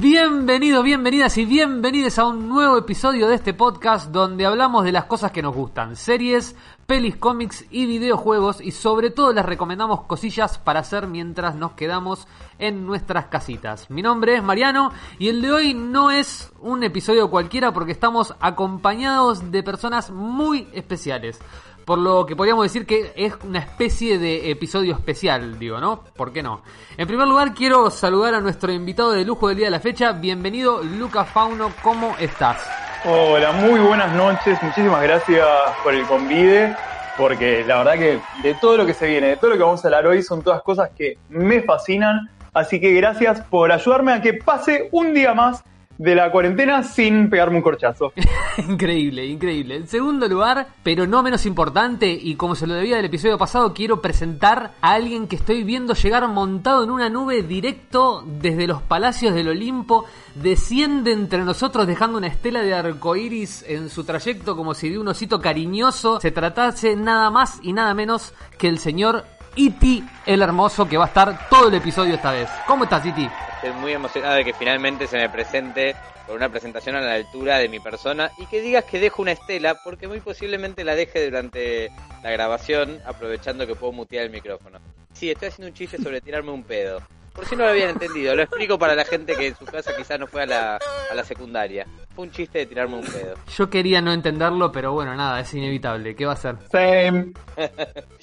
Bienvenidos, 0.00 0.82
bienvenidas 0.82 1.38
y 1.38 1.44
bienvenidos 1.44 2.18
a 2.18 2.26
un 2.26 2.48
nuevo 2.48 2.76
episodio 2.76 3.28
de 3.28 3.36
este 3.36 3.54
podcast 3.54 4.10
donde 4.10 4.44
hablamos 4.44 4.82
de 4.84 4.90
las 4.90 5.04
cosas 5.04 5.30
que 5.30 5.40
nos 5.40 5.54
gustan, 5.54 5.94
series, 5.94 6.56
pelis, 6.86 7.14
cómics 7.16 7.64
y 7.70 7.86
videojuegos 7.86 8.60
y 8.60 8.72
sobre 8.72 9.10
todo 9.10 9.32
les 9.32 9.46
recomendamos 9.46 10.02
cosillas 10.02 10.58
para 10.58 10.80
hacer 10.80 11.06
mientras 11.06 11.54
nos 11.54 11.74
quedamos 11.74 12.26
en 12.58 12.86
nuestras 12.86 13.26
casitas. 13.26 13.88
Mi 13.88 14.02
nombre 14.02 14.34
es 14.34 14.42
Mariano 14.42 14.90
y 15.20 15.28
el 15.28 15.40
de 15.40 15.52
hoy 15.52 15.74
no 15.74 16.10
es 16.10 16.50
un 16.58 16.82
episodio 16.82 17.30
cualquiera 17.30 17.72
porque 17.72 17.92
estamos 17.92 18.34
acompañados 18.40 19.52
de 19.52 19.62
personas 19.62 20.10
muy 20.10 20.66
especiales. 20.72 21.38
Por 21.84 21.98
lo 21.98 22.24
que 22.24 22.34
podríamos 22.34 22.64
decir 22.64 22.86
que 22.86 23.12
es 23.14 23.34
una 23.44 23.58
especie 23.58 24.18
de 24.18 24.50
episodio 24.50 24.94
especial, 24.94 25.58
digo, 25.58 25.80
¿no? 25.80 26.02
¿Por 26.16 26.32
qué 26.32 26.42
no? 26.42 26.62
En 26.96 27.06
primer 27.06 27.28
lugar, 27.28 27.52
quiero 27.52 27.90
saludar 27.90 28.34
a 28.34 28.40
nuestro 28.40 28.72
invitado 28.72 29.12
de 29.12 29.24
lujo 29.24 29.48
del 29.48 29.58
día 29.58 29.66
de 29.66 29.72
la 29.72 29.80
fecha. 29.80 30.12
Bienvenido, 30.12 30.82
Luca 30.82 31.24
Fauno, 31.24 31.72
¿cómo 31.82 32.16
estás? 32.18 32.66
Hola, 33.04 33.52
muy 33.52 33.80
buenas 33.80 34.14
noches. 34.14 34.58
Muchísimas 34.62 35.02
gracias 35.02 35.46
por 35.82 35.94
el 35.94 36.06
convite. 36.06 36.74
Porque 37.18 37.62
la 37.64 37.78
verdad 37.78 37.94
que 37.94 38.20
de 38.42 38.54
todo 38.54 38.78
lo 38.78 38.86
que 38.86 38.94
se 38.94 39.06
viene, 39.06 39.28
de 39.28 39.36
todo 39.36 39.50
lo 39.50 39.56
que 39.56 39.62
vamos 39.62 39.84
a 39.84 39.88
hablar 39.88 40.06
hoy, 40.06 40.22
son 40.22 40.42
todas 40.42 40.62
cosas 40.62 40.90
que 40.96 41.18
me 41.28 41.60
fascinan. 41.62 42.30
Así 42.54 42.80
que 42.80 42.92
gracias 42.92 43.42
por 43.42 43.70
ayudarme 43.70 44.12
a 44.12 44.22
que 44.22 44.34
pase 44.34 44.88
un 44.90 45.12
día 45.12 45.34
más 45.34 45.62
de 45.98 46.14
la 46.14 46.30
cuarentena 46.30 46.82
sin 46.82 47.30
pegarme 47.30 47.56
un 47.56 47.62
corchazo. 47.62 48.12
increíble, 48.68 49.24
increíble. 49.26 49.76
En 49.76 49.86
segundo 49.86 50.26
lugar, 50.28 50.66
pero 50.82 51.06
no 51.06 51.22
menos 51.22 51.46
importante, 51.46 52.10
y 52.10 52.34
como 52.36 52.54
se 52.54 52.66
lo 52.66 52.74
debía 52.74 52.96
del 52.96 53.06
episodio 53.06 53.38
pasado, 53.38 53.72
quiero 53.72 54.00
presentar 54.00 54.72
a 54.80 54.92
alguien 54.92 55.28
que 55.28 55.36
estoy 55.36 55.64
viendo 55.64 55.94
llegar 55.94 56.26
montado 56.28 56.84
en 56.84 56.90
una 56.90 57.08
nube 57.08 57.42
directo 57.42 58.24
desde 58.26 58.66
los 58.66 58.82
palacios 58.82 59.34
del 59.34 59.48
Olimpo. 59.48 60.04
Desciende 60.34 61.12
entre 61.12 61.44
nosotros 61.44 61.86
dejando 61.86 62.18
una 62.18 62.26
estela 62.26 62.60
de 62.62 62.74
arcoíris 62.74 63.64
en 63.68 63.88
su 63.88 64.04
trayecto 64.04 64.56
como 64.56 64.74
si 64.74 64.90
de 64.90 64.98
un 64.98 65.08
osito 65.08 65.40
cariñoso 65.40 66.20
se 66.20 66.32
tratase 66.32 66.96
nada 66.96 67.30
más 67.30 67.60
y 67.62 67.72
nada 67.72 67.94
menos 67.94 68.34
que 68.58 68.68
el 68.68 68.78
señor 68.78 69.24
Iti 69.56 70.04
el 70.26 70.42
Hermoso, 70.42 70.88
que 70.88 70.96
va 70.96 71.04
a 71.04 71.08
estar 71.08 71.48
todo 71.48 71.68
el 71.68 71.74
episodio 71.74 72.14
esta 72.14 72.32
vez. 72.32 72.48
¿Cómo 72.66 72.84
estás, 72.84 73.06
Iti? 73.06 73.28
Estoy 73.64 73.80
muy 73.80 73.92
emocionado 73.94 74.34
de 74.34 74.44
que 74.44 74.52
finalmente 74.52 75.06
se 75.06 75.16
me 75.16 75.30
presente 75.30 75.96
por 76.26 76.36
una 76.36 76.50
presentación 76.50 76.96
a 76.96 77.00
la 77.00 77.14
altura 77.14 77.56
de 77.56 77.70
mi 77.70 77.80
persona 77.80 78.30
y 78.36 78.44
que 78.44 78.60
digas 78.60 78.84
que 78.84 79.00
dejo 79.00 79.22
una 79.22 79.32
estela, 79.32 79.80
porque 79.82 80.06
muy 80.06 80.20
posiblemente 80.20 80.84
la 80.84 80.94
deje 80.94 81.24
durante 81.24 81.90
la 82.22 82.30
grabación, 82.30 83.00
aprovechando 83.06 83.66
que 83.66 83.74
puedo 83.74 83.90
mutear 83.90 84.26
el 84.26 84.30
micrófono. 84.30 84.78
Sí, 85.14 85.30
estoy 85.30 85.48
haciendo 85.48 85.68
un 85.68 85.74
chiste 85.74 85.96
sobre 85.96 86.20
tirarme 86.20 86.50
un 86.50 86.62
pedo. 86.62 87.00
Por 87.34 87.46
si 87.46 87.56
no 87.56 87.64
lo 87.64 87.70
habían 87.70 87.90
entendido, 87.90 88.34
lo 88.36 88.42
explico 88.42 88.78
para 88.78 88.94
la 88.94 89.04
gente 89.04 89.34
que 89.34 89.48
en 89.48 89.56
su 89.56 89.64
casa 89.64 89.90
quizás 89.96 90.20
no 90.20 90.26
fue 90.28 90.42
a 90.42 90.46
la, 90.46 90.76
a 91.10 91.14
la 91.14 91.24
secundaria. 91.24 91.84
Fue 92.14 92.24
un 92.26 92.30
chiste 92.30 92.60
de 92.60 92.66
tirarme 92.66 92.94
un 92.94 93.04
pedo. 93.04 93.34
Yo 93.56 93.68
quería 93.68 94.00
no 94.00 94.12
entenderlo, 94.12 94.70
pero 94.70 94.92
bueno, 94.92 95.16
nada, 95.16 95.40
es 95.40 95.52
inevitable. 95.52 96.14
¿Qué 96.14 96.26
va 96.26 96.34
a 96.34 96.36
ser? 96.36 96.56
Same. 96.70 97.32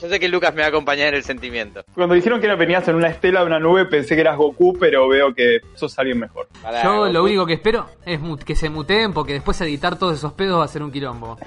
Yo 0.01 0.07
sé 0.07 0.17
que 0.17 0.29
Lucas 0.29 0.53
me 0.53 0.61
va 0.61 0.67
a 0.67 0.69
acompañar 0.69 1.09
en 1.09 1.15
el 1.15 1.23
sentimiento. 1.23 1.83
Cuando 1.93 2.15
dijeron 2.15 2.39
que 2.39 2.47
venías 2.55 2.87
en 2.87 2.95
una 2.95 3.09
estela 3.09 3.41
de 3.41 3.47
una 3.47 3.59
nube, 3.59 3.85
pensé 3.85 4.15
que 4.15 4.21
eras 4.21 4.37
Goku, 4.37 4.77
pero 4.79 5.09
veo 5.09 5.33
que 5.33 5.59
sos 5.75 5.97
alguien 5.99 6.19
mejor. 6.19 6.47
Para 6.61 6.81
Yo 6.81 7.07
lo 7.07 7.23
único 7.23 7.45
que 7.45 7.53
espero 7.53 7.89
es 8.05 8.19
que 8.45 8.55
se 8.55 8.69
muteen 8.69 9.11
porque 9.13 9.33
después 9.33 9.59
editar 9.59 9.99
todos 9.99 10.17
esos 10.17 10.31
pedos 10.33 10.61
va 10.61 10.65
a 10.65 10.69
ser 10.69 10.83
un 10.83 10.91
quilombo. 10.91 11.37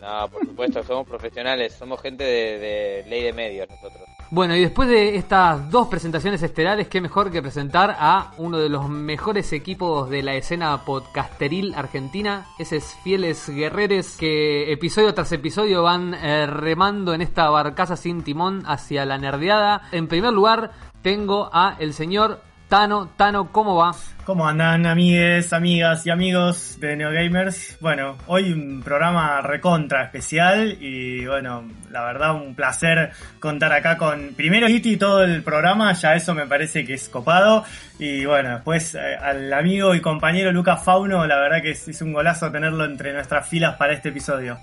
No, 0.00 0.28
por 0.28 0.46
supuesto, 0.46 0.84
somos 0.84 1.08
profesionales, 1.08 1.74
somos 1.74 2.00
gente 2.00 2.22
de, 2.22 2.58
de 2.58 3.04
ley 3.08 3.24
de 3.24 3.32
medios 3.32 3.68
nosotros. 3.68 4.07
Bueno, 4.30 4.54
y 4.54 4.60
después 4.60 4.90
de 4.90 5.16
estas 5.16 5.70
dos 5.70 5.88
presentaciones 5.88 6.42
estelares, 6.42 6.88
qué 6.88 7.00
mejor 7.00 7.30
que 7.30 7.40
presentar 7.40 7.96
a 7.98 8.32
uno 8.36 8.58
de 8.58 8.68
los 8.68 8.86
mejores 8.90 9.54
equipos 9.54 10.10
de 10.10 10.22
la 10.22 10.34
escena 10.34 10.84
podcasteril 10.84 11.72
argentina, 11.74 12.44
esos 12.58 12.84
fieles 13.02 13.48
guerreres 13.48 14.18
que 14.18 14.70
episodio 14.70 15.14
tras 15.14 15.32
episodio 15.32 15.82
van 15.82 16.12
eh, 16.12 16.46
remando 16.46 17.14
en 17.14 17.22
esta 17.22 17.48
barcaza 17.48 17.96
sin 17.96 18.22
timón 18.22 18.64
hacia 18.66 19.06
la 19.06 19.16
nerdeada. 19.16 19.88
En 19.92 20.08
primer 20.08 20.34
lugar, 20.34 20.72
tengo 21.00 21.48
a 21.50 21.76
el 21.78 21.94
señor 21.94 22.42
Tano. 22.68 23.08
Tano, 23.16 23.50
¿cómo 23.50 23.76
va? 23.76 23.92
¿Cómo 24.24 24.46
andan 24.46 24.84
amigues, 24.84 25.54
amigas 25.54 26.06
y 26.06 26.10
amigos 26.10 26.78
de 26.78 26.96
NeoGamers? 26.96 27.78
Bueno, 27.80 28.18
hoy 28.26 28.52
un 28.52 28.82
programa 28.82 29.40
recontra 29.40 30.04
especial 30.04 30.76
y 30.78 31.24
bueno, 31.24 31.64
la 31.90 32.02
verdad 32.04 32.34
un 32.34 32.54
placer 32.54 33.12
contar 33.40 33.72
acá 33.72 33.96
con 33.96 34.34
primero 34.36 34.68
Iti 34.68 34.92
y 34.92 34.96
todo 34.98 35.24
el 35.24 35.42
programa, 35.42 35.94
ya 35.94 36.14
eso 36.14 36.34
me 36.34 36.46
parece 36.46 36.84
que 36.84 36.92
es 36.92 37.08
copado 37.08 37.64
y 37.98 38.26
bueno, 38.26 38.50
después 38.50 38.94
eh, 38.94 39.16
al 39.16 39.50
amigo 39.50 39.94
y 39.94 40.02
compañero 40.02 40.52
Lucas 40.52 40.84
Fauno, 40.84 41.26
la 41.26 41.38
verdad 41.38 41.62
que 41.62 41.70
es, 41.70 41.88
es 41.88 42.02
un 42.02 42.12
golazo 42.12 42.50
tenerlo 42.50 42.84
entre 42.84 43.14
nuestras 43.14 43.48
filas 43.48 43.76
para 43.76 43.94
este 43.94 44.10
episodio. 44.10 44.58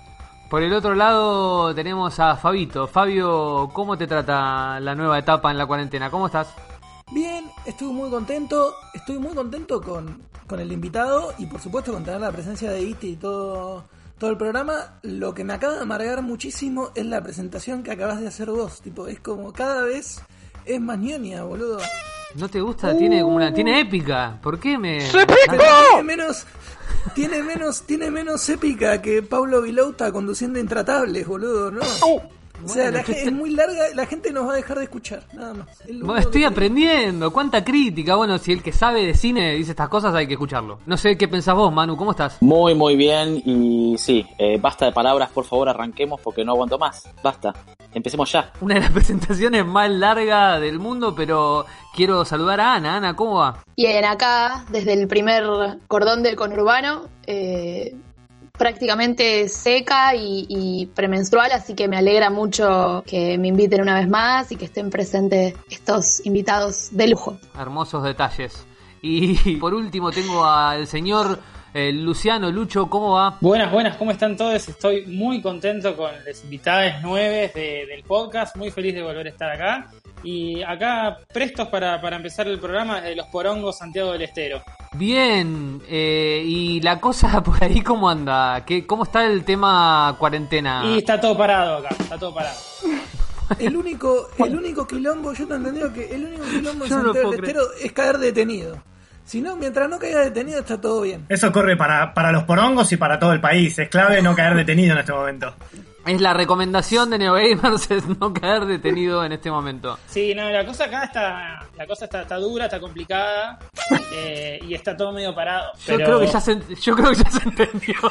Por 0.48 0.62
el 0.62 0.72
otro 0.72 0.94
lado 0.94 1.74
tenemos 1.74 2.20
a 2.20 2.36
Fabito. 2.36 2.86
Fabio, 2.86 3.68
¿cómo 3.72 3.98
te 3.98 4.06
trata 4.06 4.78
la 4.78 4.94
nueva 4.94 5.18
etapa 5.18 5.50
en 5.50 5.58
la 5.58 5.66
cuarentena? 5.66 6.08
¿Cómo 6.08 6.26
estás? 6.26 6.54
Bien, 7.12 7.44
estoy 7.64 7.92
muy 7.92 8.10
contento, 8.10 8.74
estoy 8.92 9.18
muy 9.18 9.32
contento 9.32 9.80
con, 9.80 10.22
con 10.48 10.58
el 10.58 10.72
invitado 10.72 11.32
y 11.38 11.46
por 11.46 11.60
supuesto 11.60 11.92
con 11.92 12.04
tener 12.04 12.20
la 12.20 12.32
presencia 12.32 12.68
de 12.72 12.82
Iti 12.82 13.10
y 13.10 13.16
todo, 13.16 13.84
todo 14.18 14.30
el 14.30 14.36
programa. 14.36 14.98
Lo 15.02 15.32
que 15.32 15.44
me 15.44 15.52
acaba 15.52 15.74
de 15.74 15.82
amargar 15.82 16.22
muchísimo 16.22 16.90
es 16.96 17.06
la 17.06 17.22
presentación 17.22 17.84
que 17.84 17.92
acabas 17.92 18.20
de 18.20 18.26
hacer 18.26 18.50
vos, 18.50 18.80
tipo, 18.80 19.06
es 19.06 19.20
como 19.20 19.52
cada 19.52 19.82
vez 19.82 20.20
es 20.64 20.80
más 20.80 20.98
ñoña, 20.98 21.44
boludo. 21.44 21.78
¿No 22.34 22.48
te 22.48 22.60
gusta? 22.60 22.96
Tiene 22.98 23.22
como 23.22 23.36
una. 23.36 23.54
Tiene 23.54 23.80
épica. 23.80 24.38
¿Por 24.42 24.58
qué 24.58 24.76
me.? 24.76 24.98
Pero 25.12 25.24
tiene 25.90 26.02
menos, 26.02 26.44
tiene 27.14 27.42
menos, 27.42 27.82
tiene 27.82 28.10
menos 28.10 28.48
épica 28.48 29.00
que 29.00 29.22
Pablo 29.22 29.62
Vilouta 29.62 30.10
conduciendo 30.10 30.58
intratables, 30.58 31.24
boludo, 31.26 31.70
¿no? 31.70 31.82
O 32.64 32.68
sea, 32.68 32.90
la 32.90 33.02
gente- 33.02 33.24
es 33.24 33.32
muy 33.32 33.50
larga, 33.50 33.84
la 33.94 34.06
gente 34.06 34.32
nos 34.32 34.46
va 34.48 34.52
a 34.52 34.56
dejar 34.56 34.78
de 34.78 34.84
escuchar, 34.84 35.22
nada 35.32 35.54
más. 35.54 35.80
Es 35.82 36.00
Bueno, 36.00 36.16
estoy 36.18 36.40
que- 36.42 36.46
aprendiendo. 36.46 37.32
¿Cuánta 37.32 37.64
crítica? 37.64 38.16
Bueno, 38.16 38.38
si 38.38 38.52
el 38.52 38.62
que 38.62 38.72
sabe 38.72 39.04
de 39.04 39.14
cine 39.14 39.54
dice 39.54 39.70
estas 39.72 39.88
cosas, 39.88 40.14
hay 40.14 40.26
que 40.26 40.34
escucharlo. 40.34 40.78
No 40.86 40.96
sé 40.96 41.16
qué 41.16 41.28
pensás 41.28 41.54
vos, 41.54 41.72
Manu. 41.72 41.96
¿Cómo 41.96 42.12
estás? 42.12 42.38
Muy, 42.40 42.74
muy 42.74 42.96
bien. 42.96 43.42
Y 43.44 43.96
sí, 43.98 44.26
eh, 44.38 44.58
basta 44.60 44.86
de 44.86 44.92
palabras, 44.92 45.30
por 45.30 45.44
favor, 45.44 45.68
arranquemos 45.68 46.20
porque 46.20 46.44
no 46.44 46.52
aguanto 46.52 46.78
más. 46.78 47.08
Basta. 47.22 47.54
Empecemos 47.94 48.30
ya. 48.30 48.52
Una 48.60 48.74
de 48.74 48.80
las 48.80 48.90
presentaciones 48.92 49.64
más 49.64 49.90
largas 49.90 50.60
del 50.60 50.78
mundo, 50.78 51.14
pero 51.14 51.64
quiero 51.94 52.24
saludar 52.24 52.60
a 52.60 52.74
Ana. 52.74 52.96
Ana, 52.96 53.16
¿cómo 53.16 53.36
va? 53.38 53.62
Bien, 53.76 54.04
acá, 54.04 54.64
desde 54.70 54.92
el 54.92 55.06
primer 55.08 55.44
cordón 55.88 56.22
del 56.22 56.36
conurbano, 56.36 57.04
eh, 57.26 57.94
prácticamente 58.56 59.48
seca 59.48 60.14
y, 60.14 60.46
y 60.48 60.86
premenstrual, 60.86 61.52
así 61.52 61.74
que 61.74 61.88
me 61.88 61.96
alegra 61.96 62.30
mucho 62.30 63.02
que 63.06 63.38
me 63.38 63.48
inviten 63.48 63.80
una 63.82 63.94
vez 63.94 64.08
más 64.08 64.50
y 64.52 64.56
que 64.56 64.64
estén 64.66 64.90
presentes 64.90 65.54
estos 65.70 66.24
invitados 66.26 66.88
de 66.90 67.08
lujo. 67.08 67.38
Hermosos 67.58 68.02
detalles. 68.02 68.66
Y 69.02 69.56
por 69.60 69.74
último 69.74 70.10
tengo 70.10 70.44
al 70.44 70.86
señor 70.86 71.38
eh, 71.74 71.92
Luciano 71.92 72.50
Lucho. 72.50 72.88
¿Cómo 72.88 73.12
va? 73.12 73.36
Buenas, 73.40 73.70
buenas, 73.70 73.96
¿cómo 73.96 74.10
están 74.10 74.36
todos? 74.36 74.68
Estoy 74.68 75.04
muy 75.06 75.42
contento 75.42 75.94
con 75.96 76.10
las 76.26 76.42
invitadas 76.42 77.00
nueve 77.02 77.52
de- 77.54 77.86
del 77.86 78.02
podcast, 78.02 78.56
muy 78.56 78.70
feliz 78.70 78.94
de 78.94 79.02
volver 79.02 79.26
a 79.26 79.30
estar 79.30 79.50
acá. 79.50 79.90
Y 80.26 80.60
acá 80.64 81.18
prestos 81.32 81.68
para, 81.68 82.00
para 82.00 82.16
empezar 82.16 82.48
el 82.48 82.58
programa 82.58 83.00
de 83.00 83.14
Los 83.14 83.28
Porongos 83.28 83.78
Santiago 83.78 84.10
del 84.10 84.22
Estero. 84.22 84.60
Bien, 84.94 85.80
eh, 85.88 86.42
y 86.44 86.80
la 86.80 86.98
cosa 86.98 87.40
por 87.44 87.62
ahí, 87.62 87.80
¿cómo 87.80 88.10
anda? 88.10 88.64
¿Qué, 88.66 88.84
¿Cómo 88.84 89.04
está 89.04 89.24
el 89.24 89.44
tema 89.44 90.16
cuarentena? 90.18 90.82
Y 90.84 90.98
está 90.98 91.20
todo 91.20 91.38
parado 91.38 91.76
acá, 91.76 91.90
está 91.90 92.18
todo 92.18 92.34
parado. 92.34 92.58
El 93.60 93.76
único, 93.76 94.28
el 94.44 94.56
único 94.56 94.84
quilombo, 94.88 95.32
yo 95.32 95.46
te 95.46 95.54
he 95.54 95.56
entendido 95.56 95.92
que 95.92 96.12
el 96.12 96.24
único 96.24 96.42
quilombo 96.46 96.84
no 96.88 96.96
lo 96.96 97.04
Santiago 97.04 97.30
del 97.30 97.44
Estero 97.44 97.62
es 97.80 97.92
caer 97.92 98.18
detenido. 98.18 98.82
Si 99.24 99.40
no, 99.40 99.54
mientras 99.54 99.88
no 99.88 100.00
caiga 100.00 100.22
detenido 100.22 100.58
está 100.58 100.80
todo 100.80 101.02
bien. 101.02 101.26
Eso 101.28 101.52
corre 101.52 101.76
para, 101.76 102.12
para 102.12 102.32
los 102.32 102.42
porongos 102.42 102.90
y 102.90 102.96
para 102.96 103.20
todo 103.20 103.32
el 103.32 103.40
país, 103.40 103.78
es 103.78 103.88
clave 103.88 104.20
no 104.20 104.34
caer 104.34 104.56
detenido 104.56 104.94
en 104.94 104.98
este 104.98 105.12
momento. 105.12 105.54
Es 106.06 106.20
la 106.20 106.32
recomendación 106.32 107.10
de 107.10 107.18
NeoGamers 107.18 107.90
es 107.90 108.06
no 108.06 108.32
caer 108.32 108.64
detenido 108.64 109.24
en 109.24 109.32
este 109.32 109.50
momento. 109.50 109.98
Sí, 110.06 110.34
no, 110.36 110.48
la 110.48 110.64
cosa 110.64 110.84
acá 110.84 111.04
está, 111.04 111.68
la 111.76 111.86
cosa 111.86 112.04
está, 112.04 112.22
está 112.22 112.36
dura, 112.36 112.66
está 112.66 112.78
complicada 112.78 113.58
eh, 114.12 114.60
y 114.62 114.74
está 114.74 114.96
todo 114.96 115.12
medio 115.12 115.34
parado. 115.34 115.72
Yo 115.84 115.96
creo 115.96 116.20
que 116.20 116.28
ya 116.28 116.40
se, 116.40 116.60
yo 116.80 116.94
creo 116.94 117.10
que 117.10 117.16
ya 117.16 117.30
se 117.30 117.48
entendió. 117.48 117.94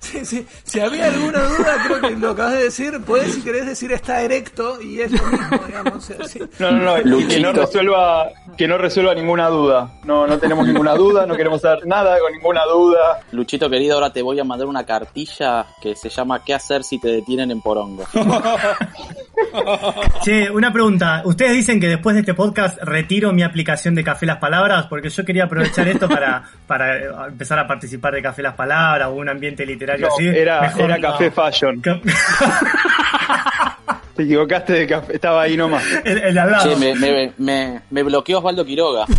Sí, 0.00 0.24
sí. 0.24 0.46
Si 0.64 0.80
había 0.80 1.06
alguna 1.06 1.42
duda, 1.42 1.76
creo 1.86 2.00
que 2.00 2.10
lo 2.16 2.30
acabas 2.30 2.54
de 2.54 2.64
decir, 2.64 3.04
podés 3.04 3.34
si 3.34 3.42
querés 3.42 3.66
decir 3.66 3.92
está 3.92 4.22
erecto 4.22 4.80
y 4.80 5.00
es 5.00 5.12
lo 5.12 5.26
mismo, 5.26 5.58
digamos. 5.66 6.10
No, 6.58 6.70
no, 6.70 7.02
no, 7.02 7.18
y 7.18 7.26
que 7.26 7.40
no 7.40 7.52
resuelva, 7.52 8.28
que 8.56 8.66
no 8.66 8.78
resuelva 8.78 9.14
ninguna 9.14 9.48
duda. 9.48 9.98
No, 10.04 10.26
no 10.26 10.38
tenemos 10.38 10.66
ninguna 10.66 10.94
duda, 10.94 11.26
no 11.26 11.36
queremos 11.36 11.60
saber 11.60 11.86
nada 11.86 12.18
con 12.20 12.32
ninguna 12.32 12.64
duda. 12.64 13.20
Luchito 13.32 13.68
querido, 13.68 13.96
ahora 13.96 14.12
te 14.12 14.22
voy 14.22 14.38
a 14.40 14.44
mandar 14.44 14.66
una 14.66 14.84
cartilla 14.86 15.66
que 15.82 15.94
se 15.94 16.08
llama 16.08 16.42
¿Qué 16.44 16.54
hacer 16.54 16.84
si 16.84 16.98
te 16.98 17.08
en 17.40 17.60
Porongo? 17.60 18.04
Che, 20.24 20.50
una 20.50 20.72
pregunta. 20.72 21.22
Ustedes 21.24 21.52
dicen 21.52 21.80
que 21.80 21.88
después 21.88 22.14
de 22.14 22.20
este 22.20 22.34
podcast 22.34 22.78
retiro 22.82 23.32
mi 23.32 23.42
aplicación 23.42 23.94
de 23.94 24.02
Café 24.04 24.26
Las 24.26 24.38
Palabras, 24.38 24.86
porque 24.86 25.08
yo 25.10 25.24
quería 25.24 25.44
aprovechar 25.44 25.86
esto 25.88 26.08
para, 26.08 26.42
para 26.66 27.26
empezar 27.28 27.58
a 27.58 27.66
participar 27.66 28.14
de 28.14 28.22
Café 28.22 28.42
Las 28.42 28.54
Palabras 28.54 29.08
o 29.08 29.12
un 29.12 29.28
ambiente 29.28 29.64
literario 29.64 30.08
No, 30.08 30.14
así. 30.14 30.26
era, 30.26 30.60
Mejor 30.62 30.82
era 30.82 30.96
no. 30.98 31.12
Café 31.12 31.30
Fashion. 31.30 31.80
Ca- 31.80 32.00
Te 34.16 34.24
equivocaste 34.24 34.72
de 34.72 34.86
café, 34.88 35.14
estaba 35.14 35.42
ahí 35.42 35.56
nomás. 35.56 35.84
el, 36.04 36.18
el 36.18 36.36
al 36.38 36.50
lado. 36.50 36.68
Che, 36.68 36.76
me, 36.76 36.92
me, 36.96 37.32
me, 37.38 37.80
me 37.88 38.02
bloqueó 38.02 38.38
Osvaldo 38.38 38.64
Quiroga. 38.64 39.06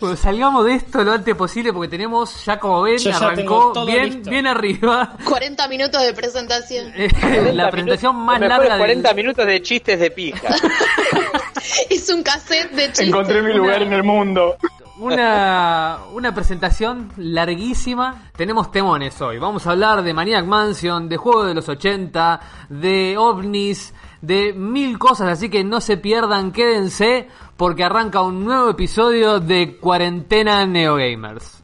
Bueno, 0.00 0.16
salgamos 0.16 0.64
de 0.64 0.74
esto 0.76 1.04
lo 1.04 1.12
antes 1.12 1.34
posible 1.36 1.74
porque 1.74 1.88
tenemos, 1.88 2.42
ya 2.46 2.58
como 2.58 2.80
ven, 2.82 2.96
ya 2.96 3.16
arrancó 3.16 3.84
bien, 3.84 4.04
listo. 4.04 4.30
bien 4.30 4.46
arriba. 4.46 5.16
40 5.24 5.68
minutos 5.68 6.02
de 6.02 6.14
presentación. 6.14 6.92
Eh, 6.96 7.52
la 7.52 7.70
presentación 7.70 8.16
más 8.16 8.40
larga 8.40 8.78
40 8.78 9.08
del... 9.08 9.16
minutos 9.16 9.46
de 9.46 9.60
chistes 9.60 10.00
de 10.00 10.10
pija. 10.10 10.54
Es 11.90 12.08
un 12.08 12.22
cassette 12.22 12.70
de 12.72 12.86
chistes. 12.86 13.08
Encontré 13.08 13.42
mi 13.42 13.52
lugar 13.52 13.82
en 13.82 13.92
el 13.92 14.02
mundo. 14.02 14.56
Una, 14.98 15.98
una 16.12 16.34
presentación 16.34 17.12
larguísima. 17.16 18.30
Tenemos 18.36 18.70
temones 18.70 19.20
hoy. 19.20 19.38
Vamos 19.38 19.66
a 19.66 19.72
hablar 19.72 20.02
de 20.02 20.14
Maniac 20.14 20.44
Mansion, 20.44 21.08
de 21.08 21.16
juegos 21.16 21.46
de 21.46 21.54
los 21.54 21.68
80, 21.68 22.40
de 22.70 23.16
ovnis, 23.18 23.94
de 24.20 24.52
mil 24.52 24.98
cosas. 24.98 25.28
Así 25.28 25.48
que 25.48 25.64
no 25.64 25.80
se 25.80 25.96
pierdan, 25.96 26.52
quédense, 26.52 27.28
porque 27.60 27.84
arranca 27.84 28.22
un 28.22 28.42
nuevo 28.42 28.70
episodio 28.70 29.38
de 29.38 29.76
Cuarentena 29.76 30.64
Neogamers. 30.64 31.59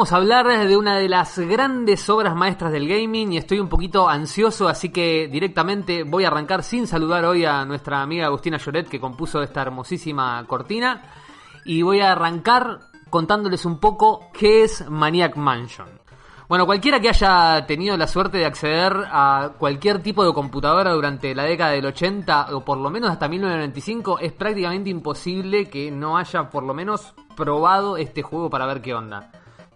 Vamos 0.00 0.12
a 0.14 0.16
hablar 0.16 0.66
de 0.66 0.78
una 0.78 0.96
de 0.96 1.10
las 1.10 1.38
grandes 1.38 2.08
obras 2.08 2.34
maestras 2.34 2.72
del 2.72 2.88
gaming 2.88 3.34
y 3.34 3.36
estoy 3.36 3.60
un 3.60 3.68
poquito 3.68 4.08
ansioso, 4.08 4.66
así 4.66 4.88
que 4.88 5.28
directamente 5.28 6.04
voy 6.04 6.24
a 6.24 6.28
arrancar 6.28 6.62
sin 6.62 6.86
saludar 6.86 7.26
hoy 7.26 7.44
a 7.44 7.66
nuestra 7.66 8.00
amiga 8.00 8.24
Agustina 8.24 8.56
Lloret 8.56 8.88
que 8.88 8.98
compuso 8.98 9.42
esta 9.42 9.60
hermosísima 9.60 10.42
cortina 10.46 11.02
y 11.66 11.82
voy 11.82 12.00
a 12.00 12.12
arrancar 12.12 12.78
contándoles 13.10 13.66
un 13.66 13.78
poco 13.78 14.30
qué 14.32 14.64
es 14.64 14.88
Maniac 14.88 15.36
Mansion. 15.36 15.88
Bueno, 16.48 16.64
cualquiera 16.64 16.98
que 16.98 17.10
haya 17.10 17.66
tenido 17.66 17.94
la 17.98 18.06
suerte 18.06 18.38
de 18.38 18.46
acceder 18.46 19.04
a 19.06 19.52
cualquier 19.58 20.02
tipo 20.02 20.24
de 20.24 20.32
computadora 20.32 20.92
durante 20.92 21.34
la 21.34 21.44
década 21.44 21.72
del 21.72 21.84
80 21.84 22.56
o 22.56 22.64
por 22.64 22.78
lo 22.78 22.88
menos 22.88 23.10
hasta 23.10 23.28
1995 23.28 24.18
es 24.20 24.32
prácticamente 24.32 24.88
imposible 24.88 25.68
que 25.68 25.90
no 25.90 26.16
haya 26.16 26.48
por 26.48 26.62
lo 26.62 26.72
menos 26.72 27.12
probado 27.36 27.98
este 27.98 28.22
juego 28.22 28.48
para 28.48 28.64
ver 28.64 28.80
qué 28.80 28.94
onda. 28.94 29.30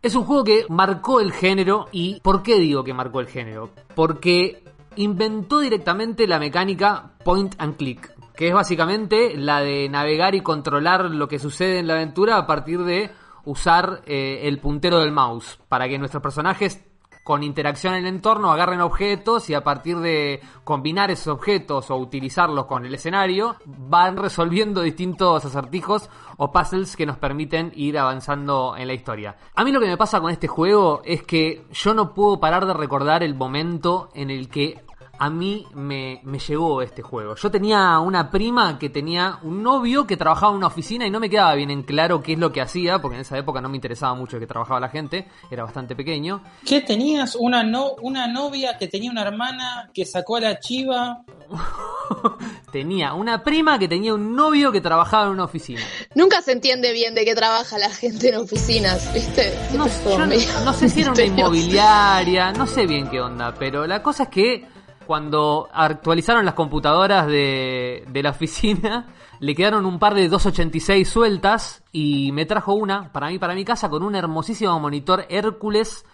Es 0.04 0.14
un 0.14 0.24
juego 0.24 0.44
que 0.44 0.66
marcó 0.68 1.18
el 1.18 1.32
género 1.32 1.88
y 1.90 2.20
¿por 2.20 2.42
qué 2.42 2.58
digo 2.58 2.84
que 2.84 2.92
marcó 2.92 3.20
el 3.20 3.26
género? 3.26 3.70
Porque 3.94 4.62
inventó 4.96 5.60
directamente 5.60 6.26
la 6.26 6.38
mecánica 6.38 7.12
point 7.24 7.54
and 7.56 7.78
click, 7.78 8.12
que 8.34 8.48
es 8.48 8.52
básicamente 8.52 9.34
la 9.34 9.62
de 9.62 9.88
navegar 9.88 10.34
y 10.34 10.42
controlar 10.42 11.06
lo 11.06 11.26
que 11.26 11.38
sucede 11.38 11.78
en 11.78 11.86
la 11.86 11.94
aventura 11.94 12.36
a 12.36 12.46
partir 12.46 12.84
de 12.84 13.12
usar 13.46 14.02
eh, 14.04 14.40
el 14.42 14.58
puntero 14.58 14.98
del 14.98 15.10
mouse 15.10 15.58
para 15.70 15.88
que 15.88 15.98
nuestros 15.98 16.22
personajes 16.22 16.84
con 17.24 17.42
interacción 17.42 17.94
en 17.94 18.06
el 18.06 18.14
entorno 18.14 18.52
agarren 18.52 18.82
objetos 18.82 19.48
y 19.48 19.54
a 19.54 19.64
partir 19.64 19.98
de 19.98 20.40
combinar 20.62 21.10
esos 21.10 21.28
objetos 21.28 21.90
o 21.90 21.96
utilizarlos 21.96 22.66
con 22.66 22.84
el 22.84 22.94
escenario 22.94 23.56
van 23.64 24.18
resolviendo 24.18 24.82
distintos 24.82 25.44
acertijos 25.44 26.10
o 26.36 26.52
puzzles 26.52 26.96
que 26.96 27.06
nos 27.06 27.16
permiten 27.16 27.72
ir 27.74 27.98
avanzando 27.98 28.74
en 28.76 28.86
la 28.86 28.94
historia. 28.94 29.36
A 29.54 29.64
mí 29.64 29.72
lo 29.72 29.80
que 29.80 29.86
me 29.86 29.96
pasa 29.96 30.20
con 30.20 30.30
este 30.30 30.48
juego 30.48 31.00
es 31.04 31.22
que 31.22 31.64
yo 31.72 31.94
no 31.94 32.12
puedo 32.12 32.38
parar 32.38 32.66
de 32.66 32.74
recordar 32.74 33.22
el 33.22 33.34
momento 33.34 34.10
en 34.14 34.30
el 34.30 34.48
que 34.48 34.83
a 35.18 35.30
mí 35.30 35.66
me, 35.74 36.20
me 36.24 36.38
llegó 36.38 36.82
este 36.82 37.02
juego. 37.02 37.34
Yo 37.34 37.50
tenía 37.50 37.98
una 37.98 38.30
prima 38.30 38.78
que 38.78 38.90
tenía 38.90 39.38
un 39.42 39.62
novio 39.62 40.06
que 40.06 40.16
trabajaba 40.16 40.52
en 40.52 40.58
una 40.58 40.66
oficina 40.68 41.06
y 41.06 41.10
no 41.10 41.20
me 41.20 41.30
quedaba 41.30 41.54
bien 41.54 41.70
en 41.70 41.82
claro 41.82 42.22
qué 42.22 42.34
es 42.34 42.38
lo 42.38 42.52
que 42.52 42.60
hacía, 42.60 43.00
porque 43.00 43.16
en 43.16 43.22
esa 43.22 43.38
época 43.38 43.60
no 43.60 43.68
me 43.68 43.76
interesaba 43.76 44.14
mucho 44.14 44.38
que 44.38 44.46
trabajaba 44.46 44.80
la 44.80 44.88
gente, 44.88 45.28
era 45.50 45.64
bastante 45.64 45.94
pequeño. 45.94 46.42
¿Qué 46.66 46.80
tenías? 46.80 47.36
Una, 47.36 47.62
no, 47.62 47.94
una 48.02 48.26
novia 48.26 48.76
que 48.78 48.88
tenía 48.88 49.10
una 49.10 49.22
hermana 49.22 49.90
que 49.92 50.04
sacó 50.04 50.36
a 50.36 50.40
la 50.40 50.58
chiva. 50.58 51.24
tenía 52.72 53.14
una 53.14 53.42
prima 53.42 53.78
que 53.78 53.88
tenía 53.88 54.14
un 54.14 54.34
novio 54.34 54.72
que 54.72 54.80
trabajaba 54.80 55.26
en 55.26 55.32
una 55.32 55.44
oficina. 55.44 55.82
Nunca 56.14 56.42
se 56.42 56.52
entiende 56.52 56.92
bien 56.92 57.14
de 57.14 57.24
qué 57.24 57.34
trabaja 57.34 57.78
la 57.78 57.90
gente 57.90 58.28
en 58.28 58.36
oficinas, 58.36 59.12
¿viste? 59.12 59.52
No, 59.74 59.86
yo 59.86 60.72
sé 60.72 60.88
si 60.88 61.02
era 61.02 61.12
una 61.12 61.22
inmobiliaria, 61.24 62.52
no 62.52 62.66
sé 62.66 62.86
bien 62.86 63.08
qué 63.08 63.20
onda, 63.20 63.54
pero 63.54 63.86
la 63.86 64.02
cosa 64.02 64.24
es 64.24 64.28
que 64.28 64.66
cuando 65.06 65.68
actualizaron 65.72 66.44
las 66.44 66.54
computadoras 66.54 67.26
de, 67.26 68.04
la 68.22 68.30
oficina, 68.30 69.08
le 69.40 69.54
quedaron 69.54 69.86
un 69.86 69.98
par 69.98 70.14
de 70.14 70.28
286 70.28 71.08
sueltas 71.08 71.82
y 71.92 72.32
me 72.32 72.46
trajo 72.46 72.74
una 72.74 73.12
para 73.12 73.28
mí, 73.28 73.38
para 73.38 73.54
mi 73.54 73.64
casa, 73.64 73.88
con 73.88 74.02
un 74.02 74.14
hermosísimo 74.14 74.78
monitor 74.80 75.26
Hércules 75.28 76.04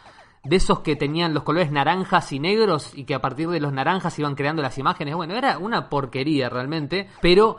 de 0.45 0.57
esos 0.57 0.81
que 0.81 0.97
tenían 0.97 1.35
los 1.35 1.43
colores 1.43 1.71
naranjas 1.71 2.33
y 2.33 2.41
negros 2.41 2.93
y 2.95 3.05
que 3.05 3.15
a 3.15 3.21
partir 3.21 3.49
de 3.49 3.61
los 3.61 3.73
naranjas 3.73 4.19
iban 4.19 4.35
creando 4.35 4.63
las 4.63 4.79
imágenes. 4.79 5.15
Bueno, 5.15 5.35
era 5.35 5.59
una 5.59 5.89
porquería 5.89 6.49
realmente, 6.49 7.09
pero 7.21 7.59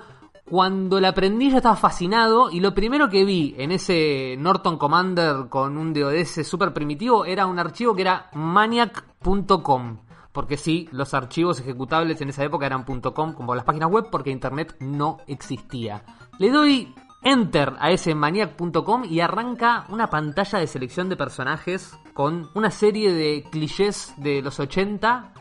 cuando 0.52 1.00
la 1.00 1.10
aprendí 1.10 1.50
yo 1.50 1.58
estaba 1.58 1.76
fascinado 1.76 2.50
y 2.52 2.60
lo 2.60 2.74
primero 2.74 3.10
que 3.10 3.24
vi 3.24 3.56
en 3.58 3.72
ese 3.72 4.36
Norton 4.38 4.78
Commander 4.78 5.48
con 5.50 5.78
un 5.78 5.94
DOS 5.94 6.46
súper 6.46 6.74
primitivo 6.74 7.24
era 7.26 7.46
un 7.46 7.60
archivo 7.60 7.96
que 7.96 8.02
era 8.02 8.30
maniac.com. 8.34 9.98
Porque 10.32 10.58
sí, 10.58 10.88
los 10.92 11.14
archivos 11.14 11.60
ejecutables 11.60 12.22
en 12.22 12.30
esa 12.30 12.44
época 12.44 12.66
eran 12.66 12.84
.com 12.84 13.34
como 13.34 13.56
las 13.56 13.66
páginas 13.66 13.90
web 13.90 14.08
porque 14.12 14.30
internet 14.30 14.76
no 14.80 15.18
existía. 15.28 16.04
Le 16.40 16.50
doy 16.50 16.94
enter 17.24 17.74
a 17.80 17.92
ese 17.92 18.16
maniac.com 18.16 19.04
y 19.06 19.20
arranca 19.20 19.86
una 19.90 20.10
pantalla 20.10 20.60
de 20.60 20.68
selección 20.68 21.10
de 21.10 21.18
personajes 21.18 21.98
con 22.14 22.50
una 22.56 22.72
serie 22.72 23.14
de 23.14 23.44
clichés 23.52 24.14
de 24.18 24.42
los 24.42 24.60
80 24.60 25.34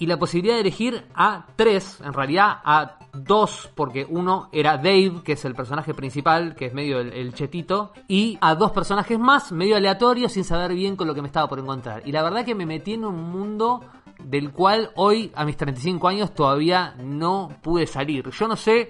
y 0.00 0.06
la 0.06 0.18
posibilidad 0.18 0.54
de 0.54 0.62
elegir 0.62 1.06
a 1.14 1.46
tres, 1.56 2.00
en 2.02 2.14
realidad 2.14 2.58
a 2.64 2.98
dos, 3.12 3.70
porque 3.74 4.06
uno 4.08 4.48
era 4.50 4.78
Dave, 4.78 5.20
que 5.22 5.32
es 5.32 5.44
el 5.44 5.54
personaje 5.54 5.92
principal, 5.92 6.54
que 6.54 6.66
es 6.66 6.74
medio 6.74 7.00
el, 7.00 7.12
el 7.12 7.34
chetito, 7.34 7.92
y 8.08 8.38
a 8.40 8.54
dos 8.54 8.72
personajes 8.72 9.18
más, 9.18 9.52
medio 9.52 9.76
aleatorios, 9.76 10.32
sin 10.32 10.44
saber 10.44 10.72
bien 10.72 10.96
con 10.96 11.06
lo 11.06 11.14
que 11.14 11.20
me 11.20 11.28
estaba 11.28 11.48
por 11.48 11.58
encontrar. 11.58 12.02
Y 12.06 12.12
la 12.12 12.22
verdad 12.22 12.46
que 12.46 12.54
me 12.54 12.64
metí 12.64 12.94
en 12.94 13.04
un 13.04 13.30
mundo 13.30 13.82
del 14.24 14.52
cual 14.52 14.90
hoy, 14.96 15.30
a 15.34 15.44
mis 15.44 15.56
35 15.56 16.08
años, 16.08 16.34
todavía 16.34 16.94
no 16.98 17.50
pude 17.62 17.86
salir. 17.86 18.30
Yo 18.30 18.48
no 18.48 18.56
sé 18.56 18.88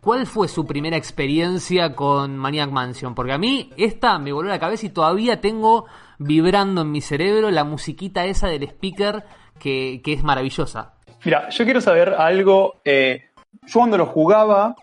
cuál 0.00 0.26
fue 0.26 0.48
su 0.48 0.66
primera 0.66 0.96
experiencia 0.96 1.94
con 1.94 2.36
Maniac 2.36 2.70
Mansion, 2.70 3.14
porque 3.14 3.32
a 3.32 3.38
mí 3.38 3.70
esta 3.76 4.18
me 4.18 4.32
voló 4.32 4.48
la 4.48 4.58
cabeza 4.58 4.86
y 4.86 4.90
todavía 4.90 5.40
tengo 5.40 5.86
vibrando 6.18 6.82
en 6.82 6.90
mi 6.90 7.00
cerebro 7.00 7.50
la 7.50 7.64
musiquita 7.64 8.24
esa 8.24 8.48
del 8.48 8.64
speaker 8.64 9.24
que, 9.58 10.00
que 10.04 10.12
es 10.12 10.22
maravillosa. 10.22 10.94
Mira, 11.24 11.48
yo 11.50 11.64
quiero 11.64 11.80
saber 11.80 12.10
algo. 12.10 12.80
eh, 12.84 13.26
yo 13.66 13.78
cuando 13.78 13.96
lo 13.96 14.06
jugaba, 14.06 14.74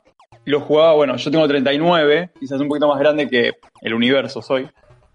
lo 0.46 0.62
jugaba, 0.62 0.94
bueno, 0.94 1.18
yo 1.18 1.30
tengo 1.30 1.48
39, 1.48 2.32
quizás 2.40 2.62
un 2.62 2.70
poquito 2.70 2.88
más 2.88 2.98
grande 3.00 3.28
que 3.28 3.58
el 3.82 3.94
universo 3.94 4.42
soy. 4.42 4.70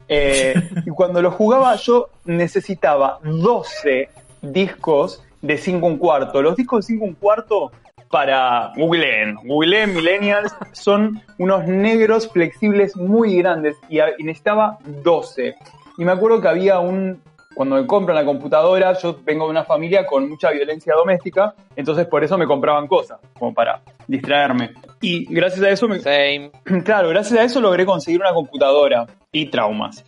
eh, 0.07 0.55
y 0.87 0.91
cuando 0.91 1.23
lo 1.23 1.31
jugaba, 1.31 1.77
yo 1.77 2.11
necesitaba 2.27 3.21
12 3.25 4.11
discos 4.53 5.23
de 5.43 5.57
5 5.59 5.87
un 5.87 5.99
cuarto. 5.99 6.41
Los 6.43 6.57
discos 6.57 6.87
de 6.87 6.95
5 6.95 7.05
un 7.05 7.15
cuarto 7.15 7.71
para 8.11 8.73
googleen, 8.77 9.35
googleen 9.45 9.93
millennials, 9.95 10.55
son 10.73 11.21
unos 11.39 11.67
negros 11.67 12.29
flexibles 12.31 12.97
muy 12.97 13.37
grandes 13.39 13.77
y, 13.89 13.99
a- 13.99 14.11
y 14.19 14.23
necesitaba 14.23 14.79
12. 15.03 15.55
Y 15.99 16.05
me 16.05 16.13
acuerdo 16.13 16.41
que 16.41 16.49
había 16.49 16.79
un, 16.79 17.21
cuando 17.57 17.77
me 17.77 17.87
compran 17.87 18.15
la 18.17 18.25
computadora, 18.25 18.93
yo 18.95 19.19
vengo 19.25 19.45
de 19.47 19.51
una 19.51 19.65
familia 19.65 20.07
con 20.07 20.29
mucha 20.29 20.51
violencia 20.51 20.95
doméstica, 20.95 21.55
entonces 21.75 22.07
por 22.07 22.23
eso 22.23 22.39
me 22.39 22.47
compraban 22.47 22.87
cosas, 22.87 23.19
como 23.39 23.53
para 23.53 23.81
distraerme. 24.07 24.71
Y 25.01 25.25
gracias 25.35 25.63
a 25.65 25.71
eso 25.71 25.89
me, 25.89 25.99
Same. 25.99 26.51
Claro, 26.85 27.09
gracias 27.09 27.39
a 27.41 27.45
eso 27.45 27.61
logré 27.61 27.85
conseguir 27.85 28.21
una 28.21 28.33
computadora 28.33 29.07
y 29.33 29.47
traumas. 29.47 30.05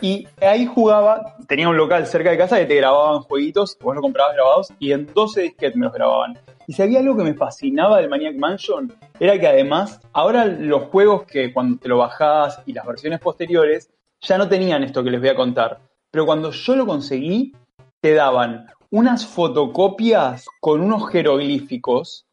Y 0.00 0.26
ahí 0.40 0.66
jugaba, 0.66 1.36
tenía 1.46 1.68
un 1.68 1.76
local 1.76 2.06
cerca 2.06 2.30
de 2.30 2.38
casa 2.38 2.58
que 2.58 2.66
te 2.66 2.76
grababan 2.76 3.22
jueguitos, 3.22 3.78
vos 3.80 3.94
lo 3.94 4.00
comprabas 4.00 4.34
grabados 4.34 4.68
y 4.78 4.92
en 4.92 5.06
12 5.12 5.42
disquetes 5.42 5.76
me 5.76 5.86
los 5.86 5.94
grababan. 5.94 6.38
Y 6.66 6.72
si 6.72 6.82
había 6.82 7.00
algo 7.00 7.16
que 7.16 7.24
me 7.24 7.34
fascinaba 7.34 7.98
del 7.98 8.08
Maniac 8.08 8.36
Mansion, 8.36 8.92
era 9.18 9.38
que 9.38 9.46
además, 9.46 10.00
ahora 10.12 10.46
los 10.46 10.84
juegos 10.84 11.24
que 11.24 11.52
cuando 11.52 11.78
te 11.78 11.88
lo 11.88 11.98
bajás 11.98 12.60
y 12.66 12.72
las 12.72 12.86
versiones 12.86 13.20
posteriores, 13.20 13.90
ya 14.20 14.38
no 14.38 14.48
tenían 14.48 14.82
esto 14.82 15.02
que 15.02 15.10
les 15.10 15.20
voy 15.20 15.30
a 15.30 15.34
contar. 15.34 15.80
Pero 16.10 16.26
cuando 16.26 16.50
yo 16.50 16.76
lo 16.76 16.86
conseguí, 16.86 17.52
te 18.00 18.14
daban 18.14 18.66
unas 18.90 19.26
fotocopias 19.26 20.46
con 20.60 20.80
unos 20.80 21.10
jeroglíficos, 21.10 22.26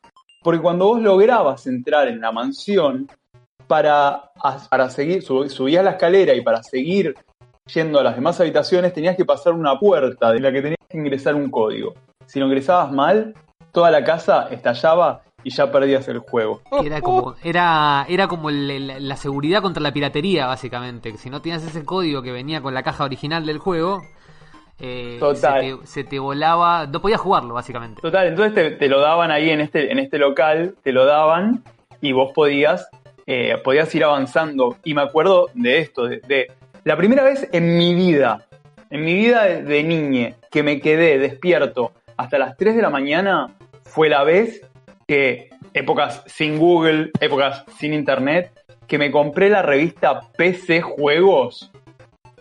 porque 0.43 0.61
cuando 0.61 0.87
vos 0.87 1.01
lograbas 1.01 1.67
entrar 1.67 2.07
en 2.07 2.21
la 2.21 2.31
mansión, 2.31 3.09
para, 3.69 4.31
para 4.69 4.89
seguir, 4.89 5.21
sub- 5.21 5.47
subías 5.47 5.83
la 5.85 5.91
escalera 5.91 6.33
y 6.33 6.41
para 6.41 6.63
seguir 6.63 7.13
yendo 7.71 7.99
a 7.99 8.03
las 8.03 8.15
demás 8.15 8.39
habitaciones 8.41 8.93
tenías 8.93 9.15
que 9.15 9.25
pasar 9.25 9.53
una 9.53 9.77
puerta 9.79 10.31
de 10.33 10.39
la 10.39 10.51
que 10.51 10.61
tenías 10.63 10.79
que 10.89 10.97
ingresar 10.97 11.35
un 11.35 11.51
código. 11.51 11.93
Si 12.25 12.39
lo 12.39 12.47
ingresabas 12.47 12.91
mal, 12.91 13.35
toda 13.71 13.91
la 13.91 14.03
casa 14.03 14.47
estallaba 14.49 15.21
y 15.43 15.51
ya 15.51 15.71
perdías 15.71 16.07
el 16.07 16.17
juego. 16.19 16.61
Era 16.83 16.99
como, 16.99 17.35
era, 17.43 18.05
era 18.09 18.27
como 18.27 18.49
el- 18.49 18.71
el- 18.71 19.07
la 19.07 19.15
seguridad 19.15 19.61
contra 19.61 19.83
la 19.83 19.93
piratería, 19.93 20.47
básicamente. 20.47 21.15
Si 21.17 21.29
no 21.29 21.41
tenías 21.41 21.63
ese 21.63 21.85
código 21.85 22.23
que 22.23 22.31
venía 22.31 22.61
con 22.61 22.73
la 22.73 22.81
caja 22.83 23.03
original 23.03 23.45
del 23.45 23.59
juego, 23.59 24.01
eh, 24.79 25.17
Total. 25.19 25.61
Se, 25.61 25.77
te, 25.77 25.87
se 25.87 26.03
te 26.05 26.19
volaba, 26.19 26.87
no 26.87 27.01
podías 27.01 27.19
jugarlo, 27.21 27.53
básicamente. 27.53 28.01
Total, 28.01 28.27
entonces 28.27 28.53
te, 28.55 28.71
te 28.71 28.87
lo 28.87 28.99
daban 28.99 29.29
ahí 29.29 29.49
en 29.51 29.61
este, 29.61 29.91
en 29.91 29.99
este 29.99 30.17
local, 30.17 30.75
te 30.83 30.91
lo 30.91 31.05
daban 31.05 31.63
y 32.01 32.13
vos 32.13 32.31
podías, 32.33 32.87
eh, 33.31 33.55
podías 33.63 33.93
ir 33.93 34.03
avanzando. 34.03 34.77
Y 34.83 34.95
me 34.95 35.03
acuerdo 35.03 35.51
de 35.53 35.77
esto, 35.77 36.07
de, 36.07 36.51
la 36.83 36.97
primera 36.97 37.23
vez 37.23 37.47
en 37.51 37.77
mi 37.77 37.93
vida, 37.93 38.47
en 38.89 39.05
mi 39.05 39.13
vida 39.13 39.45
de, 39.45 39.61
de 39.61 39.83
niñe, 39.83 40.35
que 40.49 40.63
me 40.63 40.81
quedé 40.81 41.19
despierto 41.19 41.91
hasta 42.17 42.39
las 42.39 42.57
3 42.57 42.75
de 42.75 42.81
la 42.81 42.89
mañana, 42.89 43.55
fue 43.83 44.09
la 44.09 44.23
vez 44.23 44.67
que, 45.07 45.51
épocas 45.75 46.23
sin 46.25 46.57
Google, 46.57 47.11
épocas 47.19 47.65
sin 47.77 47.93
Internet, 47.93 48.51
que 48.87 48.97
me 48.97 49.11
compré 49.11 49.51
la 49.51 49.61
revista 49.61 50.21
PC 50.35 50.81
Juegos. 50.81 51.71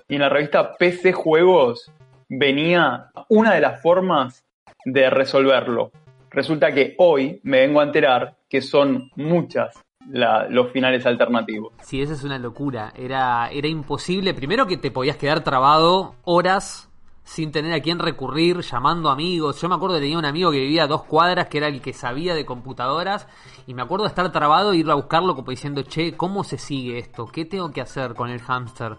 Y 0.08 0.14
en 0.14 0.22
la 0.22 0.30
revista 0.30 0.74
PC 0.74 1.12
Juegos 1.12 1.92
venía 2.30 3.10
una 3.28 3.52
de 3.52 3.60
las 3.60 3.82
formas 3.82 4.42
de 4.86 5.10
resolverlo. 5.10 5.92
Resulta 6.30 6.72
que 6.72 6.94
hoy 6.96 7.40
me 7.42 7.60
vengo 7.60 7.80
a 7.80 7.84
enterar 7.84 8.36
que 8.48 8.62
son 8.62 9.10
muchas 9.16 9.84
la- 10.10 10.48
los 10.48 10.70
finales 10.72 11.04
alternativos. 11.06 11.72
Sí, 11.82 12.00
esa 12.02 12.14
es 12.14 12.24
una 12.24 12.38
locura. 12.38 12.92
Era, 12.96 13.48
era 13.50 13.68
imposible. 13.68 14.34
Primero 14.34 14.66
que 14.66 14.76
te 14.76 14.90
podías 14.90 15.16
quedar 15.16 15.42
trabado 15.44 16.14
horas 16.24 16.88
sin 17.24 17.52
tener 17.52 17.74
a 17.74 17.80
quién 17.80 17.98
recurrir, 17.98 18.60
llamando 18.62 19.10
amigos. 19.10 19.60
Yo 19.60 19.68
me 19.68 19.74
acuerdo 19.74 19.96
que 19.96 20.00
tenía 20.00 20.16
un 20.18 20.24
amigo 20.24 20.50
que 20.50 20.60
vivía 20.60 20.84
a 20.84 20.86
dos 20.86 21.04
cuadras, 21.04 21.48
que 21.48 21.58
era 21.58 21.68
el 21.68 21.82
que 21.82 21.92
sabía 21.92 22.34
de 22.34 22.46
computadoras, 22.46 23.28
y 23.66 23.74
me 23.74 23.82
acuerdo 23.82 24.04
de 24.04 24.08
estar 24.08 24.32
trabado 24.32 24.72
e 24.72 24.78
ir 24.78 24.90
a 24.90 24.94
buscarlo 24.94 25.34
como 25.36 25.50
diciendo, 25.50 25.82
che, 25.82 26.16
¿cómo 26.16 26.42
se 26.42 26.56
sigue 26.56 26.98
esto? 26.98 27.26
¿Qué 27.26 27.44
tengo 27.44 27.70
que 27.70 27.82
hacer 27.82 28.14
con 28.14 28.30
el 28.30 28.40
hámster? 28.40 28.96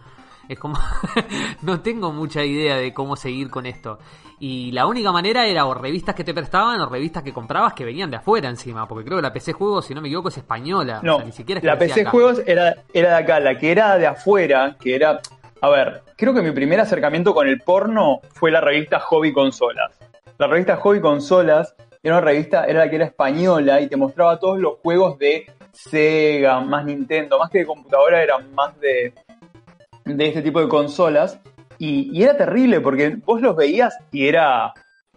Es 0.49 0.57
como, 0.57 0.79
no 1.61 1.79
tengo 1.81 2.11
mucha 2.11 2.43
idea 2.43 2.75
de 2.75 2.91
cómo 2.91 3.15
seguir 3.15 3.51
con 3.51 3.67
esto. 3.67 3.99
Y 4.39 4.71
la 4.71 4.87
única 4.87 5.11
manera 5.11 5.45
era 5.45 5.67
o 5.67 5.75
revistas 5.75 6.15
que 6.15 6.23
te 6.23 6.33
prestaban 6.33 6.81
o 6.81 6.89
revistas 6.89 7.21
que 7.21 7.31
comprabas 7.31 7.73
que 7.73 7.85
venían 7.85 8.09
de 8.09 8.17
afuera 8.17 8.49
encima, 8.49 8.87
porque 8.87 9.05
creo 9.05 9.19
que 9.19 9.21
la 9.21 9.31
PC 9.31 9.53
Juegos, 9.53 9.85
si 9.85 9.93
no 9.93 10.01
me 10.01 10.07
equivoco, 10.07 10.29
es 10.29 10.37
española. 10.37 11.01
No, 11.03 11.13
O 11.13 11.17
sea, 11.17 11.25
ni 11.27 11.31
siquiera 11.33 11.59
es 11.59 11.61
que 11.61 11.67
la 11.67 11.77
PC 11.77 12.01
acá. 12.01 12.09
Juegos 12.09 12.41
era, 12.47 12.75
era 12.91 13.09
de 13.09 13.15
acá, 13.15 13.39
la 13.39 13.59
que 13.59 13.71
era 13.71 13.97
de 13.99 14.07
afuera, 14.07 14.75
que 14.81 14.95
era... 14.95 15.19
A 15.61 15.69
ver, 15.69 16.01
creo 16.15 16.33
que 16.33 16.41
mi 16.41 16.51
primer 16.51 16.79
acercamiento 16.79 17.31
con 17.35 17.47
el 17.47 17.59
porno 17.59 18.21
fue 18.33 18.49
la 18.49 18.59
revista 18.59 18.99
Hobby 19.01 19.31
Consolas. 19.31 19.91
La 20.39 20.47
revista 20.47 20.77
Hobby 20.77 20.99
Consolas 20.99 21.75
era 22.01 22.15
una 22.15 22.25
revista, 22.25 22.63
era 22.63 22.79
la 22.85 22.89
que 22.89 22.95
era 22.95 23.05
española 23.05 23.81
y 23.81 23.87
te 23.87 23.97
mostraba 23.97 24.39
todos 24.39 24.57
los 24.57 24.79
juegos 24.79 25.19
de 25.19 25.45
Sega, 25.73 26.59
más 26.61 26.85
Nintendo, 26.85 27.37
más 27.37 27.51
que 27.51 27.59
de 27.59 27.65
computadora, 27.67 28.23
eran 28.23 28.51
más 28.55 28.79
de, 28.79 29.13
de 30.17 30.27
este 30.27 30.41
tipo 30.41 30.61
de 30.61 30.67
consolas. 30.67 31.39
Y, 31.77 32.21
era 32.21 32.35
terrible 32.35 32.81
porque 32.81 33.17
vos 33.25 33.41
los 33.41 33.55
veías 33.55 33.97
y 34.11 34.27
era 34.27 34.73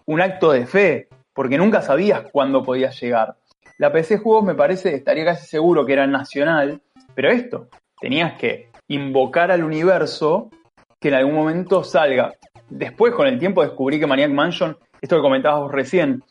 un 0.06 0.20
acto 0.20 0.52
de 0.52 0.66
fe, 0.66 1.08
porque 1.32 1.58
nunca 1.58 1.82
sabías 1.82 2.22
cuándo 2.30 2.62
podías 2.62 3.00
llegar. 3.00 3.36
La 3.78 3.92
PC 3.92 4.18
Juegos 4.18 4.44
me 4.44 4.54
parece, 4.54 4.94
estaría 4.94 5.24
casi 5.24 5.46
seguro 5.46 5.84
que 5.84 5.94
era 5.94 6.06
nacional, 6.06 6.80
pero 7.14 7.30
esto, 7.30 7.68
tenías 8.00 8.34
que 8.34 8.70
invocar 8.88 9.50
al 9.50 9.64
universo 9.64 10.50
que 11.00 11.08
en 11.08 11.14
algún 11.14 11.34
momento 11.34 11.82
salga. 11.82 12.32
Después, 12.68 13.12
con 13.12 13.26
el 13.26 13.38
tiempo, 13.38 13.62
descubrí 13.62 13.98
que 13.98 14.06
Maniac 14.06 14.30
Mansion, 14.30 14.76
esto 15.00 15.16
que 15.16 15.22
comentabas 15.22 15.62
vos 15.62 15.72
recién, 15.72 16.22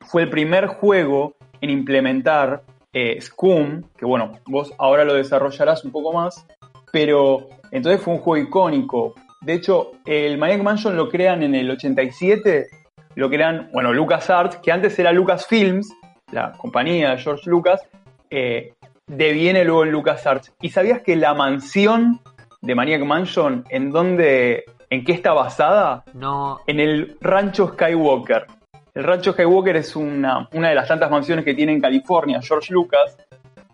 fue 0.00 0.22
el 0.22 0.30
primer 0.30 0.66
juego 0.66 1.34
en 1.60 1.70
implementar 1.70 2.62
eh, 2.92 3.20
Scum, 3.20 3.82
que 3.96 4.06
bueno, 4.06 4.32
vos 4.46 4.72
ahora 4.78 5.04
lo 5.04 5.14
desarrollarás 5.14 5.84
un 5.84 5.90
poco 5.90 6.12
más, 6.12 6.46
pero 6.92 7.48
entonces 7.70 8.00
fue 8.00 8.14
un 8.14 8.20
juego 8.20 8.46
icónico. 8.46 9.14
De 9.40 9.54
hecho, 9.54 9.92
el 10.04 10.38
Maniac 10.38 10.62
Mansion 10.62 10.96
lo 10.96 11.08
crean 11.08 11.42
en 11.42 11.54
el 11.54 11.70
87, 11.70 12.66
lo 13.14 13.30
crean, 13.30 13.70
bueno, 13.72 13.92
LucasArts, 13.92 14.56
que 14.56 14.72
antes 14.72 14.98
era 14.98 15.12
Lucasfilms, 15.12 15.92
la 16.32 16.52
compañía 16.52 17.10
de 17.10 17.18
George 17.18 17.48
Lucas, 17.48 17.80
eh, 18.30 18.74
deviene 19.06 19.64
luego 19.64 19.84
en 19.84 19.92
LucasArts. 19.92 20.52
¿Y 20.60 20.70
sabías 20.70 21.02
que 21.02 21.16
la 21.16 21.34
mansión 21.34 22.20
de 22.60 22.74
Maniac 22.74 23.04
Mansion, 23.04 23.64
en 23.70 23.90
dónde, 23.90 24.64
en 24.90 25.04
qué 25.04 25.12
está 25.12 25.32
basada? 25.32 26.04
No, 26.12 26.60
En 26.66 26.80
el 26.80 27.16
Rancho 27.20 27.68
Skywalker. 27.68 28.46
El 28.94 29.04
Rancho 29.04 29.32
Skywalker 29.32 29.76
es 29.76 29.94
una, 29.94 30.48
una 30.52 30.70
de 30.70 30.74
las 30.74 30.88
tantas 30.88 31.10
mansiones 31.10 31.44
que 31.44 31.54
tiene 31.54 31.72
en 31.72 31.80
California 31.80 32.40
George 32.42 32.72
Lucas, 32.72 33.16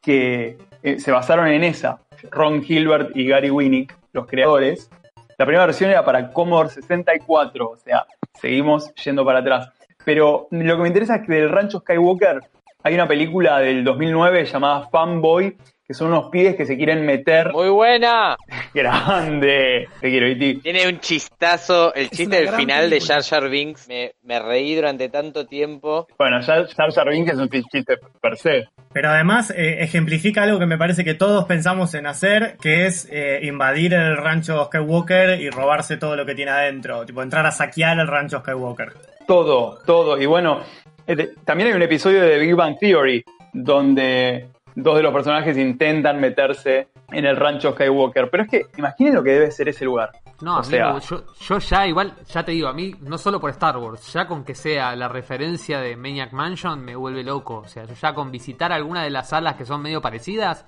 que 0.02 0.58
eh, 0.82 0.98
se 0.98 1.12
basaron 1.12 1.46
en 1.46 1.64
esa. 1.64 2.00
Ron 2.30 2.62
Gilbert 2.62 3.16
y 3.16 3.26
Gary 3.26 3.50
Winnick, 3.50 3.96
los 4.12 4.26
creadores. 4.26 4.90
La 5.38 5.46
primera 5.46 5.66
versión 5.66 5.90
era 5.90 6.04
para 6.04 6.30
Commodore 6.30 6.68
64, 6.68 7.70
o 7.70 7.76
sea, 7.76 8.06
seguimos 8.40 8.94
yendo 8.94 9.24
para 9.24 9.40
atrás. 9.40 9.70
Pero 10.04 10.48
lo 10.50 10.76
que 10.76 10.82
me 10.82 10.88
interesa 10.88 11.16
es 11.16 11.26
que 11.26 11.32
del 11.34 11.48
Rancho 11.48 11.80
Skywalker 11.80 12.40
hay 12.84 12.94
una 12.94 13.06
película 13.06 13.58
del 13.60 13.84
2009 13.84 14.44
llamada 14.44 14.88
Fanboy, 14.88 15.56
que 15.86 15.94
son 15.94 16.08
unos 16.08 16.30
pibes 16.30 16.56
que 16.56 16.66
se 16.66 16.76
quieren 16.76 17.06
meter. 17.06 17.52
Muy 17.52 17.68
buena. 17.68 18.36
Grande, 18.74 19.88
te 20.00 20.10
quiero, 20.10 20.26
Iti. 20.28 20.54
Tiene 20.56 20.88
un 20.88 20.98
chistazo. 21.00 21.94
El 21.94 22.06
Es 22.06 22.10
chiste 22.10 22.36
del 22.36 22.48
final 22.48 22.90
de. 22.90 23.00
Jar 23.00 23.22
Jar 23.22 23.48
Binks. 23.48 23.88
Me, 23.88 24.12
me 24.22 24.40
reí 24.40 24.74
durante 24.74 25.08
tanto 25.08 25.46
tiempo. 25.46 26.08
Bueno, 26.18 26.42
Jar 26.42 26.66
Jar 26.68 27.08
Binks 27.08 27.32
es 27.32 27.38
un 27.38 27.48
chiste 27.48 27.98
per 28.20 28.36
se. 28.36 28.68
Pero 28.92 29.10
además 29.10 29.50
eh, 29.50 29.82
ejemplifica 29.82 30.42
algo 30.42 30.58
que 30.58 30.66
me 30.66 30.76
parece 30.76 31.04
que 31.04 31.14
todos 31.14 31.44
pensamos 31.46 31.94
en 31.94 32.06
hacer, 32.06 32.56
que 32.60 32.86
es 32.86 33.08
eh, 33.10 33.40
invadir 33.42 33.94
el 33.94 34.16
rancho 34.16 34.64
Skywalker 34.66 35.40
y 35.40 35.50
robarse 35.50 35.96
todo 35.96 36.16
lo 36.16 36.26
que 36.26 36.34
tiene 36.34 36.50
adentro. 36.50 37.06
Tipo, 37.06 37.22
entrar 37.22 37.46
a 37.46 37.50
saquear 37.50 37.98
el 37.98 38.06
rancho 38.06 38.40
Skywalker. 38.40 38.92
Todo, 39.26 39.78
todo. 39.86 40.20
Y 40.20 40.26
bueno, 40.26 40.60
eh, 41.06 41.30
también 41.44 41.70
hay 41.70 41.76
un 41.76 41.82
episodio 41.82 42.22
de 42.22 42.38
Big 42.38 42.54
Bang 42.54 42.76
Theory 42.78 43.24
donde 43.52 44.48
dos 44.74 44.96
de 44.96 45.02
los 45.02 45.12
personajes 45.12 45.56
intentan 45.56 46.20
meterse 46.20 46.88
en 47.10 47.24
el 47.24 47.36
rancho 47.36 47.72
Skywalker. 47.72 48.28
Pero 48.30 48.42
es 48.44 48.48
que 48.50 48.62
imaginen 48.76 49.14
lo 49.14 49.22
que 49.22 49.30
debe 49.30 49.50
ser 49.50 49.68
ese 49.68 49.84
lugar. 49.84 50.10
No, 50.42 50.56
O 50.56 50.58
amigo, 50.58 51.00
sea- 51.00 51.00
yo, 51.00 51.24
yo 51.40 51.58
ya 51.58 51.86
igual, 51.86 52.14
ya 52.28 52.44
te 52.44 52.52
digo, 52.52 52.68
a 52.68 52.72
mí, 52.72 52.92
no 53.00 53.16
solo 53.16 53.40
por 53.40 53.50
Star 53.50 53.76
Wars, 53.78 54.12
ya 54.12 54.26
con 54.26 54.44
que 54.44 54.54
sea 54.54 54.94
la 54.96 55.08
referencia 55.08 55.80
de 55.80 55.96
Maniac 55.96 56.32
Mansion 56.32 56.84
me 56.84 56.96
vuelve 56.96 57.22
loco. 57.22 57.58
O 57.64 57.68
sea, 57.68 57.84
yo 57.84 57.94
ya 57.94 58.12
con 58.12 58.30
visitar 58.30 58.72
alguna 58.72 59.04
de 59.04 59.10
las 59.10 59.28
salas 59.28 59.54
que 59.56 59.64
son 59.64 59.80
medio 59.80 60.00
parecidas, 60.02 60.64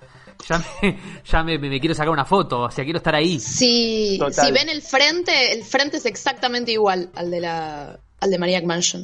ya 0.47 0.59
me, 0.81 0.97
ya 1.25 1.43
me, 1.43 1.59
me 1.59 1.79
quiero 1.79 1.93
sacar 1.93 2.09
una 2.11 2.25
foto, 2.25 2.61
o 2.61 2.71
sea, 2.71 2.83
quiero 2.83 2.97
estar 2.97 3.13
ahí. 3.15 3.39
Si, 3.39 4.17
Total. 4.19 4.45
si 4.45 4.51
ven 4.51 4.69
el 4.69 4.81
frente, 4.81 5.51
el 5.53 5.63
frente 5.63 5.97
es 5.97 6.05
exactamente 6.05 6.71
igual 6.71 7.09
al 7.15 7.29
de 7.29 7.41
la 7.41 7.99
al 8.21 8.31
de 8.31 8.39
Maniac 8.39 8.63
Mansion. 8.63 9.03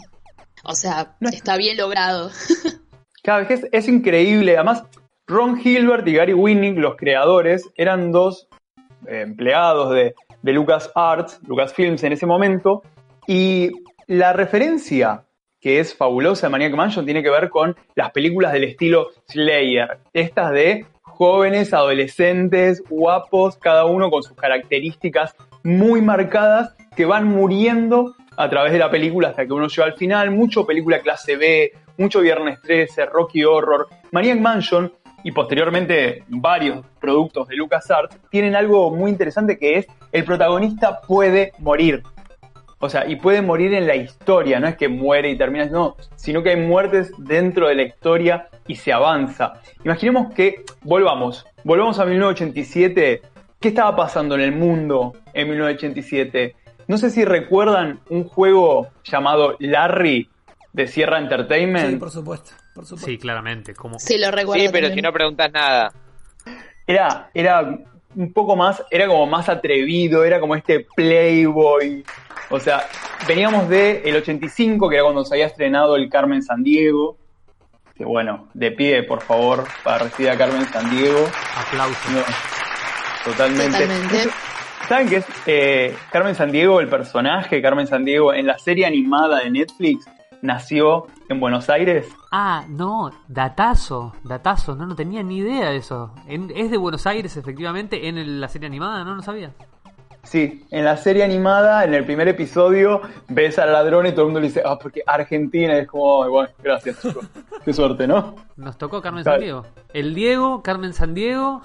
O 0.64 0.74
sea, 0.74 1.16
No. 1.20 1.30
está 1.30 1.58
bien 1.58 1.76
logrado. 1.78 2.32
Cada 3.24 3.40
vez 3.40 3.48
que 3.50 3.54
es, 3.56 3.68
es 3.72 3.88
increíble. 3.88 4.56
Además, 4.56 4.84
Ron 5.28 5.58
Gilbert 5.60 6.08
y 6.08 6.14
Gary 6.14 6.34
Winnick, 6.34 6.78
los 6.78 6.96
creadores, 6.96 7.70
eran 7.76 8.12
dos 8.12 8.48
eh, 9.08 9.22
empleados 9.22 9.92
de, 9.94 10.16
de 10.42 10.54
LucasArts, 10.54 11.40
Lucasfilms 11.48 12.04
en 12.04 12.14
ese 12.14 12.26
momento. 12.26 12.84
Y 13.28 13.72
la 14.08 14.34
referencia 14.34 15.26
que 15.62 15.80
es 15.80 15.96
fabulosa 15.96 16.48
de 16.48 16.52
Maniac 16.52 16.74
Mansion 16.74 17.06
tiene 17.06 17.22
que 17.22 17.30
ver 17.30 17.50
con 17.50 17.76
las 17.96 18.12
películas 18.12 18.52
del 18.52 18.64
estilo 18.64 19.10
Slayer. 19.28 20.00
Estas 20.12 20.52
de 20.52 20.88
jóvenes, 21.04 21.72
adolescentes, 21.74 22.84
guapos, 22.90 23.58
cada 23.58 23.86
uno 23.86 24.10
con 24.10 24.24
sus 24.24 24.36
características 24.36 25.36
muy 25.64 26.02
marcadas 26.02 26.76
que 26.96 27.06
van 27.06 27.28
muriendo 27.28 28.16
a 28.38 28.50
través 28.50 28.72
de 28.72 28.80
la 28.80 28.90
película 28.90 29.30
hasta 29.30 29.46
que 29.46 29.54
uno 29.54 29.68
llega 29.68 29.86
al 29.86 29.94
final. 29.94 30.32
Mucho 30.32 30.66
película 30.66 31.00
clase 31.00 31.36
B, 31.36 31.72
mucho 31.98 32.22
Viernes 32.22 32.60
13, 32.62 33.06
Rocky 33.06 33.44
Horror. 33.44 33.88
Maniac 34.12 34.40
Mansion 34.40 34.92
y 35.24 35.32
posteriormente 35.32 36.24
varios 36.28 36.86
productos 37.00 37.48
de 37.48 37.56
LucasArts 37.56 38.18
tienen 38.30 38.56
algo 38.56 38.92
muy 38.92 39.12
interesante 39.12 39.58
que 39.58 39.78
es 39.78 39.88
el 40.12 40.24
protagonista 40.24 41.02
puede 41.02 41.54
morir. 41.60 42.04
O 42.84 42.90
sea, 42.90 43.08
y 43.08 43.16
puede 43.16 43.44
morir 43.44 43.76
en 43.76 43.86
la 43.86 43.96
historia, 43.96 44.60
no 44.60 44.68
es 44.68 44.76
que 44.76 44.90
muere 44.90 45.30
y 45.30 45.38
termina, 45.38 45.66
no, 45.66 45.96
sino 46.16 46.42
que 46.42 46.50
hay 46.50 46.56
muertes 46.56 47.12
dentro 47.20 47.68
de 47.68 47.76
la 47.76 47.84
historia 47.84 48.48
y 48.66 48.76
se 48.76 48.92
avanza. 48.92 49.54
Imaginemos 49.86 50.34
que, 50.34 50.64
volvamos, 50.82 51.46
volvamos 51.64 52.00
a 52.00 52.06
1987, 52.06 53.22
¿qué 53.60 53.68
estaba 53.68 53.96
pasando 53.96 54.34
en 54.34 54.42
el 54.42 54.52
mundo 54.54 55.14
en 55.32 55.50
1987? 55.50 56.56
No 56.88 56.98
sé 56.98 57.12
si 57.12 57.24
recuerdan 57.24 58.00
un 58.10 58.24
juego 58.24 58.88
llamado 59.04 59.58
Larry 59.60 60.28
de 60.74 60.88
Sierra 60.88 61.20
Entertainment. 61.20 61.92
Sí, 61.92 61.96
por 61.98 62.10
supuesto, 62.10 62.54
por 62.74 62.86
supuesto. 62.86 63.08
Sí, 63.08 63.18
claramente. 63.18 63.74
Como... 63.74 64.00
Sí, 64.00 64.18
lo 64.18 64.32
recuerdo. 64.32 64.64
Sí, 64.64 64.70
pero 64.72 64.88
también. 64.88 64.96
si 64.96 65.02
no 65.02 65.14
preguntas 65.14 65.52
nada. 65.52 65.94
Era, 66.88 67.30
era 67.34 67.78
un 68.16 68.34
poco 68.34 68.56
más, 68.56 68.84
era 68.92 69.08
como 69.08 69.26
más 69.26 69.50
atrevido, 69.50 70.24
era 70.24 70.40
como 70.40 70.56
este 70.56 70.86
Playboy. 70.96 72.04
O 72.50 72.60
sea, 72.60 72.86
veníamos 73.28 73.70
de 73.70 74.02
el 74.06 74.16
85, 74.18 74.90
que 74.90 74.96
era 74.96 75.04
cuando 75.04 75.24
se 75.24 75.36
había 75.36 75.48
estrenado 75.48 75.96
el 75.96 76.10
Carmen 76.10 76.42
San 76.44 76.64
Diego. 76.64 77.18
Que 77.96 78.06
bueno, 78.06 78.50
de 78.54 78.72
pie, 78.72 79.04
por 79.04 79.22
favor, 79.22 79.66
para 79.84 80.06
recibir 80.06 80.32
a 80.32 80.38
Carmen 80.38 80.66
San 80.66 80.90
Diego. 80.90 81.26
Aplausos. 81.56 82.12
No, 82.12 83.32
totalmente. 83.32 83.80
Totalmente. 83.80 84.30
¿Saben 84.88 85.08
qué 85.08 85.16
es 85.18 85.26
eh, 85.46 85.96
Carmen 86.12 86.36
San 86.36 86.52
Diego, 86.52 86.82
el 86.82 86.90
personaje 86.90 87.62
Carmen 87.62 87.88
San 87.88 88.04
Diego 88.04 88.34
en 88.34 88.48
la 88.48 88.58
serie 88.58 88.86
animada 88.86 89.40
de 89.40 89.52
Netflix? 89.52 90.06
Nació 90.42 91.08
en 91.30 91.40
Buenos 91.40 91.70
Aires. 91.70 92.08
Ah, 92.34 92.64
no, 92.70 93.12
datazo, 93.28 94.14
datazo, 94.24 94.74
no, 94.76 94.86
no 94.86 94.96
tenía 94.96 95.22
ni 95.22 95.38
idea 95.40 95.70
de 95.72 95.76
eso. 95.78 96.14
En- 96.28 96.50
es 96.56 96.72
de 96.72 96.78
Buenos 96.78 97.06
Aires, 97.06 97.36
efectivamente, 97.36 98.08
en 98.08 98.18
el- 98.18 98.40
la 98.40 98.48
serie 98.48 98.68
animada, 98.68 99.04
no, 99.04 99.16
no 99.16 99.22
sabía. 99.22 99.52
Sí, 100.24 100.66
en 100.70 100.86
la 100.86 100.96
serie 100.98 101.24
animada, 101.24 101.84
en 101.84 101.94
el 101.96 102.06
primer 102.06 102.28
episodio, 102.30 103.02
ves 103.28 103.58
al 103.60 103.74
ladrón 103.74 104.06
y 104.06 104.12
todo 104.12 104.22
el 104.22 104.26
mundo 104.28 104.40
le 104.40 104.48
dice, 104.48 104.62
ah, 104.64 104.78
porque 104.80 105.02
Argentina 105.06 105.76
y 105.76 105.80
es 105.80 105.88
como, 105.88 106.24
"Ay, 106.24 106.30
bueno, 106.30 106.50
gracias, 106.64 107.02
chicos. 107.02 107.26
Qué 107.66 107.74
suerte, 107.74 108.08
¿no? 108.08 108.36
Nos 108.56 108.78
tocó 108.78 109.02
Carmen 109.02 109.24
Claro. 109.24 109.38
San 109.38 109.44
Diego. 109.44 109.66
El 109.94 110.14
Diego, 110.14 110.62
Carmen 110.62 110.94
San 110.94 111.14
Diego. 111.16 111.62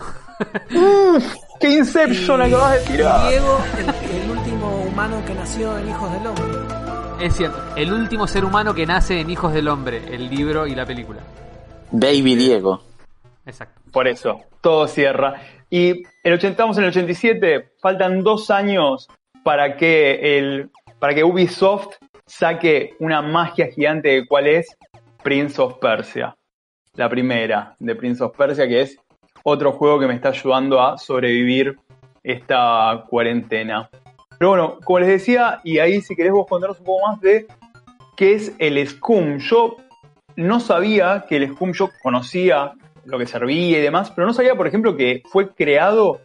¡Qué 1.60 1.70
Inception 1.70 2.40
acabas 2.42 2.72
de 2.72 2.92
tirar! 2.96 3.28
Diego, 3.28 3.58
el, 3.78 4.20
el 4.22 4.30
último 4.30 4.84
humano 4.90 5.16
que 5.26 5.34
nació 5.34 5.78
en 5.78 5.88
Hijos 5.90 6.12
del 6.12 6.26
Hombre. 6.26 6.85
Es 7.20 7.34
cierto, 7.34 7.58
el 7.76 7.94
último 7.94 8.26
ser 8.26 8.44
humano 8.44 8.74
que 8.74 8.84
nace 8.84 9.20
en 9.20 9.30
Hijos 9.30 9.54
del 9.54 9.68
Hombre, 9.68 10.02
el 10.10 10.28
libro 10.28 10.66
y 10.66 10.74
la 10.74 10.84
película. 10.84 11.20
Baby 11.90 12.34
Diego. 12.34 12.82
Exacto. 13.46 13.80
Por 13.90 14.06
eso, 14.06 14.42
todo 14.60 14.86
cierra. 14.86 15.40
Y 15.70 16.02
el 16.22 16.34
80, 16.34 16.48
estamos 16.48 16.76
en 16.76 16.84
el 16.84 16.90
87, 16.90 17.70
faltan 17.80 18.22
dos 18.22 18.50
años 18.50 19.08
para 19.42 19.78
que, 19.78 20.38
el, 20.38 20.70
para 20.98 21.14
que 21.14 21.24
Ubisoft 21.24 21.94
saque 22.26 22.94
una 22.98 23.22
magia 23.22 23.68
gigante 23.68 24.08
de 24.08 24.26
cuál 24.26 24.46
es 24.48 24.76
Prince 25.22 25.60
of 25.60 25.78
Persia. 25.78 26.36
La 26.96 27.08
primera 27.08 27.74
de 27.78 27.94
Prince 27.94 28.22
of 28.22 28.36
Persia, 28.36 28.68
que 28.68 28.82
es 28.82 28.98
otro 29.42 29.72
juego 29.72 29.98
que 29.98 30.06
me 30.06 30.14
está 30.14 30.28
ayudando 30.28 30.82
a 30.82 30.98
sobrevivir 30.98 31.78
esta 32.22 33.04
cuarentena. 33.08 33.88
Pero 34.38 34.50
bueno, 34.50 34.78
como 34.84 34.98
les 34.98 35.08
decía, 35.08 35.60
y 35.64 35.78
ahí 35.78 36.00
si 36.00 36.14
querés 36.14 36.32
vos 36.32 36.46
contarnos 36.48 36.78
un 36.80 36.86
poco 36.86 37.06
más 37.06 37.20
de 37.20 37.46
qué 38.16 38.34
es 38.34 38.52
el 38.58 38.86
Scum. 38.86 39.38
Yo 39.38 39.76
no 40.36 40.60
sabía 40.60 41.24
que 41.28 41.36
el 41.36 41.52
Scum, 41.52 41.72
yo 41.72 41.90
conocía 42.02 42.72
lo 43.04 43.18
que 43.18 43.26
servía 43.26 43.78
y 43.78 43.82
demás, 43.82 44.10
pero 44.10 44.26
no 44.26 44.32
sabía, 44.32 44.54
por 44.54 44.66
ejemplo, 44.66 44.96
que 44.96 45.22
fue 45.30 45.54
creado 45.54 46.20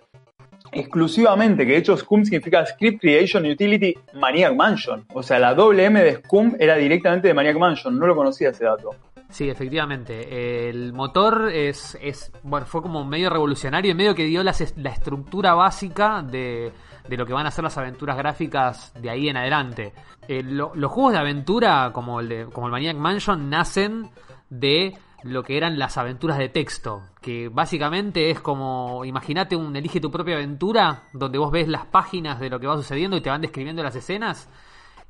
exclusivamente, 0.72 1.66
que 1.66 1.74
de 1.74 1.78
hecho 1.78 1.98
Scum 1.98 2.24
significa 2.24 2.66
Script 2.66 3.02
Creation 3.02 3.46
Utility 3.46 3.94
Maniac 4.14 4.56
Mansion. 4.56 5.06
O 5.14 5.22
sea, 5.22 5.40
la 5.40 5.54
doble 5.54 5.86
M 5.86 6.02
de 6.02 6.16
Scum 6.16 6.56
era 6.60 6.76
directamente 6.76 7.28
de 7.28 7.34
Maniac 7.34 7.58
Mansion, 7.58 7.98
no 7.98 8.08
lo 8.08 8.16
conocía 8.16 8.50
ese 8.50 8.66
dato. 8.66 8.92
Sí, 9.30 9.50
efectivamente. 9.50 10.70
El 10.70 10.92
motor 10.92 11.50
es, 11.54 11.98
es 12.02 12.32
bueno, 12.44 12.66
fue 12.66 12.82
como 12.82 13.06
medio 13.06 13.30
revolucionario 13.30 13.92
y 13.92 13.96
medio 13.96 14.14
que 14.14 14.26
dio 14.26 14.44
la 14.44 14.52
estructura 14.52 15.54
básica 15.54 16.22
de, 16.22 16.74
de 17.08 17.18
lo 17.18 17.26
que 17.26 17.34
van 17.34 17.46
a 17.48 17.52
ser 17.52 17.64
las 17.64 17.78
aventuras 17.78 18.18
gráficas 18.18 18.94
de 19.02 19.10
ahí 19.10 19.30
en 19.30 19.38
adelante. 19.38 19.94
Eh, 20.28 20.44
lo- 20.44 20.72
los 20.76 20.92
juegos 20.92 21.14
de 21.14 21.20
aventura, 21.20 21.92
como 21.94 22.20
el, 22.20 22.30
de, 22.30 22.46
como 22.48 22.68
el 22.68 22.72
Maniac 22.72 22.98
Mansion, 22.98 23.50
nacen 23.50 24.10
de 24.50 24.94
lo 25.24 25.44
que 25.44 25.56
eran 25.58 25.78
las 25.78 25.98
aventuras 25.98 26.38
de 26.40 26.50
texto, 26.50 27.04
que 27.22 27.48
básicamente 27.50 28.32
es 28.32 28.40
como, 28.40 29.06
imagínate 29.06 29.56
un 29.56 29.76
elige 29.76 30.00
tu 30.02 30.10
propia 30.10 30.36
aventura, 30.36 31.04
donde 31.14 31.38
vos 31.38 31.52
ves 31.52 31.68
las 31.68 31.86
páginas 31.86 32.40
de 32.40 32.50
lo 32.50 32.60
que 32.60 32.66
va 32.68 32.76
sucediendo 32.76 33.16
y 33.18 33.22
te 33.22 33.30
van 33.30 33.42
describiendo 33.42 33.84
las 33.84 33.96
escenas 33.96 34.50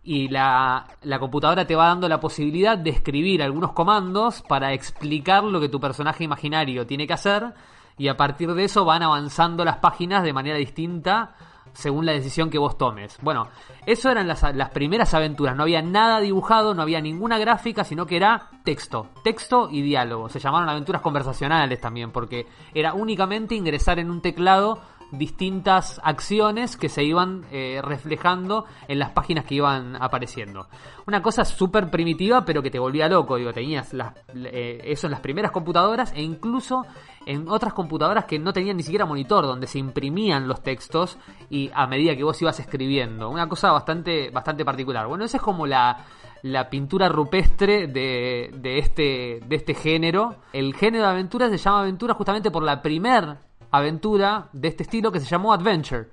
y 0.03 0.27
la, 0.29 0.85
la 1.03 1.19
computadora 1.19 1.65
te 1.65 1.75
va 1.75 1.87
dando 1.87 2.09
la 2.09 2.19
posibilidad 2.19 2.77
de 2.77 2.89
escribir 2.89 3.41
algunos 3.43 3.71
comandos 3.71 4.41
para 4.41 4.73
explicar 4.73 5.43
lo 5.43 5.61
que 5.61 5.69
tu 5.69 5.79
personaje 5.79 6.23
imaginario 6.23 6.85
tiene 6.87 7.05
que 7.07 7.13
hacer 7.13 7.53
y 7.97 8.07
a 8.07 8.17
partir 8.17 8.51
de 8.53 8.63
eso 8.63 8.83
van 8.83 9.03
avanzando 9.03 9.63
las 9.63 9.77
páginas 9.77 10.23
de 10.23 10.33
manera 10.33 10.57
distinta 10.57 11.35
según 11.73 12.05
la 12.05 12.13
decisión 12.13 12.49
que 12.49 12.57
vos 12.57 12.77
tomes. 12.77 13.17
Bueno, 13.21 13.47
eso 13.85 14.09
eran 14.09 14.27
las, 14.27 14.43
las 14.55 14.69
primeras 14.69 15.13
aventuras, 15.13 15.55
no 15.55 15.63
había 15.63 15.81
nada 15.81 16.19
dibujado, 16.19 16.73
no 16.73 16.81
había 16.81 17.01
ninguna 17.01 17.37
gráfica, 17.37 17.83
sino 17.83 18.05
que 18.05 18.17
era 18.17 18.49
texto, 18.63 19.07
texto 19.23 19.69
y 19.71 19.81
diálogo. 19.81 20.29
Se 20.29 20.39
llamaron 20.39 20.69
aventuras 20.69 21.01
conversacionales 21.01 21.79
también, 21.79 22.11
porque 22.11 22.47
era 22.73 22.93
únicamente 22.93 23.55
ingresar 23.55 23.99
en 23.99 24.09
un 24.09 24.21
teclado 24.21 24.81
distintas 25.11 25.99
acciones 26.03 26.77
que 26.77 26.89
se 26.89 27.03
iban 27.03 27.45
eh, 27.51 27.81
reflejando 27.83 28.65
en 28.87 28.99
las 28.99 29.11
páginas 29.11 29.45
que 29.45 29.55
iban 29.55 29.95
apareciendo. 30.01 30.67
Una 31.07 31.21
cosa 31.21 31.43
súper 31.45 31.89
primitiva, 31.89 32.45
pero 32.45 32.61
que 32.61 32.71
te 32.71 32.79
volvía 32.79 33.07
loco. 33.07 33.35
Digo, 33.35 33.53
tenías 33.53 33.93
eh, 33.93 34.81
eso 34.83 35.07
en 35.07 35.11
las 35.11 35.19
primeras 35.19 35.51
computadoras 35.51 36.13
e 36.13 36.21
incluso 36.21 36.85
en 37.25 37.47
otras 37.49 37.73
computadoras 37.73 38.25
que 38.25 38.39
no 38.39 38.53
tenían 38.53 38.77
ni 38.77 38.83
siquiera 38.83 39.05
monitor, 39.05 39.45
donde 39.45 39.67
se 39.67 39.79
imprimían 39.79 40.47
los 40.47 40.63
textos 40.63 41.17
y 41.49 41.69
a 41.73 41.85
medida 41.87 42.15
que 42.15 42.23
vos 42.23 42.41
ibas 42.41 42.59
escribiendo. 42.59 43.29
Una 43.29 43.47
cosa 43.47 43.71
bastante, 43.71 44.29
bastante 44.29 44.65
particular. 44.65 45.07
Bueno, 45.07 45.25
esa 45.25 45.37
es 45.37 45.43
como 45.43 45.67
la, 45.67 46.05
la 46.43 46.69
pintura 46.69 47.09
rupestre 47.09 47.87
de, 47.87 48.51
de, 48.53 48.77
este, 48.79 49.39
de 49.45 49.55
este 49.55 49.73
género. 49.73 50.37
El 50.53 50.73
género 50.73 51.05
de 51.05 51.11
aventura 51.11 51.49
se 51.49 51.57
llama 51.57 51.81
aventura 51.81 52.13
justamente 52.13 52.49
por 52.49 52.63
la 52.63 52.81
primer 52.81 53.50
aventura 53.71 54.49
de 54.53 54.67
este 54.67 54.83
estilo 54.83 55.11
que 55.11 55.19
se 55.19 55.25
llamó 55.25 55.53
Adventure, 55.53 56.09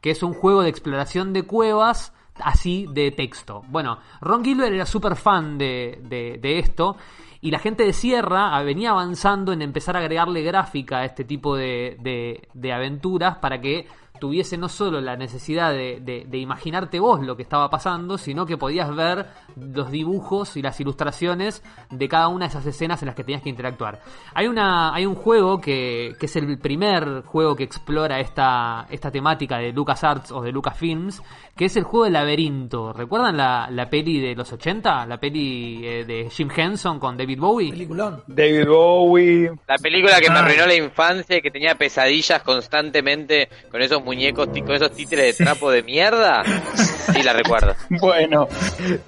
que 0.00 0.10
es 0.10 0.22
un 0.22 0.34
juego 0.34 0.62
de 0.62 0.68
exploración 0.68 1.32
de 1.32 1.44
cuevas 1.44 2.12
así 2.36 2.86
de 2.90 3.10
texto. 3.10 3.62
Bueno, 3.68 3.98
Ron 4.20 4.44
Gilbert 4.44 4.72
era 4.72 4.86
súper 4.86 5.16
fan 5.16 5.58
de, 5.58 6.00
de, 6.02 6.38
de, 6.40 6.58
esto 6.58 6.96
y 7.40 7.50
la 7.50 7.58
gente 7.58 7.84
de 7.84 7.92
Sierra 7.92 8.60
venía 8.62 8.90
avanzando 8.90 9.52
en 9.52 9.62
empezar 9.62 9.96
a 9.96 10.00
agregarle 10.00 10.42
gráfica 10.42 10.98
a 10.98 11.04
este 11.04 11.24
tipo 11.24 11.56
de, 11.56 11.96
de, 12.00 12.48
de 12.54 12.72
aventuras 12.72 13.36
para 13.36 13.60
que 13.60 13.86
tuviese 14.22 14.56
no 14.56 14.68
solo 14.68 15.00
la 15.00 15.16
necesidad 15.16 15.72
de, 15.72 15.98
de, 16.00 16.24
de, 16.28 16.38
imaginarte 16.38 17.00
vos 17.00 17.20
lo 17.26 17.34
que 17.36 17.42
estaba 17.42 17.68
pasando, 17.68 18.16
sino 18.16 18.46
que 18.46 18.56
podías 18.56 18.94
ver 18.94 19.26
los 19.56 19.90
dibujos 19.90 20.56
y 20.56 20.62
las 20.62 20.78
ilustraciones 20.78 21.60
de 21.90 22.08
cada 22.08 22.28
una 22.28 22.44
de 22.44 22.50
esas 22.50 22.64
escenas 22.64 23.02
en 23.02 23.06
las 23.06 23.16
que 23.16 23.24
tenías 23.24 23.42
que 23.42 23.48
interactuar. 23.48 24.00
Hay, 24.32 24.46
una, 24.46 24.94
hay 24.94 25.06
un 25.06 25.16
juego 25.16 25.60
que, 25.60 26.14
que 26.20 26.26
es 26.26 26.36
el 26.36 26.56
primer 26.60 27.22
juego 27.24 27.56
que 27.56 27.64
explora 27.64 28.20
esta, 28.20 28.86
esta 28.90 29.10
temática 29.10 29.58
de 29.58 29.72
LucasArts 29.72 30.30
o 30.30 30.40
de 30.40 30.52
Lucasfilms, 30.52 31.20
que 31.56 31.64
es 31.64 31.76
el 31.76 31.82
juego 31.82 32.04
del 32.04 32.12
laberinto. 32.12 32.92
¿Recuerdan 32.92 33.36
la, 33.36 33.66
la 33.72 33.90
peli 33.90 34.20
de 34.20 34.36
los 34.36 34.52
80? 34.52 35.04
La 35.06 35.18
peli 35.18 35.80
eh, 35.84 36.04
de 36.04 36.30
Jim 36.30 36.48
Henson 36.54 37.00
con 37.00 37.16
David 37.16 37.40
Bowie. 37.40 37.70
Peliculón. 37.72 38.22
David 38.28 38.68
Bowie. 38.68 39.50
La 39.66 39.78
película 39.78 40.20
que 40.20 40.30
me 40.30 40.36
Ah. 40.36 40.42
arruinó 40.44 40.66
la 40.66 40.76
infancia 40.76 41.36
y 41.38 41.42
que 41.42 41.50
tenía 41.50 41.74
pesadillas 41.74 42.40
constantemente 42.44 43.48
con 43.70 43.82
esos 43.82 44.02
muñecos, 44.12 44.46
con 44.48 44.72
esos 44.72 44.92
títeres 44.92 45.38
de 45.38 45.44
trapo 45.44 45.70
de 45.70 45.82
mierda. 45.82 46.44
Sí, 46.74 47.22
la 47.22 47.32
recuerdo. 47.32 47.74
Bueno, 48.00 48.46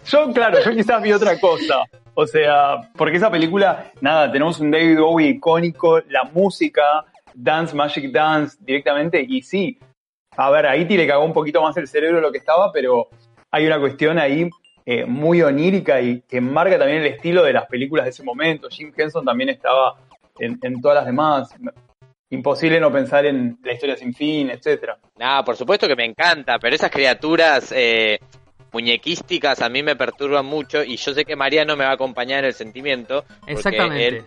yo, 0.07 0.33
claro, 0.33 0.59
yo 0.65 0.71
quizás 0.73 1.03
vi 1.03 1.13
otra 1.13 1.39
cosa. 1.39 1.85
O 2.15 2.27
sea, 2.27 2.91
porque 2.97 3.17
esa 3.17 3.31
película, 3.31 3.93
nada, 4.01 4.33
tenemos 4.33 4.61
un 4.61 4.71
David 4.71 4.99
Bowie 4.99 5.29
icónico, 5.31 6.01
la 6.09 6.25
música, 6.25 7.05
Dance, 7.35 7.75
Magic 7.75 8.11
Dance 8.13 8.57
directamente, 8.61 9.25
y 9.29 9.43
sí, 9.43 9.79
a 10.37 10.51
ver, 10.51 10.67
ahí 10.67 10.87
te 10.87 10.97
le 10.97 11.07
cagó 11.07 11.25
un 11.25 11.33
poquito 11.33 11.61
más 11.61 11.77
el 11.77 11.87
cerebro 11.87 12.21
lo 12.21 12.33
que 12.33 12.39
estaba, 12.39 12.73
pero 12.73 13.09
hay 13.51 13.67
una 13.67 13.79
cuestión 13.79 14.19
ahí 14.19 14.49
eh, 14.87 15.05
muy 15.05 15.43
onírica 15.43 16.01
y 16.01 16.23
que 16.23 16.41
marca 16.41 16.79
también 16.79 17.03
el 17.03 17.09
estilo 17.09 17.43
de 17.43 17.53
las 17.53 17.67
películas 17.67 18.05
de 18.05 18.11
ese 18.11 18.23
momento. 18.23 18.69
Jim 18.71 18.93
Henson 18.97 19.25
también 19.25 19.51
estaba 19.51 19.97
en, 20.39 20.59
en 20.63 20.81
todas 20.81 20.97
las 20.97 21.07
demás. 21.07 21.55
Imposible 22.35 22.81
no 22.81 22.93
pensar 22.93 23.25
en 23.27 23.59
la 23.63 23.73
historia 23.73 23.97
sin 23.97 24.13
fin, 24.13 24.51
etcétera. 24.51 24.99
Nada, 25.17 25.45
por 25.45 25.57
supuesto 25.57 25.87
que 25.87 25.95
me 25.95 26.05
encanta, 26.05 26.59
pero 26.59 26.75
esas 26.75 26.91
criaturas 26.91 27.73
eh, 27.75 28.19
muñequísticas 28.73 29.63
a 29.63 29.69
mí 29.69 29.85
me 29.85 29.95
perturban 29.95 30.45
mucho 30.45 30.83
y 30.83 30.97
yo 30.97 31.15
sé 31.15 31.25
que 31.25 31.37
Mariano 31.37 31.77
me 31.77 31.85
va 31.85 31.91
a 31.91 31.95
acompañar 31.95 32.41
en 32.41 32.47
el 32.47 32.55
sentimiento. 32.55 33.25
Porque 33.41 33.53
Exactamente. 33.53 34.07
él 34.09 34.25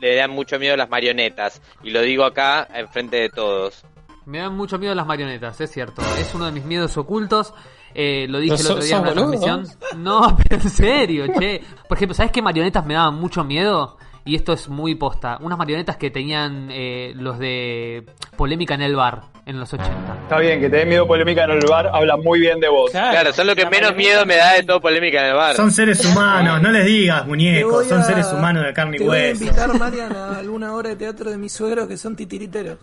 le, 0.00 0.16
dan 0.16 0.32
mucho 0.32 0.58
miedo 0.58 0.76
las 0.76 0.90
marionetas 0.90 1.62
y 1.84 1.90
lo 1.90 2.02
digo 2.02 2.24
acá 2.24 2.66
enfrente 2.74 3.18
de 3.18 3.28
todos. 3.28 3.84
Me 4.26 4.38
dan 4.38 4.56
mucho 4.56 4.78
miedo 4.78 4.94
las 4.94 5.06
marionetas, 5.06 5.60
es 5.60 5.70
cierto. 5.70 6.02
Es 6.18 6.34
uno 6.34 6.46
de 6.46 6.52
mis 6.52 6.64
miedos 6.64 6.96
ocultos. 6.96 7.54
Eh, 7.94 8.26
lo 8.28 8.40
dije 8.40 8.56
el 8.56 8.66
otro 8.66 8.82
día 8.82 8.96
en 8.96 9.02
una 9.02 9.12
transmisión. 9.12 9.66
No, 9.96 10.36
pero 10.48 10.60
en 10.60 10.70
serio, 10.70 11.26
che. 11.38 11.62
Por 11.88 11.96
ejemplo, 11.96 12.14
¿sabes 12.14 12.32
qué 12.32 12.42
marionetas 12.42 12.84
me 12.84 12.94
daban 12.94 13.14
mucho 13.14 13.44
miedo? 13.44 13.96
Y 14.26 14.36
esto 14.36 14.52
es 14.54 14.68
muy 14.70 14.94
posta. 14.94 15.36
Unas 15.42 15.58
marionetas 15.58 15.96
que 15.98 16.10
tenían 16.10 16.68
eh, 16.70 17.12
los 17.14 17.38
de 17.38 18.06
polémica 18.36 18.74
en 18.74 18.80
el 18.82 18.96
bar 18.96 19.22
en 19.46 19.60
los 19.60 19.70
80. 19.70 19.92
Está 20.22 20.38
bien, 20.38 20.58
que 20.58 20.70
te 20.70 20.76
dé 20.78 20.86
miedo 20.86 21.06
polémica 21.06 21.44
en 21.44 21.50
el 21.50 21.66
bar, 21.68 21.90
habla 21.92 22.16
muy 22.16 22.40
bien 22.40 22.58
de 22.60 22.68
vos. 22.68 22.90
Claro, 22.90 23.30
son 23.34 23.46
lo 23.46 23.54
que 23.54 23.66
menos 23.66 23.94
miedo 23.94 24.24
me 24.24 24.36
da 24.36 24.54
de 24.54 24.62
todo 24.62 24.80
polémica 24.80 25.20
en 25.20 25.26
el 25.26 25.34
bar. 25.34 25.54
Son 25.54 25.70
seres 25.70 26.02
humanos, 26.06 26.62
no 26.62 26.70
les 26.72 26.86
digas 26.86 27.26
muñecos, 27.26 27.86
son 27.86 28.00
a- 28.00 28.04
seres 28.04 28.32
humanos 28.32 28.64
de 28.64 28.72
carne 28.72 28.96
y 28.96 29.00
Te 29.00 29.04
voy 29.06 29.18
a 29.18 29.20
hueso. 29.20 29.44
invitar, 29.44 29.78
Marian, 29.78 30.16
a 30.16 30.38
alguna 30.38 30.74
obra 30.74 30.88
de 30.88 30.96
teatro 30.96 31.30
de 31.30 31.36
mis 31.36 31.52
suegros 31.52 31.86
que 31.86 31.98
son 31.98 32.16
titiriteros. 32.16 32.78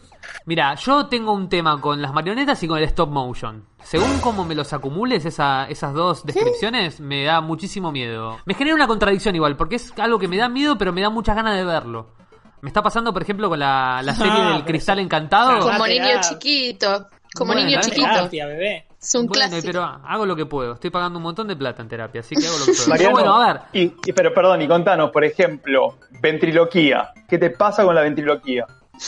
Mira, 0.46 0.76
yo 0.76 1.08
tengo 1.08 1.34
un 1.34 1.50
tema 1.50 1.82
con 1.82 2.00
las 2.00 2.14
marionetas 2.14 2.62
y 2.62 2.68
con 2.68 2.78
el 2.78 2.84
stop 2.84 3.10
motion. 3.10 3.66
Según 3.84 4.20
cómo 4.20 4.46
me 4.46 4.56
los 4.56 4.72
acumules, 4.74 5.26
esa- 5.26 5.66
esas 5.70 5.94
dos 5.94 6.26
descripciones, 6.26 7.00
me 7.00 7.24
da 7.26 7.42
muchísimo 7.42 7.92
miedo. 7.92 8.38
Me 8.46 8.54
genera 8.54 8.76
una 8.76 8.88
contradicción 8.88 9.36
igual, 9.36 9.58
porque 9.58 9.76
es 9.76 9.94
algo 10.00 10.18
que 10.20 10.28
me 10.28 10.38
da 10.38 10.48
miedo, 10.50 10.78
pero 10.78 10.94
me 10.94 11.02
da 11.02 11.10
muchas 11.10 11.36
ganas 11.36 11.56
de 11.58 11.66
verlo. 11.66 12.14
Me 12.62 12.70
está 12.70 12.82
pasando, 12.84 13.12
por 13.12 13.22
ejemplo, 13.24 13.50
con 13.50 13.60
la, 13.60 14.02
la 14.04 14.14
serie 14.16 14.32
Ah, 14.34 14.44
del 14.46 14.54
pero 14.54 14.66
Cristal 14.66 15.00
eso- 15.00 15.06
Encantado. 15.06 15.60
Como 15.60 15.88
niño 15.88 16.06
chiquito. 16.22 17.08
Como 17.36 17.54
Bueno, 17.54 17.66
niño 17.66 17.80
es 17.80 17.86
chiquito. 17.88 18.08
Terapia, 18.08 18.46
bebé. 18.46 18.86
Es 19.02 19.16
un 19.16 19.26
Bueno, 19.26 19.32
clásico. 19.50 19.62
pero 19.66 19.84
hago 19.84 20.26
lo 20.28 20.36
que 20.36 20.46
puedo. 20.46 20.74
Estoy 20.74 20.90
pagando 20.92 21.18
un 21.18 21.24
montón 21.24 21.48
de 21.48 21.56
plata 21.56 21.82
en 21.82 21.88
terapia, 21.90 22.22
así 22.22 22.36
que 22.36 22.46
hago 22.46 22.60
lo 22.60 22.66
que 22.66 22.72
puedo. 22.74 22.84
Pero 22.86 22.90
Mariano, 22.90 23.12
bueno, 23.14 23.36
a 23.42 23.48
ver. 23.54 23.62
Y, 23.74 23.94
y- 24.06 24.14
pero 24.14 24.32
perdón, 24.34 24.62
y 24.62 24.68
contanos, 24.68 25.10
por 25.12 25.24
ejemplo, 25.24 25.96
ventriloquía. 26.22 27.10
¿Qué 27.28 27.38
te 27.38 27.50
pasa 27.50 27.84
con 27.84 27.96
la 27.96 28.02
ventriloquía? 28.02 28.66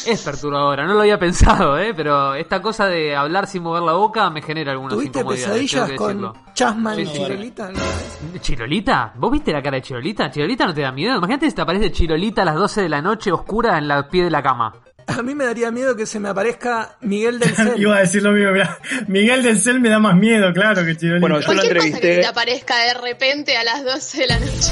Es 0.07 0.21
perturbadora, 0.23 0.85
no 0.85 0.93
lo 0.95 1.01
había 1.01 1.19
pensado, 1.19 1.77
¿eh? 1.77 1.93
Pero 1.95 2.33
esta 2.35 2.61
cosa 2.61 2.87
de 2.87 3.15
hablar 3.15 3.47
sin 3.47 3.63
mover 3.63 3.83
la 3.83 3.93
boca 3.93 4.29
me 4.29 4.41
genera 4.41 4.71
algunas 4.71 4.95
¿Tuviste 4.95 5.19
incomodidades. 5.19 5.51
pesadillas 5.51 5.85
tengo 5.85 5.91
que 5.91 5.95
con 5.97 6.07
decirlo. 6.07 6.53
Chasman 6.53 6.95
Sí, 6.95 7.01
y 7.01 7.05
sí. 7.05 7.13
Chirolita? 7.13 7.65
alguna 7.67 7.85
vez? 7.85 8.41
¿Chirolita? 8.41 9.13
¿Vos 9.15 9.31
viste 9.31 9.51
la 9.53 9.61
cara 9.61 9.75
de 9.77 9.81
Chirolita? 9.83 10.31
¿Chirolita 10.31 10.65
no 10.65 10.73
te 10.73 10.81
da 10.81 10.91
miedo? 10.91 11.17
Imagínate 11.17 11.49
si 11.49 11.55
te 11.55 11.61
aparece 11.61 11.91
Chirolita 11.91 12.41
a 12.41 12.45
las 12.45 12.55
12 12.55 12.81
de 12.81 12.89
la 12.89 13.01
noche 13.01 13.31
oscura 13.31 13.77
en 13.77 13.87
la 13.87 14.07
pie 14.07 14.23
de 14.23 14.31
la 14.31 14.41
cama. 14.41 14.73
A 15.05 15.21
mí 15.21 15.35
me 15.35 15.45
daría 15.45 15.69
miedo 15.69 15.95
que 15.95 16.05
se 16.05 16.19
me 16.19 16.29
aparezca 16.29 16.95
Miguel 17.01 17.37
del 17.37 17.49
Cel. 17.55 17.79
Iba 17.81 17.97
a 17.97 17.99
decir 17.99 18.23
lo 18.23 18.31
mismo, 18.31 18.51
mirá, 18.51 18.77
Miguel 19.07 19.43
del 19.43 19.59
Cel 19.59 19.79
me 19.79 19.89
da 19.89 19.99
más 19.99 20.15
miedo, 20.15 20.51
claro, 20.53 20.83
que 20.85 20.95
Chirolita. 20.97 21.19
Bueno, 21.21 21.39
yo 21.39 21.45
¿Por 21.45 21.55
lo 21.55 21.61
qué 21.61 21.67
pasa 21.69 21.79
que 21.81 21.87
entrevisté. 21.89 22.21
te 22.21 22.27
aparezca 22.27 22.77
de 22.87 22.93
repente 22.95 23.57
a 23.57 23.63
las 23.63 23.83
12 23.85 24.17
de 24.21 24.27
la 24.27 24.39
noche? 24.39 24.71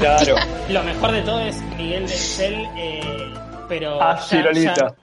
Claro. 0.00 0.34
Lo 0.70 0.82
mejor 0.82 1.12
de 1.12 1.22
todo 1.22 1.40
es 1.40 1.56
Miguel 1.76 2.00
del 2.06 2.08
Cel, 2.18 2.54
eh, 2.76 3.32
pero. 3.68 4.00
Ah, 4.02 4.16
ya- 4.18 4.26
Chirolita. 4.26 4.74
ya- 4.74 4.94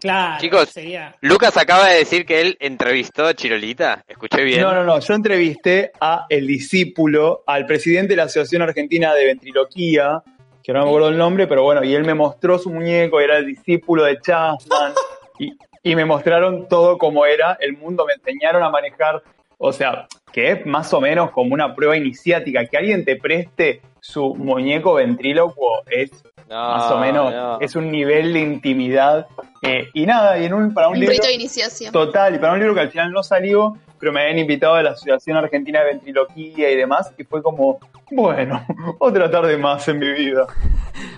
claro, 0.00 0.40
Chicos, 0.40 0.68
sería. 0.70 1.14
Lucas 1.20 1.56
acaba 1.56 1.88
de 1.88 1.98
decir 1.98 2.24
que 2.26 2.40
él 2.40 2.56
entrevistó 2.60 3.26
a 3.26 3.34
Chirolita. 3.34 4.04
¿Escuché 4.08 4.42
bien? 4.42 4.60
No, 4.62 4.72
no, 4.74 4.84
no. 4.84 4.98
Yo 4.98 5.14
entrevisté 5.14 5.92
a 6.00 6.26
el 6.28 6.46
discípulo, 6.46 7.42
al 7.46 7.66
presidente 7.66 8.12
de 8.12 8.16
la 8.16 8.24
Asociación 8.24 8.62
Argentina 8.62 9.14
de 9.14 9.26
Ventriloquía, 9.26 10.22
que 10.62 10.72
no 10.72 10.82
me 10.82 10.86
acuerdo 10.88 11.08
el 11.08 11.18
nombre, 11.18 11.46
pero 11.46 11.62
bueno, 11.62 11.82
y 11.84 11.94
él 11.94 12.04
me 12.04 12.14
mostró 12.14 12.58
su 12.58 12.70
muñeco, 12.70 13.20
era 13.20 13.38
el 13.38 13.46
discípulo 13.46 14.04
de 14.04 14.18
Chapman, 14.20 14.92
y, 15.38 15.52
y 15.82 15.96
me 15.96 16.04
mostraron 16.04 16.68
todo 16.68 16.98
cómo 16.98 17.26
era 17.26 17.56
el 17.60 17.76
mundo, 17.76 18.04
me 18.06 18.12
enseñaron 18.14 18.62
a 18.62 18.70
manejar, 18.70 19.22
o 19.58 19.72
sea, 19.72 20.06
que 20.32 20.52
es 20.52 20.66
más 20.66 20.92
o 20.94 21.00
menos 21.00 21.30
como 21.32 21.52
una 21.54 21.74
prueba 21.74 21.96
iniciática, 21.96 22.64
que 22.66 22.76
alguien 22.76 23.04
te 23.04 23.16
preste 23.16 23.82
su 24.00 24.34
muñeco 24.36 24.94
ventrílocuo 24.94 25.82
es 25.90 26.10
No, 26.52 26.68
más 26.68 26.90
o 26.92 26.98
menos, 26.98 27.32
no. 27.32 27.60
es 27.60 27.74
un 27.76 27.90
nivel 27.90 28.32
de 28.34 28.40
intimidad. 28.40 29.26
eh, 29.62 29.88
y 29.94 30.04
nada, 30.04 30.38
y 30.38 30.44
en 30.44 30.52
un, 30.52 30.74
para 30.74 30.88
un, 30.88 30.94
Un 30.94 31.00
libro... 31.00 31.14
rito 31.14 31.26
de 31.26 31.34
iniciación. 31.34 31.92
Total, 31.92 32.34
y 32.34 32.38
para 32.38 32.52
un 32.52 32.58
libro 32.58 32.74
que 32.74 32.80
al 32.80 32.90
final 32.90 33.10
no 33.10 33.22
salió, 33.22 33.76
pero 33.98 34.12
me 34.12 34.20
habían 34.20 34.38
invitado 34.40 34.74
a 34.74 34.82
la 34.82 34.90
Asociación 34.90 35.38
Argentina 35.38 35.80
de 35.80 35.86
Ventriloquía 35.92 36.70
y 36.70 36.76
demás, 36.76 37.12
y 37.16 37.24
fue 37.24 37.42
como, 37.42 37.78
bueno, 38.10 38.64
otra 38.98 39.30
tarde 39.30 39.56
más 39.56 39.88
en 39.88 39.98
mi 39.98 40.12
vida. 40.12 40.46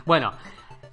Bueno, 0.05 0.33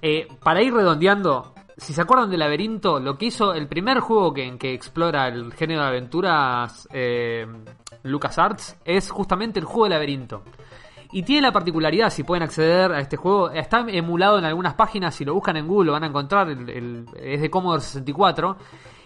eh, 0.00 0.26
para 0.42 0.60
ir 0.60 0.74
redondeando, 0.74 1.54
si 1.76 1.92
se 1.92 2.00
acuerdan 2.02 2.30
del 2.30 2.40
laberinto, 2.40 2.98
lo 2.98 3.16
que 3.16 3.26
hizo 3.26 3.54
el 3.54 3.68
primer 3.68 4.00
juego 4.00 4.34
que, 4.34 4.44
en 4.44 4.58
que 4.58 4.72
explora 4.74 5.28
el 5.28 5.52
género 5.52 5.82
de 5.82 5.88
aventuras 5.88 6.88
eh, 6.92 7.46
LucasArts 8.02 8.76
es 8.84 9.10
justamente 9.10 9.60
el 9.60 9.66
juego 9.66 9.84
de 9.84 9.90
laberinto. 9.90 10.42
Y 11.12 11.22
tiene 11.24 11.42
la 11.42 11.52
particularidad, 11.52 12.08
si 12.10 12.22
pueden 12.24 12.42
acceder 12.42 12.90
a 12.92 13.00
este 13.00 13.16
juego, 13.18 13.50
está 13.50 13.84
emulado 13.88 14.38
en 14.38 14.44
algunas 14.46 14.74
páginas, 14.74 15.14
si 15.14 15.24
lo 15.26 15.34
buscan 15.34 15.56
en 15.58 15.66
Google 15.68 15.86
lo 15.86 15.92
van 15.92 16.04
a 16.04 16.06
encontrar, 16.06 16.48
el- 16.48 17.06
es 17.16 17.40
de 17.42 17.50
Commodore 17.50 17.82
64, 17.82 18.56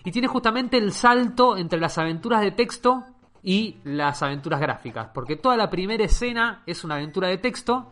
y 0.04 0.12
tiene 0.12 0.28
justamente 0.28 0.78
el 0.78 0.92
salto 0.92 1.56
entre 1.56 1.80
las 1.80 1.98
aventuras 1.98 2.40
de 2.42 2.52
texto 2.52 3.02
y 3.42 3.78
las 3.84 4.22
aventuras 4.22 4.60
gráficas, 4.60 5.08
porque 5.12 5.34
toda 5.36 5.56
la 5.56 5.68
primera 5.68 6.04
escena 6.04 6.62
es 6.64 6.84
una 6.84 6.94
aventura 6.94 7.26
de 7.28 7.38
texto, 7.38 7.90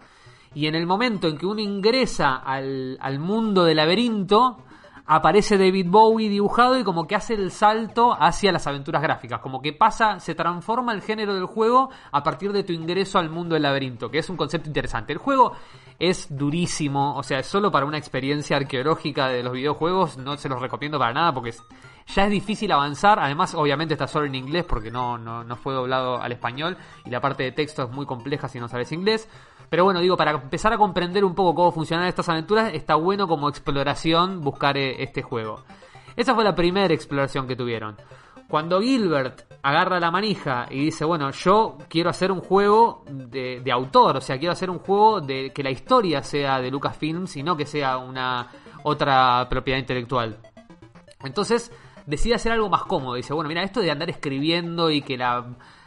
y 0.55 0.68
en 0.68 0.77
el 0.77 0.87
momento 0.87 1.27
en 1.27 1.37
que 1.37 1.46
uno 1.46 1.61
ingresa 1.61 2.37
al, 2.37 2.96
al 3.00 3.18
mundo 3.18 3.64
del 3.64 3.79
laberinto, 3.79 4.59
aparece 5.07 5.59
David 5.59 5.87
Bowie 5.88 6.29
dibujado 6.29 6.79
y 6.79 6.85
como 6.85 7.07
que 7.07 7.14
hace 7.14 7.35
el 7.35 7.51
salto 7.51 8.17
hacia 8.19 8.53
las 8.53 8.67
aventuras 8.67 9.03
gráficas, 9.03 9.40
como 9.40 9.61
que 9.61 9.73
pasa, 9.73 10.19
se 10.21 10.35
transforma 10.35 10.93
el 10.93 11.03
género 11.03 11.35
del 11.35 11.47
juego 11.47 11.90
a 12.11 12.23
partir 12.23 12.53
de 12.53 12.64
tu 12.64 12.73
ingreso 12.73 13.19
al 13.19 13.31
mundo 13.31 13.55
del 13.55 13.62
laberinto, 13.62 14.11
que 14.11 14.19
es 14.19 14.31
un 14.31 14.37
concepto 14.37 14.69
interesante. 14.69 15.12
El 15.12 15.19
juego 15.19 15.53
es 15.99 16.35
durísimo, 16.35 17.17
o 17.17 17.23
sea, 17.23 17.40
es 17.40 17.47
solo 17.47 17.71
para 17.71 17.87
una 17.87 17.99
experiencia 17.99 18.57
arqueológica 18.57 19.29
de 19.29 19.43
los 19.43 19.53
videojuegos, 19.53 20.17
no 20.17 20.37
se 20.37 20.49
los 20.49 20.61
recomiendo 20.61 20.99
para 20.99 21.12
nada 21.12 21.33
porque 21.33 21.55
ya 22.07 22.25
es 22.25 22.31
difícil 22.31 22.71
avanzar, 22.73 23.19
además 23.19 23.55
obviamente 23.55 23.95
está 23.95 24.07
solo 24.07 24.27
en 24.27 24.35
inglés 24.35 24.64
porque 24.69 24.90
no, 24.90 25.19
no, 25.19 25.45
no 25.45 25.57
fue 25.57 25.75
doblado 25.75 26.21
al 26.21 26.33
español 26.33 26.77
y 27.05 27.11
la 27.11 27.21
parte 27.21 27.43
de 27.43 27.53
texto 27.53 27.85
es 27.85 27.90
muy 27.90 28.07
compleja 28.07 28.49
si 28.49 28.59
no 28.59 28.69
sabes 28.69 28.93
inglés. 28.93 29.29
Pero 29.70 29.85
bueno, 29.85 30.00
digo, 30.00 30.16
para 30.16 30.33
empezar 30.33 30.72
a 30.72 30.79
comprender 30.79 31.24
un 31.24 31.35
poco 31.35 31.55
cómo 31.55 31.72
funcionan 31.72 32.07
estas 32.07 32.29
aventuras, 32.29 32.72
está 32.72 32.94
bueno 32.94 33.27
como 33.27 33.48
exploración 33.48 34.40
buscar 34.40 34.77
eh, 34.77 35.03
este 35.03 35.22
juego. 35.22 35.62
Esa 36.16 36.35
fue 36.35 36.44
la 36.44 36.55
primera 36.55 36.92
exploración 36.94 37.46
que 37.46 37.57
tuvieron. 37.57 37.96
Cuando 38.48 38.81
Gilbert 38.81 39.42
agarra 39.62 39.98
la 39.98 40.11
manija 40.11 40.66
y 40.70 40.85
dice, 40.85 41.05
bueno, 41.05 41.31
yo 41.31 41.79
quiero 41.88 42.11
hacer 42.11 42.31
un 42.31 42.40
juego 42.40 43.05
de, 43.09 43.62
autor, 43.72 44.18
o 44.18 44.20
sea, 44.20 44.38
quiero 44.38 44.53
hacer 44.53 44.70
un 44.70 44.79
juego 44.79 45.20
de 45.20 45.50
que 45.53 45.62
la 45.62 45.70
historia 45.70 46.22
sea 46.22 46.61
de 46.61 46.70
Lucasfilms 46.70 47.37
y 47.37 47.42
no 47.42 47.57
que 47.57 47.66
sea 47.66 47.96
una 47.96 48.48
otra 48.83 49.48
propiedad 49.48 49.79
intelectual. 49.79 50.38
Entonces 51.24 51.72
decide 52.07 52.35
hacer 52.35 52.53
algo 52.53 52.68
más 52.68 52.85
cómodo. 52.85 53.14
Dice, 53.14 53.33
bueno, 53.33 53.48
mira, 53.48 53.62
esto 53.62 53.81
de 53.81 53.90
andar 53.90 54.11
escribiendo 54.11 54.90
y 54.90 55.00
que 55.00 55.16
la, 55.16 55.46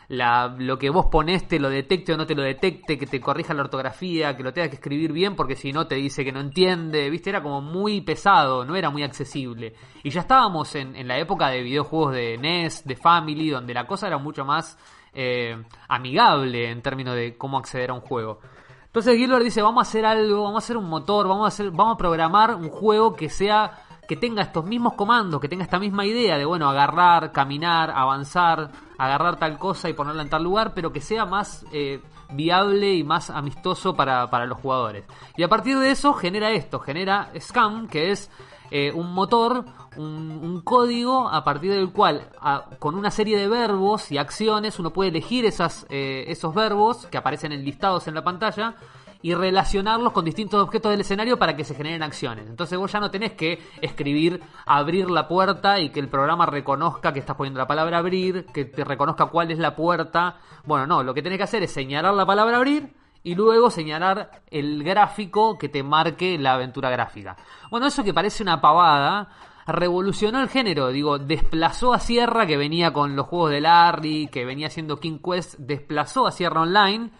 la- 0.10 0.56
lo 0.58 0.78
que 0.78 0.90
vos 0.90 1.08
ponés 1.08 1.48
te 1.48 1.60
lo 1.60 1.70
detecte 1.70 2.14
o 2.14 2.18
no 2.18 2.26
te 2.26 2.36
lo 2.36 2.42
detecte, 2.42 2.98
que 2.98 3.06
te 3.08 3.20
corrija 3.20 3.54
la 3.54 3.64
ortografía, 3.64 4.38
que 4.38 4.44
lo 4.44 4.54
tengas 4.54 4.70
que 4.70 4.76
escribir 4.78 5.12
bien 5.12 5.36
porque 5.36 5.56
si 5.56 5.74
no 5.74 5.86
te 5.88 5.96
dice 5.96 6.24
que 6.24 6.32
no 6.32 6.40
entiende, 6.40 7.10
viste, 7.10 7.30
era 7.30 7.44
como 7.44 7.62
muy 7.62 8.02
pesado, 8.02 8.64
no 8.64 8.76
era 8.76 8.90
muy 8.90 9.04
accesible. 9.04 9.74
Y 10.04 10.10
ya 10.10 10.22
estábamos 10.22 10.74
en, 10.76 10.96
en 10.96 11.08
la 11.08 11.18
época 11.18 11.50
de 11.50 11.62
videojuegos 11.62 12.14
de 12.14 12.38
NES, 12.38 12.86
de 12.86 12.96
Family, 12.96 13.50
donde 13.50 13.74
la 13.74 13.86
cosa 13.86 14.08
era 14.08 14.18
mucho 14.18 14.46
más 14.46 14.78
eh, 15.14 15.58
amigable 15.90 16.70
en 16.70 16.82
términos 16.82 17.16
de 17.16 17.38
cómo 17.38 17.58
acceder 17.58 17.90
a 17.90 17.94
un 17.94 18.02
juego. 18.02 18.40
Entonces 18.86 19.18
Gilbert 19.18 19.44
dice, 19.44 19.62
vamos 19.62 19.86
a 19.86 19.90
hacer 19.90 20.06
algo, 20.06 20.44
vamos 20.44 20.64
a 20.64 20.66
hacer 20.66 20.78
un 20.78 20.88
motor, 20.90 21.28
vamos 21.28 21.46
a 21.46 21.48
hacer, 21.50 21.70
vamos 21.72 21.96
a 21.96 21.98
programar 21.98 22.56
un 22.56 22.70
juego 22.70 23.14
que 23.14 23.30
sea, 23.30 23.72
que 24.08 24.16
tenga 24.16 24.42
estos 24.42 24.66
mismos 24.66 24.94
comandos, 24.94 25.42
que 25.42 25.50
tenga 25.50 25.64
esta 25.64 25.80
misma 25.80 26.06
idea 26.06 26.38
de 26.38 26.46
bueno, 26.46 26.70
agarrar, 26.70 27.32
caminar, 27.32 27.92
avanzar, 27.92 28.72
agarrar 28.98 29.38
tal 29.38 29.58
cosa 29.58 29.90
y 29.90 29.94
ponerla 29.94 30.24
en 30.24 30.30
tal 30.30 30.44
lugar, 30.44 30.74
pero 30.74 30.92
que 30.92 31.02
sea 31.02 31.26
más 31.26 31.66
eh, 31.72 32.02
viable 32.32 32.94
y 32.94 33.04
más 33.04 33.30
amistoso 33.30 33.96
para, 33.96 34.30
para 34.30 34.46
los 34.46 34.60
jugadores. 34.60 35.06
Y 35.36 35.44
a 35.44 35.48
partir 35.48 35.78
de 35.80 35.92
eso 35.92 36.14
genera 36.14 36.52
esto, 36.52 36.80
genera 36.80 37.32
Scam, 37.40 37.88
que 37.88 38.12
es 38.12 38.30
eh, 38.70 38.92
un 38.92 39.14
motor, 39.14 39.64
un, 39.96 40.40
un 40.42 40.62
código 40.62 41.30
a 41.30 41.44
partir 41.44 41.72
del 41.72 41.92
cual, 41.92 42.30
con 42.80 42.96
una 42.96 43.12
serie 43.12 43.38
de 43.38 43.48
verbos 43.48 44.12
y 44.12 44.18
acciones, 44.18 44.80
uno 44.80 44.92
puede 44.92 45.10
elegir 45.10 45.46
esas, 45.46 45.86
eh, 45.90 46.26
esos 46.28 46.54
verbos 46.54 47.08
que 47.08 47.18
aparecen 47.18 47.52
enlistados 47.54 48.08
en 48.08 48.16
la 48.16 48.24
pantalla 48.24 48.76
y 49.22 49.34
relacionarlos 49.34 50.14
con 50.14 50.26
distintos 50.26 50.62
objetos 50.62 50.92
del 50.92 51.02
escenario 51.02 51.38
para 51.38 51.56
que 51.56 51.64
se 51.64 51.76
generen 51.76 52.04
acciones. 52.04 52.48
Entonces 52.48 52.78
vos 52.78 52.92
ya 52.92 53.00
no 53.00 53.12
tenés 53.12 53.34
que 53.34 53.62
escribir 53.82 54.42
abrir 54.66 55.10
la 55.10 55.28
puerta 55.28 55.80
y 55.80 55.90
que 55.90 56.00
el 56.00 56.10
programa 56.10 56.46
reconozca 56.46 57.14
que 57.14 57.20
estás 57.20 57.36
poniendo 57.36 57.60
la 57.60 57.68
palabra 57.68 57.98
abrir, 57.98 58.46
que 58.48 58.66
te 58.66 58.84
reconozca 58.84 59.28
cuál 59.28 59.52
es 59.52 59.60
la 59.60 59.76
puerta. 59.76 60.38
Bueno, 60.66 60.88
no, 60.88 61.04
lo 61.04 61.14
que 61.14 61.22
tenés 61.22 61.38
que 61.38 61.44
hacer 61.44 61.64
es 61.64 61.72
señalar 61.72 62.14
la 62.14 62.26
palabra 62.26 62.58
abrir 62.58 62.94
y 63.24 63.36
luego 63.36 63.70
señalar 63.70 64.44
el 64.50 64.84
gráfico 64.84 65.58
que 65.58 65.70
te 65.70 65.84
marque 65.84 66.38
la 66.38 66.54
aventura 66.54 66.90
gráfica. 66.90 67.36
Bueno, 67.70 67.88
eso 67.88 68.04
que 68.04 68.14
parece 68.14 68.44
una 68.44 68.62
pavada, 68.62 69.30
revolucionó 69.68 70.42
el 70.42 70.48
género, 70.48 70.90
digo, 70.90 71.20
desplazó 71.20 71.94
a 71.94 72.00
Sierra, 72.00 72.48
que 72.48 72.56
venía 72.56 72.94
con 72.94 73.16
los 73.16 73.28
juegos 73.28 73.52
de 73.52 73.62
Larry, 73.62 74.28
que 74.28 74.46
venía 74.46 74.68
haciendo 74.68 75.00
King 75.00 75.20
Quest, 75.24 75.56
desplazó 75.58 76.26
a 76.26 76.32
Sierra 76.32 76.62
Online 76.62 77.12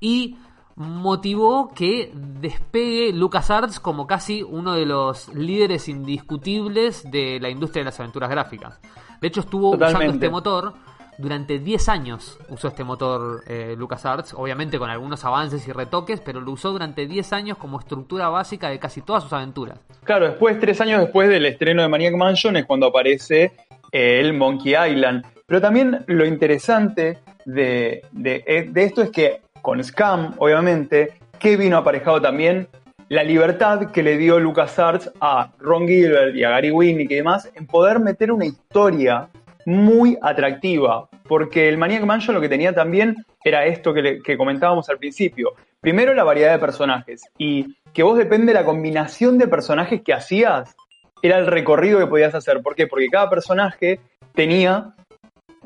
y 0.00 0.38
motivó 0.76 1.72
que 1.74 2.10
despegue 2.14 3.12
LucasArts 3.12 3.80
como 3.80 4.06
casi 4.06 4.42
uno 4.42 4.74
de 4.74 4.86
los 4.86 5.32
líderes 5.34 5.88
indiscutibles 5.88 7.08
de 7.10 7.38
la 7.40 7.48
industria 7.48 7.80
de 7.82 7.86
las 7.86 8.00
aventuras 8.00 8.30
gráficas. 8.30 8.80
De 9.20 9.28
hecho, 9.28 9.40
estuvo 9.40 9.70
usando 9.70 10.12
este 10.14 10.28
motor 10.30 10.74
durante 11.16 11.60
10 11.60 11.88
años 11.90 12.38
usó 12.48 12.66
este 12.66 12.82
motor 12.82 13.42
eh, 13.46 13.76
LucasArts, 13.78 14.34
obviamente 14.34 14.80
con 14.80 14.90
algunos 14.90 15.24
avances 15.24 15.66
y 15.68 15.70
retoques, 15.70 16.20
pero 16.20 16.40
lo 16.40 16.50
usó 16.50 16.72
durante 16.72 17.06
10 17.06 17.32
años 17.32 17.56
como 17.56 17.78
estructura 17.78 18.28
básica 18.30 18.68
de 18.68 18.80
casi 18.80 19.00
todas 19.00 19.22
sus 19.22 19.32
aventuras. 19.32 19.78
Claro, 20.02 20.26
después, 20.26 20.58
tres 20.58 20.80
años 20.80 21.00
después 21.00 21.28
del 21.28 21.46
estreno 21.46 21.82
de 21.82 21.88
Maniac 21.88 22.16
Mansion 22.16 22.56
es 22.56 22.66
cuando 22.66 22.86
aparece 22.88 23.52
eh, 23.92 24.18
el 24.20 24.32
Monkey 24.34 24.74
Island. 24.74 25.24
Pero 25.46 25.60
también 25.60 26.04
lo 26.08 26.26
interesante 26.26 27.20
de, 27.44 28.02
de- 28.10 28.42
eh, 28.44 28.68
de 28.68 28.82
esto 28.84 29.02
es 29.02 29.10
que 29.10 29.40
con 29.64 29.82
Scam, 29.82 30.34
obviamente, 30.36 31.14
que 31.38 31.56
vino 31.56 31.78
aparejado 31.78 32.20
también 32.20 32.68
la 33.08 33.24
libertad 33.24 33.90
que 33.92 34.02
le 34.02 34.18
dio 34.18 34.38
LucasArts 34.38 35.10
a 35.22 35.52
Ron 35.58 35.88
Gilbert 35.88 36.36
y 36.36 36.44
a 36.44 36.50
Gary 36.50 36.70
Winnick 36.70 37.10
y 37.10 37.14
demás 37.14 37.50
en 37.54 37.66
poder 37.66 37.98
meter 37.98 38.30
una 38.30 38.44
historia 38.44 39.26
muy 39.64 40.18
atractiva, 40.20 41.08
porque 41.26 41.66
el 41.66 41.78
Maniac 41.78 42.04
Mansion 42.04 42.34
lo 42.34 42.42
que 42.42 42.50
tenía 42.50 42.74
también 42.74 43.16
era 43.42 43.64
esto 43.64 43.94
que, 43.94 44.36
comentábamos 44.36 44.90
al 44.90 44.98
principio. 44.98 45.54
Primero 45.80 46.12
la 46.12 46.24
variedad 46.24 46.52
de 46.52 46.58
personajes 46.58 47.22
y 47.38 47.74
que 47.94 48.02
vos 48.02 48.18
depende 48.18 48.48
de 48.48 48.60
la 48.60 48.66
combinación 48.66 49.38
de 49.38 49.48
personajes 49.48 50.02
que 50.02 50.12
hacías, 50.12 50.76
era 51.22 51.38
el 51.38 51.46
recorrido 51.46 51.98
que 52.00 52.06
podías 52.06 52.34
hacer. 52.34 52.60
¿Por 52.60 52.74
qué? 52.74 52.86
Porque 52.86 53.08
cada 53.08 53.30
personaje 53.30 53.98
tenía 54.34 54.92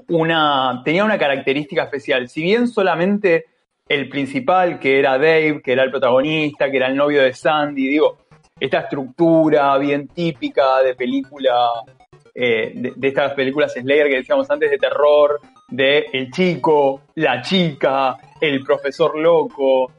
una, 0.07 0.83
tenía 0.85 1.05
una 1.05 1.19
característica 1.19 1.83
especial. 1.83 2.29
Si 2.29 2.43
bien 2.43 2.69
solamente 2.69 3.47
el 3.89 4.09
principal, 4.09 4.79
que 4.79 4.99
era 4.99 5.13
Dave, 5.13 5.61
que 5.63 5.73
era 5.73 5.83
el 5.83 5.91
protagonista, 5.91 6.71
que 6.71 6.77
era 6.77 6.89
el 6.89 6.97
novio 6.97 7.23
de 7.23 7.33
Sandy, 7.33 7.89
digo, 7.89 8.19
esta 8.61 8.81
estructura 8.81 9.77
bien 9.79 10.09
típica 10.09 10.83
de 10.83 10.95
película, 10.95 11.55
eh, 12.35 12.73
de, 12.75 13.09
estas 13.09 13.33
películas 13.35 13.73
Slayer 13.73 14.09
que 14.09 14.17
decíamos 14.17 14.51
antes, 14.51 14.71
de 14.71 14.79
terror, 14.79 15.41
de 15.69 16.07
el 16.13 16.31
chico, 16.31 17.03
la 17.15 17.41
chica, 17.43 18.17
el 18.41 18.63
profesor 18.63 19.17
loco. 19.17 19.93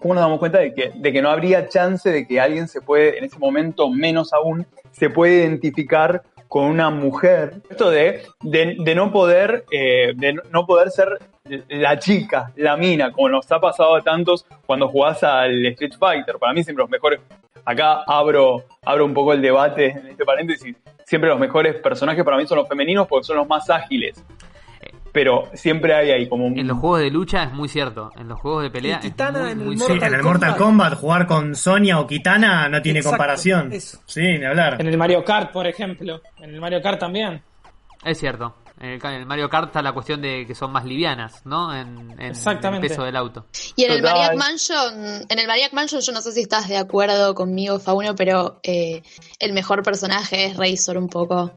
¿Cómo 0.00 0.14
nos 0.14 0.22
damos 0.22 0.38
cuenta 0.38 0.58
de 0.58 0.74
que, 0.74 0.92
de 0.94 1.12
que 1.12 1.20
no 1.20 1.28
habría 1.28 1.68
chance 1.68 2.10
de 2.10 2.26
que 2.26 2.40
alguien 2.40 2.68
se 2.68 2.80
puede, 2.80 3.18
en 3.18 3.24
ese 3.24 3.38
momento 3.38 3.90
menos 3.90 4.32
aún, 4.32 4.66
se 4.92 5.10
puede 5.10 5.38
identificar 5.38 6.22
con 6.46 6.64
una 6.64 6.88
mujer? 6.90 7.62
Esto 7.68 7.90
de, 7.90 8.22
de 8.42 8.94
no 8.94 9.12
poder, 9.12 9.64
eh, 9.72 10.12
de 10.14 10.34
no 10.50 10.66
poder 10.66 10.90
ser 10.90 11.18
la 11.68 11.98
chica, 11.98 12.52
la 12.56 12.76
mina, 12.76 13.12
como 13.12 13.28
nos 13.28 13.50
ha 13.52 13.60
pasado 13.60 13.96
a 13.96 14.02
tantos 14.02 14.46
cuando 14.66 14.88
jugás 14.88 15.22
al 15.24 15.64
Street 15.66 15.92
Fighter. 15.98 16.36
Para 16.38 16.52
mí 16.52 16.62
siempre 16.64 16.82
los 16.82 16.90
mejores, 16.90 17.20
acá 17.64 18.02
abro, 18.06 18.64
abro 18.84 19.04
un 19.04 19.14
poco 19.14 19.32
el 19.32 19.42
debate 19.42 19.86
en 19.90 20.06
este 20.08 20.24
paréntesis, 20.24 20.76
siempre 21.04 21.30
los 21.30 21.38
mejores 21.38 21.76
personajes 21.76 22.24
para 22.24 22.36
mí 22.36 22.46
son 22.46 22.58
los 22.58 22.68
femeninos 22.68 23.06
porque 23.08 23.24
son 23.24 23.36
los 23.36 23.48
más 23.48 23.68
ágiles. 23.70 24.22
Pero 25.10 25.48
siempre 25.54 25.94
hay 25.94 26.10
ahí 26.10 26.28
como 26.28 26.46
un... 26.46 26.58
En 26.58 26.68
los 26.68 26.78
juegos 26.78 27.00
de 27.00 27.10
lucha 27.10 27.44
es 27.44 27.52
muy 27.52 27.66
cierto, 27.68 28.12
en 28.18 28.28
los 28.28 28.38
juegos 28.38 28.62
de 28.64 28.70
pelea 28.70 29.00
Y 29.02 29.06
es 29.06 29.12
Kitana 29.12 29.40
muy, 29.40 29.50
en 29.52 29.60
el 29.62 29.68
Sí, 29.70 29.78
Mortal 29.78 29.86
cierto. 29.88 30.06
en 30.06 30.14
el 30.14 30.22
Mortal 30.22 30.56
Kombat. 30.56 30.58
Kombat 30.58 31.00
jugar 31.00 31.26
con 31.26 31.54
Sonia 31.54 31.98
o 31.98 32.06
Kitana 32.06 32.68
no 32.68 32.82
tiene 32.82 32.98
Exacto, 32.98 33.16
comparación. 33.16 33.72
eso. 33.72 33.98
Sí, 34.04 34.20
ni 34.20 34.44
hablar. 34.44 34.76
En 34.78 34.86
el 34.86 34.98
Mario 34.98 35.24
Kart, 35.24 35.50
por 35.50 35.66
ejemplo. 35.66 36.20
En 36.38 36.50
el 36.54 36.60
Mario 36.60 36.82
Kart 36.82 37.00
también. 37.00 37.42
Es 38.04 38.18
cierto. 38.18 38.54
En 38.80 38.90
el, 38.90 39.04
en 39.04 39.12
el 39.12 39.26
Mario 39.26 39.48
Kart 39.50 39.68
está 39.68 39.82
la 39.82 39.92
cuestión 39.92 40.22
de 40.22 40.46
que 40.46 40.54
son 40.54 40.70
más 40.70 40.84
livianas, 40.84 41.44
¿no? 41.44 41.74
En, 41.74 42.12
en 42.12 42.30
Exactamente. 42.30 42.86
el 42.86 42.90
peso 42.90 43.04
del 43.04 43.16
auto. 43.16 43.46
Y 43.74 43.84
en 43.84 43.92
el. 43.92 44.02
Maniac 44.02 44.36
Mansion, 44.36 45.26
en 45.28 45.38
el 45.38 45.46
Maniac 45.46 45.72
Mansion 45.72 46.00
yo 46.00 46.12
no 46.12 46.20
sé 46.20 46.32
si 46.32 46.42
estás 46.42 46.68
de 46.68 46.76
acuerdo 46.76 47.34
conmigo, 47.34 47.80
Fauno, 47.80 48.14
pero 48.14 48.60
eh, 48.62 49.02
el 49.40 49.52
mejor 49.52 49.82
personaje 49.82 50.46
es 50.46 50.56
Razor 50.56 50.96
un 50.96 51.08
poco. 51.08 51.52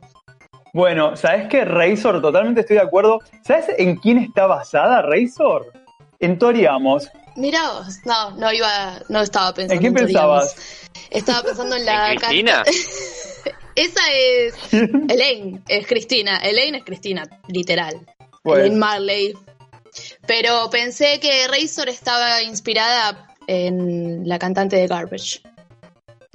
Bueno, 0.73 1.15
¿sabes 1.15 1.47
qué? 1.49 1.65
Razor, 1.65 2.21
totalmente 2.21 2.62
estoy 2.62 2.77
de 2.77 2.84
acuerdo. 2.84 3.19
¿Sabes 3.43 3.65
en 3.77 3.97
quién 3.97 4.17
está 4.17 4.47
basada 4.47 5.01
Razor? 5.01 5.71
En 6.19 6.39
Tori 6.39 6.65
Amos. 6.65 7.10
Mirá 7.36 7.71
vos, 7.71 7.99
no, 8.05 8.31
no 8.31 8.51
iba, 8.51 8.99
no 9.10 9.21
estaba 9.21 9.53
pensando 9.53 9.73
¿En 9.75 9.79
quién 9.79 9.93
Tori 9.93 10.05
pensabas? 10.05 10.55
Estaba 11.10 11.43
pensando 11.43 11.75
en 11.75 11.86
la 11.86 12.13
¿En 12.13 12.19
Cristina? 12.19 12.63
Esa 13.75 14.01
es 14.13 14.73
Elaine, 15.10 15.62
es 15.67 15.88
Cristina. 15.88 16.38
Elaine 16.38 16.77
es 16.77 16.84
Cristina, 16.84 17.23
literal. 17.47 17.95
Pues- 18.43 18.60
Elaine 18.60 18.77
Marley. 18.79 19.34
Pero 20.25 20.69
pensé 20.71 21.19
que 21.19 21.47
Razor 21.47 21.89
estaba 21.89 22.41
inspirada 22.43 23.27
en 23.47 24.27
la 24.27 24.39
cantante 24.39 24.77
de 24.77 24.88
Garbage. 24.88 25.41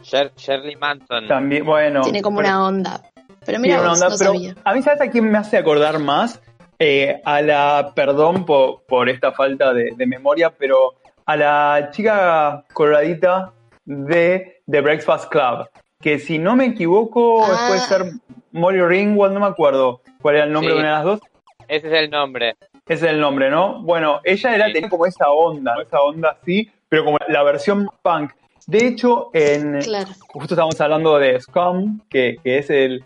Sher- 0.03 0.33
Shirley 0.37 0.77
Manson. 0.77 1.27
También, 1.27 1.65
bueno. 1.65 2.03
Tiene 2.03 2.21
como 2.23 2.39
pero- 2.39 2.49
una 2.51 2.67
onda. 2.67 3.03
Pero 3.45 3.61
mira, 3.61 3.77
tiene 3.77 3.81
una 3.81 3.89
vos, 3.91 3.99
onda, 4.03 4.09
no 4.11 4.19
pero 4.19 4.33
sabía. 4.33 4.55
A 4.65 4.75
mí, 4.75 4.83
¿sabes 4.83 5.01
a 5.01 5.11
quién 5.11 5.31
me 5.31 5.39
hace 5.39 5.57
acordar 5.57 5.99
más? 6.01 6.41
Eh, 6.79 7.21
a 7.25 7.41
la, 7.41 7.93
perdón 7.95 8.45
por, 8.45 8.83
por 8.85 9.09
esta 9.09 9.33
falta 9.33 9.73
de, 9.73 9.93
de 9.97 10.07
memoria, 10.07 10.51
pero 10.51 10.95
a 11.25 11.37
la 11.37 11.89
chica 11.93 12.65
coloradita 12.73 13.53
de 13.85 14.61
The 14.71 14.81
Breakfast 14.81 15.31
Club. 15.31 15.69
Que 16.07 16.21
si 16.21 16.39
no 16.39 16.55
me 16.55 16.67
equivoco, 16.67 17.45
Ah. 17.45 17.65
puede 17.67 17.81
ser 17.81 18.13
Molly 18.53 18.81
Ringwald, 18.81 19.35
no 19.35 19.41
me 19.41 19.47
acuerdo 19.47 20.03
cuál 20.23 20.37
era 20.37 20.45
el 20.45 20.53
nombre 20.53 20.71
Sí. 20.71 20.75
de 20.77 20.81
una 20.81 20.89
de 20.91 20.95
las 20.95 21.05
dos. 21.05 21.21
Ese 21.67 21.89
es 21.89 21.93
el 21.95 22.11
nombre. 22.11 22.55
Ese 22.87 23.07
es 23.07 23.13
el 23.13 23.21
nombre, 23.21 23.51
¿no? 23.51 23.83
Bueno, 23.83 24.21
ella 24.23 24.55
era, 24.55 24.67
Sí. 24.69 24.75
tenía 24.75 24.89
como 24.89 25.05
esa 25.07 25.31
onda, 25.33 25.75
¿no? 25.75 25.81
esa 25.83 26.01
onda 26.01 26.37
así, 26.41 26.71
pero 26.89 27.05
como 27.05 27.19
la 27.27 27.43
versión 27.43 27.89
punk. 28.03 28.31
De 28.69 28.87
hecho, 28.87 29.31
en, 29.33 29.81
Claro. 29.81 30.07
justo 30.29 30.55
estábamos 30.55 30.81
hablando 30.81 31.19
de 31.19 31.41
Scum, 31.41 31.99
que, 32.09 32.37
que 32.45 32.59
es 32.59 32.71
el 32.71 33.03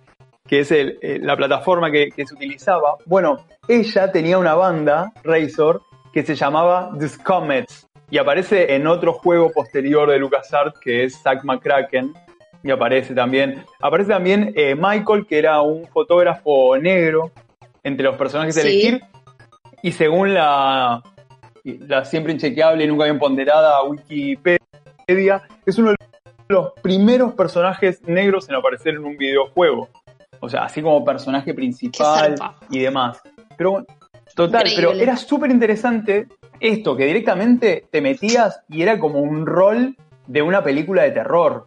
que 0.46 0.60
es 0.60 0.70
el, 0.70 0.98
eh, 1.00 1.18
la 1.22 1.36
plataforma 1.38 1.90
que, 1.90 2.10
que 2.10 2.26
se 2.26 2.34
utilizaba. 2.34 2.96
Bueno, 3.06 3.46
ella 3.66 4.12
tenía 4.12 4.36
una 4.36 4.54
banda, 4.56 5.10
Razor, 5.24 5.80
que 6.12 6.22
se 6.22 6.34
llamaba 6.34 6.90
The 6.98 7.08
Scumets, 7.08 7.86
y 8.10 8.18
aparece 8.18 8.74
en 8.74 8.86
otro 8.86 9.14
juego 9.14 9.50
posterior 9.52 10.10
de 10.10 10.18
LucasArts, 10.18 10.78
que 10.80 11.04
es 11.04 11.22
Zack 11.22 11.44
McCracken, 11.44 12.12
y 12.62 12.70
aparece 12.70 13.14
también, 13.14 13.64
aparece 13.80 14.10
también 14.10 14.52
eh, 14.56 14.74
Michael, 14.74 15.26
que 15.26 15.38
era 15.38 15.60
un 15.62 15.86
fotógrafo 15.86 16.76
negro, 16.78 17.30
entre 17.82 18.04
los 18.04 18.16
personajes 18.16 18.56
a 18.58 18.60
Sí. 18.60 18.68
elegir, 18.68 19.00
y 19.82 19.92
según 19.92 20.34
la, 20.34 21.02
la 21.64 22.04
siempre 22.04 22.32
inchequeable 22.32 22.84
y 22.84 22.86
nunca 22.88 23.04
bien 23.04 23.18
ponderada 23.18 23.82
Wikipedia, 23.84 25.42
es 25.66 25.78
uno 25.78 25.90
de 25.90 25.96
los 26.48 26.72
primeros 26.82 27.32
personajes 27.34 28.02
negros 28.06 28.48
en 28.48 28.56
aparecer 28.56 28.94
en 28.94 29.04
un 29.04 29.16
videojuego. 29.16 29.88
O 30.40 30.48
sea, 30.48 30.64
así 30.64 30.82
como 30.82 31.04
personaje 31.04 31.54
principal 31.54 32.34
y 32.70 32.80
demás. 32.80 33.20
Pero 33.56 33.70
bueno, 33.72 33.86
total, 34.34 34.62
Increíble. 34.66 34.88
pero 34.92 35.02
era 35.02 35.16
súper 35.16 35.50
interesante 35.50 36.28
esto, 36.58 36.96
que 36.96 37.06
directamente 37.06 37.84
te 37.90 38.00
metías 38.00 38.60
y 38.68 38.82
era 38.82 38.98
como 38.98 39.20
un 39.20 39.46
rol 39.46 39.96
de 40.26 40.42
una 40.42 40.62
película 40.62 41.02
de 41.02 41.10
terror. 41.12 41.66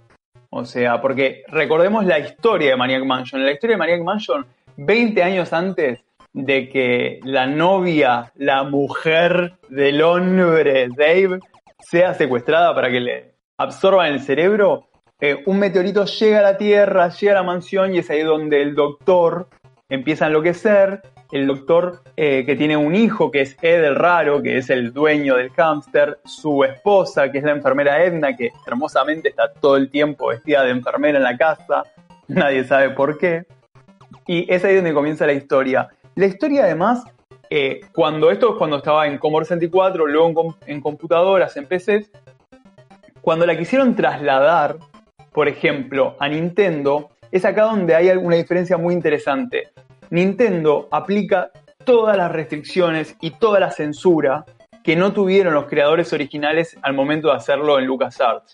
O 0.55 0.65
sea, 0.65 1.01
porque 1.01 1.43
recordemos 1.47 2.05
la 2.05 2.19
historia 2.19 2.69
de 2.69 2.77
Maniac 2.77 3.03
Mansion. 3.03 3.43
La 3.43 3.51
historia 3.51 3.73
de 3.73 3.79
Maniac 3.79 4.03
Mansion, 4.03 4.45
20 4.77 5.23
años 5.23 5.51
antes 5.51 6.01
de 6.31 6.69
que 6.69 7.19
la 7.23 7.47
novia, 7.47 8.31
la 8.35 8.61
mujer 8.61 9.53
del 9.69 10.03
hombre 10.03 10.89
Dave, 10.95 11.39
sea 11.79 12.13
secuestrada 12.13 12.75
para 12.75 12.91
que 12.91 12.99
le 12.99 13.31
absorban 13.57 14.13
el 14.13 14.19
cerebro, 14.19 14.89
eh, 15.19 15.41
un 15.47 15.57
meteorito 15.57 16.05
llega 16.05 16.37
a 16.37 16.43
la 16.43 16.57
Tierra, 16.59 17.09
llega 17.09 17.31
a 17.31 17.35
la 17.35 17.43
mansión 17.43 17.95
y 17.95 17.97
es 17.97 18.09
ahí 18.11 18.21
donde 18.21 18.61
el 18.61 18.75
doctor 18.75 19.47
empieza 19.89 20.25
a 20.25 20.27
enloquecer. 20.27 21.01
El 21.33 21.47
doctor 21.47 22.03
eh, 22.15 22.43
que 22.45 22.55
tiene 22.55 22.77
un 22.77 22.93
hijo 22.93 23.31
que 23.31 23.41
es 23.41 23.57
Ed 23.59 23.83
el 23.83 23.95
Raro, 23.95 24.43
que 24.43 24.59
es 24.59 24.69
el 24.69 24.93
dueño 24.93 25.35
del 25.35 25.49
hámster, 25.49 26.19
su 26.23 26.63
esposa, 26.63 27.31
que 27.31 27.39
es 27.39 27.43
la 27.43 27.53
enfermera 27.53 28.03
Edna, 28.03 28.37
que 28.37 28.51
hermosamente 28.67 29.29
está 29.29 29.51
todo 29.51 29.75
el 29.77 29.89
tiempo 29.89 30.27
vestida 30.27 30.61
de 30.61 30.69
enfermera 30.69 31.17
en 31.17 31.23
la 31.23 31.35
casa, 31.35 31.85
nadie 32.27 32.63
sabe 32.65 32.91
por 32.91 33.17
qué. 33.17 33.47
Y 34.27 34.45
es 34.53 34.63
ahí 34.63 34.75
donde 34.75 34.93
comienza 34.93 35.25
la 35.25 35.33
historia. 35.33 35.89
La 36.13 36.27
historia 36.27 36.65
además, 36.65 37.03
eh, 37.49 37.81
cuando 37.95 38.29
esto 38.29 38.51
es 38.51 38.57
cuando 38.59 38.77
estaba 38.77 39.07
en 39.07 39.17
Commodore 39.17 39.45
64, 39.45 40.05
luego 40.05 40.55
en, 40.67 40.75
en 40.75 40.81
computadoras, 40.81 41.57
en 41.57 41.65
PCs, 41.65 42.11
cuando 43.21 43.47
la 43.47 43.57
quisieron 43.57 43.95
trasladar, 43.95 44.77
por 45.31 45.47
ejemplo, 45.47 46.15
a 46.19 46.29
Nintendo, 46.29 47.09
es 47.31 47.43
acá 47.43 47.63
donde 47.63 47.95
hay 47.95 48.09
una 48.09 48.35
diferencia 48.35 48.77
muy 48.77 48.93
interesante. 48.93 49.72
Nintendo 50.13 50.89
aplica 50.91 51.49
todas 51.83 52.15
las 52.15 52.31
restricciones 52.31 53.17
y 53.19 53.31
toda 53.31 53.59
la 53.59 53.71
censura 53.71 54.45
que 54.83 54.95
no 54.95 55.11
tuvieron 55.11 55.55
los 55.55 55.65
creadores 55.65 56.13
originales 56.13 56.77
al 56.83 56.93
momento 56.93 57.29
de 57.29 57.37
hacerlo 57.37 57.79
en 57.79 57.87
LucasArts. 57.87 58.53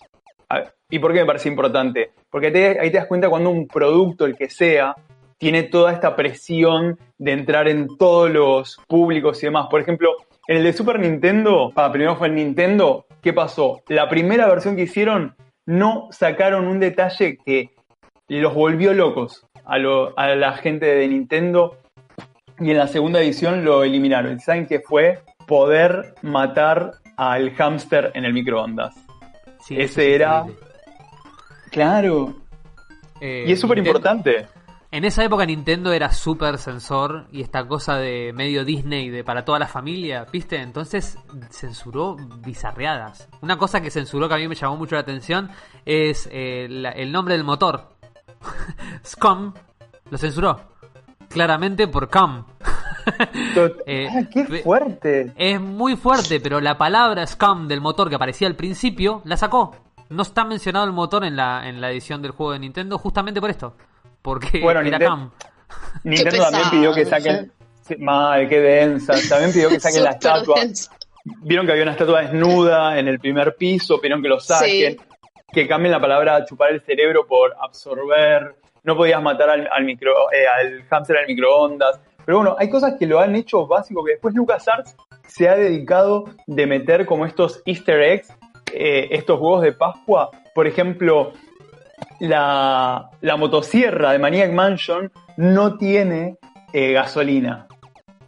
¿Y 0.88 0.98
por 0.98 1.12
qué 1.12 1.20
me 1.20 1.26
parece 1.26 1.50
importante? 1.50 2.12
Porque 2.30 2.46
ahí 2.80 2.90
te 2.90 2.96
das 2.96 3.06
cuenta 3.06 3.28
cuando 3.28 3.50
un 3.50 3.68
producto, 3.68 4.24
el 4.24 4.38
que 4.38 4.48
sea, 4.48 4.96
tiene 5.36 5.64
toda 5.64 5.92
esta 5.92 6.16
presión 6.16 6.98
de 7.18 7.32
entrar 7.32 7.68
en 7.68 7.88
todos 7.98 8.30
los 8.30 8.78
públicos 8.88 9.42
y 9.42 9.46
demás. 9.48 9.66
Por 9.70 9.82
ejemplo, 9.82 10.16
en 10.48 10.56
el 10.56 10.64
de 10.64 10.72
Super 10.72 10.98
Nintendo, 10.98 11.72
para 11.74 11.92
primero 11.92 12.16
fue 12.16 12.28
el 12.28 12.36
Nintendo, 12.36 13.04
¿qué 13.20 13.34
pasó? 13.34 13.82
La 13.88 14.08
primera 14.08 14.48
versión 14.48 14.76
que 14.76 14.84
hicieron 14.84 15.36
no 15.66 16.08
sacaron 16.10 16.66
un 16.66 16.80
detalle 16.80 17.36
que 17.44 17.68
los 18.28 18.54
volvió 18.54 18.94
locos 18.94 19.46
a, 19.70 19.76
a 20.16 20.34
la 20.34 20.52
gente 20.54 20.86
de 20.86 21.08
Nintendo 21.08 21.76
y 22.58 22.70
en 22.70 22.78
la 22.78 22.88
segunda 22.88 23.20
edición 23.20 23.64
lo 23.64 23.84
eliminaron. 23.84 24.38
¿Saben 24.40 24.66
qué 24.66 24.80
fue? 24.80 25.20
Poder 25.46 26.14
matar 26.22 26.92
al 27.16 27.54
hámster 27.54 28.10
en 28.14 28.24
el 28.24 28.32
microondas. 28.32 28.94
Ese 29.68 30.14
era... 30.14 30.44
Claro. 31.70 32.34
Eh, 33.20 33.44
y 33.46 33.52
es 33.52 33.60
súper 33.60 33.78
importante. 33.78 34.46
En 34.92 35.04
esa 35.04 35.22
época 35.22 35.46
Nintendo 35.46 35.92
era 35.92 36.10
súper 36.10 36.58
sensor 36.58 37.26
y 37.30 37.42
esta 37.42 37.64
cosa 37.68 37.96
de 37.96 38.32
medio 38.34 38.64
Disney 38.64 39.08
de 39.08 39.22
para 39.22 39.44
toda 39.44 39.60
la 39.60 39.68
familia, 39.68 40.26
¿viste? 40.32 40.56
Entonces 40.56 41.16
censuró 41.50 42.16
bizarreadas. 42.44 43.28
Una 43.40 43.56
cosa 43.56 43.80
que 43.80 43.90
censuró 43.90 44.28
que 44.28 44.34
a 44.34 44.38
mí 44.38 44.48
me 44.48 44.56
llamó 44.56 44.76
mucho 44.76 44.96
la 44.96 45.02
atención 45.02 45.50
es 45.86 46.28
eh, 46.32 46.64
el 46.96 47.12
nombre 47.12 47.34
del 47.36 47.44
motor. 47.44 47.99
Scum 49.04 49.52
lo 50.10 50.18
censuró. 50.18 50.60
Claramente 51.28 51.88
por 51.88 52.08
cum. 52.10 52.44
Eh, 53.86 54.08
ah, 54.10 54.22
¡Qué 54.30 54.44
fuerte! 54.62 55.32
Es 55.36 55.58
muy 55.58 55.96
fuerte, 55.96 56.38
pero 56.38 56.60
la 56.60 56.76
palabra 56.76 57.26
scum 57.26 57.66
del 57.66 57.80
motor 57.80 58.08
que 58.08 58.14
aparecía 58.14 58.46
al 58.46 58.54
principio 58.54 59.22
la 59.24 59.38
sacó. 59.38 59.74
No 60.10 60.22
está 60.22 60.44
mencionado 60.44 60.84
el 60.84 60.92
motor 60.92 61.24
en 61.24 61.34
la, 61.34 61.66
en 61.66 61.80
la 61.80 61.90
edición 61.90 62.20
del 62.20 62.32
juego 62.32 62.52
de 62.52 62.58
Nintendo 62.58 62.98
justamente 62.98 63.40
por 63.40 63.50
esto. 63.50 63.74
Porque 64.20 64.60
bueno, 64.60 64.80
era 64.80 64.98
Nintendo, 64.98 65.32
Nintendo 66.04 66.42
también 66.50 66.70
pidió 66.70 66.92
que 66.92 67.06
saquen. 67.06 67.52
Mal, 67.98 68.48
qué 68.48 68.60
densa. 68.60 69.14
También 69.28 69.52
pidió 69.52 69.68
que 69.70 69.80
saquen 69.80 70.04
la 70.04 70.10
estatua. 70.10 70.56
Vieron 71.42 71.66
que 71.66 71.72
había 71.72 71.84
una 71.84 71.92
estatua 71.92 72.22
desnuda 72.22 72.98
en 72.98 73.08
el 73.08 73.18
primer 73.18 73.56
piso, 73.56 73.98
pidieron 73.98 74.22
que 74.22 74.28
lo 74.28 74.40
saquen. 74.40 74.98
Que 75.52 75.66
cambien 75.66 75.92
la 75.92 76.00
palabra 76.00 76.44
chupar 76.44 76.72
el 76.72 76.80
cerebro 76.80 77.26
por 77.26 77.54
absorber. 77.60 78.54
No 78.84 78.96
podías 78.96 79.22
matar 79.22 79.50
al, 79.50 79.84
micro, 79.84 80.32
eh, 80.32 80.46
al 80.46 80.84
hamster 80.88 81.18
al 81.18 81.26
microondas. 81.26 82.00
Pero 82.24 82.38
bueno, 82.38 82.56
hay 82.58 82.70
cosas 82.70 82.94
que 82.98 83.06
lo 83.06 83.20
han 83.20 83.34
hecho 83.34 83.66
básico, 83.66 84.04
que 84.04 84.12
después 84.12 84.34
LucasArts 84.34 84.96
se 85.26 85.48
ha 85.48 85.56
dedicado 85.56 86.24
de 86.46 86.66
meter 86.66 87.06
como 87.06 87.26
estos 87.26 87.62
easter 87.64 88.00
eggs, 88.00 88.28
eh, 88.72 89.08
estos 89.10 89.40
huevos 89.40 89.62
de 89.62 89.72
Pascua. 89.72 90.30
Por 90.54 90.66
ejemplo, 90.66 91.32
la, 92.20 93.10
motosierra 93.38 94.12
de 94.12 94.18
Maniac 94.18 94.52
Mansion 94.52 95.10
no 95.36 95.76
tiene 95.76 96.36
eh, 96.72 96.92
gasolina. 96.92 97.66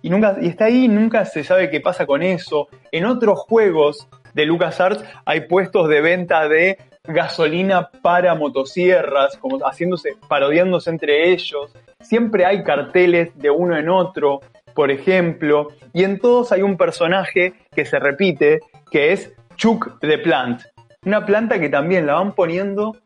Y, 0.01 0.11
nunca, 0.11 0.37
y 0.41 0.49
está 0.49 0.65
ahí, 0.67 0.89
nunca 0.89 1.25
se 1.25 1.45
sabe 1.45 1.71
qué 1.71 1.81
pasa 1.81 2.07
con 2.07 2.23
eso. 2.23 2.69
En 2.91 3.05
otros 3.05 3.39
juegos 3.41 4.09
de 4.35 4.47
LucasArts 4.47 5.05
hay 5.25 5.43
puestos 5.43 5.89
de 5.89 6.01
venta 6.01 6.49
de 6.49 6.79
gasolina 7.05 7.91
para 8.03 8.35
motosierras, 8.35 9.37
como 9.37 9.59
haciéndose, 9.59 10.17
parodiándose 10.29 10.91
entre 10.91 11.33
ellos. 11.33 11.73
Siempre 12.01 12.47
hay 12.47 12.63
carteles 12.63 13.37
de 13.39 13.51
uno 13.51 13.77
en 13.77 13.89
otro, 13.89 14.41
por 14.75 14.91
ejemplo, 14.91 15.69
y 15.93 16.05
en 16.05 16.19
todos 16.19 16.53
hay 16.53 16.63
un 16.63 16.77
personaje 16.77 17.55
que 17.75 17.85
se 17.85 17.99
repite, 17.99 18.61
que 18.91 19.13
es 19.13 19.33
Chuck 19.57 19.99
the 20.01 20.19
Plant. 20.19 20.63
Una 21.05 21.27
planta 21.27 21.59
que 21.59 21.69
también 21.69 22.07
la 22.07 22.15
van 22.15 22.35
poniendo 22.35 22.97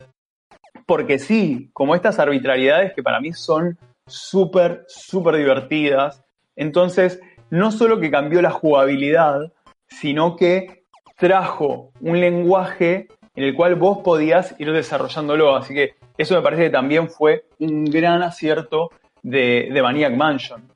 porque 0.87 1.19
sí, 1.19 1.71
como 1.73 1.95
estas 1.95 2.19
arbitrariedades 2.19 2.93
que 2.95 3.03
para 3.03 3.21
mí 3.21 3.33
son 3.33 3.77
súper, 4.07 4.85
súper 4.87 5.37
divertidas. 5.37 6.23
Entonces, 6.55 7.21
no 7.51 7.73
solo 7.73 7.99
que 7.99 8.11
cambió 8.11 8.41
la 8.41 8.51
jugabilidad, 8.51 9.53
sino 9.89 10.37
que 10.37 10.85
trajo 11.17 11.93
un 12.01 12.21
lenguaje 12.21 13.09
en 13.37 13.45
el 13.45 13.55
cual 13.55 13.77
vos 13.77 13.99
podías 14.03 14.55
ir 14.59 14.73
desarrollándolo. 14.73 15.55
Así 15.55 15.75
que 15.75 15.95
eso 16.19 16.35
me 16.35 16.43
parece 16.43 16.65
que 16.65 16.71
también 16.71 17.09
fue 17.09 17.45
un 17.61 17.85
gran 17.85 18.23
acierto 18.23 18.91
de, 19.23 19.69
de 19.73 19.83
Maniac 19.83 20.17
Mansion. 20.17 20.73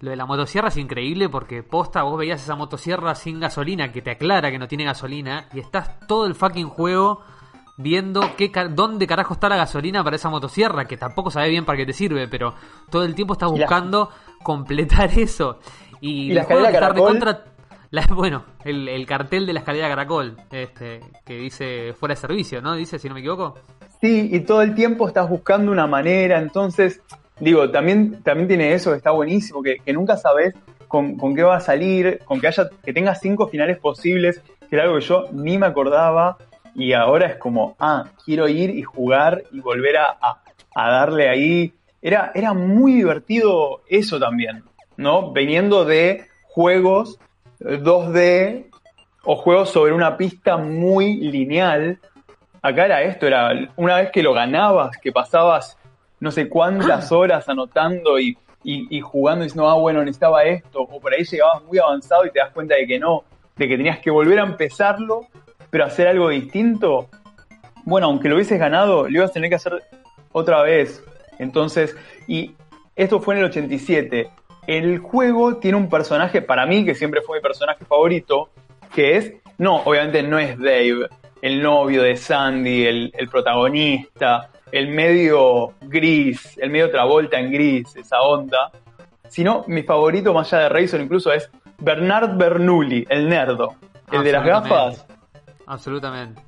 Lo 0.00 0.10
de 0.10 0.16
la 0.16 0.26
motosierra 0.26 0.68
es 0.68 0.76
increíble 0.76 1.28
porque 1.28 1.62
posta, 1.62 2.02
vos 2.02 2.18
veías 2.18 2.42
esa 2.42 2.56
motosierra 2.56 3.14
sin 3.14 3.38
gasolina 3.38 3.92
que 3.92 4.02
te 4.02 4.10
aclara 4.10 4.50
que 4.50 4.58
no 4.58 4.66
tiene 4.66 4.84
gasolina 4.84 5.46
y 5.52 5.60
estás 5.60 6.00
todo 6.08 6.26
el 6.26 6.34
fucking 6.34 6.68
juego 6.68 7.20
viendo 7.76 8.20
qué, 8.36 8.50
dónde 8.70 9.06
carajo 9.06 9.34
está 9.34 9.48
la 9.48 9.56
gasolina 9.56 10.02
para 10.04 10.16
esa 10.16 10.28
motosierra, 10.28 10.86
que 10.86 10.96
tampoco 10.96 11.30
sabe 11.30 11.50
bien 11.50 11.64
para 11.64 11.78
qué 11.78 11.86
te 11.86 11.92
sirve, 11.92 12.28
pero 12.28 12.54
todo 12.90 13.04
el 13.04 13.14
tiempo 13.14 13.34
estás 13.34 13.50
buscando 13.50 14.10
completar 14.42 15.10
eso. 15.18 15.58
Y, 16.00 16.32
la 16.32 16.42
escalera 16.42 16.72
caracol. 16.72 17.20
bueno, 18.14 18.44
el, 18.64 19.06
cartel 19.06 19.46
de 19.46 19.52
la 19.52 19.60
escalera 19.60 19.88
caracol, 19.88 20.36
este, 20.50 21.00
que 21.26 21.36
dice 21.36 21.92
fuera 21.92 22.14
de 22.14 22.20
servicio, 22.20 22.62
¿no? 22.62 22.74
Dice, 22.74 22.98
si 22.98 23.08
no 23.08 23.14
me 23.14 23.20
equivoco. 23.20 23.58
Sí, 24.00 24.30
y 24.32 24.40
todo 24.40 24.62
el 24.62 24.74
tiempo 24.74 25.06
estás 25.06 25.28
buscando 25.28 25.70
una 25.70 25.86
manera, 25.86 26.38
entonces, 26.38 27.02
digo, 27.38 27.70
también, 27.70 28.22
también 28.22 28.48
tiene 28.48 28.72
eso 28.72 28.90
que 28.90 28.96
está 28.96 29.10
buenísimo, 29.10 29.62
que, 29.62 29.80
nunca 29.92 30.16
sabes 30.16 30.54
con, 30.88 31.16
qué 31.34 31.42
va 31.42 31.56
a 31.56 31.60
salir, 31.60 32.20
con 32.24 32.40
que 32.40 32.48
haya, 32.48 32.68
que 32.82 32.92
tenga 32.92 33.14
cinco 33.14 33.46
finales 33.48 33.78
posibles, 33.78 34.42
que 34.68 34.76
era 34.76 34.84
algo 34.84 34.96
que 34.96 35.04
yo 35.04 35.26
ni 35.32 35.58
me 35.58 35.66
acordaba 35.66 36.38
y 36.74 36.94
ahora 36.94 37.26
es 37.26 37.36
como, 37.36 37.76
ah, 37.78 38.06
quiero 38.24 38.48
ir 38.48 38.70
y 38.70 38.82
jugar 38.82 39.44
y 39.52 39.60
volver 39.60 39.98
a, 39.98 40.40
darle 40.74 41.28
ahí. 41.28 41.74
Era, 42.00 42.32
era 42.34 42.54
muy 42.54 42.94
divertido 42.94 43.82
eso 43.86 44.18
también, 44.18 44.64
¿no? 44.96 45.32
Veniendo 45.32 45.84
de 45.84 46.26
juegos 46.48 47.18
2D 47.64 48.66
o 49.24 49.36
juegos 49.36 49.70
sobre 49.70 49.92
una 49.92 50.16
pista 50.16 50.56
muy 50.56 51.16
lineal. 51.16 51.98
Acá 52.60 52.86
era 52.86 53.02
esto, 53.02 53.26
era 53.26 53.52
una 53.76 53.96
vez 53.96 54.10
que 54.10 54.22
lo 54.22 54.32
ganabas, 54.32 54.96
que 54.98 55.12
pasabas 55.12 55.76
no 56.20 56.30
sé 56.30 56.48
cuántas 56.48 57.10
horas 57.12 57.48
anotando 57.48 58.18
y, 58.18 58.36
y, 58.62 58.96
y 58.96 59.00
jugando 59.00 59.44
y 59.44 59.46
diciendo, 59.46 59.68
ah, 59.68 59.74
bueno, 59.74 60.00
necesitaba 60.00 60.44
esto, 60.44 60.80
o 60.82 61.00
por 61.00 61.12
ahí 61.12 61.24
llegabas 61.24 61.62
muy 61.64 61.78
avanzado 61.78 62.24
y 62.26 62.30
te 62.30 62.38
das 62.38 62.50
cuenta 62.52 62.76
de 62.76 62.86
que 62.86 62.98
no, 62.98 63.24
de 63.56 63.68
que 63.68 63.76
tenías 63.76 63.98
que 63.98 64.10
volver 64.10 64.38
a 64.38 64.44
empezarlo 64.44 65.26
pero 65.72 65.86
hacer 65.86 66.06
algo 66.06 66.28
distinto, 66.28 67.08
bueno, 67.86 68.06
aunque 68.08 68.28
lo 68.28 68.34
hubieses 68.34 68.58
ganado, 68.58 69.08
lo 69.08 69.08
ibas 69.08 69.30
a 69.30 69.32
tener 69.32 69.48
que 69.48 69.56
hacer 69.56 69.82
otra 70.30 70.60
vez. 70.60 71.02
Entonces, 71.38 71.96
y 72.26 72.54
esto 72.94 73.20
fue 73.20 73.36
en 73.36 73.38
el 73.38 73.46
87. 73.46 74.30
El 74.66 74.98
juego 74.98 75.56
tiene 75.56 75.76
un 75.76 75.88
personaje, 75.88 76.42
para 76.42 76.66
mí, 76.66 76.84
que 76.84 76.94
siempre 76.94 77.20
fue 77.22 77.38
mi 77.38 77.42
personaje 77.42 77.84
favorito, 77.84 78.50
que 78.94 79.16
es, 79.16 79.32
no, 79.58 79.76
obviamente 79.76 80.22
no 80.22 80.38
es 80.38 80.58
Dave, 80.58 81.08
el 81.40 81.62
novio 81.62 82.02
de 82.02 82.16
Sandy, 82.16 82.86
el, 82.86 83.28
protagonista, 83.30 84.50
el 84.70 84.88
medio 84.88 85.72
gris, 85.82 86.56
el 86.58 86.70
medio 86.70 86.90
Travolta 86.90 87.38
en 87.38 87.52
gris, 87.52 87.96
esa 87.96 88.20
onda, 88.20 88.70
sino 89.28 89.64
mi 89.66 89.82
favorito 89.82 90.32
más 90.32 90.52
allá 90.52 90.64
de 90.64 90.68
Razor 90.68 91.00
incluso 91.00 91.32
es 91.32 91.50
Bernard 91.78 92.36
Bernoulli, 92.36 93.04
el 93.08 93.28
nerdo, 93.28 93.74
el 94.12 94.22
de 94.22 94.32
las 94.32 94.44
gafas 94.44 95.06
Absolutamente. 95.66 96.42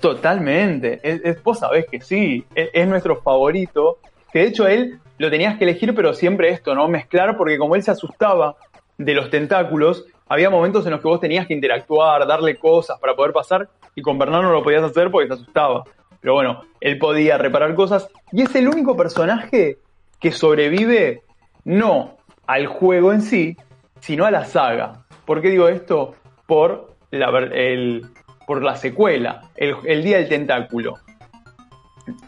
Totalmente. 0.00 1.00
Es, 1.02 1.42
vos 1.42 1.58
sabés 1.58 1.86
que 1.90 2.00
sí, 2.00 2.44
es, 2.54 2.88
nuestro 2.88 3.20
favorito. 3.20 3.98
Que 4.32 4.40
de 4.40 4.46
hecho 4.46 4.66
él 4.66 4.98
lo 5.18 5.30
tenías 5.30 5.58
que 5.58 5.64
elegir, 5.64 5.94
pero 5.94 6.14
siempre 6.14 6.50
esto, 6.50 6.74
¿no? 6.74 6.88
Mezclar, 6.88 7.36
porque 7.36 7.58
como 7.58 7.74
él 7.74 7.82
se 7.82 7.90
asustaba 7.90 8.56
de 8.96 9.14
los 9.14 9.30
tentáculos, 9.30 10.06
había 10.28 10.50
momentos 10.50 10.84
en 10.86 10.92
los 10.92 11.00
que 11.00 11.08
vos 11.08 11.20
tenías 11.20 11.46
que 11.46 11.54
interactuar, 11.54 12.26
darle 12.26 12.56
cosas 12.56 12.98
para 13.00 13.14
poder 13.14 13.32
pasar, 13.32 13.68
y 13.94 14.02
con 14.02 14.18
Bernardo 14.18 14.48
no 14.48 14.52
lo 14.52 14.62
podías 14.62 14.82
hacer 14.82 15.10
porque 15.10 15.28
se 15.28 15.34
asustaba. 15.34 15.84
Pero 16.20 16.34
bueno, 16.34 16.62
él 16.80 16.98
podía 16.98 17.38
reparar 17.38 17.74
cosas, 17.74 18.08
y 18.32 18.42
es 18.42 18.54
el 18.54 18.68
único 18.68 18.96
personaje 18.96 19.78
que 20.20 20.32
sobrevive 20.32 21.22
no 21.64 22.16
al 22.46 22.66
juego 22.66 23.12
en 23.12 23.22
sí, 23.22 23.56
sino 24.00 24.24
a 24.24 24.30
la 24.30 24.44
saga. 24.44 25.04
¿Por 25.24 25.42
qué 25.42 25.50
digo 25.50 25.68
esto? 25.68 26.14
Por 26.46 26.94
el, 27.10 28.06
por 28.46 28.62
la 28.62 28.76
secuela, 28.76 29.42
el, 29.56 30.02
Día 30.02 30.18
del 30.18 30.28
Tentáculo, 30.28 30.94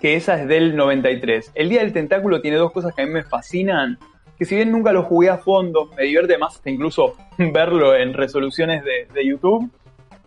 que 0.01 0.17
esa 0.17 0.41
es 0.41 0.49
del 0.49 0.77
93. 0.77 1.53
El 1.55 1.69
Día 1.69 1.81
del 1.81 1.93
Tentáculo 1.93 2.41
tiene 2.41 2.57
dos 2.57 2.73
cosas 2.73 2.95
que 2.95 3.03
a 3.03 3.07
mí 3.07 3.13
me 3.13 3.23
fascinan, 3.23 3.99
que 4.39 4.45
si 4.45 4.57
bien 4.57 4.71
nunca 4.73 4.93
lo 4.93 5.03
jugué 5.03 5.29
a 5.31 5.39
fondo, 5.39 5.91
me 5.97 6.05
divierte 6.05 6.39
más 6.39 6.57
hasta 6.57 6.71
incluso 6.71 7.15
verlo 7.39 7.95
en 7.95 8.15
resoluciones 8.15 8.83
de, 8.85 9.27
YouTube, 9.27 9.71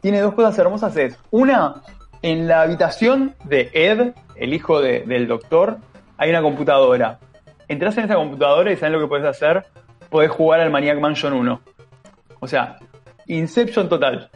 tiene 0.02 0.20
dos 0.22 0.34
cosas 0.34 0.58
hermosas. 0.60 0.96
Es 0.98 1.18
una, 1.32 1.82
en 2.22 2.48
la 2.48 2.62
habitación 2.62 3.36
de 3.46 3.70
Ed, 3.74 4.14
el 4.36 4.54
hijo 4.54 4.82
de- 4.82 5.02
del 5.02 5.28
doctor, 5.28 5.78
hay 6.18 6.30
una 6.30 6.42
computadora. 6.42 7.20
Entras 7.68 7.98
en 7.98 8.06
esa 8.06 8.16
computadora 8.16 8.72
y 8.72 8.78
¿sabes 8.78 8.94
lo 8.94 9.00
que 9.00 9.08
puedes 9.08 9.26
hacer? 9.26 9.66
Podés 10.10 10.30
jugar 10.30 10.60
al 10.60 10.70
Maniac 10.70 11.00
Mansion 11.00 11.34
1. 11.34 11.62
O 12.40 12.48
sea, 12.48 12.78
Inception 13.26 13.88
total. 13.90 14.30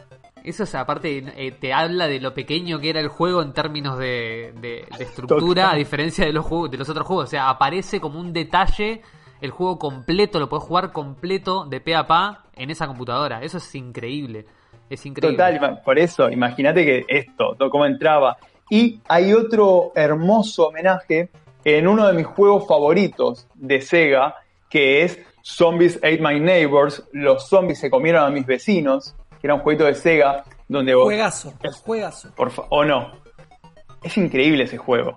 Eso 0.48 0.62
es, 0.64 0.74
aparte, 0.74 1.22
eh, 1.36 1.52
te 1.52 1.72
habla 1.72 2.06
de 2.08 2.20
lo 2.20 2.32
pequeño 2.34 2.78
que 2.80 2.90
era 2.90 3.00
el 3.00 3.08
juego 3.08 3.42
en 3.42 3.52
términos 3.52 3.98
de, 3.98 4.52
de- 4.60 4.86
de 4.98 5.04
estructura, 5.04 5.62
Total. 5.62 5.74
a 5.74 5.78
diferencia 5.78 6.24
de 6.24 6.32
los, 6.32 6.44
juegos, 6.46 6.70
de 6.70 6.78
los 6.78 6.88
otros 6.88 7.06
juegos. 7.06 7.24
O 7.24 7.28
sea, 7.30 7.48
aparece 7.50 8.00
como 8.00 8.18
un 8.18 8.32
detalle 8.32 9.02
el 9.40 9.50
juego 9.50 9.78
completo, 9.78 10.40
lo 10.40 10.48
puedes 10.48 10.64
jugar 10.64 10.90
completo 10.92 11.64
de 11.66 11.80
pe 11.80 11.94
a 11.94 12.06
pa 12.06 12.44
en 12.56 12.70
esa 12.70 12.86
computadora. 12.86 13.42
Eso 13.42 13.58
es 13.58 13.74
increíble. 13.74 14.46
Es 14.90 15.04
increíble. 15.06 15.36
Total, 15.36 15.82
por 15.84 15.98
eso, 15.98 16.30
imagínate 16.30 16.84
que 16.84 17.04
esto, 17.08 17.54
to- 17.58 17.68
cómo 17.70 17.84
entraba. 17.86 18.36
Y 18.70 19.00
hay 19.08 19.32
otro 19.32 19.92
hermoso 19.94 20.68
homenaje 20.68 21.30
en 21.64 21.86
uno 21.88 22.06
de 22.06 22.14
mis 22.14 22.26
juegos 22.26 22.66
favoritos 22.66 23.46
de 23.54 23.80
Sega, 23.80 24.34
que 24.70 25.02
es 25.04 25.18
Zombies 25.42 25.96
Ate 25.98 26.18
My 26.20 26.40
Neighbors. 26.40 27.02
Los 27.12 27.48
zombies 27.48 27.78
se 27.80 27.90
comieron 27.90 28.24
a 28.24 28.30
mis 28.30 28.44
vecinos, 28.46 29.14
que 29.40 29.46
era 29.46 29.54
un 29.54 29.60
jueguito 29.60 29.84
de 29.84 29.94
Sega, 29.94 30.44
donde 30.68 30.94
vos... 30.94 31.04
Juegazo, 31.04 31.52
juegazo. 31.84 32.34
Por 32.34 32.50
fa- 32.50 32.66
o 32.70 32.84
no. 32.84 33.12
Es 34.02 34.16
increíble 34.16 34.64
ese 34.64 34.78
juego. 34.78 35.14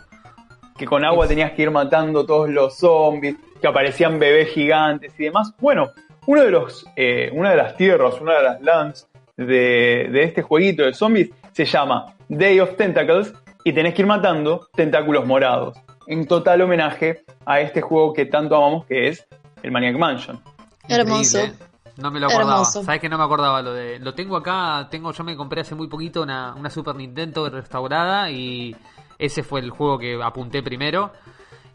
Que 0.78 0.86
con 0.86 1.04
agua 1.06 1.28
tenías 1.28 1.52
que 1.52 1.64
ir 1.64 1.72
matando 1.72 2.26
todos 2.26 2.50
los 2.50 2.78
zombies, 2.78 3.36
que 3.62 3.68
aparecían 3.68 4.18
bebés 4.18 4.50
gigantes 4.50 5.14
y 5.20 5.26
demás. 5.26 5.54
Bueno, 5.60 5.92
uno 6.26 6.42
de 6.44 6.52
los, 6.52 6.86
eh, 6.96 7.30
una 7.34 7.52
de 7.52 7.58
las 7.58 7.76
tierras, 7.78 8.20
una 8.20 8.36
de 8.36 8.44
las 8.44 8.62
lands 8.62 9.08
de, 9.38 10.08
de 10.12 10.24
este 10.24 10.42
jueguito 10.42 10.84
de 10.84 10.94
zombies 10.94 11.30
se 11.52 11.66
llama 11.66 12.14
Day 12.30 12.60
of 12.60 12.76
Tentacles 12.76 13.34
y 13.64 13.74
tenés 13.74 13.94
que 13.94 14.02
ir 14.02 14.08
matando 14.08 14.68
tentáculos 14.74 15.26
morados. 15.26 15.78
En 16.08 16.26
total 16.26 16.62
homenaje 16.62 17.24
a 17.46 17.60
este 17.62 17.82
juego 17.82 18.14
que 18.14 18.26
tanto 18.26 18.56
amamos 18.56 18.86
que 18.86 19.10
es 19.10 19.28
el 19.62 19.72
Maniac 19.72 19.96
Mansion. 19.98 20.42
Hermoso. 20.88 21.38
Increíble. 21.40 21.66
No 21.98 22.12
me 22.12 22.20
lo 22.20 22.28
acordaba. 22.28 22.52
Hermoso. 22.54 22.84
Sabes 22.84 23.02
que 23.02 23.10
no 23.10 23.18
me 23.18 23.24
acordaba 23.24 23.62
lo 23.62 23.74
de. 23.74 24.00
Lo 24.00 24.14
tengo 24.14 24.38
acá. 24.38 24.88
Tengo, 24.90 25.12
yo 25.12 25.24
me 25.24 25.36
compré 25.36 25.62
hace 25.62 25.76
muy 25.76 25.88
poquito 25.88 26.22
una, 26.24 26.54
una 26.56 26.70
Super 26.70 26.96
Nintendo 26.96 27.50
restaurada 27.50 28.30
y 28.32 28.76
ese 29.20 29.44
fue 29.44 29.60
el 29.60 29.70
juego 29.72 29.98
que 30.00 30.22
apunté 30.22 30.64
primero. 30.64 31.12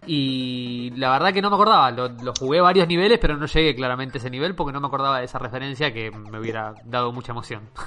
Y 0.09 0.91
la 0.97 1.11
verdad 1.11 1.33
que 1.33 1.43
no 1.43 1.51
me 1.51 1.57
acordaba. 1.57 1.91
Lo, 1.91 2.09
lo 2.09 2.33
jugué 2.39 2.61
varios 2.61 2.87
niveles, 2.87 3.19
pero 3.21 3.37
no 3.37 3.47
llegué 3.47 3.75
claramente 3.75 4.19
a 4.19 4.21
ese 4.21 4.31
nivel 4.31 4.55
porque 4.55 4.73
no 4.73 4.81
me 4.81 4.87
acordaba 4.87 5.19
de 5.19 5.25
esa 5.25 5.39
referencia 5.39 5.93
que 5.93 6.11
me 6.13 6.39
hubiera 6.39 6.75
dado 6.85 7.13
mucha 7.13 7.33
emoción. 7.33 7.69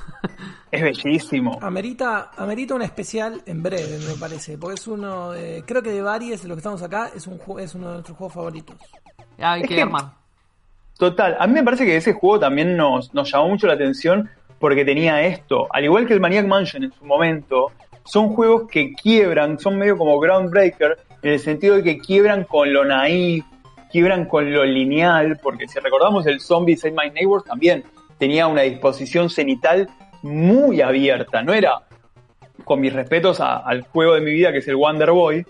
Es 0.72 0.84
bellísimo. 0.84 1.58
Amerita, 1.64 2.30
amerita 2.38 2.76
un 2.76 2.84
especial 2.84 3.42
en 3.48 3.64
breve, 3.64 3.98
me 4.08 4.14
parece, 4.20 4.56
porque 4.56 4.76
es 4.76 4.86
uno, 4.88 5.32
de- 5.32 5.64
creo 5.66 5.82
que 5.82 5.90
de 5.90 6.04
varios 6.04 6.44
de 6.44 6.48
los 6.48 6.58
que 6.58 6.60
estamos 6.60 6.84
acá, 6.84 7.10
es, 7.16 7.26
un, 7.26 7.40
es 7.60 7.74
uno 7.74 7.88
de 7.88 7.94
nuestros 7.94 8.16
juegos 8.16 8.34
favoritos. 8.36 8.76
Hay 9.40 9.62
Es 9.64 9.68
que 9.68 9.76
que- 9.78 9.82
armar. 9.82 10.18
Total, 11.00 11.38
a 11.39 11.47
mí 11.47 11.54
me 11.54 11.64
parece 11.64 11.86
que 11.86 11.95
ese 11.95 12.12
juego 12.12 12.41
también 12.41 12.76
nos, 12.76 13.14
nos 13.14 13.32
llamó 13.32 13.47
mucho 13.47 13.68
la 13.68 13.76
atención 13.76 14.30
porque 14.60 14.84
tenía 14.84 15.26
esto. 15.26 15.68
Al 15.72 15.86
igual 15.86 16.06
que 16.06 16.14
el 16.14 16.20
Maniac 16.20 16.45
Mansion 16.45 16.84
en 16.84 16.91
su 16.91 17.06
momento, 17.06 17.72
son 18.04 18.36
juegos 18.36 18.70
que 18.70 18.91
quiebran, 18.91 19.58
son 19.58 19.78
medio 19.78 19.97
como 19.97 20.20
groundbreaker, 20.20 20.97
en 21.22 21.32
el 21.32 21.39
sentido 21.39 21.78
de 21.78 21.84
que 21.84 22.00
quiebran 22.00 22.43
con 22.43 22.74
lo 22.74 22.84
naif, 22.84 23.45
quiebran 23.89 24.26
con 24.26 24.52
lo 24.52 24.66
lineal, 24.66 25.39
porque 25.41 25.70
si 25.70 25.80
recordamos 25.80 26.28
el 26.28 26.41
Zombie 26.41 26.76
Save 26.76 26.95
My 27.02 27.10
Neighbors 27.12 27.45
también 27.45 27.86
tenía 28.18 28.47
una 28.47 28.64
disposición 28.64 29.30
cenital 29.30 29.88
muy 30.22 30.82
abierta, 30.82 31.41
no 31.43 31.54
era, 31.54 31.84
con 32.66 32.82
mis 32.82 32.91
respetos 32.91 33.39
al 33.39 33.84
juego 33.84 34.16
de 34.16 34.22
mi 34.22 34.34
vida 34.34 34.52
que 34.52 34.58
es 34.58 34.68
el 34.68 34.76
Wonder 34.76 35.12
Boy, 35.12 35.45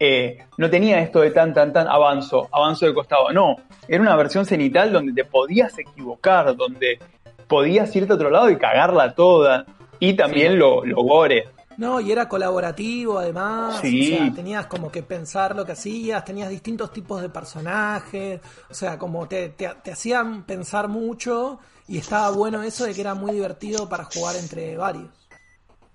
eh, 0.00 0.38
no 0.56 0.68
tenía 0.70 0.98
esto 1.00 1.20
de 1.20 1.30
tan, 1.30 1.52
tan, 1.54 1.72
tan 1.72 1.86
avanzo, 1.86 2.48
avanzo 2.50 2.86
de 2.86 2.94
costado. 2.94 3.30
No, 3.32 3.56
era 3.86 4.02
una 4.02 4.16
versión 4.16 4.44
cenital 4.46 4.92
donde 4.92 5.12
te 5.12 5.24
podías 5.28 5.78
equivocar, 5.78 6.56
donde 6.56 6.98
podías 7.46 7.94
irte 7.94 8.12
a 8.12 8.16
otro 8.16 8.30
lado 8.30 8.50
y 8.50 8.56
cagarla 8.56 9.14
toda. 9.14 9.66
Y 9.98 10.14
también 10.14 10.52
Sí. 10.52 10.58
lo, 10.58 10.84
lo 10.84 10.96
gore. 11.02 11.48
No, 11.76 12.00
y 12.00 12.10
era 12.12 12.28
colaborativo 12.28 13.18
además, 13.18 13.78
Sí. 13.80 14.14
o 14.14 14.18
sea, 14.18 14.34
tenías 14.34 14.66
como 14.66 14.90
que 14.90 15.02
pensar 15.02 15.54
lo 15.54 15.64
que 15.64 15.72
hacías, 15.72 16.24
tenías 16.24 16.48
distintos 16.50 16.92
tipos 16.92 17.22
de 17.22 17.28
personajes, 17.30 18.40
o 18.70 18.74
sea, 18.74 18.98
como 18.98 19.26
te, 19.28 19.50
te, 19.50 19.68
te 19.82 19.92
hacían 19.92 20.42
pensar 20.44 20.88
mucho 20.88 21.58
y 21.88 21.98
estaba 21.98 22.30
bueno 22.30 22.62
eso 22.62 22.84
de 22.84 22.94
que 22.94 23.00
era 23.00 23.14
muy 23.14 23.32
divertido 23.32 23.88
para 23.88 24.04
jugar 24.04 24.36
entre 24.36 24.76
varios. 24.76 25.08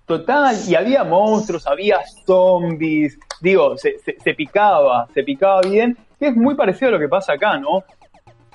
Total, 0.06 0.54
y 0.68 0.74
había 0.76 1.02
monstruos, 1.02 1.66
había 1.66 1.98
zombies, 2.24 3.18
digo, 3.40 3.76
se, 3.76 3.96
se- 3.98 4.34
picaba, 4.34 5.08
se 5.12 5.24
picaba 5.24 5.60
bien, 5.62 5.96
que 6.18 6.28
es 6.28 6.36
muy 6.36 6.54
parecido 6.54 6.90
a 6.90 6.92
lo 6.92 6.98
que 7.00 7.08
pasa 7.08 7.32
acá, 7.32 7.58
¿no? 7.58 7.82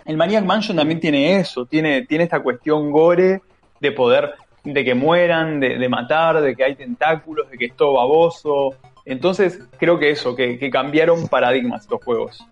El 0.06 0.16
Maniac 0.18 0.46
Mansion 0.46 0.78
también 0.78 1.00
tiene 1.02 1.36
eso, 1.36 1.66
tiene, 1.66 2.06
tiene 2.06 2.24
esta 2.24 2.42
cuestión 2.42 2.90
gore 2.92 3.42
de 3.82 3.92
poder, 3.92 4.34
de 4.64 4.86
que 4.86 4.96
mueran, 4.96 5.60
de, 5.60 5.78
de 5.78 5.90
matar, 5.90 6.40
de 6.42 6.56
que 6.56 6.64
hay 6.64 6.76
tentáculos, 6.76 7.50
de 7.50 7.58
que 7.58 7.66
es 7.66 7.76
todo 7.76 7.94
baboso. 7.94 8.76
Entonces, 9.06 9.60
creo 9.78 10.00
que 10.00 10.10
eso, 10.12 10.36
que, 10.36 10.58
que 10.58 10.70
cambiaron 10.70 11.28
paradigmas 11.28 11.82
estos 11.82 12.04
juegos. 12.04 12.46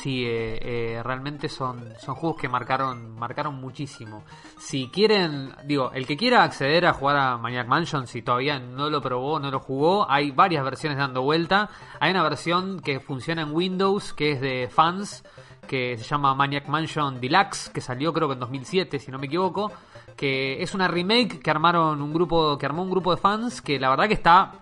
Sí, 0.00 0.24
eh, 0.24 0.60
eh, 0.62 1.02
realmente 1.02 1.48
son, 1.48 1.92
son 1.98 2.14
juegos 2.14 2.40
que 2.40 2.48
marcaron, 2.48 3.18
marcaron 3.18 3.56
muchísimo. 3.56 4.22
Si 4.56 4.88
quieren, 4.90 5.52
digo, 5.64 5.90
el 5.92 6.06
que 6.06 6.16
quiera 6.16 6.44
acceder 6.44 6.86
a 6.86 6.92
jugar 6.92 7.16
a 7.16 7.36
Maniac 7.36 7.66
Mansion, 7.66 8.06
si 8.06 8.22
todavía 8.22 8.60
no 8.60 8.90
lo 8.90 9.02
probó, 9.02 9.40
no 9.40 9.50
lo 9.50 9.58
jugó, 9.58 10.08
hay 10.08 10.30
varias 10.30 10.62
versiones 10.62 10.98
dando 10.98 11.22
vuelta. 11.22 11.68
Hay 11.98 12.12
una 12.12 12.22
versión 12.22 12.78
que 12.78 13.00
funciona 13.00 13.42
en 13.42 13.50
Windows, 13.50 14.12
que 14.12 14.30
es 14.30 14.40
de 14.40 14.68
fans, 14.70 15.24
que 15.66 15.98
se 15.98 16.04
llama 16.04 16.32
Maniac 16.32 16.68
Mansion 16.68 17.20
Deluxe, 17.20 17.68
que 17.70 17.80
salió 17.80 18.12
creo 18.12 18.28
que 18.28 18.34
en 18.34 18.40
2007, 18.40 19.00
si 19.00 19.10
no 19.10 19.18
me 19.18 19.26
equivoco, 19.26 19.72
que 20.16 20.62
es 20.62 20.74
una 20.74 20.86
remake 20.86 21.40
que 21.40 21.50
armaron 21.50 22.00
un 22.00 22.12
grupo, 22.12 22.56
que 22.56 22.66
armó 22.66 22.84
un 22.84 22.90
grupo 22.90 23.12
de 23.12 23.20
fans, 23.20 23.60
que 23.60 23.80
la 23.80 23.90
verdad 23.90 24.06
que 24.06 24.14
está 24.14 24.52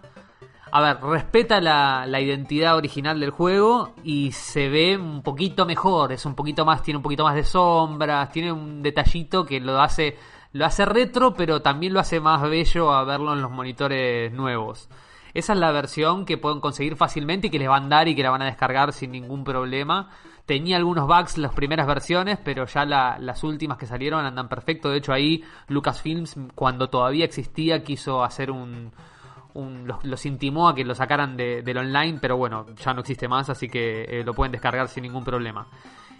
a 0.76 0.80
ver, 0.80 1.00
respeta 1.02 1.60
la, 1.60 2.04
la 2.06 2.20
identidad 2.20 2.76
original 2.76 3.18
del 3.20 3.30
juego 3.30 3.94
y 4.04 4.32
se 4.32 4.68
ve 4.68 4.96
un 4.96 5.22
poquito 5.22 5.64
mejor, 5.66 6.12
es 6.12 6.26
un 6.26 6.34
poquito 6.34 6.64
más, 6.64 6.82
tiene 6.82 6.96
un 6.98 7.02
poquito 7.02 7.24
más 7.24 7.34
de 7.34 7.44
sombras, 7.44 8.30
tiene 8.30 8.52
un 8.52 8.82
detallito 8.82 9.44
que 9.44 9.60
lo 9.60 9.80
hace, 9.80 10.16
lo 10.52 10.64
hace 10.66 10.84
retro, 10.84 11.34
pero 11.34 11.62
también 11.62 11.92
lo 11.92 12.00
hace 12.00 12.20
más 12.20 12.42
bello 12.42 12.92
a 12.92 13.04
verlo 13.04 13.32
en 13.32 13.42
los 13.42 13.50
monitores 13.50 14.32
nuevos. 14.32 14.88
Esa 15.34 15.52
es 15.52 15.58
la 15.58 15.70
versión 15.70 16.24
que 16.24 16.38
pueden 16.38 16.60
conseguir 16.60 16.96
fácilmente 16.96 17.48
y 17.48 17.50
que 17.50 17.58
les 17.58 17.68
van 17.68 17.84
a 17.86 17.96
dar 17.96 18.08
y 18.08 18.14
que 18.16 18.22
la 18.22 18.30
van 18.30 18.42
a 18.42 18.46
descargar 18.46 18.92
sin 18.92 19.12
ningún 19.12 19.44
problema. 19.44 20.08
Tenía 20.46 20.76
algunos 20.76 21.06
bugs 21.06 21.38
las 21.38 21.52
primeras 21.52 21.86
versiones, 21.86 22.38
pero 22.42 22.64
ya 22.66 22.84
la- 22.86 23.18
las 23.18 23.44
últimas 23.44 23.76
que 23.78 23.84
salieron 23.86 24.24
andan 24.24 24.48
perfecto. 24.48 24.88
De 24.90 24.98
hecho, 24.98 25.12
ahí 25.12 25.42
Lucasfilms, 25.68 26.36
cuando 26.54 26.88
todavía 26.88 27.24
existía, 27.26 27.82
quiso 27.84 28.24
hacer 28.24 28.50
un, 28.50 28.92
los, 30.02 30.26
intimó 30.26 30.68
a 30.68 30.74
que 30.74 30.84
lo 30.84 30.94
sacaran 30.94 31.36
de- 31.36 31.62
del 31.62 31.78
online, 31.78 32.18
pero 32.20 32.36
bueno, 32.36 32.66
ya 32.76 32.92
no 32.94 33.00
existe 33.00 33.28
más, 33.28 33.48
así 33.50 33.68
que 33.68 34.02
eh, 34.04 34.24
lo 34.24 34.34
pueden 34.34 34.52
descargar 34.52 34.88
sin 34.88 35.02
ningún 35.02 35.24
problema. 35.24 35.66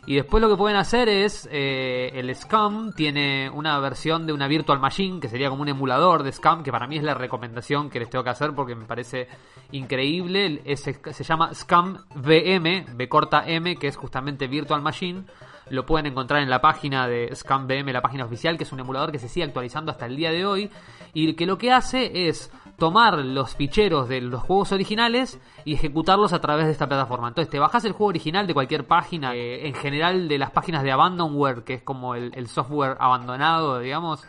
Y 0.09 0.14
después 0.14 0.41
lo 0.41 0.49
que 0.49 0.55
pueden 0.57 0.76
hacer 0.76 1.09
es, 1.09 1.49
eh, 1.51 2.12
el 2.14 2.32
Scam 2.32 2.93
tiene 2.95 3.51
una 3.53 3.76
versión 3.80 4.24
de 4.24 4.32
una 4.32 4.47
Virtual 4.47 4.78
Machine, 4.78 5.18
que 5.18 5.28
sería 5.28 5.49
como 5.51 5.62
un 5.62 5.68
emulador 5.68 6.22
de 6.22 6.30
Scam, 6.30 6.62
que 6.62 6.70
para 6.70 6.87
mí 6.87 6.97
es 6.97 7.03
la 7.03 7.14
recomendación 7.14 7.91
que 7.91 7.99
les 7.99 8.09
tengo 8.09 8.22
que 8.22 8.30
hacer 8.30 8.53
porque 8.55 8.76
me 8.76 8.84
parece 8.84 9.26
increíble. 9.72 10.62
Se 10.76 11.24
llama 11.24 11.53
Scam 11.55 11.99
VM, 12.14 12.87
B 12.95 13.09
corta 13.09 13.49
M, 13.49 13.74
que 13.76 13.89
es 13.89 13.97
justamente 13.97 14.47
Virtual 14.47 14.80
Machine. 14.80 15.24
Lo 15.70 15.84
pueden 15.84 16.07
encontrar 16.07 16.41
en 16.41 16.51
la 16.51 16.61
página 16.61 17.09
de 17.09 17.34
Scam 17.34 17.66
VM, 17.66 17.93
la 17.93 18.01
página 18.01 18.24
oficial, 18.24 18.57
que 18.57 18.62
es 18.62 18.72
un 18.72 18.78
emulador 18.78 19.11
que 19.11 19.18
se 19.18 19.28
sigue 19.28 19.45
actualizando 19.47 19.91
hasta 19.91 20.07
el 20.07 20.14
día 20.14 20.30
de 20.30 20.47
hoy. 20.47 20.70
Y 21.14 21.34
que 21.34 21.47
lo 21.47 21.59
que 21.59 21.72
hace 21.72 22.28
es 22.28 22.53
tomar 22.79 23.18
los 23.18 23.55
ficheros 23.57 24.09
de 24.09 24.20
los 24.20 24.43
juegos 24.43 24.72
originales 24.72 25.41
y 25.64 25.74
ejecutarlos 25.74 26.33
a 26.33 26.41
través 26.41 26.66
de 26.66 26.72
esta 26.72 26.87
plataforma. 26.87 27.29
Entonces 27.29 27.51
te 27.51 27.59
bajas 27.59 27.85
el 27.85 27.93
juego 27.93 28.09
original 28.09 28.47
de 28.47 28.55
cualquier 28.55 28.87
página, 28.87 29.35
eh, 29.35 29.66
en 29.66 29.74
general 29.74 30.29
de 30.29 30.39
las 30.39 30.51
páginas 30.51 30.83
de 30.83 30.93
Abandonware, 30.93 31.64
que 31.64 31.74
es 31.74 31.83
como 31.83 32.14
el, 32.14 32.47
software 32.49 32.97
abandonado, 33.01 33.79
digamos. 33.81 34.22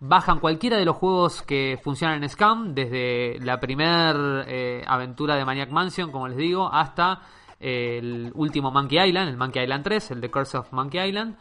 Bajan 0.00 0.38
cualquiera 0.38 0.76
de 0.76 0.84
los 0.84 0.96
juegos 0.96 1.42
que 1.42 1.78
funcionan 1.82 2.22
en 2.22 2.28
Scam, 2.28 2.74
desde 2.74 3.38
la 3.40 3.58
primer 3.58 4.44
eh, 4.46 4.84
aventura 4.86 5.34
de 5.34 5.44
Maniac 5.44 5.70
Mansion, 5.70 6.12
como 6.12 6.28
les 6.28 6.36
digo, 6.36 6.72
hasta 6.72 7.20
el 7.58 8.30
último 8.34 8.70
Monkey 8.70 9.08
Island, 9.08 9.30
el 9.30 9.36
Monkey 9.36 9.64
Island 9.64 9.82
3, 9.82 10.10
el 10.12 10.20
The 10.20 10.30
Curse 10.30 10.58
of 10.58 10.72
Monkey 10.72 11.08
Island. 11.08 11.36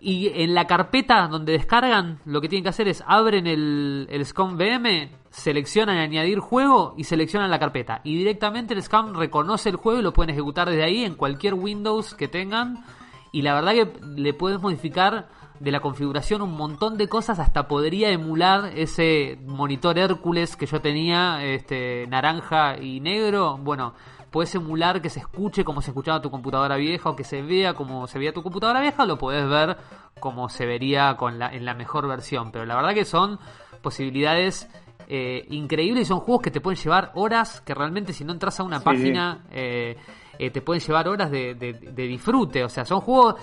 Y 0.00 0.28
en 0.34 0.54
la 0.54 0.66
carpeta 0.66 1.26
donde 1.28 1.52
descargan, 1.52 2.18
lo 2.24 2.40
que 2.40 2.48
tienen 2.48 2.64
que 2.64 2.70
hacer 2.70 2.88
es 2.88 3.02
abren 3.06 3.46
el, 3.46 4.06
el 4.10 4.26
SCOM 4.26 4.56
VM, 4.56 5.10
seleccionan 5.30 5.98
añadir 5.98 6.38
juego 6.38 6.94
y 6.96 7.04
seleccionan 7.04 7.50
la 7.50 7.58
carpeta. 7.58 8.00
Y 8.04 8.16
directamente 8.16 8.74
el 8.74 8.82
SCAM 8.82 9.14
reconoce 9.14 9.68
el 9.68 9.76
juego 9.76 10.00
y 10.00 10.02
lo 10.02 10.12
pueden 10.12 10.30
ejecutar 10.30 10.68
desde 10.68 10.84
ahí 10.84 11.04
en 11.04 11.14
cualquier 11.14 11.54
Windows 11.54 12.14
que 12.14 12.28
tengan. 12.28 12.84
Y 13.32 13.42
la 13.42 13.54
verdad 13.54 13.72
que 13.72 13.92
le 14.16 14.32
puedes 14.34 14.60
modificar 14.60 15.28
de 15.58 15.70
la 15.70 15.80
configuración 15.80 16.42
un 16.42 16.56
montón 16.56 16.96
de 16.96 17.08
cosas, 17.08 17.38
hasta 17.38 17.66
podría 17.66 18.10
emular 18.10 18.72
ese 18.76 19.38
monitor 19.46 19.98
Hércules 19.98 20.56
que 20.56 20.66
yo 20.66 20.80
tenía, 20.80 21.44
este 21.44 22.06
naranja 22.08 22.76
y 22.80 23.00
negro. 23.00 23.58
Bueno, 23.58 23.94
puedes 24.34 24.52
emular 24.56 25.00
que 25.00 25.10
se 25.10 25.20
escuche 25.20 25.62
como 25.64 25.80
se 25.80 25.92
escuchaba 25.92 26.20
tu 26.20 26.28
computadora 26.28 26.74
vieja 26.74 27.08
o 27.10 27.14
que 27.14 27.22
se 27.22 27.40
vea 27.40 27.72
como 27.74 28.08
se 28.08 28.18
veía 28.18 28.32
tu 28.32 28.42
computadora 28.42 28.80
vieja, 28.80 29.06
lo 29.06 29.16
podés 29.16 29.48
ver 29.48 29.76
como 30.18 30.48
se 30.48 30.66
vería 30.66 31.16
con 31.16 31.38
la, 31.38 31.54
en 31.54 31.64
la 31.64 31.72
mejor 31.74 32.08
versión. 32.08 32.50
Pero 32.50 32.66
la 32.66 32.74
verdad 32.74 32.94
que 32.94 33.04
son 33.04 33.38
posibilidades 33.80 34.68
eh, 35.06 35.46
increíbles 35.50 36.02
y 36.02 36.06
son 36.06 36.18
juegos 36.20 36.42
que 36.42 36.50
te 36.50 36.60
pueden 36.60 36.82
llevar 36.82 37.12
horas, 37.14 37.60
que 37.60 37.74
realmente 37.74 38.12
si 38.12 38.24
no 38.24 38.32
entras 38.32 38.58
a 38.58 38.64
una 38.64 38.78
Sí, 38.78 38.84
página 38.84 39.44
eh, 39.52 39.96
eh, 40.38 40.50
te 40.50 40.62
pueden 40.62 40.82
llevar 40.82 41.06
horas 41.06 41.30
de, 41.30 41.54
de- 41.54 41.74
de 41.74 42.06
disfrute. 42.08 42.64
O 42.64 42.68
sea, 42.68 42.84
son 42.84 43.00
juegos... 43.00 43.36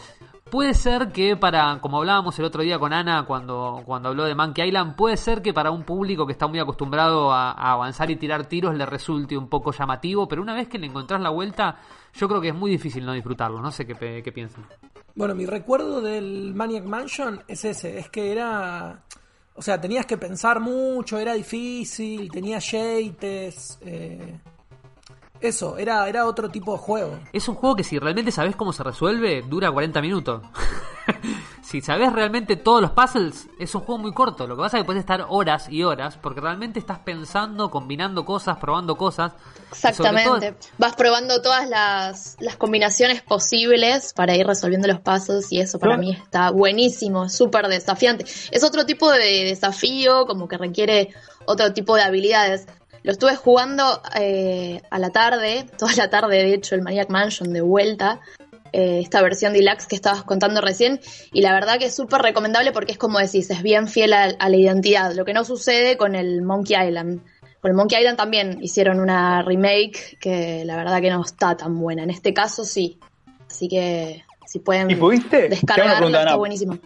Puede 0.51 0.73
ser 0.73 1.13
que 1.13 1.37
para, 1.37 1.79
como 1.79 1.99
hablábamos 1.99 2.37
el 2.37 2.43
otro 2.43 2.61
día 2.61 2.77
con 2.77 2.91
Ana 2.91 3.23
cuando, 3.25 3.83
cuando 3.85 4.09
habló 4.09 4.25
de 4.25 4.35
Monkey 4.35 4.67
Island, 4.67 4.97
puede 4.97 5.15
ser 5.15 5.41
que 5.41 5.53
para 5.53 5.71
un 5.71 5.83
público 5.83 6.25
que 6.25 6.33
está 6.33 6.45
muy 6.45 6.59
acostumbrado 6.59 7.31
a, 7.31 7.53
avanzar 7.53 8.11
y 8.11 8.17
tirar 8.17 8.45
tiros 8.47 8.75
le 8.75 8.85
resulte 8.85 9.37
un 9.37 9.47
poco 9.47 9.71
llamativo, 9.71 10.27
pero 10.27 10.41
una 10.41 10.53
vez 10.53 10.67
que 10.67 10.77
le 10.77 10.87
encontrás 10.87 11.21
la 11.21 11.29
vuelta, 11.29 11.77
yo 12.13 12.27
creo 12.27 12.41
que 12.41 12.49
es 12.49 12.53
muy 12.53 12.69
difícil 12.69 13.05
no 13.05 13.13
disfrutarlo. 13.13 13.61
No 13.61 13.71
sé 13.71 13.87
qué, 13.87 14.21
qué 14.21 14.31
piensan. 14.33 14.65
Bueno, 15.15 15.35
mi 15.35 15.45
recuerdo 15.45 16.01
del 16.01 16.53
Maniac 16.53 16.83
Mansion 16.83 17.41
es 17.47 17.63
ese, 17.63 17.97
es 17.97 18.09
que 18.09 18.33
era... 18.33 19.03
O 19.55 19.61
sea, 19.61 19.79
tenías 19.79 20.05
que 20.05 20.17
pensar 20.17 20.59
mucho, 20.59 21.17
era 21.17 21.33
difícil, 21.33 22.29
tenía 22.29 22.59
yates, 22.59 23.79
eso, 25.41 25.77
era, 25.77 26.07
era 26.07 26.25
otro 26.25 26.49
tipo 26.49 26.73
de 26.73 26.77
juego. 26.79 27.19
Es 27.33 27.47
un 27.47 27.55
juego 27.55 27.75
que 27.75 27.83
si 27.83 27.97
realmente 27.99 28.31
sabes 28.31 28.55
cómo 28.55 28.73
se 28.73 28.83
resuelve, 28.83 29.41
dura 29.47 29.71
40 29.71 30.01
minutos. 30.01 30.41
si 31.63 31.81
sabes 31.81 32.11
realmente 32.13 32.55
todos 32.55 32.81
los 32.81 32.91
puzzles, 32.91 33.47
es 33.59 33.73
un 33.75 33.81
juego 33.81 34.01
muy 34.01 34.13
corto. 34.13 34.45
Lo 34.47 34.55
que 34.55 34.61
pasa 34.61 34.77
es 34.77 34.83
que 34.83 34.85
puedes 34.85 34.99
estar 34.99 35.25
horas 35.29 35.67
y 35.69 35.83
horas, 35.83 36.17
porque 36.21 36.41
realmente 36.41 36.79
estás 36.79 36.99
pensando, 36.99 37.69
combinando 37.71 38.25
cosas, 38.25 38.57
probando 38.57 38.95
cosas. 38.97 39.33
Exactamente. 39.71 40.51
todo- 40.51 40.69
Vas 40.77 40.95
probando 40.95 41.41
todas 41.41 41.67
las, 41.69 42.35
las 42.39 42.55
combinaciones 42.57 43.21
posibles 43.21 44.13
para 44.13 44.35
ir 44.35 44.45
resolviendo 44.45 44.87
los 44.87 44.99
pasos 44.99 45.51
y 45.51 45.59
eso 45.59 45.79
para 45.79 45.97
mí 45.97 46.11
está 46.11 46.51
buenísimo, 46.51 47.29
súper 47.29 47.67
desafiante. 47.67 48.25
Es 48.51 48.63
otro 48.63 48.85
tipo 48.85 49.09
de 49.11 49.45
desafío, 49.45 50.25
como 50.25 50.47
que 50.47 50.57
requiere 50.57 51.13
otro 51.45 51.73
tipo 51.73 51.95
de 51.95 52.03
habilidades. 52.03 52.67
Lo 53.03 53.11
estuve 53.11 53.35
jugando 53.35 54.01
eh, 54.15 54.81
a 54.89 54.99
la 54.99 55.09
tarde, 55.09 55.65
toda 55.77 55.93
la 55.95 56.09
tarde 56.09 56.37
de 56.37 56.53
hecho, 56.53 56.75
el 56.75 56.81
Maniac 56.81 57.09
Mansion 57.09 57.51
de 57.53 57.61
vuelta, 57.61 58.21
eh, 58.73 58.99
esta 59.01 59.21
versión 59.21 59.53
deluxe 59.53 59.87
que 59.87 59.95
estabas 59.95 60.23
contando 60.23 60.61
recién, 60.61 60.99
y 61.33 61.41
la 61.41 61.53
verdad 61.53 61.77
que 61.77 61.85
es 61.85 61.95
súper 61.95 62.21
recomendable 62.21 62.71
porque 62.71 62.93
es 62.93 62.97
como 62.97 63.19
decís, 63.19 63.49
es 63.49 63.61
bien 63.61 63.87
fiel 63.87 64.13
a, 64.13 64.23
a 64.37 64.49
la 64.49 64.55
identidad, 64.55 65.13
lo 65.13 65.25
que 65.25 65.33
no 65.33 65.43
sucede 65.43 65.97
con 65.97 66.15
el 66.15 66.41
Monkey 66.41 66.75
Island. 66.87 67.21
Con 67.61 67.69
el 67.69 67.77
Monkey 67.77 67.99
Island 67.99 68.17
también 68.17 68.57
hicieron 68.61 68.99
una 68.99 69.43
remake 69.43 70.17
que 70.19 70.65
la 70.65 70.75
verdad 70.77 70.99
que 70.99 71.11
no 71.11 71.21
está 71.21 71.55
tan 71.55 71.79
buena. 71.79 72.01
En 72.01 72.09
este 72.09 72.33
caso 72.33 72.65
sí. 72.65 72.97
Así 73.47 73.67
que 73.67 74.23
si 74.47 74.59
pueden 74.59 74.87
pregunta, 75.75 76.21
está 76.21 76.35
buenísimo. 76.35 76.79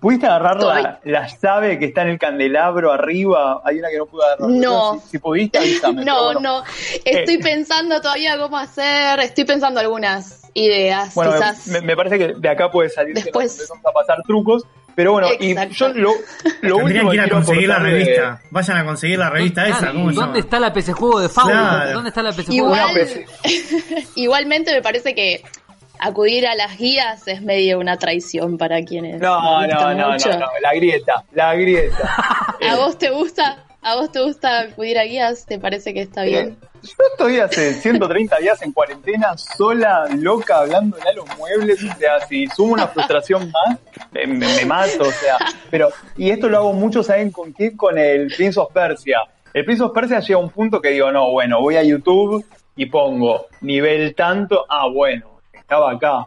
¿Pudiste 0.00 0.26
agarrar 0.26 0.62
la, 0.62 1.00
la 1.04 1.26
llave 1.42 1.78
que 1.78 1.86
está 1.86 2.02
en 2.02 2.08
el 2.08 2.18
candelabro 2.18 2.92
arriba? 2.92 3.62
Hay 3.64 3.78
una 3.78 3.88
que 3.88 3.98
no 3.98 4.06
pude 4.06 4.24
agarrar. 4.24 4.48
No. 4.50 5.00
Si, 5.04 5.10
si 5.12 5.18
pudiste, 5.18 5.58
avísame. 5.58 6.04
No, 6.04 6.24
bueno. 6.24 6.40
no. 6.40 6.62
Estoy 7.04 7.34
Eh. 7.36 7.40
pensando 7.42 8.00
todavía 8.00 8.38
cómo 8.38 8.56
hacer. 8.58 9.18
Estoy 9.20 9.44
pensando 9.44 9.80
algunas 9.80 10.42
ideas. 10.54 11.14
Bueno, 11.14 11.32
quizás. 11.32 11.66
me, 11.68 11.80
me 11.80 11.96
parece 11.96 12.18
que 12.18 12.34
de 12.34 12.48
acá 12.48 12.70
puede 12.70 12.88
salir 12.90 13.14
que 13.14 13.22
Después. 13.22 13.46
nos 13.46 13.54
empezamos 13.60 13.86
a 13.86 13.92
pasar 13.92 14.22
trucos. 14.26 14.64
Pero 14.94 15.12
bueno, 15.12 15.28
y 15.40 15.50
Exacto. 15.50 15.74
yo 15.74 15.88
lo, 15.90 16.10
lo 16.62 16.76
último 16.78 17.10
que 17.10 17.16
ir 17.16 17.20
a 17.20 17.24
quiero 17.24 17.36
conseguir 17.36 17.68
la 17.68 17.78
de- 17.80 17.90
revista. 17.90 18.40
Vayan 18.50 18.76
a 18.78 18.84
conseguir 18.86 19.18
la 19.18 19.28
revista 19.28 19.66
esa. 19.66 19.88
¿Cómo 19.92 20.04
¿Dónde 20.06 20.20
llama? 20.20 20.38
está 20.38 20.58
la 20.60 20.72
PC 20.72 20.92
Juego 20.94 21.20
de 21.20 21.28
Fauno? 21.28 21.52
Claro. 21.52 21.92
¿Dónde 21.92 22.08
está 22.08 22.22
la 22.22 22.32
PC 22.32 22.44
Juego 22.60 22.74
de 22.74 22.80
Igual, 22.80 23.26
igualmente 24.14 24.72
me 24.72 24.80
parece 24.82 25.14
que 25.14 25.42
acudir 25.98 26.46
a 26.46 26.54
las 26.54 26.76
guías 26.78 27.26
es 27.28 27.42
medio 27.42 27.78
una 27.78 27.96
traición 27.98 28.58
para 28.58 28.82
quienes 28.82 29.20
No, 29.20 29.66
no, 29.66 29.94
no, 29.94 30.12
mucho. 30.12 30.30
no, 30.30 30.38
no, 30.40 30.46
la 30.62 30.74
grieta, 30.74 31.24
la 31.32 31.54
grieta. 31.54 32.14
¿A 32.70 32.76
vos 32.76 32.98
te 32.98 33.10
gusta? 33.10 33.64
¿A 33.82 33.94
vos 33.94 34.10
te 34.10 34.20
gusta 34.20 34.60
acudir 34.60 34.98
a 34.98 35.04
guías? 35.04 35.46
¿Te 35.46 35.58
parece 35.60 35.94
que 35.94 36.00
está 36.02 36.24
bien? 36.24 36.58
Eh, 36.60 36.66
Yo 36.82 37.04
estoy 37.12 37.38
hace 37.38 37.72
130 37.74 38.36
días 38.38 38.60
en 38.62 38.72
cuarentena, 38.72 39.36
sola, 39.38 40.06
loca, 40.18 40.58
hablándole 40.58 41.04
a 41.08 41.12
los 41.12 41.24
muebles. 41.38 41.82
O 41.84 41.94
sea, 41.96 42.18
si 42.28 42.48
sumo 42.48 42.72
una 42.72 42.88
frustración 42.88 43.50
más, 43.52 43.78
me 44.12 44.64
mato. 44.64 45.02
O 45.02 45.12
sea, 45.12 45.36
pero, 45.70 45.90
y 46.16 46.30
esto 46.30 46.48
lo 46.48 46.58
hago 46.58 46.72
mucho, 46.72 47.04
¿saben 47.04 47.30
con 47.30 47.52
qué? 47.54 47.76
Con 47.76 47.96
el 47.96 48.26
Prince 48.36 48.58
of 48.58 48.72
Persia. 48.72 49.18
El 49.54 49.64
Prince 49.64 49.84
of 49.84 49.92
Persia 49.92 50.18
llega 50.18 50.34
a 50.40 50.42
un 50.42 50.50
punto 50.50 50.80
que 50.80 50.88
digo, 50.90 51.12
no, 51.12 51.30
bueno, 51.30 51.60
voy 51.60 51.76
a 51.76 51.82
YouTube 51.84 52.44
y 52.74 52.86
pongo 52.86 53.46
nivel 53.60 54.16
tanto. 54.16 54.64
Ah, 54.68 54.88
bueno, 54.92 55.35
estaba 55.66 55.90
acá. 55.90 56.26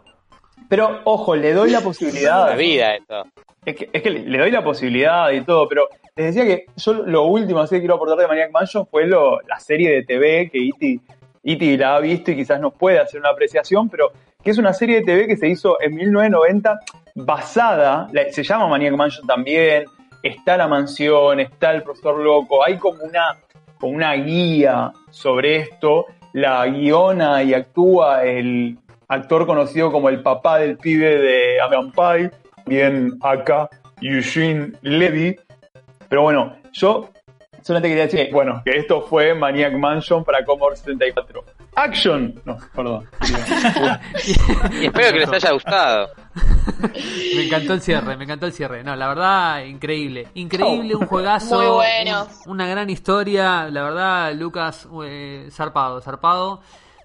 Pero, 0.68 1.00
ojo, 1.04 1.34
le 1.34 1.52
doy 1.54 1.70
la 1.70 1.80
posibilidad. 1.90 2.48
La 2.50 2.56
vida 2.56 2.94
esto. 2.94 3.24
Es 3.64 3.74
que, 3.76 3.90
es 3.92 4.02
que 4.02 4.10
le, 4.10 4.20
le 4.20 4.38
doy 4.38 4.50
la 4.50 4.62
posibilidad 4.62 5.30
y 5.30 5.40
todo, 5.42 5.66
pero 5.68 5.88
les 6.16 6.34
decía 6.34 6.44
que 6.44 6.66
yo 6.76 6.92
lo 6.92 7.24
último 7.24 7.60
así 7.60 7.76
que 7.76 7.80
quiero 7.80 7.94
aportar 7.94 8.18
de 8.18 8.26
Maniac 8.28 8.50
Mansion 8.52 8.86
fue 8.86 9.06
lo, 9.06 9.40
la 9.42 9.58
serie 9.60 9.90
de 9.92 10.02
TV 10.04 10.50
que 10.50 10.58
Iti, 10.58 11.00
Iti 11.42 11.76
la 11.76 11.96
ha 11.96 12.00
visto 12.00 12.30
y 12.30 12.36
quizás 12.36 12.60
nos 12.60 12.72
puede 12.74 12.98
hacer 12.98 13.20
una 13.20 13.30
apreciación, 13.30 13.88
pero 13.88 14.12
que 14.42 14.50
es 14.50 14.58
una 14.58 14.72
serie 14.72 14.96
de 14.96 15.02
TV 15.02 15.26
que 15.26 15.36
se 15.36 15.46
hizo 15.48 15.80
en 15.80 15.94
1990 15.94 16.78
basada, 17.14 18.08
la- 18.12 18.30
se 18.32 18.42
llama 18.42 18.66
Maniac 18.68 18.94
Mansion 18.94 19.26
también, 19.26 19.84
está 20.22 20.56
la 20.56 20.66
mansión, 20.68 21.40
está 21.40 21.72
el 21.72 21.82
profesor 21.82 22.18
loco, 22.18 22.64
hay 22.64 22.76
como 22.78 23.02
una, 23.04 23.36
como 23.78 23.94
una 23.94 24.14
guía 24.14 24.92
sobre 25.10 25.56
esto, 25.56 26.06
la 26.32 26.66
guiona 26.66 27.42
y 27.42 27.52
actúa 27.54 28.24
el 28.24 28.78
actor 29.10 29.46
conocido 29.46 29.92
como 29.92 30.08
el 30.08 30.22
papá 30.22 30.58
del 30.58 30.78
pibe 30.78 31.18
de 31.18 31.60
American 31.60 31.92
Pie, 31.92 32.30
bien 32.66 33.18
acá, 33.22 33.68
Eugene 34.00 34.72
Levy. 34.82 35.36
Pero 36.08 36.22
bueno, 36.22 36.56
yo 36.72 37.10
solamente 37.62 37.88
quería 37.88 38.04
decir, 38.04 38.26
que, 38.26 38.32
bueno, 38.32 38.62
que 38.64 38.78
esto 38.78 39.02
fue 39.02 39.34
Maniac 39.34 39.74
Mansion 39.74 40.24
para 40.24 40.44
Commodore 40.44 40.76
64. 40.76 41.44
Action. 41.76 42.34
No, 42.44 42.56
perdón. 42.74 43.06
Y 44.80 44.86
espero 44.86 45.12
que 45.12 45.18
les 45.20 45.32
haya 45.32 45.52
gustado. 45.52 46.10
Me 47.36 47.46
encantó 47.46 47.74
el 47.74 47.80
cierre, 47.80 48.16
me 48.16 48.24
encantó 48.24 48.46
el 48.46 48.52
cierre. 48.52 48.82
No, 48.82 48.96
la 48.96 49.08
verdad, 49.08 49.64
increíble. 49.64 50.28
Increíble, 50.34 50.94
un 50.96 51.06
juegazo. 51.06 51.56
Muy 51.58 51.66
bueno. 51.66 52.26
un- 52.46 52.52
una 52.52 52.66
gran 52.68 52.90
historia. 52.90 53.68
La 53.70 53.82
verdad, 53.84 54.34
Lucas, 54.34 54.88
eh, 55.04 55.48
zarpado, 55.50 56.00
zarpado. 56.00 56.60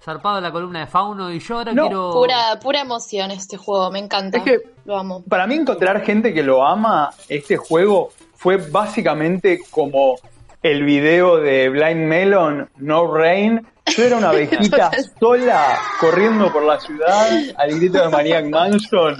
Zarpado 0.06 0.40
la 0.40 0.52
columna 0.52 0.78
de 0.80 0.86
Fauno. 0.86 1.32
Y 1.32 1.40
yo 1.40 1.58
ahora 1.58 1.72
No, 1.72 1.82
quiero. 1.88 2.10
Pura, 2.12 2.58
pura 2.62 2.80
emoción 2.80 3.32
este 3.32 3.56
juego, 3.56 3.90
me 3.90 3.98
encanta. 3.98 4.38
Es 4.38 4.44
que- 4.44 4.60
Lo 4.84 4.96
amo. 4.96 5.24
Para 5.28 5.48
mí 5.48 5.56
encontrar 5.56 6.00
gente 6.02 6.32
que 6.32 6.44
lo 6.44 6.64
ama, 6.64 7.10
este 7.28 7.56
juego 7.56 8.10
fue 8.36 8.56
básicamente 8.56 9.58
como 9.68 10.14
el 10.62 10.84
video 10.84 11.38
de 11.38 11.68
Blind 11.70 12.06
Melon, 12.06 12.70
No 12.76 13.12
Rain. 13.12 13.66
Yo 13.86 14.04
era 14.04 14.16
una 14.18 14.28
abejita 14.30 14.90
sola 15.20 15.76
corriendo 16.00 16.52
por 16.52 16.62
la 16.62 16.78
ciudad 16.78 17.28
al 17.58 17.70
grito 17.76 18.00
de 18.00 18.08
Maniac 18.08 18.44
Mansion 18.46 19.16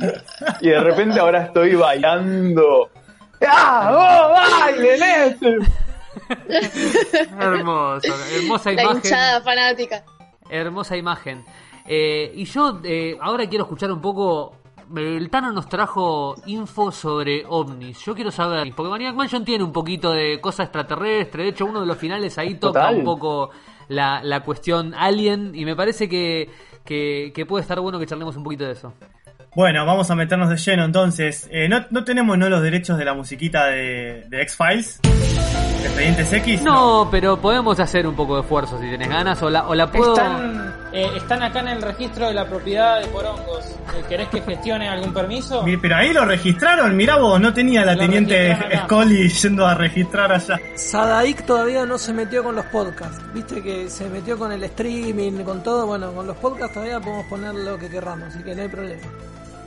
y 0.61 0.69
de 0.69 0.81
repente 0.81 1.19
ahora 1.19 1.43
estoy 1.47 1.75
bailando. 1.75 2.91
¡Ah! 3.45 3.91
¡Oh, 3.93 4.61
baile, 4.63 4.99
Néstor! 4.99 5.59
Hermoso, 7.41 8.09
hermosa 8.37 8.73
La 8.73 8.83
imagen. 8.83 8.97
hinchada 9.05 9.41
fanática. 9.43 10.05
Hermosa 10.51 10.97
imagen. 10.97 11.45
Eh, 11.87 12.33
y 12.35 12.45
yo 12.45 12.81
eh, 12.85 13.17
ahora 13.21 13.49
quiero 13.49 13.65
escuchar 13.65 13.93
un 13.93 14.01
poco. 14.01 14.57
El 14.95 15.29
Tano 15.31 15.51
nos 15.51 15.69
trajo 15.69 16.37
info 16.47 16.93
sobre 16.93 17.45
ovnis. 17.49 18.05
Yo 18.05 18.15
quiero 18.15 18.31
saber, 18.31 18.73
porque 18.75 18.89
Maniac 18.89 19.17
Mansion 19.17 19.45
tiene 19.45 19.65
un 19.65 19.73
poquito 19.73 20.13
de 20.13 20.41
cosa 20.41 20.63
extraterrestre. 20.63 21.43
De 21.43 21.49
hecho, 21.49 21.67
uno 21.67 21.81
de 21.81 21.87
los 21.87 21.99
finales 21.99 22.39
ahí 22.39 22.55
toca 22.55 22.83
Total. 22.83 22.97
un 22.99 23.05
poco 23.05 23.51
la, 23.89 24.23
la 24.23 24.41
cuestión 24.45 24.95
alien. 24.95 25.53
Y 25.57 25.65
me 25.65 25.75
parece 25.75 26.09
que, 26.09 26.49
que, 26.85 27.33
que 27.35 27.47
puede 27.47 27.63
estar 27.63 27.81
bueno 27.81 27.99
que 27.99 28.07
charlemos 28.07 28.37
un 28.37 28.45
poquito 28.45 28.65
de 28.65 28.73
eso. 28.73 28.93
Bueno, 29.57 29.85
vamos 29.87 30.09
a 30.11 30.15
meternos 30.15 30.51
de 30.51 30.57
lleno 30.57 30.85
entonces. 30.85 31.49
Eh, 31.51 31.69
no, 31.69 31.85
no 31.91 32.05
tenemos 32.05 32.39
no 32.39 32.49
los 32.49 32.63
derechos 32.63 32.97
de 32.99 33.05
la 33.07 33.15
musiquita 33.15 33.67
de, 33.67 34.25
de 34.29 34.43
X-Files, 34.43 35.01
Expedientes 35.87 36.33
X. 36.33 36.63
No, 36.63 37.09
pero 37.11 37.37
podemos 37.41 37.79
hacer 37.81 38.07
un 38.07 38.15
poco 38.15 38.35
de 38.37 38.43
esfuerzo 38.43 38.79
si 38.81 38.91
tenés 38.91 39.09
ganas. 39.09 39.43
O 39.43 39.51
la, 39.51 39.67
o 39.69 39.75
la 39.75 39.91
puedo. 39.91 40.15
Están, 40.15 40.75
eh, 40.93 41.11
están 41.17 41.43
acá 41.43 41.61
en 41.61 41.69
el 41.69 41.83
registro 41.83 42.27
de 42.29 42.35
la 42.35 42.47
propiedad 42.47 43.01
de 43.01 43.07
Porongos. 43.09 43.65
Eh, 43.97 44.05
¿Querés 44.09 44.29
que 44.29 44.41
gestione 44.43 44.89
algún 44.89 45.13
permiso? 45.15 45.63
Mi- 45.63 45.77
Pero 45.77 45.97
ahí 45.97 46.13
lo 46.13 46.25
registraron, 46.25 46.97
mirá 46.97 47.17
vos, 47.19 47.41
no 47.41 47.53
tenía 47.55 47.85
la 47.85 47.95
Lo 47.95 48.01
teniente. 48.01 48.57
Scully 48.85 49.29
yendo 49.29 49.67
a 49.67 49.75
registrar 49.75 50.33
allá. 50.33 50.59
Sadaik 50.75 51.45
todavía 51.47 51.87
no 51.87 51.97
se 51.99 52.13
metió 52.13 52.43
con 52.45 52.55
los 52.57 52.65
podcasts. 52.67 53.21
Viste 53.33 53.63
que 53.63 53.89
se 53.89 54.09
metió 54.09 54.39
con 54.39 54.53
el 54.53 54.63
streaming, 54.65 55.43
con 55.45 55.63
todo. 55.63 55.87
Bueno, 55.87 56.13
con 56.13 56.27
los 56.27 56.37
podcasts 56.37 56.75
todavía 56.75 57.01
podemos 57.01 57.27
poner 57.27 57.55
lo 57.55 57.79
que 57.79 57.89
querramos, 57.89 58.29
así 58.29 58.43
que 58.43 58.55
no 58.55 58.63
hay 58.63 58.69
problema. 58.69 59.03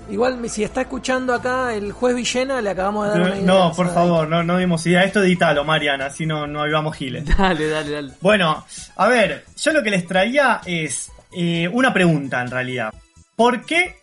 Igual, 0.10 0.49
si 0.49 0.64
está 0.64 0.82
escuchando 0.82 1.34
acá 1.34 1.74
el 1.74 1.91
juez 1.91 2.16
Villena, 2.16 2.62
le 2.62 2.72
acabamos 2.72 3.05
de 3.05 3.12
dar 3.12 3.22
una 3.22 3.36
idea. 3.36 3.45
No, 3.45 3.72
por 3.74 3.88
¿sabes? 3.88 3.93
favor, 3.93 4.28
no, 4.28 4.43
no 4.43 4.57
dimos 4.57 4.86
idea. 4.88 5.03
Esto 5.03 5.22
editalo, 5.24 5.64
Mariana, 5.64 6.07
así 6.07 6.26
no, 6.26 6.47
no 6.47 6.62
avivamos 6.62 6.95
giles. 6.95 7.26
Dale, 7.38 7.68
dale, 7.68 7.91
dale. 7.91 8.14
Bueno, 8.22 8.66
a 8.95 9.07
ver, 9.07 9.45
yo 9.55 9.72
lo 9.72 9.84
que 9.84 9.91
les 9.91 10.07
traía 10.07 10.62
es 10.66 11.12
eh, 11.32 11.68
una 11.72 11.93
pregunta 11.93 12.41
en 12.41 12.49
realidad. 12.49 12.93
¿Por 13.36 13.66
qué 13.66 13.97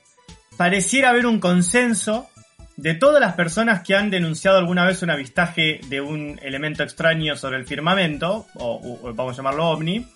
pareciera 0.56 1.10
haber 1.10 1.26
un 1.26 1.40
consenso 1.40 2.28
de 2.76 2.94
todas 2.94 3.20
las 3.20 3.34
personas 3.34 3.82
que 3.82 3.96
han 3.96 4.10
denunciado 4.10 4.58
alguna 4.58 4.84
vez 4.84 5.02
un 5.02 5.10
avistaje 5.10 5.80
de 5.88 6.00
un 6.00 6.38
elemento 6.42 6.82
extraño 6.82 7.36
sobre 7.36 7.56
el 7.56 7.66
firmamento, 7.66 8.46
o, 8.54 8.98
o 9.02 9.14
vamos 9.14 9.34
a 9.34 9.36
llamarlo 9.38 9.70
ovni? 9.70 10.06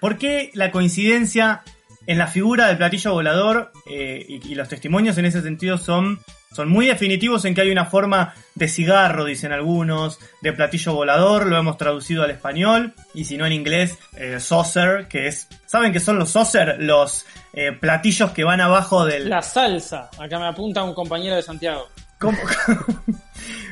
¿Por 0.00 0.16
qué 0.16 0.50
la 0.54 0.70
coincidencia 0.70 1.62
en 2.06 2.18
la 2.18 2.26
figura 2.26 2.66
del 2.68 2.76
platillo 2.76 3.12
volador 3.12 3.72
eh, 3.90 4.24
y, 4.28 4.52
y 4.52 4.54
los 4.54 4.68
testimonios 4.68 5.16
en 5.18 5.24
ese 5.26 5.42
sentido 5.42 5.78
son, 5.78 6.20
son 6.52 6.68
muy 6.68 6.86
definitivos 6.86 7.44
en 7.44 7.54
que 7.54 7.62
hay 7.62 7.70
una 7.70 7.86
forma 7.86 8.34
de 8.54 8.68
cigarro, 8.68 9.24
dicen 9.24 9.52
algunos, 9.52 10.18
de 10.42 10.52
platillo 10.52 10.92
volador, 10.94 11.46
lo 11.46 11.56
hemos 11.56 11.76
traducido 11.76 12.22
al 12.22 12.30
español, 12.30 12.92
y 13.14 13.24
si 13.24 13.36
no 13.36 13.46
en 13.46 13.52
inglés, 13.52 13.98
eh, 14.16 14.38
saucer, 14.40 15.08
que 15.08 15.26
es... 15.26 15.48
¿Saben 15.66 15.92
qué 15.92 16.00
son 16.00 16.18
los 16.18 16.30
saucer? 16.30 16.76
Los 16.78 17.26
eh, 17.52 17.72
platillos 17.72 18.30
que 18.32 18.44
van 18.44 18.60
abajo 18.60 19.04
del... 19.04 19.28
La 19.28 19.42
salsa. 19.42 20.10
Acá 20.18 20.38
me 20.38 20.46
apunta 20.46 20.82
un 20.84 20.94
compañero 20.94 21.36
de 21.36 21.42
Santiago. 21.42 21.88
¿Cómo? 22.18 22.38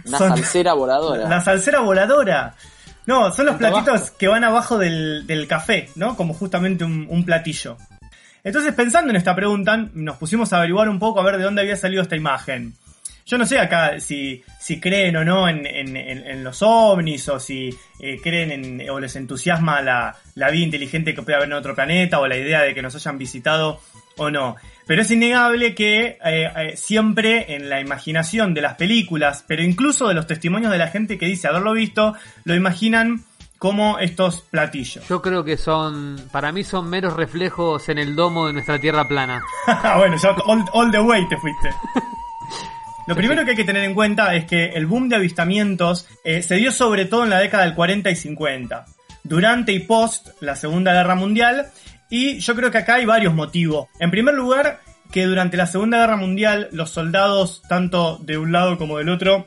Una 0.06 0.18
Son- 0.18 0.28
salsera 0.36 0.74
voladora. 0.74 1.28
La 1.28 1.40
salsera 1.40 1.80
voladora. 1.80 2.54
No, 3.06 3.32
son 3.32 3.46
los 3.46 3.56
platitos 3.56 4.10
que 4.12 4.28
van 4.28 4.44
abajo 4.44 4.78
del, 4.78 5.26
del 5.26 5.46
café, 5.48 5.88
¿no? 5.96 6.16
Como 6.16 6.34
justamente 6.34 6.84
un, 6.84 7.06
un 7.10 7.24
platillo. 7.24 7.76
Entonces, 8.44 8.74
pensando 8.74 9.10
en 9.10 9.16
esta 9.16 9.34
pregunta, 9.34 9.76
nos 9.94 10.16
pusimos 10.16 10.52
a 10.52 10.58
averiguar 10.58 10.88
un 10.88 10.98
poco 10.98 11.20
a 11.20 11.24
ver 11.24 11.36
de 11.38 11.44
dónde 11.44 11.62
había 11.62 11.76
salido 11.76 12.02
esta 12.02 12.16
imagen. 12.16 12.74
Yo 13.24 13.38
no 13.38 13.46
sé 13.46 13.60
acá 13.60 14.00
si, 14.00 14.42
si 14.58 14.80
creen 14.80 15.16
o 15.16 15.24
no 15.24 15.48
en, 15.48 15.64
en- 15.64 16.42
los 16.42 16.60
ovnis 16.60 17.28
o 17.28 17.38
si 17.38 17.70
eh, 18.00 18.18
creen 18.20 18.50
en, 18.50 18.90
o 18.90 18.98
les 18.98 19.14
entusiasma 19.14 19.80
la, 19.80 20.16
la 20.34 20.50
vida 20.50 20.64
inteligente 20.64 21.14
que 21.14 21.22
puede 21.22 21.36
haber 21.36 21.48
en 21.48 21.52
otro 21.54 21.72
planeta 21.74 22.18
o 22.18 22.26
la 22.26 22.36
idea 22.36 22.62
de 22.62 22.74
que 22.74 22.82
nos 22.82 22.96
hayan 22.96 23.18
visitado 23.18 23.80
o 24.16 24.28
no. 24.28 24.56
Pero 24.88 25.02
es 25.02 25.10
innegable 25.12 25.72
que 25.76 26.18
eh, 26.24 26.50
eh, 26.56 26.76
siempre 26.76 27.54
en 27.54 27.70
la 27.70 27.80
imaginación 27.80 28.54
de 28.54 28.60
las 28.62 28.74
películas, 28.74 29.44
pero 29.46 29.62
incluso 29.62 30.08
de 30.08 30.14
los 30.14 30.26
testimonios 30.26 30.72
de 30.72 30.78
la 30.78 30.88
gente 30.88 31.16
que 31.16 31.26
dice 31.26 31.46
haberlo 31.46 31.74
visto, 31.74 32.14
lo 32.44 32.56
imaginan 32.56 33.24
como 33.62 34.00
estos 34.00 34.40
platillos. 34.40 35.06
Yo 35.06 35.22
creo 35.22 35.44
que 35.44 35.56
son, 35.56 36.16
para 36.32 36.50
mí 36.50 36.64
son 36.64 36.90
meros 36.90 37.14
reflejos 37.14 37.88
en 37.88 37.98
el 37.98 38.16
domo 38.16 38.48
de 38.48 38.54
nuestra 38.54 38.80
tierra 38.80 39.06
plana. 39.06 39.40
bueno, 39.98 40.16
ya 40.16 40.34
all, 40.46 40.64
all 40.72 40.90
the 40.90 40.98
way 40.98 41.28
te 41.28 41.36
fuiste. 41.36 41.70
Lo 43.06 43.14
primero 43.14 43.44
que 43.44 43.52
hay 43.52 43.56
que 43.56 43.62
tener 43.62 43.84
en 43.84 43.94
cuenta 43.94 44.34
es 44.34 44.46
que 44.46 44.70
el 44.70 44.86
boom 44.86 45.08
de 45.08 45.14
avistamientos 45.14 46.08
eh, 46.24 46.42
se 46.42 46.56
dio 46.56 46.72
sobre 46.72 47.04
todo 47.04 47.22
en 47.22 47.30
la 47.30 47.38
década 47.38 47.62
del 47.62 47.76
40 47.76 48.10
y 48.10 48.16
50, 48.16 48.84
durante 49.22 49.70
y 49.70 49.78
post 49.78 50.30
la 50.40 50.56
Segunda 50.56 50.92
Guerra 50.92 51.14
Mundial, 51.14 51.68
y 52.10 52.40
yo 52.40 52.56
creo 52.56 52.72
que 52.72 52.78
acá 52.78 52.96
hay 52.96 53.04
varios 53.04 53.32
motivos. 53.32 53.86
En 54.00 54.10
primer 54.10 54.34
lugar, 54.34 54.80
que 55.12 55.24
durante 55.24 55.56
la 55.56 55.68
Segunda 55.68 55.98
Guerra 55.98 56.16
Mundial 56.16 56.68
los 56.72 56.90
soldados, 56.90 57.62
tanto 57.68 58.18
de 58.22 58.38
un 58.38 58.50
lado 58.50 58.76
como 58.76 58.98
del 58.98 59.08
otro, 59.08 59.46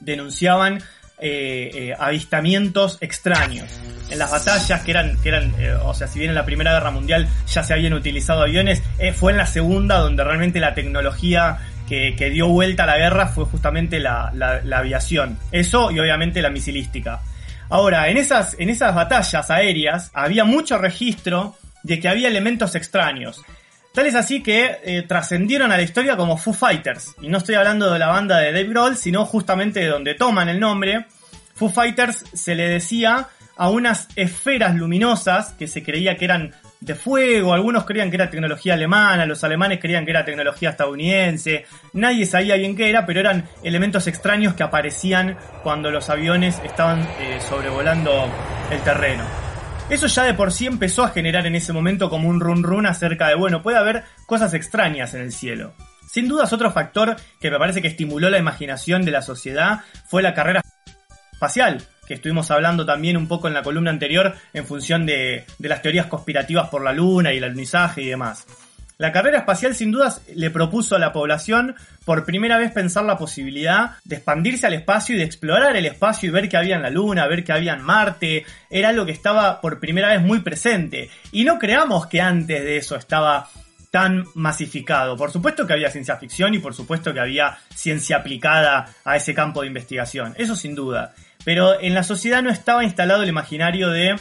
denunciaban 0.00 0.82
eh, 1.22 1.70
eh, 1.74 1.94
avistamientos 1.98 2.98
extraños. 3.00 3.68
En 4.10 4.18
las 4.18 4.30
batallas 4.30 4.82
que 4.82 4.90
eran, 4.90 5.16
que 5.22 5.28
eran 5.30 5.54
eh, 5.58 5.72
o 5.82 5.94
sea, 5.94 6.06
si 6.06 6.18
bien 6.18 6.30
en 6.30 6.34
la 6.34 6.44
Primera 6.44 6.72
Guerra 6.72 6.90
Mundial 6.90 7.28
ya 7.46 7.62
se 7.62 7.72
habían 7.72 7.94
utilizado 7.94 8.42
aviones, 8.42 8.82
fue 9.16 9.32
en 9.32 9.38
la 9.38 9.46
Segunda 9.46 9.98
donde 9.98 10.22
realmente 10.24 10.60
la 10.60 10.74
tecnología 10.74 11.58
que, 11.88 12.14
que 12.16 12.28
dio 12.30 12.48
vuelta 12.48 12.84
a 12.84 12.86
la 12.86 12.98
guerra 12.98 13.28
fue 13.28 13.44
justamente 13.46 14.00
la, 14.00 14.30
la- 14.34 14.60
la 14.62 14.78
aviación. 14.78 15.38
Eso 15.50 15.90
y 15.90 15.98
obviamente 16.00 16.42
la 16.42 16.50
misilística. 16.50 17.20
Ahora, 17.70 18.08
en 18.10 18.18
esas, 18.18 18.54
en 18.58 18.68
esas 18.68 18.94
batallas 18.94 19.50
aéreas 19.50 20.10
había 20.12 20.44
mucho 20.44 20.76
registro 20.76 21.56
de 21.82 21.98
que 22.00 22.08
había 22.08 22.28
elementos 22.28 22.74
extraños. 22.74 23.40
Tal 23.92 24.06
es 24.06 24.14
así 24.14 24.42
que 24.42 24.78
eh, 24.84 25.02
trascendieron 25.02 25.70
a 25.70 25.76
la 25.76 25.82
historia 25.82 26.16
como 26.16 26.38
Foo 26.38 26.54
Fighters. 26.54 27.14
Y 27.20 27.28
no 27.28 27.38
estoy 27.38 27.56
hablando 27.56 27.92
de 27.92 27.98
la 27.98 28.08
banda 28.08 28.38
de 28.38 28.52
Dave 28.52 28.68
Grohl, 28.68 28.96
sino 28.96 29.26
justamente 29.26 29.80
de 29.80 29.88
donde 29.88 30.14
toman 30.14 30.48
el 30.48 30.58
nombre. 30.58 31.06
Foo 31.54 31.68
Fighters 31.68 32.24
se 32.32 32.54
le 32.54 32.68
decía 32.68 33.28
a 33.56 33.68
unas 33.68 34.08
esferas 34.16 34.74
luminosas 34.74 35.52
que 35.58 35.68
se 35.68 35.82
creía 35.82 36.16
que 36.16 36.24
eran 36.24 36.54
de 36.80 36.94
fuego, 36.96 37.54
algunos 37.54 37.84
creían 37.84 38.10
que 38.10 38.16
era 38.16 38.28
tecnología 38.28 38.74
alemana, 38.74 39.24
los 39.24 39.44
alemanes 39.44 39.78
creían 39.78 40.04
que 40.04 40.10
era 40.10 40.24
tecnología 40.24 40.70
estadounidense, 40.70 41.64
nadie 41.92 42.26
sabía 42.26 42.56
bien 42.56 42.74
qué 42.74 42.90
era, 42.90 43.06
pero 43.06 43.20
eran 43.20 43.44
elementos 43.62 44.08
extraños 44.08 44.54
que 44.54 44.64
aparecían 44.64 45.36
cuando 45.62 45.92
los 45.92 46.10
aviones 46.10 46.60
estaban 46.64 47.02
eh, 47.20 47.38
sobrevolando 47.48 48.28
el 48.70 48.80
terreno. 48.80 49.51
Eso 49.92 50.06
ya 50.06 50.22
de 50.24 50.32
por 50.32 50.52
sí 50.52 50.64
empezó 50.64 51.04
a 51.04 51.10
generar 51.10 51.46
en 51.46 51.54
ese 51.54 51.74
momento 51.74 52.08
como 52.08 52.26
un 52.26 52.40
run 52.40 52.62
run 52.62 52.86
acerca 52.86 53.28
de, 53.28 53.34
bueno, 53.34 53.62
puede 53.62 53.76
haber 53.76 54.04
cosas 54.24 54.54
extrañas 54.54 55.12
en 55.12 55.20
el 55.20 55.32
cielo. 55.32 55.74
Sin 56.08 56.28
dudas 56.28 56.54
otro 56.54 56.70
factor 56.70 57.16
que 57.38 57.50
me 57.50 57.58
parece 57.58 57.82
que 57.82 57.88
estimuló 57.88 58.30
la 58.30 58.38
imaginación 58.38 59.04
de 59.04 59.10
la 59.10 59.20
sociedad 59.20 59.80
fue 60.06 60.22
la 60.22 60.32
carrera 60.32 60.62
espacial, 61.30 61.82
que 62.08 62.14
estuvimos 62.14 62.50
hablando 62.50 62.86
también 62.86 63.18
un 63.18 63.28
poco 63.28 63.48
en 63.48 63.54
la 63.54 63.62
columna 63.62 63.90
anterior 63.90 64.34
en 64.54 64.64
función 64.64 65.04
de, 65.04 65.44
de 65.58 65.68
las 65.68 65.82
teorías 65.82 66.06
conspirativas 66.06 66.70
por 66.70 66.82
la 66.82 66.94
luna 66.94 67.34
y 67.34 67.36
el 67.36 67.44
alunizaje 67.44 68.00
y 68.00 68.06
demás. 68.06 68.46
La 69.02 69.10
carrera 69.10 69.38
espacial 69.38 69.74
sin 69.74 69.90
dudas 69.90 70.22
le 70.32 70.52
propuso 70.52 70.94
a 70.94 71.00
la 71.00 71.12
población 71.12 71.74
por 72.04 72.24
primera 72.24 72.56
vez 72.56 72.70
pensar 72.70 73.04
la 73.04 73.18
posibilidad 73.18 73.96
de 74.04 74.14
expandirse 74.14 74.68
al 74.68 74.74
espacio 74.74 75.16
y 75.16 75.18
de 75.18 75.24
explorar 75.24 75.74
el 75.74 75.86
espacio 75.86 76.28
y 76.28 76.32
ver 76.32 76.48
que 76.48 76.56
había 76.56 76.76
en 76.76 76.82
la 76.82 76.90
Luna, 76.90 77.26
ver 77.26 77.42
que 77.42 77.52
había 77.52 77.72
en 77.72 77.82
Marte. 77.82 78.46
Era 78.70 78.90
algo 78.90 79.04
que 79.04 79.10
estaba 79.10 79.60
por 79.60 79.80
primera 79.80 80.10
vez 80.10 80.22
muy 80.22 80.38
presente. 80.38 81.10
Y 81.32 81.42
no 81.42 81.58
creamos 81.58 82.06
que 82.06 82.20
antes 82.20 82.62
de 82.62 82.76
eso 82.76 82.94
estaba 82.94 83.48
tan 83.90 84.24
masificado. 84.36 85.16
Por 85.16 85.32
supuesto 85.32 85.66
que 85.66 85.72
había 85.72 85.90
ciencia 85.90 86.16
ficción 86.16 86.54
y 86.54 86.60
por 86.60 86.72
supuesto 86.72 87.12
que 87.12 87.18
había 87.18 87.58
ciencia 87.74 88.18
aplicada 88.18 88.88
a 89.04 89.16
ese 89.16 89.34
campo 89.34 89.62
de 89.62 89.66
investigación. 89.66 90.36
Eso 90.38 90.54
sin 90.54 90.76
duda. 90.76 91.12
Pero 91.44 91.80
en 91.80 91.94
la 91.94 92.04
sociedad 92.04 92.40
no 92.40 92.50
estaba 92.50 92.84
instalado 92.84 93.24
el 93.24 93.30
imaginario 93.30 93.90
de 93.90 94.14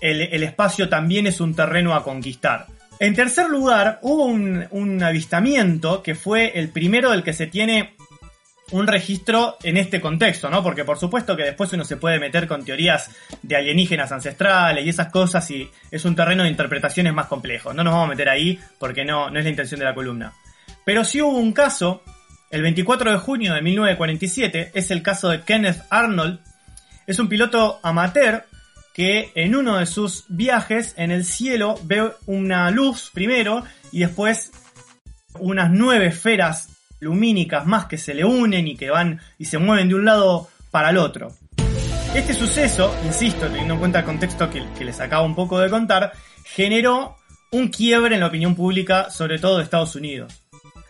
el, 0.00 0.20
el 0.20 0.42
espacio 0.44 0.88
también 0.88 1.26
es 1.26 1.40
un 1.40 1.56
terreno 1.56 1.96
a 1.96 2.04
conquistar. 2.04 2.68
En 3.00 3.14
tercer 3.14 3.48
lugar, 3.48 3.98
hubo 4.02 4.26
un, 4.26 5.02
avistamiento 5.02 6.02
que 6.02 6.14
fue 6.14 6.58
el 6.58 6.68
primero 6.68 7.10
del 7.10 7.22
que 7.22 7.32
se 7.32 7.46
tiene 7.46 7.94
un 8.72 8.86
registro 8.86 9.56
en 9.62 9.78
este 9.78 10.02
contexto, 10.02 10.50
¿no? 10.50 10.62
Porque 10.62 10.84
por 10.84 10.98
supuesto 10.98 11.34
que 11.34 11.44
después 11.44 11.72
uno 11.72 11.82
se 11.86 11.96
puede 11.96 12.20
meter 12.20 12.46
con 12.46 12.62
teorías 12.62 13.10
de 13.40 13.56
alienígenas 13.56 14.12
ancestrales 14.12 14.84
y 14.84 14.90
esas 14.90 15.10
cosas 15.10 15.50
y 15.50 15.68
es 15.90 16.04
un 16.04 16.14
terreno 16.14 16.42
de 16.42 16.50
interpretaciones 16.50 17.14
más 17.14 17.26
complejo. 17.26 17.72
No 17.72 17.82
nos 17.82 17.94
vamos 17.94 18.08
a 18.08 18.10
meter 18.10 18.28
ahí 18.28 18.60
porque 18.78 19.02
no, 19.02 19.30
no 19.30 19.38
es 19.38 19.44
la 19.44 19.50
intención 19.50 19.78
de 19.78 19.86
la 19.86 19.94
columna. 19.94 20.34
Pero 20.84 21.02
sí 21.02 21.22
hubo 21.22 21.38
un 21.38 21.54
caso, 21.54 22.02
el 22.50 22.60
24 22.60 23.12
de 23.12 23.16
junio 23.16 23.54
de 23.54 23.62
1947, 23.62 24.72
es 24.74 24.90
el 24.90 25.02
caso 25.02 25.30
de 25.30 25.40
Kenneth 25.40 25.82
Arnold. 25.88 26.40
Es 27.06 27.18
un 27.18 27.30
piloto 27.30 27.80
amateur 27.82 28.44
que 29.00 29.32
en 29.34 29.56
uno 29.56 29.78
de 29.78 29.86
sus 29.86 30.26
viajes 30.28 30.92
en 30.98 31.10
el 31.10 31.24
cielo 31.24 31.80
ve 31.84 32.12
una 32.26 32.70
luz 32.70 33.10
primero 33.14 33.64
y 33.92 34.00
después 34.00 34.52
unas 35.38 35.70
nueve 35.70 36.08
esferas 36.08 36.68
lumínicas 37.00 37.64
más 37.64 37.86
que 37.86 37.96
se 37.96 38.12
le 38.12 38.26
unen 38.26 38.68
y 38.68 38.76
que 38.76 38.90
van 38.90 39.22
y 39.38 39.46
se 39.46 39.56
mueven 39.56 39.88
de 39.88 39.94
un 39.94 40.04
lado 40.04 40.50
para 40.70 40.90
el 40.90 40.98
otro. 40.98 41.32
Este 42.14 42.34
suceso, 42.34 42.94
insisto, 43.06 43.46
teniendo 43.46 43.72
en 43.72 43.80
cuenta 43.80 44.00
el 44.00 44.04
contexto 44.04 44.50
que, 44.50 44.84
les 44.84 45.00
acabo 45.00 45.24
un 45.24 45.34
poco 45.34 45.58
de 45.60 45.70
contar, 45.70 46.12
generó 46.44 47.16
un 47.52 47.68
quiebre 47.68 48.16
en 48.16 48.20
la 48.20 48.26
opinión 48.26 48.54
pública, 48.54 49.10
sobre 49.10 49.38
todo 49.38 49.56
de 49.56 49.64
Estados 49.64 49.96
Unidos. 49.96 50.42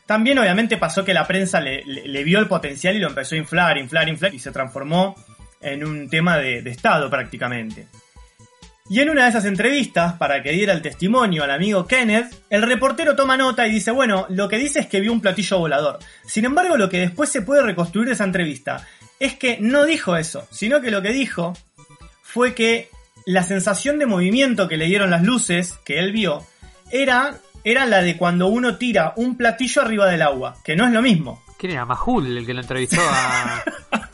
También 0.06 0.36
obviamente 0.36 0.78
pasó 0.78 1.04
que 1.04 1.14
la 1.14 1.28
prensa 1.28 1.60
le, 1.60 2.24
vio 2.24 2.40
el 2.40 2.48
potencial 2.48 2.96
y 2.96 2.98
lo 2.98 3.06
empezó 3.06 3.36
a 3.36 3.38
inflar, 3.38 3.78
inflar, 3.78 4.08
inflar 4.08 4.34
y 4.34 4.40
se 4.40 4.50
transformó 4.50 5.14
en 5.60 5.84
un 5.84 6.08
tema 6.10 6.38
de 6.38 6.58
Estado 6.68 7.08
prácticamente. 7.08 7.86
Y 8.90 8.98
en 8.98 9.08
una 9.08 9.22
de 9.22 9.30
esas 9.30 9.44
entrevistas, 9.44 10.14
para 10.14 10.42
que 10.42 10.50
diera 10.50 10.72
el 10.72 10.82
testimonio 10.82 11.44
al 11.44 11.52
amigo 11.52 11.86
Kenneth, 11.86 12.34
el 12.50 12.62
reportero 12.62 13.14
toma 13.14 13.36
nota 13.36 13.64
y 13.64 13.70
dice, 13.70 13.92
bueno, 13.92 14.26
lo 14.30 14.48
que 14.48 14.58
dice 14.58 14.80
es 14.80 14.88
que 14.88 14.98
vio 14.98 15.12
un 15.12 15.20
platillo 15.20 15.60
volador. 15.60 16.00
Sin 16.26 16.44
embargo, 16.44 16.76
lo 16.76 16.88
que 16.88 16.98
después 16.98 17.30
se 17.30 17.42
puede 17.42 17.62
reconstruir 17.62 18.08
de 18.08 18.14
esa 18.14 18.24
entrevista 18.24 18.84
es 19.20 19.34
que 19.36 19.58
no 19.60 19.84
dijo 19.84 20.16
eso, 20.16 20.48
sino 20.50 20.80
que 20.80 20.90
lo 20.90 21.02
que 21.02 21.12
dijo 21.12 21.52
fue 22.20 22.52
que 22.52 22.90
la 23.26 23.44
sensación 23.44 24.00
de 24.00 24.06
movimiento 24.06 24.66
que 24.66 24.76
le 24.76 24.86
dieron 24.86 25.10
las 25.10 25.22
luces 25.22 25.78
que 25.84 26.00
él 26.00 26.10
vio 26.10 26.44
era, 26.90 27.36
era 27.62 27.86
la 27.86 28.02
de 28.02 28.16
cuando 28.16 28.48
uno 28.48 28.76
tira 28.76 29.12
un 29.14 29.36
platillo 29.36 29.82
arriba 29.82 30.08
del 30.10 30.22
agua, 30.22 30.56
que 30.64 30.74
no 30.74 30.84
es 30.84 30.92
lo 30.92 31.00
mismo. 31.00 31.44
¿Quién 31.60 31.72
era? 31.72 31.84
Majul, 31.84 32.38
el 32.38 32.46
que 32.46 32.54
lo 32.54 32.62
entrevistó 32.62 33.02
a... 33.02 33.62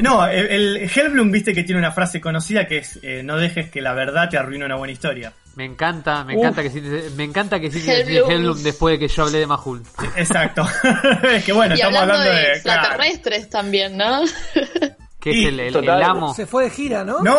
No, 0.00 0.26
el, 0.26 0.46
el 0.46 0.76
Hellblum 0.90 1.30
viste 1.30 1.52
que 1.52 1.64
tiene 1.64 1.78
una 1.78 1.92
frase 1.92 2.20
conocida 2.20 2.66
que 2.66 2.78
es 2.78 2.98
eh, 3.02 3.22
no 3.22 3.36
dejes 3.36 3.70
que 3.70 3.80
la 3.80 3.92
verdad 3.92 4.28
te 4.28 4.38
arruine 4.38 4.64
una 4.64 4.76
buena 4.76 4.92
historia. 4.92 5.32
Me 5.56 5.64
encanta, 5.64 6.24
me 6.24 6.34
encanta 6.34 6.62
que 6.62 6.70
sí, 6.70 6.80
me 7.16 7.24
encanta 7.24 7.60
que 7.60 7.70
sí 7.70 7.88
Hellblum. 7.88 8.30
Hellblum 8.30 8.62
después 8.62 8.94
de 8.94 8.98
que 8.98 9.08
yo 9.08 9.24
hablé 9.24 9.38
de 9.40 9.46
Mahul. 9.46 9.82
Exacto. 10.16 10.66
es 11.34 11.44
que 11.44 11.52
bueno, 11.52 11.74
y 11.74 11.78
estamos 11.78 12.00
hablando, 12.00 12.22
hablando 12.22 12.40
de 12.40 12.54
de. 12.54 12.62
claro. 12.62 12.80
extraterrestres 12.80 13.50
también, 13.50 13.96
¿no? 13.96 14.22
Que 15.22 15.30
Y- 15.32 15.42
es 15.44 15.48
el, 15.52 15.60
el- 15.60 15.88
amo. 16.02 16.34
Se 16.34 16.46
fue 16.46 16.64
de 16.64 16.70
gira, 16.70 17.04
¿no? 17.04 17.20
No, 17.20 17.32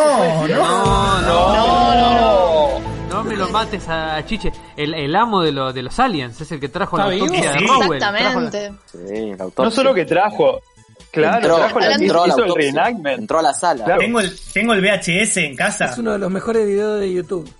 gira. 0.46 0.56
No, 0.56 1.20
no. 1.20 1.54
no, 1.54 2.78
No, 3.10 3.14
no 3.18 3.24
me 3.24 3.36
lo 3.36 3.48
mates 3.50 3.86
a 3.88 4.24
Chiche. 4.24 4.50
El, 4.76 4.94
el 4.94 5.14
amo 5.14 5.42
de, 5.42 5.52
lo- 5.52 5.72
de 5.72 5.82
los 5.82 5.98
aliens 5.98 6.40
es 6.40 6.50
el 6.50 6.60
que 6.60 6.68
trajo 6.70 6.96
la 6.96 7.04
autopsia 7.04 7.52
de. 7.52 7.58
Rowell. 7.60 8.00
La- 8.00 8.08
Exactamente. 8.18 8.72
Sí, 8.86 9.34
la 9.36 9.44
autopsia. 9.44 9.64
No 9.64 9.70
solo 9.70 9.94
que 9.94 10.04
trajo, 10.06 10.60
claro, 11.14 11.36
entró, 11.36 11.56
trajo 11.56 11.78
la 11.80 11.84
Hablando- 11.86 12.04
entró 12.04 12.22
a 12.22 12.26
la 12.26 12.34
hizo 12.34 12.44
el 12.44 12.54
reenactment. 12.54 13.18
entró 13.20 13.38
a 13.38 13.42
la 13.42 13.54
sala. 13.54 13.84
Claro. 13.84 14.00
Tengo 14.00 14.20
el, 14.20 14.32
tengo 14.52 14.72
el 14.74 14.80
VHS 14.80 15.36
en 15.44 15.56
casa. 15.56 15.86
Es 15.86 15.98
uno 15.98 16.12
de 16.12 16.18
los 16.18 16.30
mejores 16.30 16.66
videos 16.66 17.00
de 17.00 17.12
YouTube. 17.12 17.50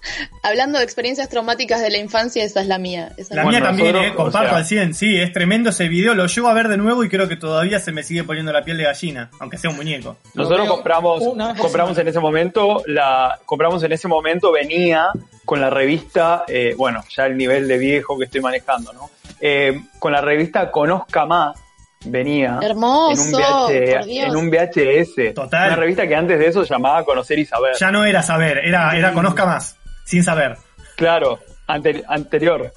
Hablando 0.43 0.79
de 0.79 0.85
experiencias 0.85 1.29
traumáticas 1.29 1.81
de 1.81 1.91
la 1.91 1.99
infancia, 1.99 2.45
esa 2.45 2.61
es 2.61 2.67
la 2.67 2.79
mía. 2.79 3.13
Esa 3.17 3.35
La 3.35 3.43
mía 3.43 3.51
Bueno, 3.53 3.67
también, 3.67 3.93
nosotros, 3.93 4.13
eh, 4.13 4.15
comparto 4.17 4.47
o 4.49 4.51
sea- 4.51 4.59
al 4.59 4.65
100, 4.67 4.95
sí, 4.95 5.17
es 5.17 5.33
tremendo 5.33 5.71
ese 5.71 5.89
video, 5.89 6.15
lo 6.15 6.27
llevo 6.27 6.49
a 6.49 6.55
ver 6.55 6.69
de 6.69 6.77
nuevo 6.77 7.03
y 7.05 7.09
creo 7.09 7.29
que 7.29 7.37
todavía 7.37 7.81
se 7.81 7.93
me 7.93 8.03
sigue 8.03 8.25
poniendo 8.25 8.53
la 8.53 8.63
piel 8.65 8.77
de 8.77 8.85
gallina, 8.85 9.31
aunque 9.41 9.59
sea 9.59 9.71
un 9.71 9.77
muñeco. 9.77 10.17
Nosotros 10.35 10.69
compramos, 10.69 11.23
compramos 11.59 11.97
en 11.99 12.09
ese 12.09 12.21
momento, 12.21 12.83
la, 12.87 13.39
compramos 13.45 13.83
en 13.83 13.93
ese 13.93 14.09
momento, 14.09 14.53
venía 14.53 15.09
con 15.45 15.61
la 15.61 15.71
revista, 15.71 16.45
eh, 16.49 16.75
bueno, 16.77 17.03
ya 17.15 17.27
el 17.27 17.37
nivel 17.37 17.69
de 17.69 17.79
viejo 17.79 18.19
que 18.19 18.25
estoy 18.25 18.41
manejando, 18.41 18.93
¿no? 18.93 19.11
Eh, 19.41 19.79
con 19.99 20.13
la 20.13 20.21
revista 20.21 20.71
Conozca 20.71 21.27
Más, 21.27 21.59
venía 22.05 22.59
Hermoso, 22.63 23.23
en, 23.23 23.35
un 23.35 23.41
VH 23.41 23.97
por 23.97 24.05
Dios. 24.07 24.27
en 24.29 24.37
un 24.37 24.51
VHS. 24.51 25.35
Total. 25.35 25.67
Una 25.69 25.77
revista 25.77 26.07
que 26.07 26.15
antes 26.15 26.39
de 26.39 26.47
eso 26.47 26.63
llamaba 26.65 27.05
Conocer 27.05 27.39
y 27.39 27.45
Saber. 27.45 27.75
Ya 27.79 27.91
no 27.91 28.05
era 28.05 28.23
saber, 28.23 28.59
era, 28.65 28.97
era 28.97 29.13
conozca 29.13 29.45
más, 29.47 29.77
sin 30.05 30.23
saber. 30.23 30.57
Claro, 30.97 31.39
ante- 31.67 32.05
anterior. 32.09 32.73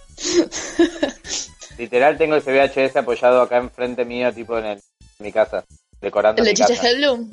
Literal 1.77 2.17
tengo 2.17 2.35
ese 2.35 2.51
VHS 2.51 2.97
apoyado 2.97 3.41
acá 3.41 3.57
enfrente 3.57 4.03
mío, 4.05 4.33
tipo 4.33 4.57
en, 4.57 4.65
el- 4.65 4.77
en 5.19 5.25
mi 5.25 5.31
casa, 5.31 5.63
decorando 6.01 6.41
El 6.43 6.53
de. 6.55 6.63
Hellblum. 6.81 7.31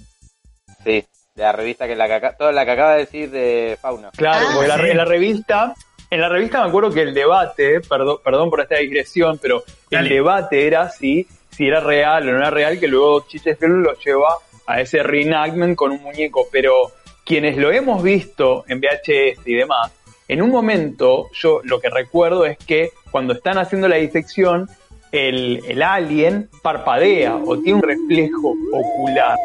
Sí, 0.84 1.04
de 1.34 1.42
la 1.42 1.52
revista 1.52 1.86
que 1.86 1.96
la 1.96 2.06
que 2.20 2.30
toda 2.36 2.52
la 2.52 2.64
que 2.64 2.70
acaba 2.70 2.92
de 2.92 2.98
decir 3.00 3.30
de 3.30 3.78
Fauna. 3.80 4.10
Claro, 4.16 4.46
Ah, 4.48 4.52
porque 4.54 4.68
la- 4.68 4.76
sí. 4.78 4.82
en 4.90 4.96
la 4.98 5.04
revista, 5.06 5.74
en 6.10 6.20
la 6.20 6.28
revista 6.28 6.62
me 6.62 6.68
acuerdo 6.68 6.90
que 6.92 7.00
el 7.02 7.14
debate, 7.14 7.80
perdón, 7.80 8.18
perdón 8.22 8.50
por 8.50 8.60
esta 8.60 8.76
digresión, 8.76 9.38
pero 9.40 9.64
Dale. 9.90 10.08
el 10.08 10.14
debate 10.14 10.66
era 10.66 10.90
si, 10.90 11.26
si 11.56 11.66
era 11.66 11.80
real 11.80 12.28
o 12.28 12.32
no 12.32 12.38
era 12.38 12.50
real, 12.50 12.78
que 12.78 12.88
luego 12.88 13.26
Chiche 13.26 13.54
Film 13.56 13.82
lo 13.82 13.94
lleva 13.98 14.36
a 14.66 14.80
ese 14.80 15.02
reenactment 15.02 15.76
con 15.76 15.92
un 15.92 16.02
muñeco, 16.02 16.48
pero 16.50 16.92
quienes 17.24 17.56
lo 17.56 17.70
hemos 17.70 18.02
visto 18.02 18.64
en 18.68 18.80
VHS 18.80 19.46
y 19.46 19.54
demás, 19.54 19.92
en 20.26 20.42
un 20.42 20.50
momento 20.50 21.30
yo 21.32 21.60
lo 21.64 21.80
que 21.80 21.90
recuerdo 21.90 22.46
es 22.46 22.58
que 22.58 22.90
cuando 23.10 23.34
están 23.34 23.58
haciendo 23.58 23.88
la 23.88 23.96
disección, 23.96 24.68
el, 25.12 25.62
el 25.68 25.82
alien 25.82 26.48
parpadea 26.62 27.36
o 27.36 27.58
tiene 27.58 27.74
un 27.74 27.82
reflejo 27.82 28.54
ocular, 28.72 29.36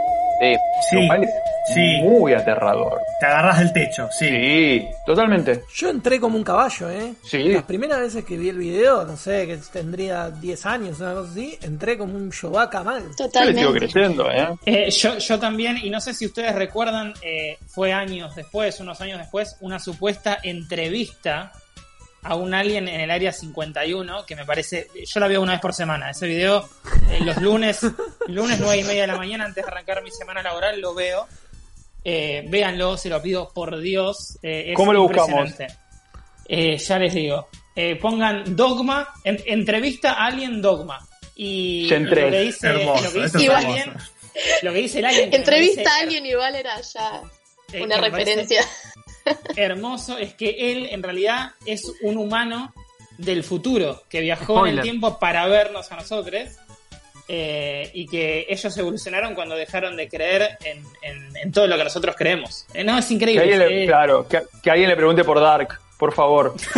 Sí, 0.89 1.07
Sí, 1.73 1.97
muy 2.01 2.33
aterrador. 2.33 2.99
te 3.19 3.25
agarras 3.27 3.59
del 3.59 3.73
techo, 3.73 4.07
sí. 4.11 4.27
Sí, 4.27 4.87
totalmente. 5.05 5.61
Yo 5.75 5.89
entré 5.89 6.19
como 6.19 6.35
un 6.37 6.43
caballo, 6.43 6.89
¿eh? 6.89 7.13
Sí. 7.23 7.43
Las 7.49 7.63
primeras 7.63 7.99
veces 7.99 8.23
que 8.25 8.37
vi 8.37 8.49
el 8.49 8.57
video, 8.57 9.03
no 9.05 9.15
sé, 9.17 9.45
que 9.45 9.57
tendría 9.71 10.31
10 10.31 10.65
años, 10.65 10.99
una 10.99 11.13
cosa 11.13 11.29
así, 11.31 11.59
entré 11.61 11.97
como 11.97 12.15
un 12.15 12.31
Chewbacca 12.31 12.83
mal. 12.83 13.01
Yo 13.01 13.07
le 13.09 13.13
sigo 13.13 13.27
Totalmente. 13.27 13.77
creyendo, 13.79 14.31
¿eh? 14.31 14.47
Eh, 14.65 14.89
yo, 14.89 15.17
yo 15.19 15.39
también, 15.39 15.77
y 15.83 15.89
no 15.91 15.99
sé 16.01 16.13
si 16.13 16.25
ustedes 16.25 16.55
recuerdan, 16.55 17.13
eh, 17.21 17.57
fue 17.67 17.91
años 17.93 18.35
después, 18.35 18.79
unos 18.79 18.99
años 19.01 19.19
después, 19.19 19.57
una 19.59 19.77
supuesta 19.79 20.39
entrevista 20.41 21.51
a 22.23 22.35
un 22.35 22.53
alien 22.53 22.87
en 22.87 22.99
el 23.01 23.11
área 23.11 23.31
51, 23.31 24.25
que 24.25 24.35
me 24.35 24.45
parece, 24.45 24.87
yo 25.05 25.19
la 25.19 25.27
veo 25.27 25.41
una 25.41 25.53
vez 25.53 25.61
por 25.61 25.73
semana, 25.73 26.09
ese 26.11 26.27
video, 26.27 26.67
eh, 27.09 27.19
los 27.23 27.37
lunes, 27.37 27.79
lunes 28.27 28.57
nueve 28.59 28.77
y 28.79 28.83
media 28.83 29.01
de 29.01 29.07
la 29.07 29.17
mañana, 29.17 29.45
antes 29.45 29.63
de 29.65 29.71
arrancar 29.71 30.03
mi 30.03 30.11
semana 30.11 30.41
laboral, 30.43 30.79
lo 30.81 30.93
veo. 30.93 31.27
Eh, 32.03 32.45
véanlo, 32.47 32.97
se 32.97 33.09
lo 33.09 33.21
pido 33.21 33.51
por 33.53 33.77
Dios. 33.79 34.37
eh, 34.41 34.65
es 34.69 34.75
¿Cómo 34.75 34.93
lo 34.93 35.03
buscamos? 35.03 35.51
Eh, 36.47 36.77
ya 36.77 36.97
les 36.99 37.13
digo. 37.13 37.47
Eh, 37.75 37.95
pongan 37.97 38.55
Dogma, 38.55 39.09
en- 39.23 39.41
entrevista 39.45 40.13
Alien 40.13 40.61
Dogma. 40.61 41.05
Y 41.35 41.87
lo 41.89 42.05
que 42.09 42.39
dice, 42.41 42.67
Hermoso, 42.67 43.03
lo 43.03 43.11
que 43.13 43.21
dice 43.21 43.37
es 43.37 43.43
el 43.43 43.51
alien, 43.51 43.93
lo 44.63 44.73
que 44.73 44.79
dice 44.79 44.99
el 44.99 45.05
alien. 45.05 45.33
Entrevista 45.33 45.89
a 45.95 45.99
alguien 45.99 46.25
igual 46.25 46.55
era 46.55 46.81
ya 46.81 47.21
eh, 47.71 47.81
una 47.81 47.95
parece 47.97 48.17
referencia. 48.17 48.65
Hermoso 49.55 50.17
es 50.17 50.33
que 50.33 50.71
él 50.71 50.87
en 50.91 51.03
realidad 51.03 51.51
es 51.65 51.83
un 52.01 52.17
humano 52.17 52.73
del 53.17 53.43
futuro 53.43 54.03
que 54.09 54.21
viajó 54.21 54.65
en 54.65 54.75
el 54.77 54.81
tiempo 54.81 55.19
para 55.19 55.45
vernos 55.47 55.91
a 55.91 55.95
nosotros 55.97 56.43
eh, 57.27 57.91
y 57.93 58.07
que 58.07 58.45
ellos 58.49 58.75
evolucionaron 58.77 59.35
cuando 59.35 59.55
dejaron 59.55 59.95
de 59.97 60.07
creer 60.09 60.57
en, 60.63 60.83
en- 61.03 61.37
en 61.37 61.51
todo 61.51 61.67
lo 61.67 61.77
que 61.77 61.83
nosotros 61.83 62.15
creemos. 62.17 62.65
Eh, 62.73 62.83
no, 62.83 62.97
es 62.97 63.05
Que 63.07 63.13
increíble. 63.15 63.57
le, 63.57 63.83
eh, 63.83 63.87
claro, 63.87 64.27
que, 64.27 64.41
que 64.63 64.71
alguien 64.71 64.89
le 64.89 64.95
pregunte 64.95 65.23
por 65.23 65.39
Dark, 65.39 65.79
por 65.97 66.13
favor. 66.13 66.55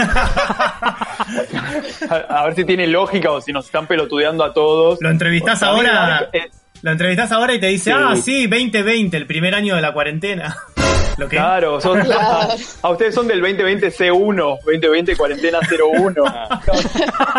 a, 2.10 2.16
a 2.30 2.46
ver 2.46 2.56
si 2.56 2.66
tiene 2.66 2.88
lógica 2.88 3.32
o 3.32 3.42
si 3.42 3.54
nos 3.54 3.66
están 3.66 3.88
pelotudeando 3.88 4.44
a 4.44 4.54
todos. 4.54 5.00
Lo 5.02 5.10
mí 5.10 5.62
ahora, 5.64 5.94
Dark, 5.94 6.30
eh, 6.34 6.50
lo 6.82 6.92
entrevistás 6.92 7.32
ahora 7.32 7.54
y 7.54 7.60
te 7.60 7.68
dice, 7.68 7.92
Sí. 7.92 7.98
ah, 7.98 8.16
sí, 8.16 8.48
2020, 8.48 9.18
el 9.18 9.28
primer 9.28 9.54
año 9.56 9.76
de 9.76 9.82
la 9.82 9.94
cuarentena. 9.94 10.56
Lo 11.18 11.28
que 11.28 11.36
claro, 11.36 11.80
son- 11.82 12.00
Claro. 12.06 12.54
a 12.82 12.90
ustedes 12.90 13.14
son 13.14 13.28
del 13.28 13.42
2020 13.42 13.92
C1, 13.92 14.60
2020 14.66 15.16
cuarentena 15.18 15.60
01. 15.60 16.24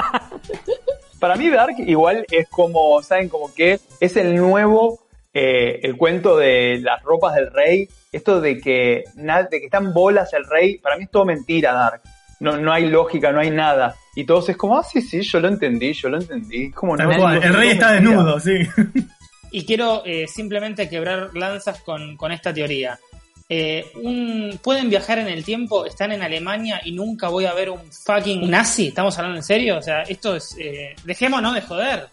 Para 1.19 1.37
mí 1.37 1.49
Dark 1.51 1.75
igual 1.79 2.25
es 2.31 2.49
como, 2.49 3.01
¿saben? 3.03 3.29
Como 3.29 3.53
que 3.55 3.79
es 4.01 4.17
el 4.17 4.35
nuevo, 4.35 5.01
eh, 5.33 5.81
el 5.85 5.97
cuento 5.97 6.37
de 6.37 6.81
las 6.83 7.03
ropas 7.03 7.35
del 7.37 7.51
rey. 7.53 7.89
Esto 8.11 8.41
de 8.41 8.61
que, 8.61 9.05
de 9.15 9.49
que 9.61 9.65
están 9.65 9.93
bolas 9.95 10.33
el 10.35 10.45
rey, 10.45 10.79
para 10.79 10.97
mí 10.97 11.05
es 11.05 11.11
todo 11.11 11.25
mentira 11.25 11.73
Dark. 11.73 12.03
No, 12.41 12.57
no 12.59 12.73
hay 12.73 12.87
lógica, 12.89 13.31
no 13.33 13.41
hay 13.41 13.51
nada. 13.51 13.95
Y 14.17 14.25
todos 14.25 14.49
es 14.49 14.57
como, 14.57 14.77
ah, 14.77 14.83
sí, 14.83 15.01
sí, 15.01 15.23
yo 15.23 15.39
lo 15.41 15.47
entendí, 15.49 15.93
yo 15.93 16.09
lo 16.09 16.19
entendí. 16.19 16.71
Como, 16.73 16.97
Tal 16.97 17.09
no, 17.17 17.31
el 17.33 17.43
es 17.43 17.55
rey 17.55 17.71
está 17.71 17.93
mentira. 17.93 18.11
desnudo, 18.17 18.41
sí. 18.41 18.53
Y 19.53 19.65
quiero 19.65 20.03
eh, 20.05 20.27
simplemente 20.27 20.89
quebrar 20.89 21.31
lanzas 21.35 21.81
con, 21.83 22.17
con 22.17 22.33
esta 22.33 22.53
teoría. 22.53 22.99
Eh, 23.55 23.85
un, 23.97 24.59
pueden 24.63 24.89
viajar 24.89 25.19
en 25.19 25.29
el 25.29 25.45
tiempo, 25.45 25.85
están 25.85 26.11
en 26.13 26.23
Alemania 26.23 26.81
y 26.85 26.93
nunca 26.93 27.29
voy 27.29 27.45
a 27.45 27.53
ver 27.53 27.69
un 27.69 27.93
fucking 27.93 28.49
nazi. 28.51 28.89
¿Estamos 28.89 29.19
hablando 29.19 29.37
en 29.37 29.45
serio? 29.45 29.77
O 29.77 29.83
sea, 29.83 30.03
esto 30.03 30.37
es. 30.37 30.57
Eh, 30.59 30.95
dejémonos 31.05 31.55
de 31.55 31.61
joder. 31.61 32.09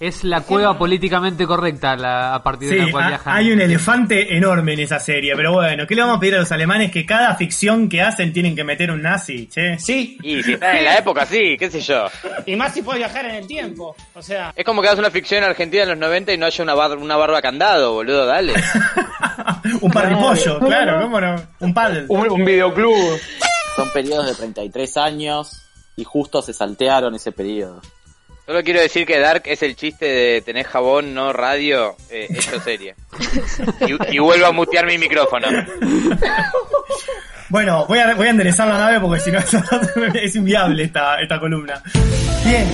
Es 0.00 0.24
la 0.24 0.40
cueva 0.42 0.76
políticamente 0.76 1.46
correcta 1.46 1.96
la- 1.96 2.34
a 2.34 2.42
partir 2.42 2.68
de 2.70 2.76
la 2.86 2.90
cual 2.90 3.08
viajan. 3.08 3.36
hay 3.36 3.52
un 3.52 3.60
elefante 3.60 4.36
enorme 4.36 4.74
en 4.74 4.80
esa 4.80 4.98
serie, 4.98 5.34
pero 5.36 5.52
bueno, 5.52 5.86
¿qué 5.86 5.94
le 5.94 6.02
vamos 6.02 6.16
a 6.16 6.20
pedir 6.20 6.34
a 6.34 6.38
los 6.40 6.52
alemanes? 6.52 6.90
Que 6.90 7.06
cada 7.06 7.34
ficción 7.36 7.88
que 7.88 8.02
hacen 8.02 8.32
tienen 8.32 8.54
que 8.56 8.64
meter 8.64 8.90
un 8.90 9.02
nazi, 9.02 9.46
che. 9.48 9.78
Sí, 9.78 10.18
y 10.22 10.42
si 10.42 10.54
están 10.54 10.76
en 10.76 10.84
la 10.84 10.98
época, 10.98 11.24
sí, 11.26 11.56
qué 11.58 11.70
sé 11.70 11.80
yo. 11.80 12.06
y 12.44 12.56
más 12.56 12.74
si 12.74 12.82
puede 12.82 12.98
viajar 12.98 13.24
en 13.26 13.36
el 13.36 13.46
tiempo. 13.46 13.94
O 14.14 14.20
sea, 14.22 14.52
Es 14.56 14.64
como 14.64 14.82
que 14.82 14.88
hagas 14.88 14.98
una 14.98 15.10
ficción 15.10 15.42
argentina 15.44 15.84
en 15.84 15.90
los 15.90 15.98
90 15.98 16.32
y 16.32 16.38
no 16.38 16.46
haya 16.46 16.62
una, 16.64 16.74
bar- 16.74 16.98
una 16.98 17.16
barba 17.16 17.40
candado, 17.40 17.92
boludo, 17.94 18.26
dale. 18.26 18.52
un 19.80 19.90
parripollo, 19.90 20.58
claro, 20.60 21.00
¿cómo 21.02 21.20
no? 21.20 21.36
Un 21.60 21.72
paddle. 21.74 22.04
Un, 22.08 22.30
un 22.30 22.44
videoclub. 22.44 23.18
Son 23.76 23.88
periodos 23.90 24.26
de 24.26 24.34
33 24.34 24.96
años 24.98 25.62
y 25.96 26.04
justo 26.04 26.42
se 26.42 26.52
saltearon 26.52 27.14
ese 27.14 27.32
periodo. 27.32 27.80
Solo 28.46 28.62
quiero 28.62 28.80
decir 28.80 29.06
que 29.06 29.18
Dark 29.18 29.42
es 29.46 29.62
el 29.62 29.74
chiste 29.74 30.06
de 30.06 30.42
tener 30.42 30.66
jabón, 30.66 31.14
no 31.14 31.32
radio, 31.32 31.96
eh, 32.10 32.26
hecho 32.28 32.60
serie. 32.60 32.94
Y, 33.86 34.16
y 34.16 34.18
vuelvo 34.18 34.46
a 34.46 34.52
mutear 34.52 34.86
mi 34.86 34.98
micrófono. 34.98 35.48
Bueno, 37.48 37.86
voy 37.86 37.98
a, 37.98 38.14
voy 38.14 38.26
a 38.26 38.30
enderezar 38.30 38.66
la 38.66 38.78
nave 38.78 39.00
porque 39.00 39.20
si 39.20 39.30
no 39.30 39.38
es 40.14 40.34
inviable 40.34 40.84
esta, 40.84 41.20
esta 41.20 41.38
columna. 41.38 41.82
Bien, 42.44 42.66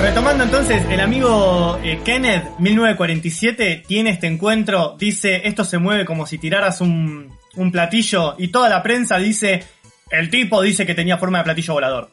retomando 0.00 0.44
entonces, 0.44 0.82
el 0.90 1.00
amigo 1.00 1.78
eh, 1.82 2.00
Kenneth, 2.04 2.58
1947, 2.58 3.82
tiene 3.86 4.10
este 4.10 4.28
encuentro, 4.28 4.96
dice, 4.98 5.42
esto 5.44 5.64
se 5.64 5.78
mueve 5.78 6.04
como 6.04 6.26
si 6.26 6.38
tiraras 6.38 6.80
un, 6.80 7.36
un 7.56 7.72
platillo 7.72 8.36
y 8.38 8.48
toda 8.48 8.68
la 8.68 8.82
prensa 8.82 9.18
dice, 9.18 9.64
el 10.10 10.30
tipo 10.30 10.62
dice 10.62 10.86
que 10.86 10.94
tenía 10.94 11.18
forma 11.18 11.38
de 11.38 11.44
platillo 11.44 11.74
volador. 11.74 12.10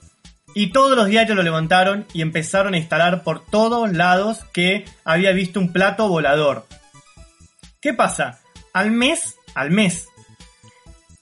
Y 0.55 0.71
todos 0.71 0.97
los 0.97 1.07
diarios 1.07 1.37
lo 1.37 1.43
levantaron 1.43 2.05
y 2.13 2.21
empezaron 2.21 2.73
a 2.73 2.77
instalar 2.77 3.23
por 3.23 3.45
todos 3.45 3.91
lados 3.91 4.45
que 4.53 4.85
había 5.03 5.31
visto 5.31 5.59
un 5.59 5.71
plato 5.71 6.07
volador. 6.07 6.65
¿Qué 7.81 7.93
pasa? 7.93 8.39
Al 8.73 8.91
mes, 8.91 9.35
al 9.55 9.71
mes, 9.71 10.07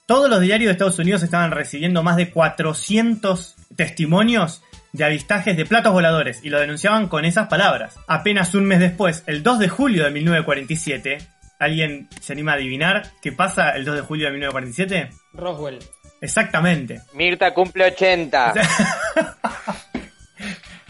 todos 0.06 0.30
los 0.30 0.40
diarios 0.40 0.68
de 0.68 0.72
Estados 0.72 0.98
Unidos 0.98 1.22
estaban 1.22 1.50
recibiendo 1.50 2.02
más 2.02 2.16
de 2.16 2.30
400 2.30 3.56
testimonios 3.76 4.62
de 4.92 5.04
avistajes 5.04 5.56
de 5.56 5.66
platos 5.66 5.92
voladores 5.92 6.40
y 6.42 6.48
lo 6.48 6.58
denunciaban 6.58 7.08
con 7.08 7.24
esas 7.24 7.48
palabras. 7.48 7.96
Apenas 8.06 8.54
un 8.54 8.64
mes 8.64 8.80
después, 8.80 9.22
el 9.26 9.42
2 9.42 9.58
de 9.58 9.68
julio 9.68 10.04
de 10.04 10.10
1947, 10.10 11.18
¿alguien 11.58 12.08
se 12.20 12.32
anima 12.32 12.52
a 12.52 12.54
adivinar 12.54 13.12
qué 13.20 13.32
pasa 13.32 13.70
el 13.70 13.84
2 13.84 13.96
de 13.96 14.00
julio 14.00 14.26
de 14.26 14.32
1947? 14.32 15.10
Roswell. 15.34 15.78
Exactamente. 16.20 17.00
Mirta 17.14 17.54
cumple 17.54 17.86
80. 17.86 18.54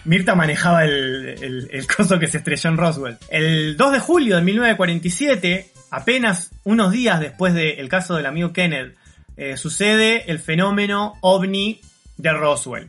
Mirta 0.05 0.35
manejaba 0.35 0.85
el, 0.85 1.37
el, 1.43 1.69
el 1.71 1.87
coso 1.87 2.19
que 2.19 2.29
se 2.29 2.39
estrelló 2.39 2.71
en 2.71 2.77
Roswell. 2.79 3.19
El 3.29 3.77
2 3.77 3.93
de 3.93 3.99
julio 4.01 4.37
de 4.37 4.43
1947, 4.43 5.71
apenas 5.91 6.51
unos 6.65 6.93
días 6.93 7.21
después 7.21 7.53
del 7.53 7.89
caso 7.89 8.17
del 8.17 8.25
amigo 8.25 8.53
Kenneth, 8.53 8.97
eh, 9.37 9.57
sucede 9.57 10.31
el 10.31 10.39
fenómeno 10.39 11.15
ovni 11.21 11.81
de 12.17 12.33
Roswell. 12.33 12.89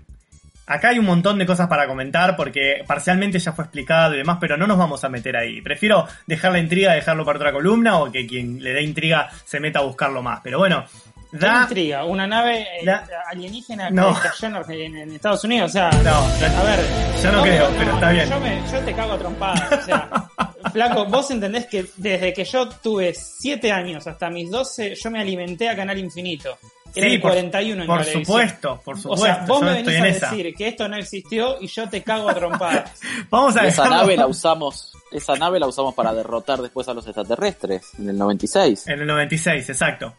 Acá 0.66 0.90
hay 0.90 1.00
un 1.00 1.06
montón 1.06 1.40
de 1.40 1.48
cosas 1.48 1.68
para 1.68 1.88
comentar 1.88 2.36
porque 2.36 2.84
parcialmente 2.88 3.40
ya 3.40 3.54
fue 3.54 3.66
explicado 3.66 4.14
y 4.14 4.18
demás, 4.18 4.38
pero 4.40 4.56
no 4.56 4.68
nos 4.68 4.78
vamos 4.78 5.04
a 5.04 5.10
meter 5.10 5.36
ahí. 5.36 5.62
Prefiero 5.62 6.08
dejar 6.28 6.52
la 6.52 6.60
intriga, 6.60 6.94
dejarlo 6.94 7.26
para 7.26 7.40
otra 7.40 7.52
columna 7.52 7.98
o 7.98 8.12
que 8.12 8.28
quien 8.28 8.64
le 8.64 8.74
dé 8.74 8.84
intriga 8.84 9.30
se 9.46 9.60
meta 9.60 9.80
a 9.80 9.84
buscarlo 9.84 10.22
más. 10.22 10.42
Pero 10.44 10.60
bueno, 10.60 10.86
¿Qué 11.09 11.09
da... 11.32 11.62
intriga? 11.64 12.06
¿Una 12.06 12.26
nave 12.28 12.62
eh, 12.62 12.86
Da- 12.86 13.06
alienígena 13.30 13.90
No. 13.90 14.14
que 14.22 14.30
cayó 14.30 14.48
en, 14.48 14.82
en- 14.82 14.98
en 14.98 15.12
Estados 15.14 15.44
Unidos? 15.44 15.72
O 15.72 15.74
sea, 15.74 15.90
No, 15.92 16.16
a 16.16 16.64
ver. 16.64 16.80
yo 17.24 17.32
no 17.32 17.42
creo, 17.44 17.70
pero 17.78 17.94
está 17.94 18.10
bien. 18.12 18.30
Yo, 18.30 18.40
me- 18.40 18.62
yo 18.72 18.80
te 18.80 18.94
cago 18.94 19.14
a 19.14 19.18
trompadas. 19.18 19.82
O 19.82 19.86
sea, 19.86 20.10
flaco, 20.74 21.06
vos 21.06 21.30
entendés 21.32 21.66
que 21.68 21.86
desde 21.98 22.34
que 22.34 22.44
yo 22.46 22.68
tuve 22.70 23.14
7 23.14 23.72
años 23.72 24.06
hasta 24.08 24.30
mis 24.30 24.50
12, 24.50 24.96
yo 24.96 25.12
me 25.12 25.20
alimenté 25.20 25.70
a 25.70 25.76
Canal 25.76 25.98
Infinito. 26.00 26.58
Era 26.96 27.08
Sí, 27.08 27.14
el 27.16 27.22
por- 27.22 27.32
41 27.34 27.82
en 27.84 27.88
por 27.88 28.04
supuesto, 28.04 28.82
por 28.84 28.96
O 28.96 28.98
supuesto. 28.98 29.26
sea, 29.26 29.46
vos 29.46 29.62
me 29.62 29.74
venís 29.74 29.94
en 29.94 30.04
a 30.04 30.08
esa. 30.08 30.32
decir 30.32 30.56
que 30.56 30.68
esto 30.70 30.88
no 30.88 30.96
existió 30.98 31.62
y 31.62 31.68
yo 31.68 31.88
te 31.88 32.02
cago 32.02 32.28
a 32.28 32.34
trompadas. 32.34 33.00
Vamos 33.30 33.56
a 33.58 33.68
esa 33.68 33.88
nave 33.88 34.18
la 34.18 34.26
usamos, 34.28 34.92
esa 35.12 35.36
nave 35.36 35.60
la 35.60 35.68
usamos 35.68 35.94
para 35.94 36.12
derrotar 36.16 36.60
después 36.64 36.88
a 36.88 36.96
los 36.96 37.06
extraterrestres 37.06 37.84
en 38.00 38.10
el 38.10 38.18
96. 38.18 38.88
En 38.88 39.02
el 39.02 39.06
96, 39.06 39.70
exacto. 39.70 40.16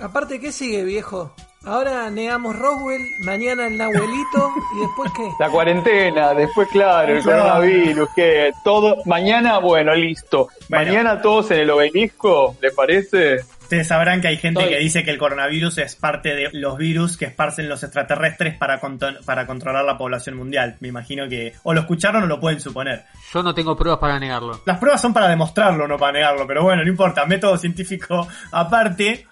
Aparte, 0.00 0.38
¿qué 0.40 0.52
sigue, 0.52 0.84
viejo? 0.84 1.34
Ahora 1.64 2.08
negamos 2.08 2.56
Roswell, 2.56 3.02
mañana 3.24 3.66
el 3.66 3.76
Nahuelito 3.76 4.52
y 4.76 4.80
después 4.80 5.12
qué? 5.16 5.28
La 5.40 5.50
cuarentena, 5.50 6.32
después 6.32 6.68
claro, 6.68 7.12
el 7.16 7.22
Claro. 7.22 7.42
coronavirus, 7.42 8.08
que 8.14 8.52
todo, 8.64 8.96
mañana, 9.06 9.58
bueno, 9.58 9.92
listo. 9.94 10.48
Bueno. 10.68 10.84
Mañana 10.86 11.20
todos 11.20 11.50
en 11.50 11.60
el 11.60 11.70
obelisco, 11.70 12.56
¿les 12.62 12.72
parece? 12.72 13.38
Ustedes 13.60 13.88
sabrán 13.88 14.20
que 14.22 14.28
hay 14.28 14.36
gente 14.38 14.60
Estoy. 14.60 14.76
que 14.76 14.80
dice 14.80 15.04
que 15.04 15.10
el 15.10 15.18
coronavirus 15.18 15.76
es 15.78 15.96
parte 15.96 16.34
de 16.34 16.48
los 16.52 16.78
virus 16.78 17.18
que 17.18 17.26
esparcen 17.26 17.68
los 17.68 17.82
extraterrestres 17.82 18.56
para, 18.56 18.80
para 19.26 19.46
controlar 19.46 19.84
la 19.84 19.98
población 19.98 20.36
mundial. 20.36 20.76
Me 20.80 20.88
imagino 20.88 21.28
que 21.28 21.52
o 21.64 21.74
lo 21.74 21.80
escucharon 21.80 22.22
o 22.22 22.26
lo 22.26 22.40
pueden 22.40 22.60
suponer. 22.60 23.04
Yo 23.34 23.42
no 23.42 23.52
tengo 23.52 23.76
pruebas 23.76 24.00
para 24.00 24.18
negarlo. 24.18 24.60
Las 24.64 24.78
pruebas 24.78 25.02
son 25.02 25.12
para 25.12 25.28
demostrarlo, 25.28 25.86
no 25.86 25.98
para 25.98 26.12
negarlo, 26.12 26.46
pero 26.46 26.62
bueno, 26.62 26.82
no 26.82 26.88
importa, 26.88 27.26
método 27.26 27.58
científico 27.58 28.26
aparte. 28.52 29.26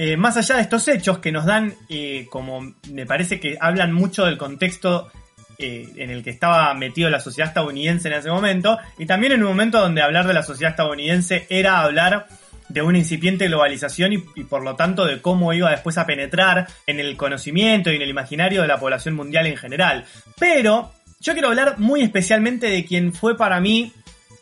Eh, 0.00 0.16
más 0.16 0.36
allá 0.36 0.54
de 0.54 0.62
estos 0.62 0.86
hechos 0.86 1.18
que 1.18 1.32
nos 1.32 1.44
dan, 1.44 1.74
eh, 1.88 2.28
como 2.30 2.72
me 2.92 3.04
parece 3.04 3.40
que 3.40 3.58
hablan 3.60 3.92
mucho 3.92 4.24
del 4.24 4.38
contexto 4.38 5.10
eh, 5.58 5.88
en 5.96 6.10
el 6.10 6.22
que 6.22 6.30
estaba 6.30 6.72
metido 6.74 7.10
la 7.10 7.18
sociedad 7.18 7.48
estadounidense 7.48 8.06
en 8.06 8.14
ese 8.14 8.30
momento, 8.30 8.78
y 8.96 9.06
también 9.06 9.32
en 9.32 9.42
un 9.42 9.48
momento 9.48 9.80
donde 9.80 10.00
hablar 10.00 10.28
de 10.28 10.34
la 10.34 10.44
sociedad 10.44 10.70
estadounidense 10.70 11.48
era 11.48 11.80
hablar 11.80 12.28
de 12.68 12.80
una 12.80 12.98
incipiente 12.98 13.48
globalización 13.48 14.12
y, 14.12 14.24
y 14.36 14.44
por 14.44 14.62
lo 14.62 14.76
tanto 14.76 15.04
de 15.04 15.20
cómo 15.20 15.52
iba 15.52 15.68
después 15.72 15.98
a 15.98 16.06
penetrar 16.06 16.68
en 16.86 17.00
el 17.00 17.16
conocimiento 17.16 17.90
y 17.90 17.96
en 17.96 18.02
el 18.02 18.08
imaginario 18.08 18.62
de 18.62 18.68
la 18.68 18.78
población 18.78 19.16
mundial 19.16 19.48
en 19.48 19.56
general. 19.56 20.04
Pero 20.38 20.92
yo 21.18 21.32
quiero 21.32 21.48
hablar 21.48 21.80
muy 21.80 22.02
especialmente 22.02 22.70
de 22.70 22.84
quien 22.84 23.12
fue 23.12 23.36
para 23.36 23.58
mí 23.58 23.92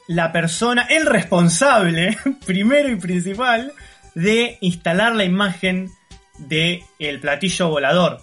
la 0.07 0.32
persona, 0.32 0.86
el 0.90 1.07
responsable, 1.07 2.14
primero 2.46 2.90
y 2.90 2.96
principal, 2.96 3.72
de 4.16 4.56
instalar 4.62 5.14
la 5.14 5.24
imagen 5.24 5.92
de 6.38 6.82
el 6.98 7.20
platillo 7.20 7.68
volador. 7.68 8.20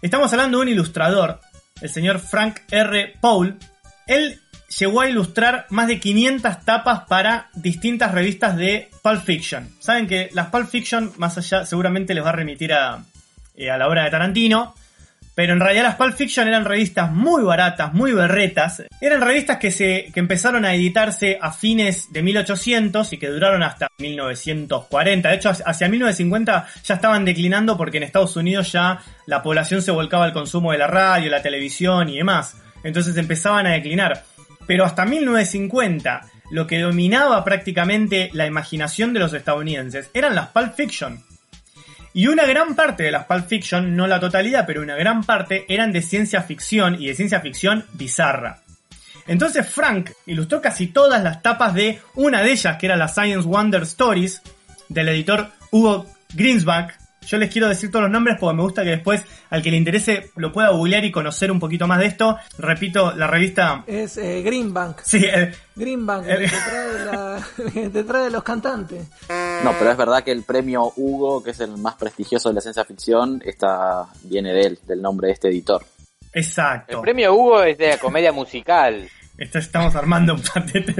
Estamos 0.00 0.32
hablando 0.32 0.58
de 0.58 0.62
un 0.62 0.68
ilustrador, 0.70 1.40
el 1.82 1.90
señor 1.90 2.18
Frank 2.18 2.60
R. 2.70 3.14
Paul. 3.20 3.58
Él 4.06 4.40
llegó 4.78 5.02
a 5.02 5.08
ilustrar 5.10 5.66
más 5.68 5.88
de 5.88 6.00
500 6.00 6.64
tapas 6.64 7.02
para 7.06 7.50
distintas 7.54 8.12
revistas 8.12 8.56
de 8.56 8.88
Pulp 9.02 9.22
Fiction. 9.22 9.68
Saben 9.78 10.06
que 10.06 10.30
las 10.32 10.46
Pulp 10.46 10.68
Fiction, 10.68 11.12
más 11.18 11.36
allá, 11.36 11.66
seguramente 11.66 12.14
les 12.14 12.24
va 12.24 12.30
a 12.30 12.32
remitir 12.32 12.72
a, 12.72 13.04
eh, 13.54 13.70
a 13.70 13.76
la 13.76 13.88
obra 13.88 14.04
de 14.04 14.10
Tarantino. 14.10 14.74
Pero 15.34 15.52
en 15.52 15.60
realidad 15.60 15.84
las 15.84 15.94
Pulp 15.96 16.14
Fiction 16.14 16.48
eran 16.48 16.64
revistas 16.64 17.10
muy 17.10 17.42
baratas, 17.42 17.94
muy 17.94 18.12
berretas. 18.12 18.82
Eran 19.00 19.20
revistas 19.20 19.58
que, 19.58 19.70
se, 19.70 20.10
que 20.12 20.20
empezaron 20.20 20.64
a 20.64 20.74
editarse 20.74 21.38
a 21.40 21.52
fines 21.52 22.12
de 22.12 22.22
1800 22.22 23.12
y 23.12 23.18
que 23.18 23.28
duraron 23.28 23.62
hasta 23.62 23.88
1940. 23.98 25.28
De 25.28 25.34
hecho, 25.34 25.50
hacia 25.50 25.88
1950 25.88 26.66
ya 26.84 26.94
estaban 26.94 27.24
declinando 27.24 27.76
porque 27.76 27.98
en 27.98 28.02
Estados 28.02 28.36
Unidos 28.36 28.72
ya 28.72 29.00
la 29.26 29.42
población 29.42 29.82
se 29.82 29.92
volcaba 29.92 30.24
al 30.24 30.32
consumo 30.32 30.72
de 30.72 30.78
la 30.78 30.86
radio, 30.86 31.30
la 31.30 31.42
televisión 31.42 32.08
y 32.08 32.18
demás. 32.18 32.56
Entonces 32.82 33.16
empezaban 33.16 33.66
a 33.66 33.72
declinar. 33.72 34.24
Pero 34.66 34.84
hasta 34.84 35.04
1950 35.04 36.22
lo 36.50 36.66
que 36.66 36.80
dominaba 36.80 37.42
prácticamente 37.44 38.30
la 38.32 38.46
imaginación 38.46 39.12
de 39.12 39.20
los 39.20 39.32
estadounidenses 39.32 40.10
eran 40.12 40.34
las 40.34 40.48
Pulp 40.48 40.74
Fiction. 40.74 41.22
Y 42.12 42.26
una 42.26 42.44
gran 42.44 42.74
parte 42.74 43.04
de 43.04 43.12
las 43.12 43.26
Pulp 43.26 43.46
Fiction, 43.46 43.94
no 43.94 44.06
la 44.06 44.18
totalidad, 44.18 44.64
pero 44.66 44.82
una 44.82 44.96
gran 44.96 45.22
parte, 45.22 45.64
eran 45.68 45.92
de 45.92 46.02
ciencia 46.02 46.42
ficción 46.42 47.00
y 47.00 47.06
de 47.06 47.14
ciencia 47.14 47.40
ficción 47.40 47.84
bizarra. 47.92 48.60
Entonces 49.26 49.68
Frank 49.68 50.10
ilustró 50.26 50.60
casi 50.60 50.88
todas 50.88 51.22
las 51.22 51.40
tapas 51.40 51.74
de 51.74 52.00
una 52.16 52.42
de 52.42 52.50
ellas, 52.52 52.76
que 52.78 52.86
era 52.86 52.96
la 52.96 53.08
Science 53.08 53.46
Wonder 53.46 53.82
Stories, 53.82 54.42
del 54.88 55.08
editor 55.08 55.50
Hugo 55.70 56.06
Greensback. 56.34 56.99
Yo 57.26 57.36
les 57.38 57.50
quiero 57.52 57.68
decir 57.68 57.90
todos 57.90 58.02
los 58.04 58.10
nombres 58.10 58.36
porque 58.40 58.56
me 58.56 58.62
gusta 58.62 58.82
que 58.82 58.90
después 58.90 59.22
al 59.50 59.62
que 59.62 59.70
le 59.70 59.76
interese 59.76 60.30
lo 60.36 60.52
pueda 60.52 60.70
googlear 60.70 61.04
y 61.04 61.12
conocer 61.12 61.52
un 61.52 61.60
poquito 61.60 61.86
más 61.86 61.98
de 62.00 62.06
esto. 62.06 62.36
Repito, 62.58 63.12
la 63.14 63.26
revista... 63.26 63.84
Es 63.86 64.16
eh, 64.16 64.42
Greenbank. 64.42 65.00
Sí, 65.02 65.24
eh, 65.24 65.52
Greenbank, 65.76 66.26
Eh. 66.26 66.32
el 66.34 66.50
que 66.50 66.56
te 66.56 66.62
trae, 66.70 67.04
la- 67.04 67.46
el 67.64 67.72
que 67.72 67.88
te 67.90 68.04
trae 68.04 68.30
los 68.30 68.42
cantantes. 68.42 69.06
No, 69.28 69.74
pero 69.78 69.90
es 69.90 69.96
verdad 69.96 70.24
que 70.24 70.32
el 70.32 70.42
premio 70.44 70.92
Hugo, 70.96 71.42
que 71.42 71.50
es 71.50 71.60
el 71.60 71.76
más 71.76 71.94
prestigioso 71.96 72.48
de 72.48 72.54
la 72.56 72.60
ciencia 72.62 72.84
ficción, 72.84 73.42
está, 73.44 74.06
viene 74.24 74.52
de 74.52 74.60
él, 74.62 74.78
del 74.86 75.02
nombre 75.02 75.26
de 75.28 75.34
este 75.34 75.48
editor. 75.48 75.84
exacto. 76.32 76.96
El 76.96 77.00
premio 77.02 77.34
Hugo 77.34 77.62
es 77.62 77.76
de 77.78 77.88
la 77.88 77.98
comedia 77.98 78.32
musical. 78.32 79.08
Esto 79.40 79.58
estamos 79.58 79.94
armando 79.96 80.34
un 80.34 80.42
patete. 80.42 80.94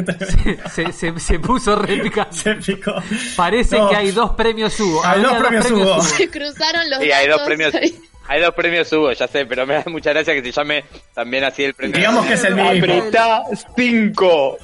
Se, 0.75 0.91
se, 0.93 1.21
se 1.21 1.39
puso 1.39 1.77
réplica. 1.77 2.27
Se 2.33 2.55
picó. 2.55 2.95
Parece 3.37 3.77
No. 3.79 3.89
que 3.91 3.97
hay 3.97 4.11
dos 4.13 4.31
premios 4.31 4.81
Hugo. 4.81 5.05
Hay 5.05 5.21
dos 5.23 5.35
premios 5.37 5.71
Hugo. 5.71 6.03
Se 6.03 6.29
cruzaron 6.31 6.89
los 6.91 7.01
Sí, 7.01 7.13
hay 7.13 7.29
dos 7.29 7.43
premios. 7.43 7.75
ahí. 7.75 8.01
Hay 8.29 8.41
dos 8.41 8.55
premios 8.55 8.91
Hugo, 8.93 9.13
ya 9.13 9.29
sé, 9.29 9.45
pero 9.45 9.67
me 9.67 9.75
da 9.75 9.85
mucha 9.89 10.11
gracia 10.11 10.33
que 10.35 10.43
se 10.43 10.53
llame 10.53 10.85
también 11.15 11.45
así 11.45 11.65
el 11.65 11.75
premio. 11.75 11.97
Digamos 11.99 12.25
que 12.27 12.33
es 12.35 12.45
el 12.45 12.55
mismo. 12.55 12.71
Apretá 12.71 13.43
5. 13.77 14.59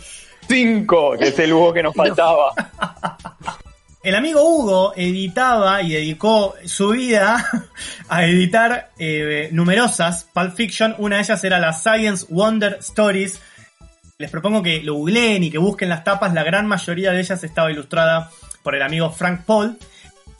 5, 0.48 1.12
que 1.18 1.28
es 1.28 1.38
el 1.38 1.52
Hugo 1.52 1.72
que 1.74 1.82
nos 1.82 1.94
faltaba. 1.94 2.52
El 4.02 4.14
amigo 4.14 4.40
Hugo 4.42 4.92
editaba 4.96 5.82
y 5.82 5.92
dedicó 5.92 6.54
su 6.64 6.90
vida 6.90 7.44
a 8.08 8.24
editar 8.24 8.92
eh, 8.98 9.48
numerosas 9.52 10.28
Pulp 10.32 10.54
Fiction. 10.54 10.94
Una 10.98 11.16
de 11.16 11.22
ellas 11.22 11.42
era 11.44 11.58
la 11.58 11.72
Science 11.72 12.24
Wonder 12.30 12.78
Stories. 12.80 13.40
Les 14.18 14.30
propongo 14.30 14.62
que 14.62 14.82
lo 14.82 14.94
googleen 14.94 15.44
y 15.44 15.50
que 15.50 15.58
busquen 15.58 15.90
las 15.90 16.02
tapas. 16.02 16.32
La 16.32 16.42
gran 16.42 16.66
mayoría 16.66 17.12
de 17.12 17.20
ellas 17.20 17.44
estaba 17.44 17.70
ilustrada 17.70 18.30
por 18.62 18.74
el 18.74 18.80
amigo 18.80 19.10
Frank 19.10 19.42
Paul. 19.44 19.76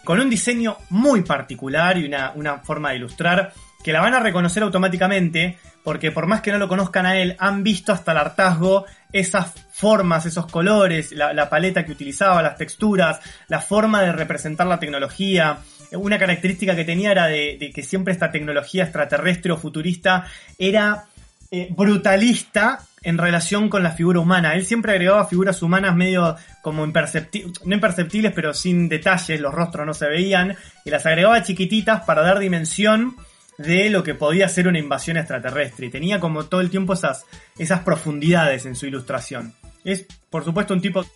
Con 0.03 0.18
un 0.18 0.31
diseño 0.31 0.79
muy 0.89 1.22
particular 1.22 1.99
y 1.99 2.07
una, 2.07 2.33
una 2.35 2.61
forma 2.61 2.91
de 2.91 2.97
ilustrar 2.97 3.53
que 3.85 3.93
la 3.93 4.01
van 4.01 4.14
a 4.14 4.20
reconocer 4.20 4.62
automáticamente. 4.62 5.59
Porque 5.85 6.11
por 6.11 6.27
más 6.27 6.41
que 6.41 6.53
no 6.53 6.59
lo 6.59 6.68
conozcan 6.68 7.05
a 7.05 7.18
él, 7.18 7.37
han 7.39 7.62
visto 7.62 7.93
hasta 7.93 8.12
el 8.12 8.18
hartazgo 8.18 8.87
esas 9.12 9.53
formas, 9.70 10.24
esos 10.24 10.47
colores, 10.47 11.12
la, 11.12 11.51
paleta 11.51 11.85
que 11.85 11.93
utilizaba, 11.93 12.41
las 12.41 12.57
texturas, 12.57 13.20
la 13.49 13.61
forma 13.61 14.01
de 14.01 14.12
representar 14.12 14.66
la 14.66 14.81
tecnología. 14.81 15.59
Una 15.93 16.18
característica 16.18 16.74
que 16.74 16.87
tenía 16.87 17.12
era 17.12 17.27
de, 17.27 17.59
de 17.61 17.70
que 17.72 17.83
siempre 17.83 18.14
esta 18.14 18.31
tecnología 18.33 18.85
extraterrestre 18.85 19.53
o 19.53 19.59
futurista 19.59 20.24
era 20.59 21.05
eh, 21.51 21.68
brutalista 21.70 22.81
en 23.07 23.18
relación 23.18 23.68
con 23.68 23.84
la 23.84 23.92
figura 23.92 24.18
humana. 24.18 24.54
Él 24.54 24.66
siempre 24.66 24.90
agregaba 24.90 25.28
figuras 25.28 25.62
humanas 25.62 25.94
medio 25.94 26.34
como 26.61 26.84
imperceptibles, 26.84 27.64
no 27.64 27.76
imperceptibles, 27.76 28.32
pero 28.34 28.52
sin 28.52 28.88
detalles, 28.88 29.40
los 29.40 29.54
rostros 29.54 29.86
no 29.86 29.94
se 29.94 30.09
veían, 30.09 30.57
y 30.84 30.90
las 30.90 31.07
agregaba 31.07 31.40
chiquititas 31.44 32.02
para 32.02 32.22
dar 32.22 32.40
dimensión 32.40 33.14
de 33.59 33.90
lo 33.90 34.02
que 34.02 34.14
podía 34.14 34.48
ser 34.48 34.66
una 34.66 34.80
invasión 34.80 35.16
extraterrestre. 35.16 35.86
Y 35.86 35.90
tenía 35.90 36.18
como 36.18 36.46
todo 36.46 36.61
el 36.61 36.68
tiempo 36.68 36.94
esas, 36.94 37.24
esas 37.57 37.80
profundidades 37.82 38.66
en 38.66 38.74
su 38.74 38.86
ilustración. 38.86 39.54
Es, 39.84 40.04
por 40.28 40.44
supuesto, 40.44 40.74
un 40.74 40.80
tipo 40.80 41.07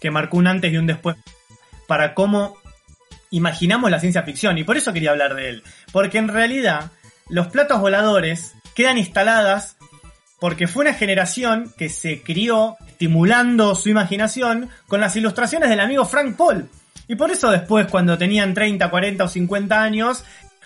que 0.00 0.10
marcó 0.10 0.38
un 0.38 0.48
antes 0.48 0.72
y 0.72 0.78
un 0.78 0.88
después 0.88 1.16
para 1.86 2.12
cómo 2.14 2.56
imaginamos 3.30 3.88
la 3.88 4.00
ciencia 4.00 4.24
ficción. 4.24 4.58
Y 4.58 4.64
por 4.64 4.76
eso 4.76 4.92
quería 4.92 5.12
hablar 5.12 5.36
de 5.36 5.48
él. 5.48 5.62
Porque 5.92 6.18
en 6.18 6.26
realidad, 6.26 6.90
los 7.28 7.46
platos 7.46 7.80
voladores 7.80 8.52
quedan 8.74 8.98
instaladas 8.98 9.75
porque 10.40 10.68
fue 10.68 10.82
una 10.82 10.94
generación 10.94 11.72
que 11.76 11.88
se 11.88 12.22
crió 12.22 12.76
estimulando 12.86 13.74
su 13.74 13.88
imaginación 13.88 14.68
con 14.86 15.00
las 15.00 15.16
ilustraciones 15.16 15.68
del 15.68 15.80
amigo 15.80 16.04
Frank 16.04 16.36
Paul. 16.36 16.68
Y 17.08 17.14
por 17.14 17.30
eso 17.30 17.50
después, 17.50 17.86
cuando 17.88 18.18
tenían 18.18 18.52
30, 18.52 18.90
40 18.90 19.24
o 19.24 19.28
50 19.28 19.82
años, 19.82 20.24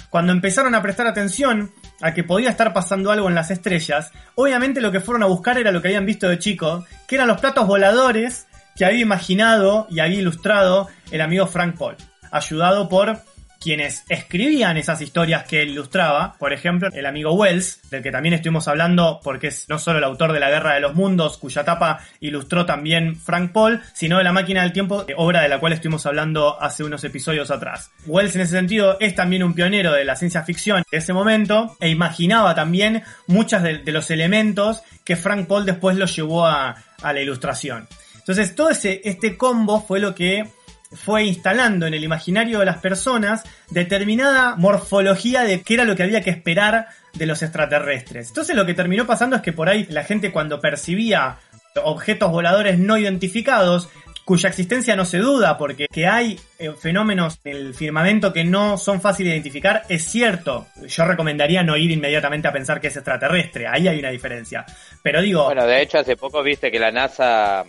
Cuando 0.09 0.33
empezaron 0.33 0.75
a 0.75 0.83
prestar 0.83 1.07
atención 1.07 1.71
a 2.01 2.14
que 2.14 2.25
podía 2.25 2.51
estar 2.51 2.73
pasando 2.73 3.12
algo 3.12 3.29
en 3.29 3.35
las 3.35 3.51
estrellas, 3.51 4.11
obviamente 4.35 4.81
lo 4.81 4.91
que 4.91 5.01
fueron 5.01 5.23
a 5.23 5.27
buscar 5.27 5.59
era 5.59 5.73
lo 5.73 5.83
que 5.83 5.89
habían 5.89 6.07
visto 6.07 6.29
de 6.29 6.39
chico, 6.39 6.87
que 7.07 7.16
eran 7.16 7.29
los 7.29 7.41
platos 7.41 7.66
voladores 7.66 8.47
que 8.77 8.85
había 8.85 9.01
imaginado 9.01 9.87
y 9.91 10.01
había 10.01 10.21
ilustrado 10.21 10.89
el 11.11 11.21
amigo 11.21 11.47
Frank 11.47 11.77
Paul, 11.77 11.97
ayudado 12.31 12.89
por 12.89 13.21
quienes 13.61 14.05
escribían 14.09 14.79
esas 14.79 15.03
historias 15.03 15.45
que 15.45 15.63
él 15.63 15.71
ilustraba, 15.71 16.35
por 16.39 16.53
ejemplo, 16.53 16.89
el 16.93 17.07
amigo 17.07 17.33
Wells, 17.35 17.81
del 17.91 18.03
que 18.03 18.11
también 18.11 18.35
estuvimos 18.35 18.67
hablando 18.69 19.21
porque 19.23 19.49
es 19.49 19.69
no 19.69 19.79
solo 19.79 19.99
el 19.99 20.05
autor 20.05 20.33
de 20.33 20.41
La 20.41 20.49
Guerra 20.49 20.75
de 20.75 20.81
los 20.81 20.95
Mundos, 20.95 21.37
cuya 21.37 21.63
tapa 21.63 22.01
ilustró 22.21 22.65
también 22.65 23.17
Frank 23.17 23.53
Paul, 23.53 23.83
sino 23.93 24.19
de 24.19 24.25
La 24.25 24.33
Máquina 24.33 24.63
del 24.63 24.73
Tiempo, 24.73 25.05
obra 25.17 25.43
de 25.43 25.49
la 25.49 25.61
cual 25.61 25.75
estuvimos 25.75 26.07
hablando 26.07 26.61
hace 26.61 26.85
unos 26.85 27.05
episodios 27.05 27.51
atrás. 27.51 27.91
Wells 28.07 28.35
en 28.35 28.43
ese 28.43 28.57
sentido 28.57 28.97
es 28.99 29.15
también 29.15 29.43
un 29.43 29.55
pionero 29.55 29.93
de 29.93 30.05
la 30.05 30.17
ciencia 30.17 30.43
ficción 30.43 30.83
de 30.91 30.99
ese 30.99 31.13
momento 31.13 31.77
e 31.81 31.91
imaginaba 31.91 32.55
también 32.55 33.03
muchos 33.27 33.63
de, 33.63 33.83
los 33.91 34.11
elementos 34.11 34.83
que 35.05 35.17
Frank 35.17 35.49
Paul 35.49 35.67
después 35.67 35.97
los 35.97 36.15
llevó 36.15 36.47
a, 36.47 36.77
a 37.03 37.13
la 37.13 37.21
ilustración. 37.21 37.89
Entonces 38.21 38.55
todo 38.55 38.71
ese, 38.71 39.01
este 39.05 39.37
combo 39.37 39.83
fue 39.83 39.99
lo 39.99 40.15
que 40.15 40.49
fue 40.93 41.24
instalando 41.24 41.86
en 41.86 41.95
el 41.95 42.05
imaginario 42.05 42.59
de 42.59 42.66
las 42.66 42.78
personas 42.78 43.45
determinada 43.70 44.57
morfología 44.57 45.43
de 45.43 45.62
qué 45.62 45.74
era 45.74 45.84
lo 45.84 45.95
que 45.97 46.03
había 46.03 46.22
que 46.22 46.30
esperar 46.30 46.88
de 47.14 47.26
los 47.26 47.43
extraterrestres. 47.43 48.28
Entonces 48.28 48.57
lo 48.57 48.66
que 48.66 48.74
terminó 48.74 49.07
pasando 49.07 49.36
es 49.36 49.43
que 49.43 49.53
por 49.53 49.68
ahí 49.68 49.86
la 49.88 50.05
gente 50.05 50.32
cuando 50.32 50.61
percibía 50.61 51.38
objetos 51.84 52.30
voladores 52.32 52.78
no 52.78 52.99
identificados, 52.99 53.88
cuya 54.24 54.49
existencia 54.49 54.95
no 54.97 55.05
se 55.05 55.18
duda 55.18 55.59
porque 55.59 55.86
que 55.91 56.07
hay 56.07 56.38
eh, 56.59 56.72
fenómenos 56.78 57.41
en 57.45 57.57
el 57.57 57.74
firmamento 57.74 58.32
que 58.32 58.45
no 58.45 58.78
son 58.78 59.01
fáciles 59.01 59.30
de 59.30 59.36
identificar, 59.36 59.82
es 59.88 60.05
cierto. 60.05 60.66
Yo 60.86 61.05
recomendaría 61.05 61.62
no 61.62 61.76
ir 61.76 61.91
inmediatamente 61.91 62.47
a 62.47 62.53
pensar 62.53 62.80
que 62.80 62.88
es 62.88 62.97
extraterrestre, 62.97 63.66
ahí 63.66 63.88
hay 63.88 63.99
una 63.99 64.11
diferencia. 64.11 64.64
Pero 65.03 65.20
digo... 65.20 65.45
Bueno, 65.45 65.66
de 65.66 65.82
hecho 65.82 65.99
hace 65.99 66.16
poco 66.16 66.43
viste 66.43 66.70
que 66.70 66.78
la 66.78 66.93
NASA 66.93 67.64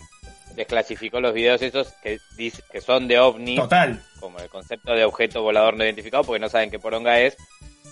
desclasificó 0.54 1.20
los 1.20 1.34
videos 1.34 1.62
esos 1.62 1.92
que, 2.02 2.18
dice, 2.36 2.62
que 2.70 2.80
son 2.80 3.08
de 3.08 3.18
ovni. 3.18 3.56
Total. 3.56 4.02
Como 4.20 4.38
el 4.38 4.48
concepto 4.48 4.92
de 4.92 5.04
objeto 5.04 5.42
volador 5.42 5.76
no 5.76 5.84
identificado, 5.84 6.24
porque 6.24 6.40
no 6.40 6.48
saben 6.48 6.70
qué 6.70 6.78
poronga 6.78 7.20
es, 7.20 7.36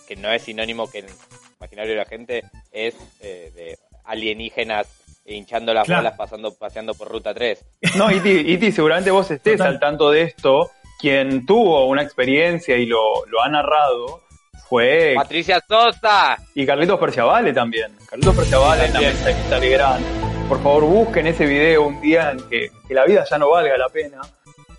que 0.06 0.16
no 0.16 0.30
es 0.32 0.42
sinónimo 0.42 0.90
que 0.90 1.00
en 1.00 1.06
el 1.06 1.12
imaginario 1.58 1.92
de 1.92 1.98
la 1.98 2.04
gente 2.04 2.42
es 2.72 2.94
eh, 3.20 3.52
de 3.54 3.78
alienígenas 4.04 4.86
hinchando 5.24 5.72
las 5.74 5.86
Claro. 5.86 6.02
bolas 6.02 6.16
pasando 6.16 6.54
paseando 6.54 6.94
por 6.94 7.08
ruta 7.08 7.32
3. 7.34 7.64
No, 7.96 8.11
Iti, 8.11 8.30
Iti, 8.30 8.72
seguramente 8.72 9.11
vos 9.11 9.30
estés 9.30 9.58
Total. 9.58 9.74
al 9.74 9.80
tanto 9.80 10.11
de 10.11 10.22
esto. 10.22 10.70
Quien 10.98 11.46
tuvo 11.46 11.86
una 11.86 12.02
experiencia 12.02 12.76
y 12.76 12.86
lo, 12.86 13.24
lo 13.26 13.40
ha 13.42 13.48
narrado 13.48 14.22
fue. 14.68 15.14
Patricia 15.16 15.62
Sosa. 15.66 16.36
Y 16.54 16.66
Carlitos 16.66 16.98
Perciavale 17.00 17.52
también. 17.52 17.96
Carlitos 18.08 18.34
Perciavale 18.36 18.84
en 18.86 18.92
la 18.92 19.00
También. 19.00 19.12
mesa 19.14 19.28
de 19.28 19.34
Cristal 19.34 19.68
Gran. 19.70 20.29
Por 20.51 20.61
favor, 20.64 20.82
busquen 20.84 21.28
ese 21.28 21.46
video 21.46 21.86
un 21.86 22.01
día 22.01 22.32
en 22.32 22.40
que, 22.48 22.70
que 22.88 22.92
la 22.94 23.05
vida 23.05 23.24
ya 23.30 23.38
no 23.38 23.51
valga 23.51 23.78
la 23.78 23.88
pena. 23.88 24.20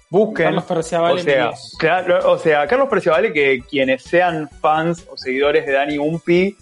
Busquen. 0.09 0.47
Carlos 0.47 0.65
Perciavale, 0.65 1.21
o 1.21 1.23
sea, 1.23 1.51
claro, 1.79 2.29
o 2.29 2.37
sea, 2.37 2.67
Carlos 2.67 2.89
Perciavale, 2.89 3.31
que 3.31 3.61
quienes 3.69 4.03
sean 4.03 4.49
fans 4.59 5.07
o 5.09 5.15
seguidores 5.15 5.65
de 5.65 5.71
Dani 5.71 5.97
Umpi, 5.97 6.57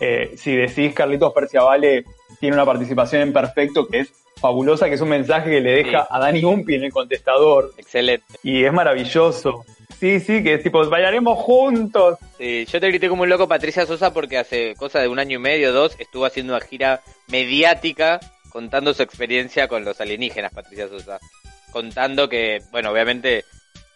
eh, 0.00 0.32
si 0.38 0.56
decís 0.56 0.94
Carlitos 0.94 1.34
Perciavale 1.34 2.04
tiene 2.40 2.56
una 2.56 2.64
participación 2.64 3.20
en 3.20 3.32
perfecto 3.34 3.86
que 3.86 4.00
es 4.00 4.08
fabulosa, 4.40 4.88
que 4.88 4.94
es 4.94 5.00
un 5.02 5.10
mensaje 5.10 5.50
que 5.50 5.60
le 5.60 5.70
deja 5.84 6.00
Sí. 6.00 6.08
a 6.10 6.18
Dani 6.18 6.42
Umpi 6.42 6.76
en 6.76 6.84
el 6.84 6.92
contestador 6.92 7.70
Excelente. 7.76 8.24
y 8.42 8.64
es 8.64 8.72
maravilloso. 8.72 9.66
Sí, 10.00 10.20
sí, 10.20 10.42
que 10.42 10.54
es 10.54 10.62
tipo, 10.62 10.84
bailaremos 10.88 11.38
juntos. 11.38 12.18
Sí, 12.38 12.64
yo 12.64 12.80
te 12.80 12.88
grité 12.88 13.10
como 13.10 13.22
un 13.24 13.28
loco 13.28 13.46
Patricia 13.46 13.84
Sosa 13.84 14.12
porque 14.14 14.38
hace 14.38 14.74
cosa 14.76 15.00
de 15.00 15.08
un 15.08 15.18
año 15.18 15.36
y 15.36 15.40
medio, 15.42 15.72
dos, 15.72 15.94
estuvo 16.00 16.24
haciendo 16.24 16.54
una 16.56 16.64
gira 16.64 17.02
mediática 17.28 18.18
contando 18.54 18.94
su 18.94 19.02
experiencia 19.02 19.66
con 19.66 19.84
los 19.84 20.00
alienígenas, 20.00 20.52
Patricia 20.54 20.86
Sosa. 20.88 21.18
Contando 21.72 22.28
que, 22.28 22.62
bueno, 22.70 22.92
obviamente, 22.92 23.44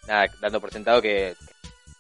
nada, 0.09 0.27
dando 0.41 0.61
por 0.61 0.73
sentado 0.73 1.01
que, 1.01 1.35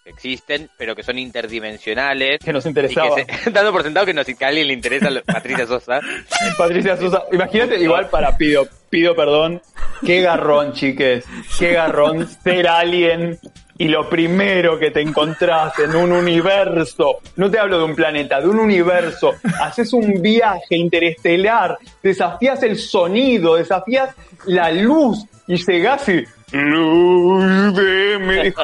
existen, 0.04 0.68
pero 0.76 0.96
que 0.96 1.04
son 1.04 1.20
interdimensionales. 1.20 2.40
Que 2.40 2.52
nos 2.52 2.64
Y 2.64 2.68
interesaba. 2.70 3.14
que 3.14 3.24
se- 3.44 3.50
dando 3.52 3.70
por 3.70 3.84
sentado 3.84 4.04
que, 4.06 4.12
nos, 4.12 4.26
que 4.26 4.44
a 4.44 4.48
alguien 4.48 4.66
le 4.66 4.72
interesa 4.72 5.08
Patricia 5.24 5.68
Sosa. 5.68 6.00
Patricia 6.58 6.96
Sosa, 6.96 7.22
imagínate, 7.30 7.78
igual 7.78 8.08
para 8.10 8.36
pido, 8.36 8.66
pido 8.90 9.14
perdón, 9.14 9.62
qué 10.04 10.20
garrón, 10.20 10.72
chiques, 10.72 11.24
qué 11.60 11.74
garrón 11.74 12.26
ser 12.26 12.66
alguien 12.66 13.38
y 13.78 13.86
lo 13.88 14.08
primero 14.10 14.78
que 14.78 14.90
te 14.90 15.00
encontrás 15.00 15.78
en 15.78 15.94
un 15.94 16.10
universo, 16.12 17.18
no 17.36 17.50
te 17.50 17.58
hablo 17.58 17.78
de 17.78 17.84
un 17.84 17.94
planeta, 17.94 18.40
de 18.40 18.48
un 18.48 18.58
universo, 18.58 19.34
haces 19.60 19.92
un 19.92 20.20
viaje 20.20 20.76
interestelar, 20.76 21.78
desafías 22.02 22.62
el 22.64 22.76
sonido, 22.78 23.54
desafías 23.54 24.14
la 24.46 24.70
luz 24.72 25.24
y 25.46 25.56
llegás 25.64 26.08
y 26.08 26.24
luz 26.52 27.74
de 27.76 28.18
me. 28.18 28.52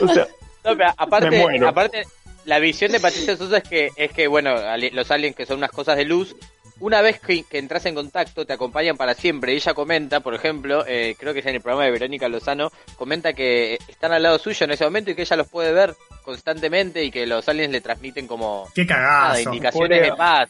O 0.00 0.08
sea, 0.08 0.26
No, 0.64 0.76
pero 0.76 0.76
Me 0.76 0.84
aparte, 0.96 1.30
muero. 1.42 1.68
aparte, 1.68 2.04
la 2.44 2.58
visión 2.58 2.92
de 2.92 3.00
Patricia 3.00 3.36
Sosa 3.36 3.58
es 3.58 3.64
que, 3.64 3.90
es 3.96 4.12
que 4.12 4.26
bueno, 4.26 4.54
los 4.92 5.10
aliens 5.10 5.36
que 5.36 5.46
son 5.46 5.58
unas 5.58 5.70
cosas 5.70 5.96
de 5.96 6.04
luz, 6.04 6.34
una 6.80 7.00
vez 7.00 7.20
que, 7.20 7.44
que 7.44 7.58
entras 7.58 7.86
en 7.86 7.94
contacto, 7.94 8.44
te 8.44 8.52
acompañan 8.52 8.96
para 8.96 9.14
siempre. 9.14 9.52
Y 9.52 9.56
ella 9.56 9.72
comenta, 9.74 10.20
por 10.20 10.34
ejemplo, 10.34 10.84
eh, 10.86 11.16
creo 11.18 11.32
que 11.32 11.40
es 11.40 11.46
en 11.46 11.54
el 11.56 11.60
programa 11.62 11.84
de 11.84 11.90
Verónica 11.90 12.28
Lozano, 12.28 12.70
comenta 12.96 13.32
que 13.32 13.78
están 13.88 14.12
al 14.12 14.22
lado 14.22 14.38
suyo 14.38 14.64
en 14.64 14.72
ese 14.72 14.84
momento 14.84 15.10
y 15.10 15.14
que 15.14 15.22
ella 15.22 15.36
los 15.36 15.48
puede 15.48 15.72
ver 15.72 15.94
constantemente 16.22 17.02
y 17.04 17.10
que 17.10 17.26
los 17.26 17.48
aliens 17.48 17.72
le 17.72 17.80
transmiten 17.80 18.26
como 18.26 18.68
Qué 18.74 18.84
nada, 18.84 19.30
cagazo. 19.32 19.40
indicaciones 19.50 20.02
de 20.02 20.12
paz. 20.14 20.48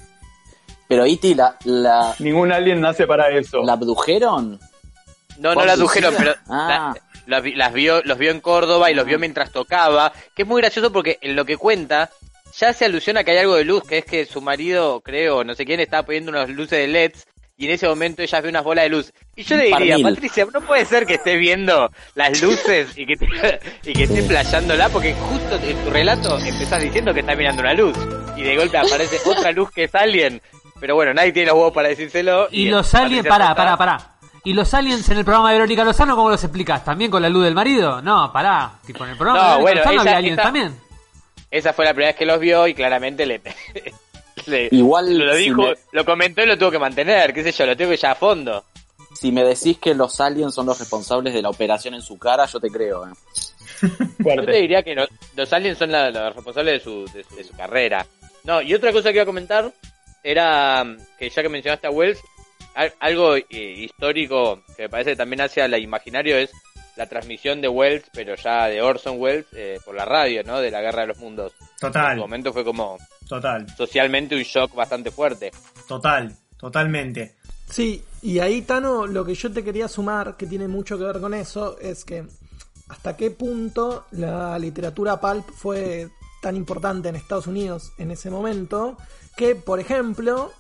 Pero 0.89 1.05
Iti, 1.07 1.35
la, 1.35 1.57
la, 1.65 2.15
ningún 2.21 2.53
alien 2.53 2.81
nace 2.81 3.07
para 3.07 3.29
eso. 3.31 3.63
¿la 3.65 3.73
abdujeron? 3.75 4.59
No, 5.39 5.51
no 5.51 5.55
¿Por 5.55 5.67
la 5.67 5.77
sida? 5.77 6.11
pero 6.17 6.35
Ah. 6.49 6.93
la- 6.95 7.03
las, 7.27 7.43
vi- 7.43 7.55
las 7.57 7.73
vio, 7.73 8.03
los 8.05 8.19
vio 8.19 8.31
en 8.31 8.41
Córdoba 8.41 8.89
y 8.91 8.95
los 8.95 9.05
vio 9.05 9.19
mientras 9.19 9.51
tocaba, 9.51 10.13
que 10.35 10.43
es 10.43 10.49
muy 10.49 10.61
gracioso 10.63 10.93
porque 10.93 11.19
en 11.21 11.35
lo 11.35 11.45
que 11.45 11.57
cuenta 11.57 12.09
ya 12.59 12.73
se 12.73 12.85
alusiona 12.85 13.25
que 13.25 13.33
hay 13.33 13.39
algo 13.39 13.57
de 13.57 13.65
luz, 13.65 13.83
que 13.85 13.99
es 13.99 14.05
que 14.05 14.25
su 14.27 14.41
marido, 14.41 15.01
creo, 15.01 15.45
no 15.45 15.55
sé 15.55 15.65
quién, 15.65 15.81
estaba 15.81 16.05
poniendo 16.05 16.31
unas 16.31 16.49
luces 16.49 16.79
de 16.79 16.89
LEDs 16.89 17.27
y 17.59 17.67
en 17.67 17.71
ese 17.73 17.89
momento 17.89 18.23
ella 18.23 18.41
ve 18.41 18.49
unas 18.51 18.65
bolas 18.65 18.85
de 18.85 18.89
luz. 18.91 19.13
Y 19.35 19.43
yo 19.45 19.57
le 19.57 19.65
diría. 19.65 19.97
Patricia, 20.03 20.47
no 20.53 20.61
puede 20.61 20.85
ser 20.85 21.07
que 21.07 21.15
estés 21.15 21.39
viendo 21.39 21.91
las 22.15 22.41
luces 22.43 22.97
y 22.99 23.07
que, 23.07 23.17
te- 23.17 23.27
y 23.85 23.93
que 23.95 24.03
estés 24.05 24.23
Sí. 24.25 24.29
flasheándola 24.29 24.89
porque 24.91 25.15
justo 25.15 25.57
en 25.63 25.77
tu 25.85 25.91
relato 25.91 26.39
empezás 26.39 26.83
diciendo 26.83 27.15
que 27.15 27.21
estás 27.21 27.37
mirando 27.37 27.63
una 27.63 27.73
luz 27.75 27.97
y 28.37 28.43
de 28.43 28.57
golpe 28.57 28.77
aparece 28.77 29.17
otra 29.27 29.53
luz 29.53 29.71
que 29.71 29.85
es 29.85 29.95
alguien. 29.95 30.43
Pero 30.79 30.95
bueno, 30.95 31.15
nadie 31.15 31.33
tiene 31.33 31.47
los 31.49 31.57
huevos 31.57 31.73
para 31.73 31.89
decírselo. 31.89 32.49
Y 32.51 32.69
los 32.69 32.95
aliens, 32.95 33.27
pará, 33.27 33.55
pará, 33.55 33.77
pará. 33.79 34.13
¿Y 34.45 34.53
los 34.53 34.73
aliens 34.75 35.09
en 35.09 35.17
el 35.19 35.25
programa 35.25 35.49
de 35.51 35.55
Verónica 35.57 35.83
Lozano 35.83 36.15
cómo 36.15 36.29
los 36.29 36.45
explicás? 36.45 36.85
¿También 36.85 37.11
con 37.11 37.23
la 37.23 37.31
luz 37.31 37.45
del 37.45 37.55
marido? 37.55 38.03
No, 38.03 38.31
pará. 38.33 38.73
Tipo, 38.87 39.05
en 39.05 39.11
el 39.13 39.17
programa 39.17 39.41
No, 39.41 39.45
de 39.59 39.65
Verónica 39.65 39.73
bueno, 39.73 39.81
Lozano 39.81 40.01
había 40.03 40.17
aliens 40.19 40.37
también. 40.43 40.86
Esa 41.51 41.73
fue 41.73 41.85
la 41.85 41.93
primera 41.93 42.11
vez 42.11 42.17
que 42.17 42.27
los 42.27 42.41
vio 42.41 42.67
y 42.67 42.75
claramente 42.75 43.25
le, 43.27 43.41
le- 44.47 44.69
Igual, 44.73 45.17
lo 45.19 45.35
si 45.35 45.45
dijo, 45.45 45.63
me- 45.63 45.75
lo 45.93 46.05
comentó 46.05 46.43
y 46.43 46.47
lo 46.47 46.59
tuvo 46.59 46.71
que 46.71 46.79
mantener, 46.79 47.33
qué 47.33 47.43
sé 47.43 47.53
yo, 47.53 47.67
lo 47.67 47.77
tengo 47.77 47.91
que 47.91 47.97
ya 47.97 48.13
a 48.13 48.15
fondo. 48.17 48.65
Si 49.15 49.33
me 49.33 49.43
decís 49.45 49.79
que 49.79 49.95
los 49.95 50.21
aliens 50.21 50.55
son 50.55 50.67
los 50.67 50.79
responsables 50.79 51.33
de 51.33 51.41
la 51.43 51.49
operación 51.49 51.95
en 51.95 52.03
su 52.03 52.19
cara, 52.19 52.45
yo 52.47 52.61
te 52.61 52.69
creo. 52.69 53.07
¿eh? 53.07 53.13
Yo 54.19 54.45
te 54.45 54.53
diría 54.53 54.83
que 54.83 54.95
no- 54.95 55.07
los 55.37 55.53
aliens 55.53 55.79
son 55.79 55.93
la- 55.93 56.11
los 56.11 56.35
responsables 56.35 56.75
de 56.75 56.81
su, 56.81 57.05
de, 57.13 57.23
su, 57.25 57.37
de 57.37 57.45
su 57.45 57.55
carrera. 57.55 58.07
No, 58.45 58.63
y 58.63 58.75
otra 58.75 58.93
cosa 58.93 59.11
que 59.11 59.17
iba 59.17 59.23
a 59.23 59.27
comentar 59.27 59.71
era 60.23 60.83
mm, 60.85 60.97
que 61.19 61.29
ya 61.31 61.43
que 61.43 61.49
mencionaste 61.49 61.87
a 61.87 61.91
Wells, 61.91 62.19
al- 62.75 62.95
algo 63.01 63.37
eh, 63.37 63.45
histórico 63.51 64.63
que 64.77 64.83
me 64.85 64.89
parece 64.89 65.11
que 65.11 65.17
también 65.17 65.41
hacia 65.43 65.69
la 65.69 65.79
imaginario 65.79 66.37
es 66.37 66.51
la 66.97 67.07
transmisión 67.07 67.61
de 67.61 67.69
Wells, 67.69 68.05
pero 68.13 68.35
ya 68.37 68.67
de 68.67 68.81
Orson 68.83 69.17
Welles, 69.19 69.47
eh, 69.53 69.79
por 69.85 69.95
la 69.95 70.05
radio, 70.05 70.43
¿no? 70.45 70.61
De 70.61 70.71
la 70.71 70.81
Guerra 70.81 71.03
de 71.03 71.09
los 71.09 71.19
Mundos. 71.19 71.53
En 71.61 71.67
su 71.69 71.75
Total, 71.81 72.17
momento 72.17 72.53
fue 72.53 72.65
como 72.65 72.99
total, 73.29 73.67
socialmente 73.77 74.35
un 74.35 74.43
shock 74.43 74.75
bastante 74.75 75.11
fuerte. 75.11 75.51
total, 75.87 76.35
totalmente. 76.57 77.37
Sí, 77.69 78.03
y 78.23 78.39
ahí, 78.39 78.63
Tano, 78.63 79.07
lo 79.07 79.25
que 79.25 79.35
yo 79.35 79.53
te 79.53 79.63
quería 79.65 79.89
sumar, 79.89 80.37
que 80.37 80.47
tiene 80.47 80.69
mucho 80.69 80.97
que 80.97 81.05
ver 81.05 81.21
con 81.21 81.35
eso, 81.35 81.79
es 81.81 82.05
que 82.05 82.25
hasta 82.89 83.17
qué 83.17 83.31
punto 83.33 84.07
la 84.13 84.59
literatura 84.59 85.21
pulp 85.21 85.49
fue 85.51 86.09
tan 86.41 86.55
importante 86.55 87.09
en 87.09 87.17
Estados 87.17 87.49
Unidos 87.49 87.93
en 87.99 88.13
ese 88.13 88.31
momento, 88.31 88.97
que, 89.37 89.57
por 89.57 89.81
ejemplo, 89.81 90.53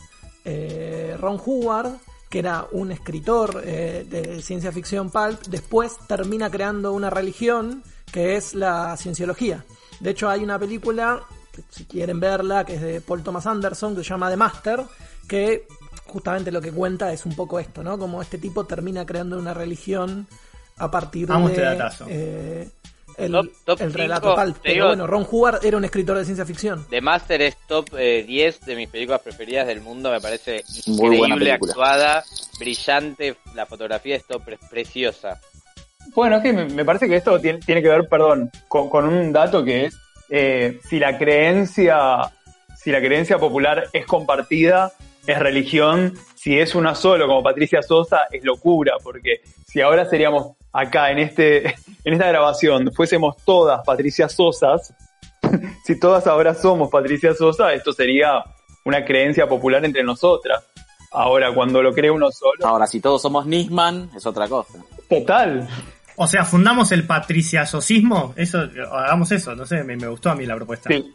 eh, 0.44 1.16
Ron 1.20 1.40
Howard, 1.46 1.92
que 2.28 2.40
era 2.40 2.66
un 2.72 2.92
escritor 2.92 3.62
eh, 3.64 4.04
de 4.08 4.42
ciencia 4.42 4.72
ficción 4.72 5.10
pulp, 5.10 5.42
después 5.48 5.96
termina 6.08 6.50
creando 6.50 6.92
una 6.92 7.10
religión 7.10 7.82
que 8.10 8.36
es 8.36 8.54
la 8.54 8.96
cienciología. 8.96 9.64
De 10.00 10.10
hecho, 10.10 10.28
hay 10.28 10.42
una 10.42 10.58
película, 10.58 11.22
si 11.70 11.84
quieren 11.84 12.20
verla, 12.20 12.64
que 12.64 12.74
es 12.74 12.82
de 12.82 13.00
Paul 13.00 13.22
Thomas 13.22 13.46
Anderson, 13.46 13.94
que 13.94 14.02
se 14.02 14.10
llama 14.10 14.30
The 14.30 14.36
Master, 14.36 14.84
que 15.28 15.66
justamente 16.06 16.52
lo 16.52 16.60
que 16.60 16.72
cuenta 16.72 17.12
es 17.12 17.26
un 17.26 17.34
poco 17.34 17.58
esto, 17.58 17.82
¿no? 17.82 17.98
Como 17.98 18.22
este 18.22 18.38
tipo 18.38 18.64
termina 18.64 19.04
creando 19.04 19.38
una 19.38 19.54
religión 19.54 20.26
a 20.78 20.90
partir 20.90 21.26
de 21.26 21.34
este 21.46 22.04
eh, 22.08 22.70
el, 23.18 23.32
Top- 23.32 23.48
top 23.64 23.80
el 23.82 23.92
relato 23.92 24.34
cinco, 24.36 24.52
te 24.54 24.60
Pero 24.62 24.74
digo- 24.74 24.86
bueno, 24.88 25.06
Ron 25.06 25.26
Howard 25.30 25.64
era 25.64 25.76
un 25.76 25.84
escritor 25.84 26.16
de 26.18 26.24
ciencia 26.24 26.44
ficción. 26.44 26.86
The 26.90 27.00
Master 27.00 27.42
es 27.42 27.56
top 27.66 27.88
eh, 27.98 28.24
10 28.26 28.60
de 28.66 28.76
mis 28.76 28.88
películas 28.88 29.20
preferidas 29.22 29.66
del 29.66 29.80
mundo, 29.80 30.10
me 30.10 30.20
parece 30.20 30.62
Muy 30.86 31.16
buena 31.16 31.34
increíble, 31.34 31.58
película. 31.58 31.72
actuada, 31.72 32.24
brillante, 32.58 33.36
la 33.54 33.66
fotografía 33.66 34.16
es 34.16 34.24
top, 34.26 34.42
es 34.48 34.58
preciosa. 34.68 35.40
Bueno, 36.14 36.36
es 36.36 36.42
que 36.42 36.52
me, 36.52 36.64
me 36.66 36.84
parece 36.84 37.08
que 37.08 37.16
esto 37.16 37.38
tiene, 37.40 37.58
tiene 37.60 37.82
que 37.82 37.88
ver, 37.88 38.08
perdón, 38.08 38.50
con, 38.68 38.88
con 38.88 39.06
un 39.06 39.32
dato 39.32 39.64
que 39.64 39.86
es 39.86 39.96
eh, 40.28 40.80
si 40.88 40.98
la 40.98 41.16
creencia, 41.18 42.32
si 42.76 42.90
la 42.90 43.00
creencia 43.00 43.38
popular 43.38 43.88
es 43.92 44.06
compartida, 44.06 44.92
es 45.26 45.38
religión, 45.38 46.14
si 46.34 46.58
es 46.58 46.74
una 46.74 46.94
solo, 46.94 47.26
como 47.26 47.42
Patricia 47.42 47.82
Sosa, 47.82 48.20
es 48.30 48.44
locura, 48.44 48.94
porque 49.02 49.40
si 49.66 49.80
ahora 49.80 50.08
seríamos 50.08 50.56
acá 50.76 51.10
en 51.10 51.18
este, 51.18 51.74
en 52.04 52.12
esta 52.12 52.28
grabación, 52.28 52.92
fuésemos 52.92 53.36
todas 53.44 53.80
Patricia 53.84 54.28
Sosas, 54.28 54.94
si 55.84 55.98
todas 55.98 56.26
ahora 56.26 56.54
somos 56.54 56.90
Patricia 56.90 57.34
Sosa, 57.34 57.72
esto 57.72 57.92
sería 57.92 58.44
una 58.84 59.04
creencia 59.04 59.48
popular 59.48 59.84
entre 59.84 60.02
nosotras. 60.02 60.62
Ahora, 61.12 61.54
cuando 61.54 61.82
lo 61.82 61.92
cree 61.92 62.10
uno 62.10 62.30
solo, 62.30 62.66
Ahora, 62.66 62.86
si 62.86 63.00
todos 63.00 63.22
somos 63.22 63.46
Nisman, 63.46 64.10
es 64.14 64.26
otra 64.26 64.48
cosa. 64.48 64.78
total. 65.08 65.66
O 66.16 66.26
sea, 66.26 66.44
fundamos 66.44 66.92
el 66.92 67.06
patriciasosismo. 67.06 68.34
Eso, 68.36 68.58
hagamos 68.92 69.32
eso, 69.32 69.54
no 69.54 69.66
sé, 69.66 69.82
me, 69.82 69.96
me 69.96 70.08
gustó 70.08 70.30
a 70.30 70.34
mí 70.34 70.44
la 70.46 70.56
propuesta. 70.56 70.90
Sí. 70.90 71.10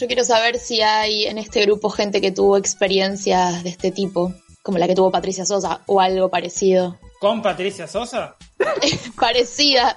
Yo 0.00 0.06
quiero 0.06 0.24
saber 0.24 0.58
si 0.58 0.80
hay 0.80 1.24
en 1.24 1.38
este 1.38 1.62
grupo 1.62 1.90
gente 1.90 2.20
que 2.20 2.32
tuvo 2.32 2.56
experiencias 2.56 3.62
de 3.62 3.70
este 3.70 3.90
tipo, 3.90 4.32
como 4.62 4.78
la 4.78 4.86
que 4.86 4.94
tuvo 4.94 5.10
Patricia 5.10 5.44
Sosa 5.44 5.80
o 5.86 6.00
algo 6.00 6.28
parecido. 6.28 6.98
¿Con 7.22 7.40
Patricia 7.40 7.86
Sosa? 7.86 8.34
Parecida. 9.16 9.96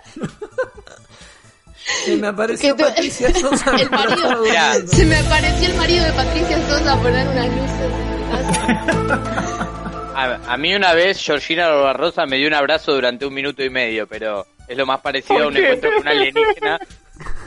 Se 2.06 2.16
me 2.18 2.28
apareció 2.28 2.76
te- 2.76 2.84
Patricia 2.84 3.34
Sosa. 3.34 3.76
El 3.78 3.90
marido. 3.90 4.44
Se 4.88 5.06
me 5.08 5.18
apareció 5.18 5.70
el 5.70 5.76
marido 5.76 6.06
de 6.06 6.12
Patricia 6.14 6.68
Sosa 6.70 6.94
a 6.94 6.98
poner 7.02 7.28
unas 7.28 7.48
luces. 7.48 7.82
en 7.82 9.02
mi 9.02 9.08
casa. 9.08 9.72
A, 10.18 10.54
a 10.54 10.58
mí 10.58 10.74
una 10.76 10.94
vez 10.94 11.20
Georgina 11.22 11.68
Barrosa 11.68 12.26
me 12.28 12.38
dio 12.38 12.48
un 12.48 12.54
abrazo 12.54 12.94
durante 12.94 13.26
un 13.26 13.34
minuto 13.34 13.62
y 13.64 13.70
medio, 13.72 14.06
pero 14.08 14.46
es 14.68 14.78
lo 14.78 14.86
más 14.86 15.02
parecido 15.02 15.40
a 15.40 15.44
¿Por 15.46 15.48
un 15.52 15.58
encuentro 15.58 15.90
con 15.92 16.02
un 16.04 16.08
alienígena. 16.08 16.80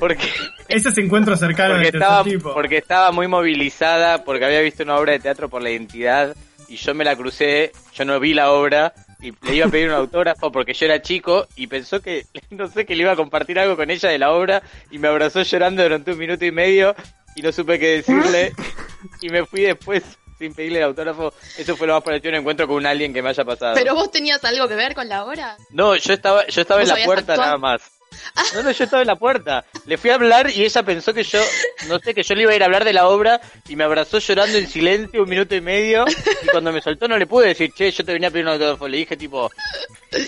Porque, 0.00 0.28
Ese 0.68 0.88
es 0.90 0.98
encuentro 0.98 1.34
cercano 1.36 1.74
porque, 1.76 1.88
estaba, 1.88 2.24
tipo. 2.24 2.52
porque 2.52 2.76
estaba 2.78 3.10
muy 3.12 3.26
movilizada, 3.28 4.22
porque 4.24 4.44
había 4.44 4.60
visto 4.60 4.82
una 4.82 4.96
obra 4.96 5.12
de 5.12 5.20
teatro 5.20 5.48
por 5.48 5.62
la 5.62 5.70
identidad 5.70 6.36
y 6.68 6.76
yo 6.76 6.94
me 6.94 7.04
la 7.04 7.16
crucé, 7.16 7.72
yo 7.94 8.04
no 8.04 8.20
vi 8.20 8.34
la 8.34 8.50
obra 8.50 8.92
y 9.20 9.32
le 9.46 9.54
iba 9.56 9.66
a 9.66 9.70
pedir 9.70 9.88
un 9.88 9.94
autógrafo 9.94 10.52
porque 10.52 10.74
yo 10.74 10.86
era 10.86 11.02
chico 11.02 11.46
y 11.56 11.66
pensó 11.66 12.00
que, 12.00 12.26
no 12.50 12.68
sé, 12.68 12.86
que 12.86 12.94
le 12.94 13.02
iba 13.02 13.12
a 13.12 13.16
compartir 13.16 13.58
algo 13.58 13.76
con 13.76 13.90
ella 13.90 14.08
de 14.08 14.18
la 14.18 14.32
obra 14.32 14.62
y 14.90 14.98
me 14.98 15.08
abrazó 15.08 15.42
llorando 15.42 15.82
durante 15.82 16.12
un 16.12 16.18
minuto 16.18 16.44
y 16.44 16.52
medio 16.52 16.94
y 17.34 17.42
no 17.42 17.52
supe 17.52 17.78
qué 17.78 17.88
decirle 17.96 18.52
y 19.20 19.28
me 19.28 19.44
fui 19.44 19.62
después 19.62 20.02
sin 20.38 20.54
pedirle 20.54 20.78
el 20.78 20.84
autógrafo. 20.84 21.32
Eso 21.56 21.76
fue 21.76 21.88
lo 21.88 21.94
más 21.94 22.02
parecido 22.04 22.30
a 22.30 22.34
un 22.34 22.40
encuentro 22.40 22.66
con 22.68 22.76
un 22.76 22.86
alien 22.86 23.12
que 23.12 23.22
me 23.22 23.30
haya 23.30 23.44
pasado. 23.44 23.74
Pero 23.74 23.94
vos 23.94 24.10
tenías 24.10 24.44
algo 24.44 24.68
que 24.68 24.76
ver 24.76 24.94
con 24.94 25.08
la 25.08 25.24
obra. 25.24 25.56
No, 25.70 25.96
yo 25.96 26.12
estaba, 26.12 26.46
yo 26.46 26.60
estaba 26.60 26.82
en 26.82 26.88
¿Vos 26.88 26.98
la 26.98 27.04
puerta 27.04 27.32
actuar? 27.32 27.48
nada 27.48 27.58
más. 27.58 27.97
No, 28.54 28.62
no, 28.62 28.70
yo 28.70 28.84
estaba 28.84 29.02
en 29.02 29.08
la 29.08 29.16
puerta. 29.16 29.64
Le 29.86 29.98
fui 29.98 30.10
a 30.10 30.14
hablar 30.14 30.50
y 30.50 30.64
ella 30.64 30.82
pensó 30.82 31.12
que 31.12 31.22
yo, 31.22 31.40
no 31.86 31.98
sé, 31.98 32.14
que 32.14 32.22
yo 32.22 32.34
le 32.34 32.42
iba 32.42 32.52
a 32.52 32.56
ir 32.56 32.62
a 32.62 32.66
hablar 32.66 32.84
de 32.84 32.92
la 32.92 33.06
obra 33.08 33.40
y 33.68 33.76
me 33.76 33.84
abrazó 33.84 34.18
llorando 34.18 34.56
en 34.56 34.66
silencio 34.66 35.22
un 35.22 35.28
minuto 35.28 35.54
y 35.54 35.60
medio. 35.60 36.04
Y 36.42 36.46
cuando 36.46 36.72
me 36.72 36.80
soltó 36.80 37.08
no 37.08 37.18
le 37.18 37.26
pude 37.26 37.48
decir, 37.48 37.72
che, 37.76 37.90
yo 37.90 38.04
te 38.04 38.12
venía 38.12 38.28
a 38.28 38.30
pedir 38.30 38.46
un 38.46 38.52
autógrafo. 38.52 38.88
Le 38.88 38.98
dije 38.98 39.16
tipo, 39.16 39.50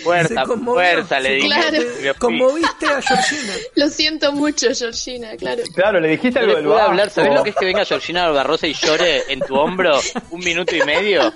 fuerza, 0.03 0.45
fuerza, 0.45 1.19
le 1.19 1.35
dije. 1.35 1.47
Claro. 1.47 2.15
Conmoviste 2.19 2.85
a 2.85 3.01
Georgina. 3.01 3.53
Lo 3.75 3.89
siento 3.89 4.31
mucho, 4.33 4.67
Georgina, 4.73 5.35
claro. 5.37 5.63
Claro, 5.73 5.99
le 5.99 6.09
dijiste 6.09 6.39
algo 6.39 6.55
del 6.55 6.65
pude 6.65 6.81
hablar, 6.81 7.09
¿sabés 7.09 7.33
lo 7.33 7.43
que 7.43 7.49
es 7.49 7.55
que 7.55 7.65
venga 7.65 7.85
Georgina 7.85 8.29
Barrosa 8.29 8.67
y 8.67 8.73
llore 8.73 9.23
en 9.29 9.39
tu 9.39 9.55
hombro 9.55 9.99
un 10.29 10.39
minuto 10.39 10.75
y 10.75 10.83
medio? 10.83 11.33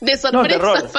De 0.00 0.16
sorpresa. 0.18 0.48
terror. 0.48 0.90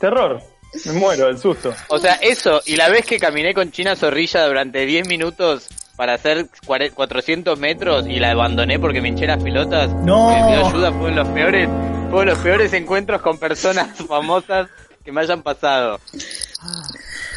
Terror. 0.00 0.55
Me 0.84 0.92
muero 0.92 1.26
del 1.26 1.38
susto. 1.38 1.74
O 1.88 1.98
sea, 1.98 2.14
eso, 2.14 2.60
y 2.66 2.76
la 2.76 2.88
vez 2.88 3.04
que 3.06 3.18
caminé 3.18 3.54
con 3.54 3.70
China 3.70 3.96
Zorrilla 3.96 4.46
durante 4.46 4.84
10 4.86 5.08
minutos 5.08 5.68
para 5.96 6.14
hacer 6.14 6.46
cuare- 6.66 6.90
400 6.92 7.58
metros 7.58 8.06
y 8.06 8.18
la 8.18 8.30
abandoné 8.32 8.78
porque 8.78 9.00
me 9.00 9.08
hinché 9.08 9.26
las 9.26 9.42
pelotas, 9.42 9.90
No. 10.04 10.28
me 10.30 10.52
pidió 10.52 10.66
ayuda, 10.66 10.92
fue 10.92 11.10
de 11.10 11.16
los 11.16 11.28
peores, 11.28 11.68
fue 12.10 12.20
de 12.20 12.26
los 12.32 12.38
peores 12.38 12.72
encuentros 12.74 13.22
con 13.22 13.38
personas 13.38 13.88
famosas 14.08 14.68
que 15.04 15.12
me 15.12 15.20
hayan 15.22 15.42
pasado. 15.42 15.98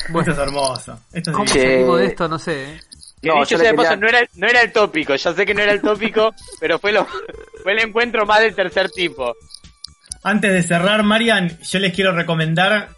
Esto 0.07 0.31
es 0.31 0.37
hermoso. 0.37 0.99
Esto 1.13 1.29
es 1.31 1.35
¿Cómo 1.37 1.47
salimos 1.47 1.99
de 1.99 2.05
esto? 2.07 2.27
No 2.27 2.39
sé. 2.39 2.63
¿eh? 2.73 2.79
Que 3.21 3.27
No, 3.29 3.35
dicho 3.35 3.49
yo 3.51 3.57
le 3.57 3.63
sea 3.63 3.71
de 3.71 3.77
paso, 3.77 3.89
quería- 3.89 4.01
no 4.01 4.07
era, 4.07 4.27
no 4.35 4.47
era 4.47 4.61
el 4.61 4.71
tópico, 4.71 5.15
ya 5.15 5.33
sé 5.33 5.45
que 5.45 5.53
no 5.53 5.61
era 5.61 5.71
el 5.73 5.81
tópico, 5.81 6.33
pero 6.59 6.79
fue 6.79 6.91
lo 6.91 7.05
fue 7.63 7.73
el 7.73 7.79
encuentro 7.79 8.25
más 8.25 8.39
del 8.41 8.55
tercer 8.55 8.89
tipo. 8.89 9.35
Antes 10.23 10.51
de 10.53 10.63
cerrar, 10.63 11.03
Marian, 11.03 11.57
yo 11.61 11.79
les 11.79 11.93
quiero 11.93 12.11
recomendar 12.13 12.89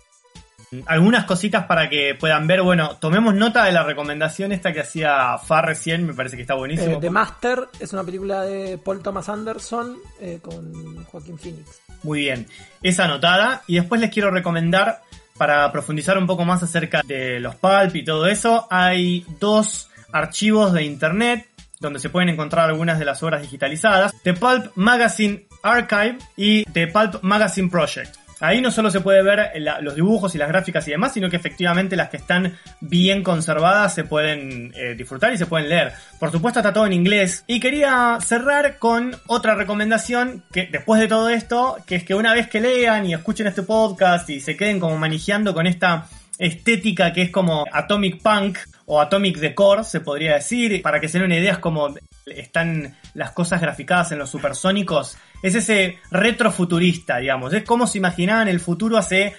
algunas 0.86 1.26
cositas 1.26 1.65
para 1.65 1.89
que 1.89 2.15
puedan 2.15 2.47
ver. 2.47 2.61
Bueno, 2.61 2.97
tomemos 2.97 3.36
nota 3.36 3.65
de 3.65 3.72
la 3.72 3.84
recomendación 3.84 4.51
esta 4.51 4.74
que 4.74 4.82
hacía 4.82 5.38
Far 5.38 5.65
recién, 5.65 6.05
me 6.05 6.13
parece 6.13 6.36
que 6.36 6.43
está 6.43 6.55
buenísimo. 6.55 6.97
Eh, 6.97 6.99
The 7.01 7.09
Master 7.09 7.67
es 7.80 7.93
una 7.93 8.03
película 8.03 8.43
de 8.43 8.78
Paul 8.78 9.01
Thomas 9.01 9.30
Anderson 9.30 9.97
eh, 10.19 10.39
con 10.41 11.03
Joaquín 11.05 11.38
Phoenix. 11.38 11.82
Muy 12.03 12.22
bien, 12.22 12.47
esa 12.82 13.05
anotada. 13.05 13.63
Y 13.67 13.76
después 13.76 14.01
les 14.01 14.11
quiero 14.11 14.32
recomendar, 14.32 15.01
para 15.38 15.72
profundizar 15.72 16.17
un 16.17 16.28
poco 16.28 16.45
más 16.45 16.63
acerca 16.63 17.01
de 17.03 17.39
los 17.39 17.55
pulp 17.55 17.95
y 17.95 18.03
todo 18.03 18.28
eso, 18.28 18.67
hay 18.69 19.26
dos 19.39 19.89
archivos 20.13 20.74
de 20.74 20.84
internet 20.84 21.47
donde 21.80 21.99
se 21.99 22.09
pueden 22.09 22.30
encontrar 22.30 22.69
algunas 22.69 22.99
de 22.99 23.05
las 23.05 23.24
obras 23.24 23.41
digitalizadas. 23.41 24.13
The 24.24 24.36
Pulp 24.36 24.72
Magazine 24.76 25.47
Archive 25.63 26.19
y 26.38 26.63
The 26.65 26.88
Pulp 26.88 27.24
Magazine 27.24 27.69
Project. 27.69 28.20
Ahí 28.41 28.59
no 28.59 28.71
solo 28.71 28.89
se 28.89 29.01
puede 29.01 29.21
ver 29.21 29.51
los 29.81 29.95
dibujos 29.95 30.33
y 30.33 30.39
las 30.39 30.49
gráficas 30.49 30.87
y 30.87 30.91
demás, 30.91 31.13
sino 31.13 31.29
que 31.29 31.35
efectivamente 31.35 31.95
las 31.95 32.09
que 32.09 32.17
están 32.17 32.57
bien 32.79 33.23
conservadas 33.23 33.93
se 33.93 34.03
pueden 34.03 34.73
eh, 34.75 34.95
disfrutar 34.97 35.31
y 35.31 35.37
se 35.37 35.45
pueden 35.45 35.69
leer. 35.69 35.93
Por 36.19 36.31
supuesto 36.31 36.59
está 36.59 36.73
todo 36.73 36.87
en 36.87 36.93
inglés. 36.93 37.43
Y 37.45 37.59
quería 37.59 38.17
cerrar 38.19 38.79
con 38.79 39.15
otra 39.27 39.53
recomendación 39.53 40.43
que 40.51 40.67
después 40.71 40.99
de 40.99 41.07
todo 41.07 41.29
esto, 41.29 41.77
que 41.85 41.95
es 41.95 42.03
que 42.03 42.15
una 42.15 42.33
vez 42.33 42.49
que 42.49 42.61
lean 42.61 43.05
y 43.05 43.13
escuchen 43.13 43.45
este 43.45 43.61
podcast 43.61 44.27
y 44.31 44.39
se 44.39 44.57
queden 44.57 44.79
como 44.79 44.97
manejando 44.97 45.53
con 45.53 45.67
esta 45.67 46.07
estética 46.39 47.13
que 47.13 47.21
es 47.21 47.29
como 47.29 47.65
Atomic 47.71 48.23
Punk 48.23 48.57
o 48.85 48.99
Atomic 48.99 49.37
Decor, 49.37 49.85
se 49.85 49.99
podría 49.99 50.33
decir, 50.33 50.81
para 50.81 50.99
que 50.99 51.07
se 51.07 51.19
den 51.19 51.27
una 51.27 51.37
idea, 51.37 51.53
es 51.53 51.59
como 51.59 51.93
están 52.39 52.95
las 53.13 53.32
cosas 53.32 53.61
graficadas 53.61 54.11
en 54.11 54.19
los 54.19 54.29
supersónicos, 54.29 55.17
es 55.43 55.55
ese 55.55 55.99
retrofuturista, 56.11 57.17
digamos, 57.17 57.53
es 57.53 57.63
como 57.63 57.88
se 57.88 57.97
imaginaban 57.97 58.47
el 58.47 58.59
futuro 58.59 58.97
hace 58.97 59.36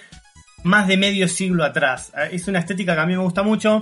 más 0.63 0.87
de 0.87 0.97
medio 0.97 1.27
siglo 1.27 1.63
atrás. 1.63 2.11
Es 2.31 2.47
una 2.47 2.59
estética 2.59 2.95
que 2.95 3.01
a 3.01 3.05
mí 3.05 3.13
me 3.13 3.21
gusta 3.21 3.43
mucho. 3.43 3.81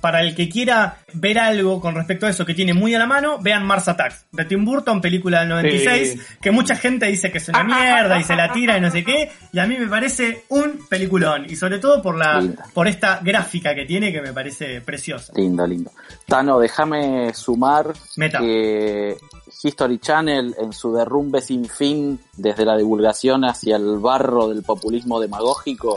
Para 0.00 0.20
el 0.22 0.34
que 0.34 0.48
quiera 0.48 0.98
ver 1.14 1.38
algo 1.38 1.80
con 1.80 1.94
respecto 1.94 2.26
a 2.26 2.30
eso 2.30 2.46
que 2.46 2.54
tiene 2.54 2.72
muy 2.74 2.94
a 2.94 2.98
la 2.98 3.06
mano, 3.06 3.38
vean 3.40 3.64
Mars 3.66 3.88
Attacks 3.88 4.26
de 4.32 4.44
Tim 4.44 4.64
Burton, 4.64 5.00
película 5.00 5.40
del 5.40 5.48
96, 5.50 6.12
Sí. 6.12 6.20
que 6.40 6.50
mucha 6.50 6.74
gente 6.76 7.06
dice 7.06 7.30
que 7.30 7.38
es 7.38 7.48
una 7.48 7.64
mierda 7.64 8.18
y 8.18 8.24
se 8.24 8.34
la 8.36 8.52
tira 8.52 8.78
y 8.78 8.80
no 8.80 8.90
sé 8.90 9.04
qué, 9.04 9.30
y 9.52 9.58
a 9.58 9.66
mí 9.66 9.76
me 9.78 9.86
parece 9.88 10.44
un 10.48 10.86
peliculón, 10.88 11.46
y 11.48 11.56
sobre 11.56 11.78
todo 11.78 12.00
por 12.02 12.16
la 12.16 12.42
por 12.74 12.88
esta 12.88 13.20
gráfica 13.22 13.74
que 13.74 13.84
tiene 13.84 14.12
que 14.12 14.22
me 14.22 14.32
parece 14.32 14.80
preciosa. 14.80 15.32
Lindo, 15.36 15.66
lindo. 15.66 15.90
Tano, 16.26 16.58
déjame 16.58 17.32
sumar 17.34 17.86
Meta. 18.16 18.38
que 18.38 19.16
History 19.62 19.98
Channel, 19.98 20.54
en 20.58 20.72
su 20.72 20.92
derrumbe 20.92 21.40
sin 21.40 21.66
fin, 21.66 22.18
desde 22.36 22.64
la 22.64 22.76
divulgación 22.76 23.44
hacia 23.44 23.76
el 23.76 23.98
barro 23.98 24.48
del 24.48 24.62
populismo 24.62 25.20
demagógico, 25.20 25.94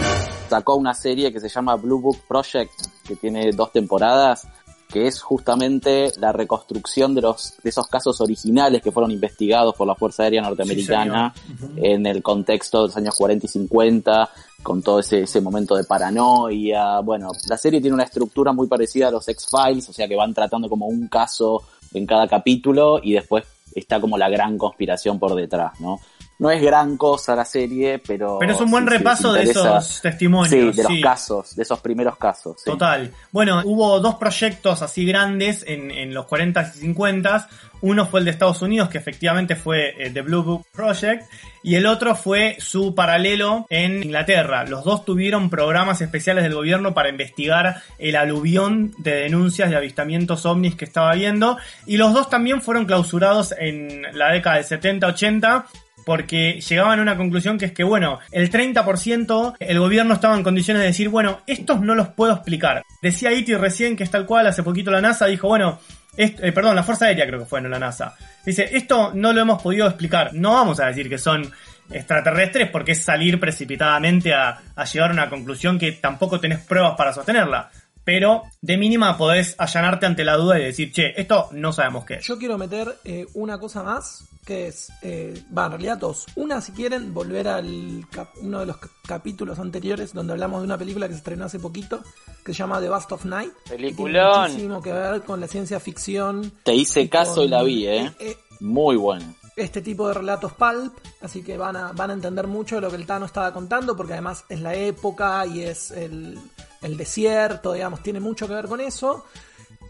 sacó 0.50 0.76
una 0.76 0.94
serie 0.94 1.32
que 1.32 1.40
se 1.40 1.50
llama 1.50 1.76
Blue 1.76 2.00
Book 2.00 2.20
Project, 2.28 2.74
que 3.08 3.16
tiene 3.16 3.52
dos 3.52 3.72
temporadas, 3.72 4.48
que 4.94 5.08
es 5.08 5.22
justamente 5.22 6.12
la 6.20 6.32
reconstrucción 6.32 7.16
de 7.16 7.22
los 7.22 7.56
de 7.64 7.70
esos 7.70 7.88
casos 7.88 8.22
originales 8.22 8.82
que 8.82 8.92
fueron 8.92 9.10
investigados 9.10 9.74
por 9.76 9.88
la 9.88 9.96
Fuerza 9.96 10.24
Aérea 10.24 10.44
Norteamericana 10.44 11.34
en 11.78 12.06
el 12.06 12.22
contexto 12.22 12.82
de 12.82 12.88
los 12.90 12.98
años 12.98 13.16
40 13.18 13.46
y 13.46 13.50
50, 13.50 14.30
con 14.62 14.84
todo 14.84 15.00
ese, 15.00 15.22
ese 15.22 15.42
momento 15.42 15.76
de 15.76 15.84
paranoia. 15.86 17.00
Bueno, 17.00 17.32
la 17.48 17.58
serie 17.58 17.82
tiene 17.82 17.96
una 17.96 18.04
estructura 18.04 18.54
muy 18.54 18.68
parecida 18.68 19.08
a 19.08 19.12
los 19.12 19.28
X-Files, 19.28 19.90
o 19.90 19.94
sea 19.94 20.08
que 20.08 20.16
van 20.16 20.34
tratando 20.34 20.70
como 20.70 20.86
un 20.86 21.08
caso 21.08 21.64
en 21.94 22.06
cada 22.06 22.28
capítulo 22.28 23.00
y 23.02 23.14
después 23.14 23.46
está 23.76 24.00
como 24.00 24.18
la 24.18 24.30
gran 24.30 24.58
conspiración 24.58 25.20
por 25.20 25.36
detrás, 25.36 25.80
¿no? 25.80 26.00
No 26.44 26.52
es 26.52 26.62
gran 26.62 26.98
cosa 26.98 27.38
la 27.38 27.46
serie, 27.46 28.00
pero... 28.06 28.38
Pero 28.38 28.52
es 28.52 28.60
un 28.60 28.70
buen 28.70 28.84
sí, 28.84 28.90
repaso 28.90 29.32
de 29.32 29.44
esos 29.44 30.02
testimonios. 30.02 30.50
Sí, 30.50 30.78
de 30.78 30.84
los 30.84 30.92
sí. 30.92 31.00
casos, 31.00 31.56
de 31.56 31.64
esos 31.64 31.80
primeros 31.80 32.18
casos. 32.18 32.62
Total. 32.66 33.10
Bueno, 33.32 33.62
hubo 33.64 34.02
dos 34.02 34.16
proyectos 34.16 34.82
así 34.82 35.06
grandes 35.06 35.64
en, 35.66 35.90
en 35.90 36.14
los 36.14 36.26
40 36.26 36.74
y 36.76 36.80
50. 36.80 37.48
Uno 37.80 38.06
fue 38.08 38.20
el 38.20 38.26
de 38.26 38.32
Estados 38.32 38.62
Unidos, 38.62 38.90
que 38.90 38.98
efectivamente 38.98 39.56
fue 39.56 39.94
eh, 39.98 40.10
The 40.10 40.22
Blue 40.22 40.44
Book 40.44 40.66
Project, 40.74 41.24
y 41.64 41.76
el 41.76 41.86
otro 41.86 42.14
fue 42.14 42.58
su 42.60 42.94
paralelo 42.94 43.66
en 43.70 44.04
Inglaterra. 44.04 44.66
Los 44.66 44.84
dos 44.84 45.06
tuvieron 45.06 45.50
programas 45.50 46.02
especiales 46.02 46.44
del 46.44 46.56
gobierno 46.56 46.94
para 46.94 47.08
investigar 47.08 47.84
el 48.00 48.18
aluvión 48.18 48.94
de 48.98 49.16
denuncias 49.16 49.70
de 49.70 49.78
avistamientos 49.78 50.46
ovnis 50.46 50.76
que 50.76 50.84
estaba 50.84 51.14
viendo, 51.14 51.58
y 51.86 51.96
los 51.96 52.14
dos 52.14 52.30
también 52.30 52.62
fueron 52.62 52.86
clausurados 52.86 53.54
en 53.58 54.02
la 54.12 54.32
década 54.34 54.58
del 54.58 54.66
70-80 54.66 55.66
porque 56.06 56.62
llegaban 56.62 57.00
a 57.00 57.02
una 57.02 57.18
conclusión 57.18 57.58
que 57.58 57.66
es 57.66 57.72
que, 57.72 57.84
bueno, 57.84 58.20
el 58.32 58.52
30% 58.52 59.56
el 59.60 59.80
gobierno 59.80 60.14
estaba 60.14 60.36
en 60.36 60.44
condiciones 60.44 60.82
de 60.82 60.88
decir, 60.88 61.10
bueno, 61.10 61.42
estos 61.48 61.82
no 61.82 61.96
los 61.96 62.10
puedo 62.10 62.34
explicar. 62.34 62.84
Decía 63.02 63.32
Iti 63.32 63.56
recién 63.56 63.96
que 63.96 64.04
es 64.04 64.12
tal 64.12 64.26
cual, 64.26 64.48
hace 64.48 64.64
poquito 64.64 64.92
la 64.92 65.02
NASA 65.02 65.26
dijo, 65.28 65.48
bueno, 65.48 65.80
eh, 66.16 66.52
perdón, 66.52 66.76
la 66.76 66.84
Fuerza 66.84 67.06
Aérea 67.06 67.26
creo 67.26 67.40
que 67.40 67.46
fue, 67.46 67.62
no 67.62 67.70
la 67.70 67.80
NASA. 67.80 68.16
Dice, 68.46 68.70
esto 68.72 69.12
no 69.14 69.34
lo 69.34 69.42
hemos 69.42 69.62
podido 69.62 69.88
explicar. 69.88 70.32
No 70.34 70.54
vamos 70.54 70.80
a 70.80 70.88
decir 70.88 71.10
que 71.10 71.18
son 71.18 71.52
extraterrestres 71.92 72.70
porque 72.70 72.94
es 72.94 73.04
salir 73.04 73.40
precipitadamente 73.40 74.34
a, 74.34 74.60
a 74.76 74.86
llegar 74.86 75.10
a 75.10 75.14
una 75.14 75.30
conclusión 75.30 75.80
que 75.80 75.94
tampoco 75.94 76.40
tenés 76.40 76.60
pruebas 76.60 76.94
para 76.96 77.14
sostenerla. 77.14 77.70
Pero 78.06 78.44
de 78.62 78.78
mínima 78.78 79.18
podés 79.18 79.56
allanarte 79.58 80.06
ante 80.06 80.26
la 80.26 80.36
duda 80.36 80.60
y 80.60 80.64
decir, 80.64 80.92
che, 80.92 81.14
esto 81.20 81.48
no 81.54 81.72
sabemos 81.72 82.04
qué 82.06 82.16
es. 82.16 82.26
Yo 82.26 82.38
quiero 82.38 82.58
meter 82.58 82.98
eh, 83.06 83.26
una 83.34 83.58
cosa 83.60 83.82
más, 83.82 84.26
que 84.46 84.68
es, 84.68 84.90
eh, 85.02 85.42
va, 85.58 85.66
en 85.68 85.72
realidad 85.72 85.98
dos. 85.98 86.26
Una, 86.36 86.60
si 86.60 86.74
quieren, 86.74 87.14
volver 87.14 87.48
al 87.48 88.06
uno 88.42 88.60
de 88.60 88.66
los 88.66 88.76
cap- 88.78 88.92
capítulos 89.08 89.58
anteriores 89.60 90.14
donde 90.14 90.34
hablamos 90.34 90.60
de 90.62 90.66
una 90.66 90.78
película 90.78 91.08
que 91.08 91.14
se 91.14 91.20
estrenó 91.20 91.46
hace 91.46 91.60
poquito, 91.60 92.04
que 92.44 92.52
se 92.54 92.60
llama 92.60 92.82
The 92.82 92.90
Bust 92.90 93.12
of 93.14 93.24
Night. 93.26 93.54
que 93.54 93.78
tiene 93.78 93.84
Peliculón. 93.84 94.42
muchísimo 94.52 94.82
que 94.82 94.92
ver 94.92 95.22
con 95.22 95.40
la 95.40 95.48
ciencia 95.48 95.80
ficción. 95.80 96.52
Te 96.64 96.74
hice 96.76 97.08
caso 97.08 97.36
con, 97.36 97.46
y 97.46 97.48
la 97.48 97.64
vi, 97.64 97.88
¿eh? 97.88 98.12
eh, 98.20 98.38
Muy 98.60 98.98
buena. 98.98 99.34
este 99.56 99.82
tipo 99.82 100.10
de 100.10 100.16
relatos 100.16 100.52
pulp, 100.52 100.94
así 101.22 101.42
que 101.42 101.56
van 101.58 101.78
a, 101.78 101.94
van 101.94 102.10
a 102.10 102.14
entender 102.14 102.48
mucho 102.48 102.76
de 102.76 102.82
lo 102.82 102.90
que 102.90 102.98
el 102.98 103.06
Tano 103.06 103.28
estaba 103.28 103.54
contando, 103.54 103.96
porque 103.96 104.12
además 104.12 104.44
es 104.50 104.60
la 104.60 104.74
época 104.76 105.46
y 105.46 105.62
es 105.62 105.92
el, 105.92 106.38
el 106.84 106.98
desierto, 106.98 107.74
digamos, 107.74 108.04
tiene 108.04 108.20
mucho 108.20 108.48
que 108.48 108.54
ver 108.54 108.68
con 108.68 108.82
eso. 108.82 109.26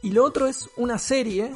Y 0.02 0.12
lo 0.12 0.24
otro 0.24 0.48
es 0.48 0.70
una 0.78 0.98
serie 0.98 1.52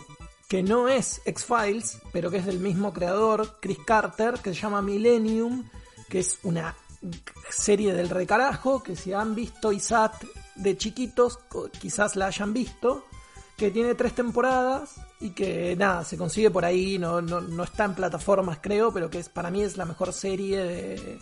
que 0.47 0.63
no 0.63 0.87
es 0.87 1.21
X-Files, 1.25 1.99
pero 2.11 2.31
que 2.31 2.37
es 2.37 2.45
del 2.45 2.59
mismo 2.59 2.93
creador, 2.93 3.57
Chris 3.59 3.79
Carter, 3.85 4.35
que 4.35 4.53
se 4.53 4.61
llama 4.61 4.81
Millennium, 4.81 5.69
que 6.09 6.19
es 6.19 6.39
una 6.43 6.75
serie 7.49 7.93
del 7.93 8.09
recarajo, 8.09 8.81
que 8.81 8.95
si 8.95 9.13
han 9.13 9.35
visto 9.35 9.71
ISAT 9.71 10.23
de 10.55 10.77
chiquitos, 10.77 11.39
quizás 11.79 12.15
la 12.15 12.27
hayan 12.27 12.53
visto, 12.53 13.05
que 13.57 13.71
tiene 13.71 13.95
tres 13.95 14.13
temporadas 14.13 14.95
y 15.19 15.31
que 15.31 15.75
nada, 15.75 16.03
se 16.05 16.17
consigue 16.17 16.49
por 16.49 16.63
ahí, 16.63 16.97
no, 16.97 17.21
no, 17.21 17.41
no 17.41 17.63
está 17.63 17.85
en 17.85 17.95
plataformas 17.95 18.59
creo, 18.61 18.93
pero 18.93 19.09
que 19.09 19.19
es 19.19 19.29
para 19.29 19.49
mí 19.51 19.63
es 19.63 19.77
la 19.77 19.85
mejor 19.85 20.13
serie 20.13 20.63
de 20.63 21.19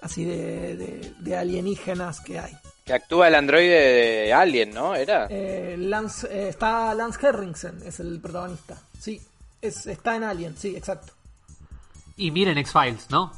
así 0.00 0.24
de, 0.24 0.76
de, 0.76 1.14
de 1.18 1.36
alienígenas 1.36 2.20
que 2.20 2.38
hay. 2.38 2.56
Que 2.88 2.94
actúa 2.94 3.28
el 3.28 3.34
androide 3.36 4.24
de 4.24 4.32
Alien, 4.32 4.70
¿no? 4.74 4.96
Era. 4.96 5.26
Eh, 5.30 5.76
Lance, 5.78 6.26
eh, 6.28 6.48
está 6.48 6.92
Lance 6.94 7.18
Henriksen, 7.24 7.80
es 7.86 8.00
el 8.00 8.18
protagonista. 8.20 8.76
Sí, 8.98 9.20
es, 9.62 9.86
está 9.86 10.16
en 10.16 10.24
Alien, 10.24 10.56
sí, 10.56 10.74
exacto. 10.74 11.12
Y 12.16 12.30
miren 12.32 12.58
X-Files, 12.58 13.10
¿no? 13.10 13.30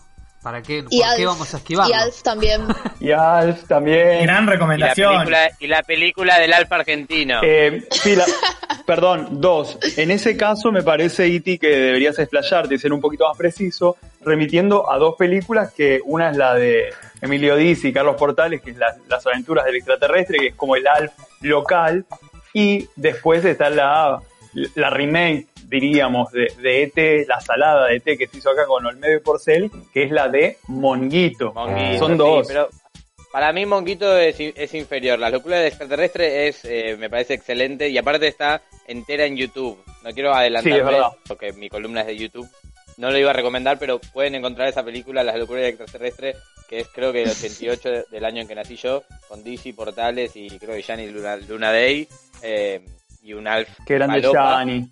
¿Para 0.43 0.63
qué, 0.63 0.79
Y 0.79 0.83
¿Por 0.83 0.91
qué 0.91 1.05
Alf, 1.05 1.25
vamos 1.27 1.53
a 1.53 1.57
esquivarlo? 1.59 1.93
y 1.95 1.99
Alf 1.99 2.23
también. 2.23 2.63
Y 3.01 3.11
Alf 3.11 3.65
también. 3.65 4.23
Gran 4.23 4.45
Y 4.45 4.47
la, 4.47 4.53
recomendación. 4.53 5.13
película, 5.15 5.51
y 5.59 5.67
la 5.67 5.83
película 5.83 6.39
del 6.39 6.53
Alfa 6.55 6.77
argentino. 6.77 7.41
Eh, 7.43 7.87
sí, 7.91 8.15
la- 8.17 8.25
perdón, 8.87 9.41
dos. 9.41 9.79
En 9.97 10.11
ese 10.11 10.37
caso 10.37 10.73
me 10.73 10.83
parece, 10.83 11.29
Iti, 11.29 11.59
que 11.59 11.69
deberías 11.69 12.19
explayarte 12.19 12.75
y 12.75 12.79
ser 12.79 12.93
un 12.93 13.01
poquito 13.01 13.27
más 13.29 13.37
preciso, 13.37 13.97
remitiendo 14.25 14.91
a 14.91 14.99
dos 14.99 15.15
películas, 15.17 15.73
que 15.73 16.01
una 16.05 16.31
es 16.31 16.37
la 16.37 16.55
de 16.55 16.93
Emilio 17.21 17.57
Dizzi 17.57 17.89
y 17.89 17.93
Carlos 17.93 18.17
Portales, 18.17 18.61
que 18.63 18.71
es 18.71 18.77
la- 18.77 18.95
Las 19.09 19.27
aventuras 19.27 19.65
del 19.65 19.77
extraterrestre, 19.77 20.39
que 20.39 20.47
es 20.49 20.55
como 20.55 20.77
el 20.77 20.87
Alf 20.87 21.13
local, 21.43 22.05
y 22.53 22.89
después 22.97 23.45
está 23.45 23.71
la, 23.71 24.21
la 24.75 24.91
remake, 24.91 25.47
diríamos, 25.69 26.33
de, 26.33 26.53
de 26.61 26.83
ET, 26.83 27.27
la 27.29 27.41
salada 27.41 27.87
de 27.87 27.97
ET 27.97 28.19
que 28.19 28.27
se 28.27 28.39
hizo 28.39 28.51
acá 28.51 28.67
con 28.67 28.85
Olmedo 28.85 29.15
y 29.17 29.21
Porcel, 29.21 29.71
que 29.95 30.03
es 30.05 30.11
la 30.11 30.29
de 30.29 30.57
Monguito. 30.67 31.53
Monguito, 31.55 31.99
Son 31.99 32.13
sí, 32.13 32.19
dos. 32.19 32.49
pero 32.49 32.69
para 33.33 33.53
mí 33.53 33.67
Monguito 33.67 34.17
es, 34.19 34.37
es 34.39 34.75
inferior. 34.75 35.19
La 35.19 35.31
locura 35.31 35.59
del 35.59 35.69
extraterrestre 35.69 36.49
es, 36.49 36.65
eh, 36.65 36.97
me 36.99 37.09
parece 37.11 37.35
excelente 37.35 37.89
y 37.89 37.97
aparte 37.99 38.27
está 38.29 38.63
entera 38.87 39.25
en 39.25 39.37
YouTube. 39.37 39.83
No 40.03 40.13
quiero 40.13 40.33
adelantarme 40.35 40.99
porque 41.27 41.53
mi 41.53 41.69
columna 41.69 42.01
es 42.03 42.07
de 42.09 42.17
YouTube. 42.17 42.49
No 42.97 43.11
lo 43.11 43.19
iba 43.19 43.31
a 43.31 43.35
recomendar, 43.35 43.79
pero 43.79 43.99
pueden 43.99 44.35
encontrar 44.35 44.69
esa 44.69 44.85
película, 44.85 45.23
Las 45.25 45.37
locuras 45.39 45.63
del 45.63 45.71
extraterrestre, 45.75 46.37
que 46.69 46.81
es 46.81 46.89
creo 46.89 47.13
que 47.13 47.23
el 47.23 47.31
88 47.31 47.89
de- 47.91 48.05
del 48.11 48.25
año 48.25 48.43
en 48.43 48.49
que 48.49 48.55
nací 48.55 48.77
yo, 48.77 49.05
con 49.29 49.43
DC 49.43 49.73
Portales 49.73 50.33
y 50.35 50.49
creo 50.59 50.75
que 50.75 50.83
Gianni 50.83 51.09
Luna, 51.09 51.37
Luna 51.37 51.73
Day. 51.73 52.07
eh, 52.43 52.81
y 53.23 53.33
un 53.35 53.47
Alf 53.47 53.69
Qué 53.87 53.95
grande. 53.95 54.21
Gianni. 54.23 54.91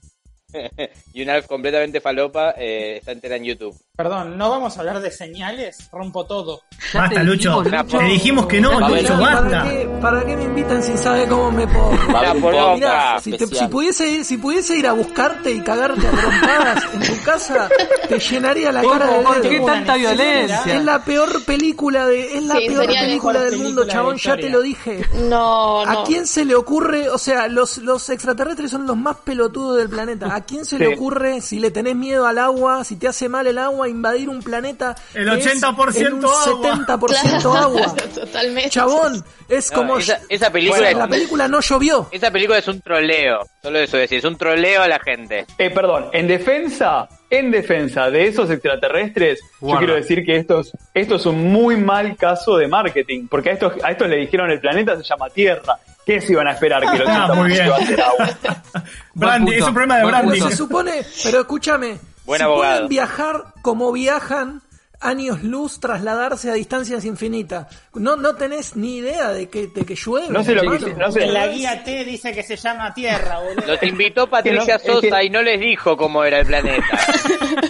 y 1.15 1.23
un 1.23 1.31
Alf 1.31 1.47
completamente 1.47 2.01
falopa 2.01 2.55
eh, 2.56 2.97
está 2.98 3.12
entera 3.12 3.36
en 3.36 3.44
YouTube. 3.44 3.78
Perdón, 3.99 4.39
¿no 4.39 4.49
vamos 4.49 4.77
a 4.77 4.81
hablar 4.81 5.01
de 5.01 5.11
señales? 5.11 5.89
Rompo 5.91 6.25
todo. 6.25 6.62
Ya 6.95 7.01
Basta, 7.01 7.16
te 7.19 7.25
Lucho. 7.25 7.61
dijimos, 7.65 7.89
Te 7.89 8.05
dijimos 8.05 8.47
que 8.47 8.61
no, 8.61 8.79
Lucho, 8.89 9.15
un- 9.15 9.20
¿Para 9.20 9.41
basta. 9.41 9.65
qué, 9.69 9.89
¿Para 10.01 10.25
qué 10.25 10.37
me 10.37 10.45
invitan 10.45 10.83
si 10.85 10.97
sabe 10.97 11.27
cómo 11.27 11.51
me 11.51 11.66
Mirá, 11.66 13.19
si, 13.20 13.33
te- 13.33 13.47
si 13.49 13.66
pudiese 13.66 14.07
ir, 14.09 14.25
si 14.25 14.37
pudiese 14.37 14.77
ir 14.77 14.87
a 14.87 14.93
buscarte 14.93 15.51
y 15.51 15.61
cagarte 15.62 16.07
a 16.07 16.11
trompadas 16.12 16.85
en 16.95 17.01
tu 17.01 17.23
casa, 17.25 17.69
te 18.09 18.20
llenaría 18.20 18.70
la 18.70 18.83
cara 18.85 19.07
de 19.19 19.23
¿Por 19.25 19.41
qué 19.41 19.61
tanta 19.66 19.95
Es 19.97 20.01
violencia? 20.01 20.81
la 20.81 21.03
peor 21.05 21.45
película 21.45 22.07
de, 22.07 22.37
es 22.37 22.43
la 22.45 22.55
Sí, 22.55 22.69
peor 22.69 22.87
película 22.87 23.41
del 23.41 23.57
mundo, 23.59 23.81
película 23.83 23.93
chabón, 23.93 24.16
ya 24.16 24.37
te 24.37 24.49
lo 24.49 24.62
dije. 24.62 25.01
No, 25.29 25.85
no. 25.85 25.91
¿A 25.91 26.05
quién 26.05 26.25
se 26.29 26.45
le 26.45 26.55
ocurre, 26.55 27.09
o 27.09 27.19
sea, 27.19 27.49
los, 27.49 27.79
los 27.79 28.09
extraterrestres 28.11 28.70
son 28.70 28.87
los 28.87 28.97
más 28.97 29.16
pelotudos 29.25 29.77
del 29.79 29.89
planeta? 29.89 30.33
¿A 30.33 30.43
quién 30.45 30.65
se 30.65 30.79
le 30.79 30.95
ocurre, 30.95 31.41
si 31.41 31.59
le 31.59 31.73
tenés 31.73 31.97
miedo 31.97 32.27
al 32.27 32.39
agua, 32.39 32.85
si 32.85 32.95
te 32.95 33.09
hace 33.09 33.29
mal 33.29 33.45
el 33.49 33.59
agua, 33.59 33.88
invadir 33.89 34.28
un 34.28 34.43
planeta? 34.43 34.94
El 35.15 35.31
que 35.31 35.51
es 35.51 35.62
80% 35.62 36.06
en 36.06 36.12
un 36.15 36.24
agua. 36.24 36.86
70% 36.86 37.56
agua. 37.56 37.94
Totalmente. 38.15 38.70
Chabón, 38.70 39.24
es 39.48 39.70
No, 39.73 39.77
como... 39.78 39.98
esa, 39.98 40.20
esa 40.28 40.51
película 40.51 40.78
Bueno, 40.81 40.90
es 40.93 40.97
la 40.98 41.09
película 41.09 41.48
no 41.48 41.60
llovió. 41.60 42.09
Esa 42.10 42.31
película 42.31 42.59
es 42.59 42.69
un 42.69 42.81
troleo, 42.81 43.40
solo 43.62 43.78
eso 43.78 43.97
decir, 43.97 44.19
es 44.19 44.24
un 44.24 44.36
troleo 44.36 44.82
a 44.82 44.89
la 44.89 44.98
gente. 45.01 45.47
Eh, 45.59 45.70
perdón, 45.70 46.06
en 46.12 46.27
defensa, 46.28 47.09
en 47.31 47.51
defensa 47.51 48.10
de 48.10 48.27
esos 48.28 48.51
extraterrestres, 48.51 49.40
yo 49.60 49.77
quiero 49.78 49.94
decir 49.94 50.24
que 50.24 50.36
esto 50.36 50.60
es, 50.60 50.73
esto 50.94 51.16
es 51.16 51.27
un 51.27 51.52
muy 51.52 51.77
mal 51.77 52.16
caso 52.16 52.56
de 52.56 52.69
marketing, 52.69 53.28
porque 53.28 53.51
a 53.51 53.52
estos, 53.55 53.73
a 53.82 53.90
estos 53.93 54.09
le 54.09 54.16
dijeron 54.16 54.51
el 54.51 54.60
planeta 54.60 54.97
se 54.97 55.02
llama 55.05 55.28
Tierra. 55.31 55.78
¿Qué 56.06 56.23
se 56.23 56.32
iban 56.32 56.48
a 56.48 56.52
esperar? 56.52 56.81
Que 56.90 56.97
los 56.98 57.06
Ah, 57.06 57.31
muy 57.35 57.51
bien. 57.51 57.66
iba 57.66 57.77
a 57.77 57.78
hacer 57.81 58.01
agua. 58.01 58.31
Branding, 59.15 59.44
punto. 59.52 59.59
es 59.62 59.69
un 59.69 59.74
problema 59.74 59.98
de 59.98 60.23
punto. 60.23 60.48
se 60.48 60.56
supone, 60.56 60.93
pero 61.23 61.40
escúchame, 61.40 61.98
Buen 62.29 62.41
si 62.41 62.45
abogado. 62.45 62.75
pueden 62.75 62.89
viajar 62.91 63.55
como 63.63 63.91
viajan 63.91 64.61
años 65.01 65.43
luz, 65.45 65.79
trasladarse 65.81 66.51
a 66.51 66.55
distancias 66.55 67.05
infinitas. 67.05 67.66
No, 67.95 68.16
no 68.16 68.35
tenés 68.35 68.75
ni 68.77 68.97
idea 68.99 69.29
de 69.31 69.49
que, 69.49 69.69
de 69.69 69.85
que 69.85 69.95
llueve. 69.95 70.29
No 70.29 70.43
sé 70.43 70.55
lo 70.55 70.62
que 70.62 70.77
hermano. 70.77 70.95
no 71.07 71.12
sé. 71.12 71.25
En 71.25 71.35
la 71.35 71.47
guía 71.49 71.85
T 71.85 72.05
dice 72.05 72.33
que 72.33 72.43
se 72.43 72.57
llama 72.57 72.93
Tierra, 72.95 73.39
boludo. 73.39 73.66
Los 73.66 73.83
invitó 73.83 74.29
Patricia 74.29 74.77
es 74.77 74.83
Sosa 74.83 75.19
que- 75.20 75.25
y 75.27 75.31
no 75.31 75.43
les 75.43 75.61
dijo 75.61 75.97
cómo 75.97 76.25
era 76.25 76.41
el 76.41 76.47
planeta. 76.47 76.85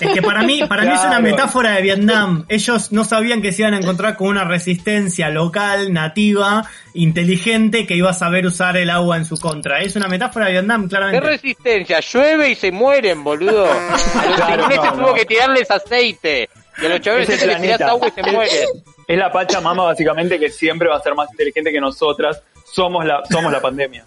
Es 0.00 0.12
que 0.12 0.22
para 0.22 0.42
mí, 0.42 0.62
para 0.68 0.82
mí 0.84 0.90
es 0.92 1.00
una 1.00 1.08
Claro. 1.18 1.22
metáfora 1.22 1.72
de 1.72 1.82
Vietnam. 1.82 2.44
Ellos 2.48 2.92
no 2.92 3.04
sabían 3.04 3.42
que 3.42 3.52
se 3.52 3.62
iban 3.62 3.74
a 3.74 3.78
encontrar 3.78 4.16
con 4.16 4.28
una 4.28 4.44
resistencia 4.44 5.28
local, 5.30 5.92
nativa, 5.92 6.64
inteligente, 6.94 7.86
que 7.86 7.94
iba 7.96 8.10
a 8.10 8.14
saber 8.14 8.46
usar 8.46 8.76
el 8.76 8.90
agua 8.90 9.16
en 9.16 9.24
su 9.24 9.38
contra. 9.38 9.80
Es 9.80 9.96
una 9.96 10.06
metáfora 10.08 10.46
de 10.46 10.52
Vietnam, 10.52 10.82
¿Qué 10.84 10.88
claramente. 10.90 11.26
resistencia? 11.26 12.00
Llueve 12.00 12.50
y 12.50 12.54
se 12.54 12.70
mueren, 12.70 13.24
boludo. 13.24 13.66
A 13.72 14.26
los 14.26 14.36
Claro, 14.36 14.62
ingleses 14.64 14.84
no, 14.84 14.92
tuvo 14.98 15.14
que 15.14 15.24
tirarles 15.24 15.70
aceite. 15.70 16.48
Y 16.80 16.86
a 16.86 16.88
los 16.90 17.00
chavales 17.00 17.28
Ese 17.28 17.46
les 17.46 17.60
tirás 17.60 17.76
planeta. 17.78 17.90
agua 17.90 18.08
y 18.08 18.10
se 18.10 18.22
mueren. 18.22 18.68
Es 19.06 19.18
la 19.18 19.32
Pachamama 19.32 19.84
básicamente 19.84 20.38
que 20.38 20.50
siempre 20.50 20.88
va 20.88 20.96
a 20.96 21.02
ser 21.02 21.14
más 21.14 21.30
inteligente 21.30 21.72
que 21.72 21.80
nosotras. 21.80 22.42
Somos 22.64 23.04
la, 23.04 23.22
somos 23.30 23.50
la 23.50 23.60
pandemia. 23.60 24.04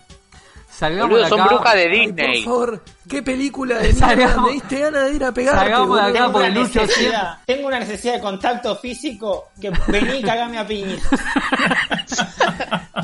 Salgamos 0.82 1.10
Boludo, 1.12 1.24
de 1.26 1.30
son 1.30 1.42
acá. 1.42 1.50
brujas 1.54 1.74
de 1.76 1.82
Ay, 1.84 1.90
Disney. 2.08 2.44
por 2.44 2.54
favor, 2.54 2.84
qué 3.08 3.22
película 3.22 3.78
de. 3.78 3.94
Salgamos- 3.94 4.46
Me 4.48 4.54
diste 4.54 4.80
ganas 4.80 5.04
de 5.06 5.16
ir 5.16 5.24
a 5.24 5.32
pegarte. 5.32 5.60
salgamos 5.60 5.96
de 5.96 6.02
acá, 6.10 6.28
una, 6.30 6.50
Lucho 6.50 6.82
necesidad, 6.82 7.38
tengo 7.46 7.68
una 7.68 7.80
necesidad 7.80 8.14
de 8.16 8.20
contacto 8.20 8.76
físico 8.78 9.50
que 9.62 9.70
vení 9.90 10.18
y 10.18 10.22
cagame 10.24 10.58
a 10.58 10.66
piña. 10.66 10.96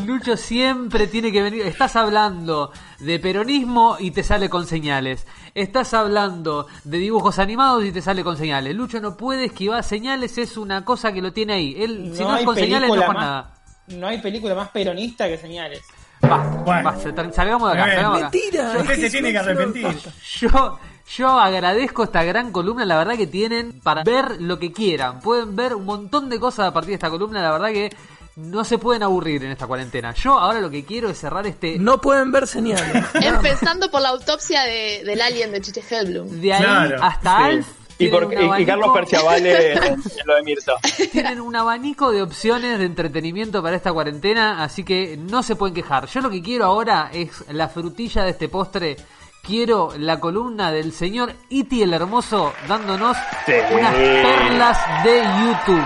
Lucho 0.05 0.37
siempre 0.37 1.07
tiene 1.07 1.31
que 1.31 1.41
venir. 1.43 1.65
Estás 1.67 1.95
hablando 1.95 2.71
de 2.99 3.19
peronismo 3.19 3.97
y 3.99 4.11
te 4.11 4.23
sale 4.23 4.49
con 4.49 4.65
señales. 4.65 5.25
Estás 5.53 5.93
hablando 5.93 6.67
de 6.83 6.97
dibujos 6.97 7.37
animados 7.39 7.85
y 7.85 7.91
te 7.91 8.01
sale 8.01 8.23
con 8.23 8.37
señales. 8.37 8.75
Lucho 8.75 8.99
no 8.99 9.15
puede 9.17 9.45
esquivar 9.45 9.83
señales, 9.83 10.37
es 10.37 10.57
una 10.57 10.83
cosa 10.83 11.11
que 11.13 11.21
lo 11.21 11.31
tiene 11.33 11.53
ahí. 11.53 11.75
Él, 11.77 12.11
si 12.15 12.23
no 12.23 12.31
es 12.33 12.39
hay 12.39 12.45
con 12.45 12.55
señales, 12.55 12.89
no 12.89 12.95
es 12.95 13.01
película 13.01 13.05
con 13.05 13.15
más- 13.15 13.25
nada. 13.25 13.53
No 13.87 14.07
hay 14.07 14.17
película 14.19 14.55
más 14.55 14.69
peronista 14.69 15.27
que 15.27 15.37
señales. 15.37 15.81
Va, 16.23 16.37
Bueno. 16.65 16.83
va, 16.91 16.95
se- 16.99 17.33
salgamos 17.33 17.71
de 17.73 17.79
acá, 17.81 17.93
salgamos 17.93 18.17
acá. 18.21 18.29
Mentira. 18.31 18.73
Usted 18.79 18.99
se 19.01 19.09
tiene 19.09 19.31
que 19.31 19.37
arrepentir. 19.37 19.83
basta. 19.83 20.11
Yo, 20.39 20.79
yo 21.15 21.39
agradezco 21.39 22.03
esta 22.03 22.23
gran 22.23 22.51
columna, 22.51 22.85
la 22.85 22.97
verdad 22.97 23.15
que 23.15 23.27
tienen 23.27 23.79
para 23.81 24.03
ver 24.03 24.41
lo 24.41 24.57
que 24.59 24.71
quieran. 24.71 25.19
Pueden 25.21 25.55
ver 25.55 25.75
un 25.75 25.85
montón 25.85 26.29
de 26.29 26.39
cosas 26.39 26.67
a 26.67 26.73
partir 26.73 26.89
de 26.89 26.95
esta 26.95 27.09
columna, 27.09 27.41
la 27.41 27.51
verdad 27.51 27.67
que 27.69 27.89
no 28.35 28.63
se 28.63 28.77
pueden 28.77 29.01
aburrir 29.03 29.43
en 29.43 29.51
esta 29.51 29.65
cuarentena. 29.67 30.13
Yo 30.13 30.37
ahora 30.37 30.59
lo 30.59 30.69
que 30.69 30.85
quiero 30.85 31.09
es 31.09 31.17
cerrar 31.19 31.47
este... 31.47 31.79
No 31.79 31.99
pueden 31.99 32.31
ver 32.31 32.45
señales. 32.47 33.03
Empezando 33.15 33.89
por 33.89 34.01
la 34.01 34.09
autopsia 34.09 34.61
de, 34.63 35.03
del 35.05 35.21
alien 35.21 35.51
de 35.51 35.61
Chiche 35.61 35.81
Hellblum. 35.89 36.27
De 36.41 36.53
ahí 36.53 36.63
Claro, 36.63 37.03
hasta 37.03 37.37
Sí. 37.37 37.43
Alf. 37.43 37.67
Y, 37.99 38.09
por, 38.09 38.31
Carlos 38.65 38.89
Perciavale 38.93 39.73
en, 39.73 39.83
en 39.93 40.01
lo 40.25 40.35
de 40.35 40.43
Mirta. 40.43 40.73
Tienen 41.11 41.41
un 41.41 41.55
abanico 41.55 42.11
de 42.11 42.21
opciones 42.21 42.77
de 42.79 42.85
entretenimiento 42.85 43.63
para 43.63 43.75
esta 43.75 43.91
cuarentena, 43.91 44.63
así 44.63 44.83
que 44.83 45.17
no 45.17 45.41
se 45.43 45.55
pueden 45.55 45.73
quejar. 45.73 46.05
Yo 46.07 46.21
lo 46.21 46.29
que 46.29 46.41
quiero 46.41 46.65
ahora 46.65 47.09
es 47.13 47.43
la 47.51 47.67
frutilla 47.69 48.23
de 48.23 48.31
este 48.31 48.49
postre. 48.49 48.97
Quiero 49.41 49.91
la 49.97 50.19
columna 50.19 50.71
del 50.71 50.91
señor 50.91 51.31
Iti 51.49 51.81
el 51.81 51.93
Hermoso 51.93 52.53
dándonos 52.67 53.15
Sí. 53.45 53.53
unas 53.73 53.93
perlas 53.95 55.03
de 55.05 55.21
YouTube. 55.21 55.85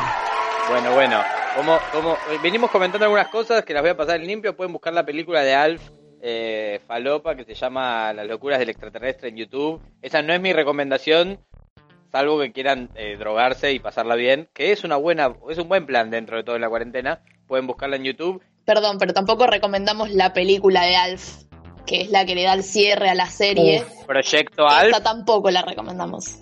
Bueno, 0.70 0.92
bueno, 0.94 1.22
como, 1.56 1.78
como 1.92 2.14
eh, 2.14 2.40
venimos 2.42 2.72
comentando 2.72 3.06
algunas 3.06 3.28
cosas 3.28 3.64
que 3.64 3.74
las 3.74 3.84
voy 3.84 3.92
a 3.92 3.98
pasar 3.98 4.20
en 4.20 4.26
limpio, 4.28 4.56
pueden 4.56 4.74
buscar 4.74 4.94
la 4.94 5.06
película 5.06 5.42
de 5.44 5.54
Alf 5.54 5.82
eh, 6.24 6.80
Falopa 6.88 7.36
que 7.36 7.44
se 7.46 7.54
llama 7.54 8.14
Las 8.14 8.26
locuras 8.28 8.58
del 8.60 8.70
extraterrestre 8.70 9.30
en 9.30 9.38
YouTube. 9.38 9.82
Esa 10.02 10.22
no 10.22 10.34
es 10.34 10.42
mi 10.42 10.54
recomendación, 10.54 11.40
salvo 12.12 12.40
que 12.40 12.52
quieran 12.52 12.90
eh, 12.96 13.16
drogarse 13.18 13.72
y 13.74 13.80
pasarla 13.80 14.16
bien, 14.16 14.50
que 14.54 14.72
es 14.72 14.84
una 14.84 14.98
buena, 14.98 15.34
es 15.50 15.58
un 15.58 15.68
buen 15.70 15.86
plan 15.86 16.10
dentro 16.12 16.38
de 16.38 16.44
todo 16.44 16.56
en 16.56 16.62
la 16.62 16.70
cuarentena. 16.70 17.22
Pueden 17.48 17.68
buscarla 17.68 17.96
en 17.96 18.04
YouTube. 18.04 18.42
Perdón, 18.66 18.98
pero 19.00 19.14
tampoco 19.14 19.48
recomendamos 19.48 20.12
la 20.12 20.34
película 20.34 20.84
de 20.84 20.96
Alf, 20.96 21.44
que 21.86 22.02
es 22.02 22.10
la 22.12 22.26
que 22.26 22.36
le 22.36 22.44
da 22.44 22.54
el 22.54 22.64
cierre 22.64 23.10
a 23.10 23.16
la 23.16 23.26
serie. 23.26 23.84
Proyecto 24.06 24.68
Alf. 24.68 24.90
Esa 24.90 25.04
tampoco 25.04 25.50
la 25.52 25.62
recomendamos. 25.62 26.38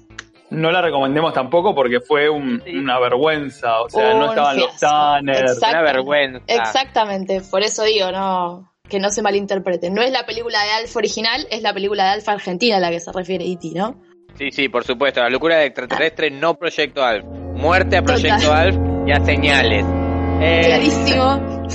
No 0.51 0.71
la 0.71 0.81
recomendemos 0.81 1.31
tampoco 1.33 1.75
porque 1.75 1.99
fue 1.99 2.27
un- 2.27 2.61
Sí. 2.65 2.75
una 2.75 2.99
vergüenza. 2.99 3.81
O 3.81 3.89
sea, 3.89 4.13
Un 4.13 4.19
no 4.19 4.29
estaban 4.29 4.57
los. 4.57 4.77
Tanners. 4.79 5.57
Una 5.59 5.81
vergüenza. 5.83 6.41
Exactamente, 6.47 7.41
por 7.51 7.61
eso 7.61 7.83
digo, 7.83 8.11
no 8.11 8.65
que 8.89 8.99
no 8.99 9.11
se 9.11 9.21
malinterpreten. 9.21 9.93
No 9.93 10.01
es 10.01 10.11
la 10.11 10.25
película 10.25 10.63
de 10.63 10.71
Alf 10.71 10.95
original, 10.95 11.45
es 11.51 11.61
la 11.61 11.73
película 11.75 12.05
de 12.05 12.09
Alf 12.09 12.27
argentina 12.29 12.77
a 12.77 12.79
la 12.79 12.89
que 12.89 12.99
se 12.99 13.11
refiere 13.11 13.45
E.T., 13.45 13.69
¿no? 13.75 14.01
Sí, 14.37 14.51
sí, 14.51 14.69
por 14.69 14.83
supuesto. 14.83 15.21
La 15.21 15.29
locura 15.29 15.57
del 15.57 15.67
extraterrestre, 15.67 16.31
no 16.31 16.55
Proyecto 16.55 17.03
Alf. 17.03 17.25
Muerte 17.25 17.97
a 17.97 18.01
Proyecto 18.01 18.43
Total. 18.43 18.67
Alf 18.67 19.07
y 19.07 19.11
a 19.11 19.25
señales. 19.25 19.85
Eh, 20.41 20.61
Clarísimo. 20.65 21.65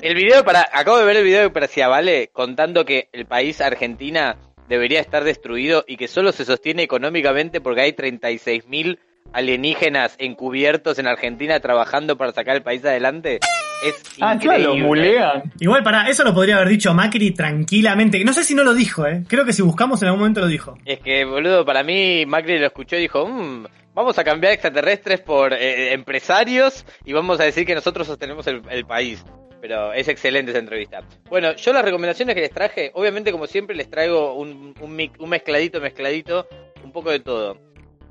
El 0.00 0.14
video 0.14 0.44
para. 0.44 0.66
Acabo 0.72 0.98
de 0.98 1.04
ver 1.04 1.16
el 1.16 1.24
video 1.24 1.42
de 1.42 1.50
Perciavale 1.50 2.28
contando 2.32 2.84
que 2.84 3.08
el 3.12 3.26
país 3.26 3.60
Argentina 3.60 4.36
debería 4.68 5.00
estar 5.00 5.24
destruido 5.24 5.84
y 5.86 5.96
que 5.96 6.08
solo 6.08 6.32
se 6.32 6.44
sostiene 6.44 6.82
económicamente 6.82 7.60
porque 7.60 7.82
hay 7.82 7.92
36.000 7.92 8.98
alienígenas 9.34 10.14
encubiertos 10.18 10.98
en 10.98 11.06
Argentina 11.06 11.60
trabajando 11.60 12.16
para 12.16 12.32
sacar 12.32 12.56
el 12.56 12.62
país 12.62 12.84
adelante. 12.84 13.40
Es 13.84 13.94
Ah, 14.20 14.38
claro, 14.40 14.60
increíble. 14.60 14.86
mulean. 14.86 15.42
Igual 15.60 15.82
para 15.82 16.08
eso 16.08 16.24
lo 16.24 16.32
podría 16.32 16.56
haber 16.56 16.68
dicho 16.68 16.94
Macri 16.94 17.32
tranquilamente. 17.32 18.24
No 18.24 18.32
sé 18.32 18.44
si 18.44 18.54
no 18.54 18.64
lo 18.64 18.72
dijo, 18.72 19.06
¿eh? 19.06 19.22
Creo 19.28 19.44
que 19.44 19.52
si 19.52 19.60
buscamos 19.62 20.00
en 20.00 20.08
algún 20.08 20.20
momento 20.20 20.40
lo 20.40 20.46
dijo. 20.46 20.78
Es 20.86 21.00
que, 21.00 21.24
boludo, 21.26 21.64
para 21.66 21.82
mí 21.82 22.24
Macri 22.26 22.58
lo 22.58 22.66
escuchó 22.66 22.96
y 22.96 23.00
dijo, 23.00 23.26
"Mm, 23.26 23.66
vamos 23.94 24.18
a 24.18 24.24
cambiar 24.24 24.52
extraterrestres 24.54 25.20
por 25.20 25.52
eh, 25.52 25.92
empresarios 25.92 26.86
y 27.04 27.12
vamos 27.12 27.40
a 27.40 27.44
decir 27.44 27.66
que 27.66 27.74
nosotros 27.74 28.06
sostenemos 28.06 28.46
el, 28.46 28.62
el 28.70 28.86
país. 28.86 29.22
Pero 29.60 29.92
es 29.94 30.08
excelente 30.08 30.50
esa 30.50 30.60
entrevista. 30.60 31.00
Bueno, 31.30 31.54
yo 31.56 31.72
las 31.72 31.84
recomendaciones 31.84 32.34
que 32.34 32.42
les 32.42 32.50
traje, 32.50 32.90
obviamente 32.94 33.32
como 33.32 33.46
siempre 33.46 33.74
les 33.74 33.88
traigo 33.90 34.34
un, 34.34 34.74
un, 34.80 35.10
un 35.18 35.28
mezcladito, 35.30 35.80
mezcladito, 35.80 36.46
un 36.82 36.92
poco 36.92 37.10
de 37.10 37.20
todo. 37.20 37.58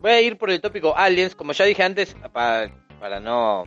Voy 0.04 0.12
a 0.12 0.22
ir 0.22 0.38
por 0.38 0.50
el 0.52 0.60
tópico 0.60 0.96
Aliens, 0.98 1.34
como 1.34 1.54
ya 1.54 1.64
dije 1.64 1.82
antes, 1.82 2.14
pa- 2.34 2.70
para 3.00 3.22
no 3.22 3.66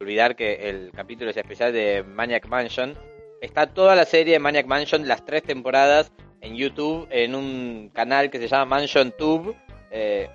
olvidar 0.00 0.36
que 0.36 0.68
el 0.70 0.92
capítulo 0.92 1.30
es 1.30 1.36
especial 1.36 1.72
de 1.72 2.04
Maniac 2.04 2.46
Mansion. 2.46 2.96
Está 3.40 3.66
toda 3.66 3.96
la 3.96 4.04
serie 4.04 4.34
de 4.34 4.38
Maniac 4.38 4.66
Mansion, 4.66 5.08
las 5.08 5.24
tres 5.24 5.42
temporadas, 5.42 6.12
en 6.40 6.54
YouTube, 6.54 7.08
en 7.10 7.34
un 7.34 7.90
canal 7.92 8.30
que 8.30 8.38
se 8.38 8.46
llama 8.46 8.64
Mansion 8.64 9.12
Tube, 9.18 9.56
eh, 9.90 10.30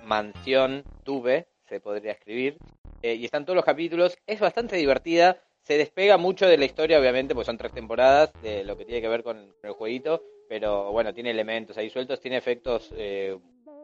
Tube, 1.02 1.46
se 1.66 1.80
podría 1.80 2.12
escribir. 2.12 2.58
Eh, 3.00 3.14
y 3.14 3.24
están 3.24 3.46
todos 3.46 3.56
los 3.56 3.64
capítulos. 3.64 4.18
Es 4.26 4.40
bastante 4.40 4.76
divertida. 4.76 5.40
Se 5.62 5.78
despega 5.78 6.18
mucho 6.18 6.46
de 6.46 6.58
la 6.58 6.64
historia, 6.66 6.98
obviamente, 7.00 7.34
porque 7.34 7.46
son 7.46 7.56
tres 7.58 7.72
temporadas 7.72 8.30
de 8.42 8.64
lo 8.64 8.76
que 8.76 8.84
tiene 8.84 9.00
que 9.00 9.08
ver 9.08 9.22
con 9.22 9.50
el 9.62 9.72
jueguito. 9.72 10.22
Pero 10.48 10.92
bueno, 10.92 11.12
tiene 11.14 11.30
elementos 11.30 11.76
ahí 11.78 11.88
sueltos, 11.90 12.20
tiene 12.20 12.36
efectos 12.38 12.90
eh, 12.96 13.36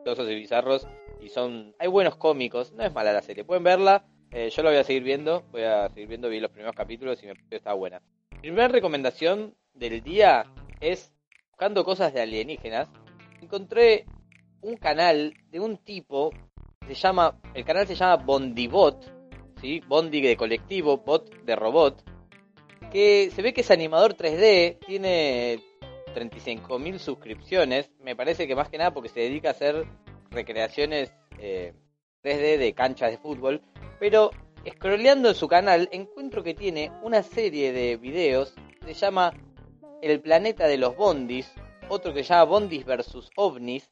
y 0.04 0.34
bizarros. 0.34 0.86
Y 1.20 1.28
son. 1.28 1.74
Hay 1.78 1.88
buenos 1.88 2.16
cómicos. 2.16 2.72
No 2.72 2.84
es 2.84 2.92
mala 2.92 3.12
la 3.12 3.22
serie. 3.22 3.44
Pueden 3.44 3.64
verla. 3.64 4.04
Eh, 4.30 4.50
yo 4.50 4.62
la 4.62 4.70
voy 4.70 4.78
a 4.78 4.84
seguir 4.84 5.02
viendo. 5.02 5.42
Voy 5.50 5.62
a 5.62 5.88
seguir 5.88 6.08
viendo. 6.08 6.28
Vi 6.28 6.40
los 6.40 6.50
primeros 6.50 6.76
capítulos 6.76 7.22
y 7.22 7.26
me 7.26 7.34
pareció 7.34 7.56
está 7.56 7.72
buena. 7.72 8.02
Primera 8.40 8.68
recomendación 8.68 9.54
del 9.72 10.02
día 10.02 10.44
es 10.80 11.12
buscando 11.50 11.84
cosas 11.84 12.12
de 12.12 12.20
alienígenas. 12.20 12.88
Encontré 13.40 14.04
un 14.60 14.76
canal 14.76 15.34
de 15.50 15.60
un 15.60 15.78
tipo. 15.78 16.30
Se 16.86 16.94
llama. 16.94 17.40
El 17.54 17.64
canal 17.64 17.86
se 17.86 17.94
llama 17.94 18.22
Bondibot. 18.22 19.12
¿sí? 19.60 19.80
Bondi 19.86 20.20
de 20.20 20.36
colectivo, 20.36 20.98
bot 20.98 21.44
de 21.44 21.56
robot. 21.56 22.04
Que 22.92 23.30
se 23.34 23.42
ve 23.42 23.54
que 23.54 23.62
es 23.62 23.70
animador 23.70 24.14
3D. 24.14 24.78
Tiene 24.86 25.60
35.000 26.14 26.98
suscripciones. 26.98 27.90
Me 28.00 28.16
parece 28.16 28.46
que 28.46 28.54
más 28.54 28.68
que 28.68 28.78
nada 28.78 28.92
porque 28.92 29.08
se 29.08 29.20
dedica 29.20 29.48
a 29.48 29.52
hacer 29.52 29.86
recreaciones 30.30 31.12
eh, 31.38 31.74
3D 32.22 32.58
de 32.58 32.74
canchas 32.74 33.10
de 33.10 33.18
fútbol. 33.18 33.62
Pero 33.98 34.30
scrolleando 34.68 35.28
en 35.28 35.34
su 35.34 35.48
canal 35.48 35.88
encuentro 35.92 36.42
que 36.42 36.54
tiene 36.54 36.92
una 37.02 37.22
serie 37.22 37.72
de 37.72 37.96
videos. 37.96 38.54
Se 38.84 38.94
llama 38.94 39.32
El 40.02 40.20
planeta 40.20 40.66
de 40.66 40.78
los 40.78 40.96
bondis. 40.96 41.52
Otro 41.88 42.14
que 42.14 42.24
se 42.24 42.30
llama 42.30 42.44
Bondis 42.44 42.84
versus 42.84 43.30
OVNIs. 43.36 43.90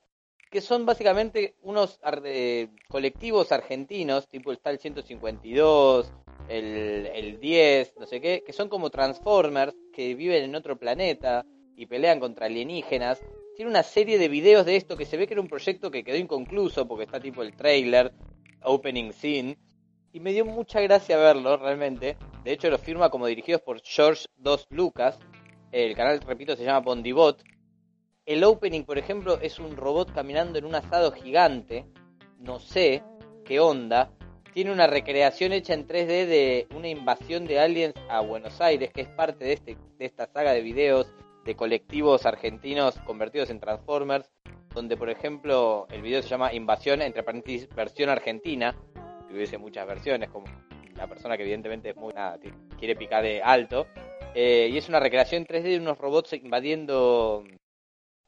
Que 0.50 0.60
son 0.60 0.86
básicamente 0.86 1.56
unos 1.62 1.98
eh, 2.24 2.68
colectivos 2.88 3.52
argentinos. 3.52 4.28
Tipo 4.28 4.52
está 4.52 4.70
el 4.70 4.78
152. 4.78 6.12
El, 6.48 7.06
el 7.14 7.40
10, 7.40 7.94
no 7.98 8.06
sé 8.06 8.20
qué, 8.20 8.42
que 8.44 8.52
son 8.52 8.68
como 8.68 8.90
Transformers 8.90 9.74
que 9.92 10.14
viven 10.14 10.42
en 10.42 10.54
otro 10.56 10.76
planeta 10.76 11.46
y 11.76 11.86
pelean 11.86 12.20
contra 12.20 12.46
alienígenas. 12.46 13.22
Tiene 13.56 13.70
una 13.70 13.82
serie 13.82 14.18
de 14.18 14.28
videos 14.28 14.64
de 14.66 14.76
esto 14.76 14.96
que 14.96 15.04
se 15.04 15.16
ve 15.16 15.26
que 15.26 15.34
era 15.34 15.40
un 15.40 15.48
proyecto 15.48 15.90
que 15.90 16.04
quedó 16.04 16.16
inconcluso 16.16 16.86
porque 16.86 17.04
está 17.04 17.20
tipo 17.20 17.42
el 17.42 17.54
trailer, 17.54 18.12
opening 18.62 19.12
scene. 19.12 19.58
Y 20.12 20.20
me 20.20 20.32
dio 20.32 20.44
mucha 20.44 20.80
gracia 20.80 21.16
verlo 21.16 21.56
realmente. 21.56 22.16
De 22.44 22.52
hecho 22.52 22.70
lo 22.70 22.78
firma 22.78 23.10
como 23.10 23.26
dirigidos 23.26 23.62
por 23.62 23.80
George 23.82 24.26
Dos 24.36 24.66
Lucas. 24.70 25.18
El 25.70 25.94
canal, 25.96 26.20
repito, 26.20 26.54
se 26.56 26.64
llama 26.64 26.80
Bondibot. 26.80 27.42
El 28.26 28.44
opening, 28.44 28.84
por 28.84 28.98
ejemplo, 28.98 29.40
es 29.40 29.58
un 29.58 29.76
robot 29.76 30.12
caminando 30.12 30.58
en 30.58 30.64
un 30.64 30.74
asado 30.74 31.12
gigante. 31.12 31.86
No 32.38 32.58
sé 32.58 33.02
qué 33.44 33.58
onda. 33.58 34.12
Tiene 34.52 34.70
una 34.70 34.86
recreación 34.86 35.52
hecha 35.52 35.72
en 35.72 35.86
3D 35.86 36.26
de 36.26 36.66
una 36.74 36.88
invasión 36.88 37.46
de 37.46 37.58
aliens 37.58 37.94
a 38.10 38.20
Buenos 38.20 38.60
Aires, 38.60 38.92
que 38.92 39.00
es 39.00 39.08
parte 39.08 39.46
de, 39.46 39.54
este, 39.54 39.78
de 39.98 40.04
esta 40.04 40.26
saga 40.26 40.52
de 40.52 40.60
videos 40.60 41.10
de 41.44 41.55
colectivos 41.56 42.27
argentinos 42.27 42.98
convertidos 43.01 43.51
en 43.51 43.60
Transformers, 43.60 44.31
donde 44.74 44.97
por 44.97 45.10
ejemplo 45.10 45.86
el 45.90 46.02
video 46.02 46.23
se 46.23 46.28
llama 46.28 46.52
Invasión, 46.52 47.02
entre 47.02 47.23
paréntesis, 47.23 47.69
versión 47.74 48.09
argentina, 48.09 48.74
que 49.28 49.35
hubiese 49.35 49.59
muchas 49.59 49.86
versiones, 49.86 50.31
como 50.31 50.47
la 50.97 51.06
persona 51.06 51.36
que 51.36 51.43
evidentemente 51.43 51.90
es 51.90 51.97
muy, 51.97 52.12
nada, 52.12 52.39
quiere 52.78 52.97
picar 52.97 53.23
de 53.23 53.43
alto, 53.43 53.86
Eh, 54.35 54.70
y 54.73 54.78
es 54.78 54.89
una 54.89 54.98
recreación 54.98 55.44
3D 55.44 55.62
de 55.62 55.77
unos 55.77 55.98
robots 55.98 56.32
invadiendo 56.32 57.44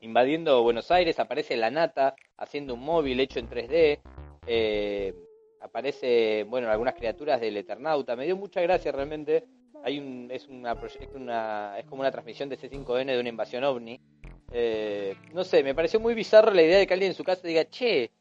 invadiendo 0.00 0.62
Buenos 0.62 0.90
Aires, 0.90 1.18
aparece 1.18 1.56
la 1.56 1.70
nata 1.70 2.14
haciendo 2.36 2.74
un 2.74 2.80
móvil 2.80 3.20
hecho 3.20 3.38
en 3.38 3.48
3D, 3.48 4.00
eh, 4.46 5.14
aparece, 5.62 6.44
bueno, 6.44 6.68
algunas 6.70 6.94
criaturas 6.94 7.40
del 7.40 7.56
Eternauta, 7.56 8.16
me 8.16 8.26
dio 8.26 8.36
mucha 8.36 8.60
gracia 8.60 8.92
realmente, 8.92 9.44
hay 9.82 9.98
un, 9.98 10.28
es 10.30 10.46
una, 10.48 10.76
una, 11.14 11.78
es 11.78 11.86
como 11.86 12.00
una 12.00 12.10
transmisión 12.10 12.48
de 12.48 12.58
C5N 12.58 13.06
de 13.06 13.20
una 13.20 13.28
invasión 13.28 13.64
ovni, 13.64 14.00
Eh, 14.52 15.16
no 15.32 15.42
sé, 15.42 15.64
me 15.64 15.74
pareció 15.74 15.98
muy 15.98 16.14
bizarro 16.14 16.52
la 16.52 16.62
idea 16.62 16.78
de 16.78 16.86
que 16.86 16.94
alguien 16.94 17.10
en 17.10 17.16
su 17.16 17.24
casa 17.24 17.48
diga, 17.48 17.64
che, 17.68 18.12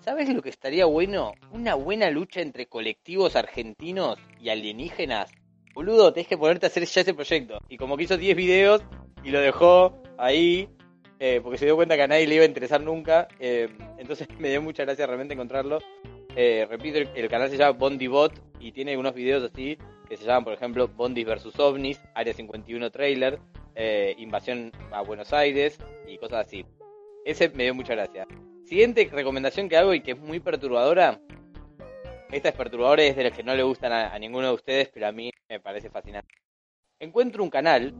¿sabes 0.00 0.32
lo 0.32 0.40
que 0.40 0.48
estaría 0.48 0.86
bueno? 0.86 1.32
Una 1.52 1.74
buena 1.74 2.08
lucha 2.10 2.40
entre 2.40 2.66
colectivos 2.66 3.36
argentinos 3.36 4.18
y 4.40 4.48
alienígenas 4.48 5.30
boludo, 5.74 6.12
tenés 6.12 6.28
que 6.28 6.38
ponerte 6.38 6.66
a 6.66 6.68
hacer 6.68 6.84
ya 6.84 7.00
ese 7.00 7.14
proyecto. 7.14 7.58
Y 7.68 7.76
como 7.76 7.96
que 7.96 8.04
hizo 8.04 8.16
10 8.16 8.36
videos 8.36 8.82
y 9.24 9.30
lo 9.30 9.40
dejó 9.40 10.02
ahí, 10.18 10.68
eh, 11.18 11.40
porque 11.42 11.58
se 11.58 11.64
dio 11.64 11.76
cuenta 11.76 11.96
que 11.96 12.02
a 12.02 12.08
nadie 12.08 12.26
le 12.26 12.34
iba 12.36 12.44
a 12.44 12.48
interesar 12.48 12.80
nunca. 12.80 13.28
eh, 13.38 13.68
entonces 13.98 14.28
me 14.38 14.50
dio 14.50 14.62
mucha 14.62 14.84
gracia 14.84 15.06
realmente 15.06 15.34
encontrarlo. 15.34 15.78
Eh, 16.36 16.66
repito, 16.68 16.98
el, 16.98 17.08
el 17.14 17.28
canal 17.28 17.50
se 17.50 17.56
llama 17.56 17.76
Bondi 17.78 18.06
Bot 18.06 18.32
y 18.60 18.72
tiene 18.72 18.96
unos 18.96 19.14
videos 19.14 19.50
así 19.50 19.76
que 20.10 20.16
se 20.16 20.24
llaman, 20.24 20.42
por 20.42 20.52
ejemplo, 20.52 20.88
Bondis 20.88 21.24
vs 21.24 21.56
OVNIs, 21.56 22.02
Área 22.14 22.34
51 22.34 22.90
Trailer, 22.90 23.38
eh, 23.76 24.16
Invasión 24.18 24.72
a 24.90 25.02
Buenos 25.02 25.32
Aires 25.32 25.78
y 26.08 26.18
cosas 26.18 26.46
así. 26.46 26.66
Ese 27.24 27.48
me 27.50 27.62
dio 27.62 27.76
mucha 27.76 27.94
gracia. 27.94 28.26
Siguiente 28.64 29.08
recomendación 29.12 29.68
que 29.68 29.76
hago 29.76 29.94
y 29.94 30.02
que 30.02 30.10
es 30.12 30.18
muy 30.18 30.40
perturbadora. 30.40 31.20
Esta 32.32 32.48
es 32.48 32.54
perturbadora 32.56 33.04
es 33.04 33.14
de 33.14 33.22
las 33.22 33.32
que 33.32 33.44
no 33.44 33.54
le 33.54 33.62
gustan 33.62 33.92
a, 33.92 34.12
a 34.12 34.18
ninguno 34.18 34.48
de 34.48 34.54
ustedes, 34.54 34.88
pero 34.92 35.06
a 35.06 35.12
mí 35.12 35.30
me 35.48 35.60
parece 35.60 35.90
fascinante. 35.90 36.34
Encuentro 36.98 37.44
un 37.44 37.50
canal 37.50 37.94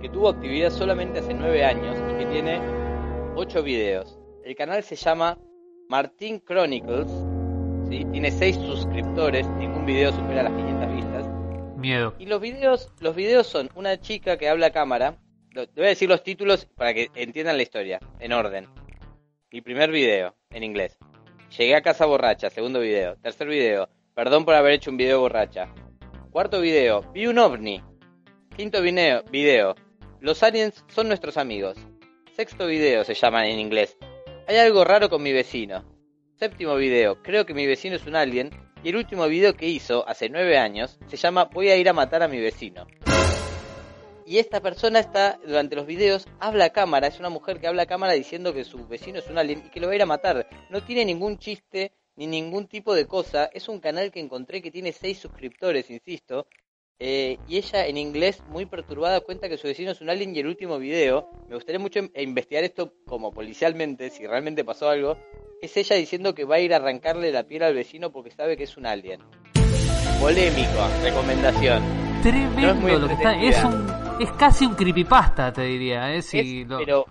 que 0.00 0.08
tuvo 0.08 0.28
actividad 0.28 0.70
solamente 0.70 1.18
hace 1.18 1.34
9 1.34 1.64
años 1.64 1.96
y 2.08 2.18
que 2.18 2.26
tiene 2.26 2.60
8 3.34 3.64
videos. 3.64 4.16
El 4.44 4.54
canal 4.54 4.84
se 4.84 4.94
llama 4.94 5.40
Martin 5.88 6.38
Chronicles. 6.38 7.10
¿Sí? 7.88 8.04
Tiene 8.12 8.30
6 8.30 8.56
suscriptores, 8.56 9.46
ningún 9.50 9.86
video 9.86 10.12
supera 10.12 10.42
las 10.42 10.52
500 10.52 10.94
vistas. 10.94 11.28
Miedo. 11.76 12.14
Y 12.18 12.26
los 12.26 12.40
videos, 12.40 12.92
los 13.00 13.14
videos 13.14 13.46
son 13.46 13.70
una 13.74 14.00
chica 14.00 14.36
que 14.36 14.48
habla 14.48 14.68
a 14.68 14.72
cámara. 14.72 15.18
Te 15.52 15.66
voy 15.76 15.86
a 15.86 15.88
decir 15.88 16.08
los 16.08 16.22
títulos 16.22 16.66
para 16.66 16.92
que 16.92 17.10
entiendan 17.14 17.56
la 17.56 17.62
historia, 17.62 18.00
en 18.18 18.32
orden. 18.32 18.66
Mi 19.50 19.60
primer 19.60 19.90
video, 19.90 20.34
en 20.50 20.64
inglés. 20.64 20.98
Llegué 21.56 21.76
a 21.76 21.82
casa 21.82 22.06
borracha, 22.06 22.50
segundo 22.50 22.80
video. 22.80 23.16
Tercer 23.16 23.48
video, 23.48 23.88
perdón 24.14 24.44
por 24.44 24.54
haber 24.54 24.72
hecho 24.72 24.90
un 24.90 24.96
video 24.96 25.20
borracha. 25.20 25.72
Cuarto 26.30 26.60
video, 26.60 27.02
vi 27.12 27.26
un 27.26 27.38
ovni. 27.38 27.82
Quinto 28.56 28.82
video, 28.82 29.22
video, 29.30 29.74
los 30.20 30.42
aliens 30.42 30.84
son 30.88 31.08
nuestros 31.08 31.36
amigos. 31.36 31.76
Sexto 32.34 32.66
video 32.66 33.04
se 33.04 33.14
llama 33.14 33.46
en 33.48 33.60
inglés. 33.60 33.96
Hay 34.48 34.56
algo 34.56 34.84
raro 34.84 35.08
con 35.08 35.22
mi 35.22 35.32
vecino. 35.32 35.95
Séptimo 36.38 36.76
video, 36.76 37.22
creo 37.22 37.46
que 37.46 37.54
mi 37.54 37.66
vecino 37.66 37.96
es 37.96 38.06
un 38.06 38.14
alien. 38.14 38.50
Y 38.84 38.90
el 38.90 38.96
último 38.96 39.26
video 39.26 39.56
que 39.56 39.68
hizo, 39.68 40.06
hace 40.06 40.28
nueve 40.28 40.58
años, 40.58 40.98
se 41.06 41.16
llama 41.16 41.44
Voy 41.46 41.70
a 41.70 41.76
ir 41.78 41.88
a 41.88 41.94
matar 41.94 42.22
a 42.22 42.28
mi 42.28 42.38
vecino. 42.38 42.86
Y 44.26 44.36
esta 44.36 44.60
persona 44.60 44.98
está, 44.98 45.38
durante 45.46 45.76
los 45.76 45.86
videos, 45.86 46.28
habla 46.38 46.66
a 46.66 46.72
cámara, 46.74 47.06
es 47.06 47.18
una 47.18 47.30
mujer 47.30 47.58
que 47.58 47.68
habla 47.68 47.84
a 47.84 47.86
cámara 47.86 48.12
diciendo 48.12 48.52
que 48.52 48.64
su 48.64 48.86
vecino 48.86 49.18
es 49.18 49.28
un 49.28 49.38
alien 49.38 49.62
y 49.66 49.70
que 49.70 49.80
lo 49.80 49.86
va 49.86 49.94
a 49.94 49.96
ir 49.96 50.02
a 50.02 50.06
matar. 50.06 50.46
No 50.68 50.82
tiene 50.82 51.06
ningún 51.06 51.38
chiste 51.38 51.92
ni 52.16 52.26
ningún 52.26 52.68
tipo 52.68 52.94
de 52.94 53.06
cosa. 53.06 53.48
Es 53.54 53.66
un 53.70 53.80
canal 53.80 54.12
que 54.12 54.20
encontré 54.20 54.60
que 54.60 54.70
tiene 54.70 54.92
seis 54.92 55.18
suscriptores, 55.18 55.90
insisto. 55.90 56.48
Eh, 56.98 57.36
y 57.46 57.58
ella 57.58 57.86
en 57.86 57.98
inglés, 57.98 58.42
muy 58.48 58.64
perturbada, 58.64 59.20
cuenta 59.20 59.50
que 59.50 59.58
su 59.58 59.66
vecino 59.66 59.90
es 59.90 60.00
un 60.00 60.08
alien 60.08 60.34
y 60.34 60.38
el 60.38 60.46
último 60.46 60.78
video, 60.78 61.28
me 61.48 61.54
gustaría 61.54 61.78
mucho 61.78 61.98
in- 61.98 62.10
investigar 62.16 62.64
esto 62.64 62.94
como 63.06 63.32
policialmente, 63.32 64.08
si 64.08 64.26
realmente 64.26 64.64
pasó 64.64 64.88
algo, 64.88 65.18
es 65.60 65.76
ella 65.76 65.96
diciendo 65.96 66.34
que 66.34 66.44
va 66.44 66.54
a 66.56 66.60
ir 66.60 66.72
a 66.72 66.76
arrancarle 66.76 67.32
la 67.32 67.42
piel 67.44 67.64
al 67.64 67.74
vecino 67.74 68.10
porque 68.12 68.30
sabe 68.30 68.56
que 68.56 68.64
es 68.64 68.78
un 68.78 68.86
alien. 68.86 69.20
Polémico, 70.20 70.88
recomendación. 71.02 71.82
Tremendo 72.22 72.74
No 72.74 72.88
es 72.88 73.00
lo 73.00 73.06
que 73.08 73.12
está. 73.12 73.42
Es, 73.42 73.62
un, 73.64 73.86
es 74.22 74.32
casi 74.32 74.64
un 74.64 74.74
creepypasta, 74.74 75.52
te 75.52 75.62
diría. 75.62 76.14
¿eh? 76.14 76.22
Si 76.22 76.38
Es- 76.62 76.66
lo- 76.68 76.78
Pero, 76.78 77.04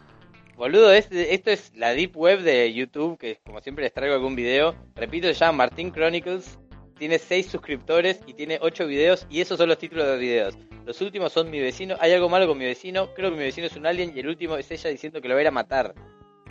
boludo, 0.56 0.92
es- 0.92 1.10
esto 1.12 1.52
es 1.52 1.72
la 1.76 1.94
deep 1.94 2.18
web 2.18 2.42
de 2.42 2.74
YouTube, 2.74 3.20
que 3.20 3.38
como 3.46 3.62
siempre 3.62 3.84
les 3.84 3.94
traigo 3.94 4.16
algún 4.16 4.36
video. 4.36 4.76
Repito, 4.96 5.28
se 5.28 5.36
llama 5.36 5.60
Martin 5.60 5.92
Chronicles. 5.92 6.58
Tiene 6.98 7.20
6 7.20 7.48
suscriptores 7.48 8.22
y 8.26 8.34
tiene 8.34 8.58
8 8.62 8.88
videos. 8.88 9.28
Y 9.30 9.42
esos 9.42 9.58
son 9.58 9.70
los 9.70 9.78
títulos 9.78 10.06
de 10.06 10.12
los 10.12 10.20
videos. 10.20 10.58
Los 10.86 11.02
últimos 11.02 11.34
son 11.34 11.50
mi 11.50 11.60
vecino. 11.60 11.96
Hay 12.00 12.12
algo 12.14 12.30
malo 12.30 12.48
con 12.48 12.58
mi 12.58 12.66
vecino. 12.66 13.14
Creo 13.14 13.32
que 13.32 13.38
mi 13.38 13.44
vecino 13.44 13.68
es 13.68 13.76
un 13.76 13.86
alien. 13.86 14.14
Y 14.16 14.20
el 14.20 14.28
último 14.28 14.56
es 14.56 14.70
ella 14.72 14.90
diciendo 14.90 15.22
que 15.22 15.28
lo 15.28 15.34
va 15.34 15.40
a 15.40 15.42
ir 15.42 15.48
a 15.48 15.52
matar. 15.52 15.94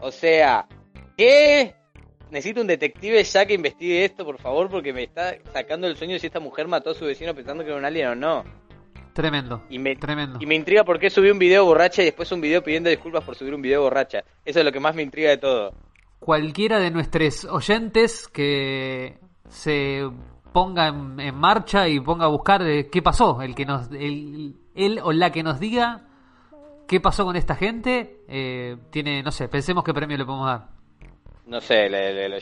O 0.00 0.10
sea, 0.10 0.66
¿qué? 1.16 1.74
Necesito 2.30 2.60
un 2.60 2.66
detective 2.66 3.22
ya 3.22 3.46
que 3.46 3.54
investigue 3.54 4.04
esto, 4.04 4.24
por 4.24 4.38
favor, 4.38 4.68
porque 4.68 4.92
me 4.92 5.04
está 5.04 5.36
sacando 5.52 5.86
el 5.86 5.96
sueño 5.96 6.18
si 6.18 6.26
esta 6.26 6.40
mujer 6.40 6.66
mató 6.66 6.90
a 6.90 6.94
su 6.94 7.04
vecino 7.04 7.34
pensando 7.34 7.62
que 7.62 7.70
era 7.70 7.78
un 7.78 7.84
alien 7.84 8.08
o 8.08 8.14
no. 8.14 8.44
Tremendo. 9.12 9.62
Y 9.70 9.78
me, 9.78 9.94
Tremendo. 9.94 10.38
y 10.40 10.46
me 10.46 10.56
intriga 10.56 10.82
por 10.82 10.98
qué 10.98 11.08
subí 11.08 11.30
un 11.30 11.38
video 11.38 11.64
borracha 11.64 12.02
y 12.02 12.06
después 12.06 12.32
un 12.32 12.40
video 12.40 12.64
pidiendo 12.64 12.90
disculpas 12.90 13.22
por 13.22 13.36
subir 13.36 13.54
un 13.54 13.62
video 13.62 13.82
borracha. 13.82 14.24
Eso 14.44 14.58
es 14.58 14.64
lo 14.64 14.72
que 14.72 14.80
más 14.80 14.96
me 14.96 15.02
intriga 15.02 15.30
de 15.30 15.38
todo. 15.38 15.72
Cualquiera 16.18 16.80
de 16.80 16.90
nuestros 16.90 17.44
oyentes 17.44 18.26
que 18.26 19.16
se 19.48 20.02
ponga 20.54 20.86
en, 20.86 21.34
marcha 21.34 21.88
y 21.88 21.98
ponga 21.98 22.26
a 22.26 22.28
buscar 22.28 22.62
de 22.62 22.88
qué 22.88 23.02
pasó, 23.02 23.42
el 23.42 23.56
que 23.56 23.66
nos, 23.66 23.90
el, 23.90 24.54
él 24.76 25.00
o 25.02 25.10
la 25.12 25.32
que 25.32 25.42
nos 25.42 25.58
diga 25.58 26.02
qué 26.86 27.00
pasó 27.00 27.24
con 27.24 27.34
esta 27.34 27.56
gente, 27.56 28.20
eh, 28.28 28.76
tiene, 28.90 29.22
no 29.24 29.32
sé, 29.32 29.48
pensemos 29.48 29.82
qué 29.82 29.92
premio 29.92 30.16
le 30.16 30.24
podemos 30.24 30.46
dar. 30.46 30.68
No 31.46 31.60
sé, 31.60 31.90
le- 31.90 32.28
le- 32.28 32.40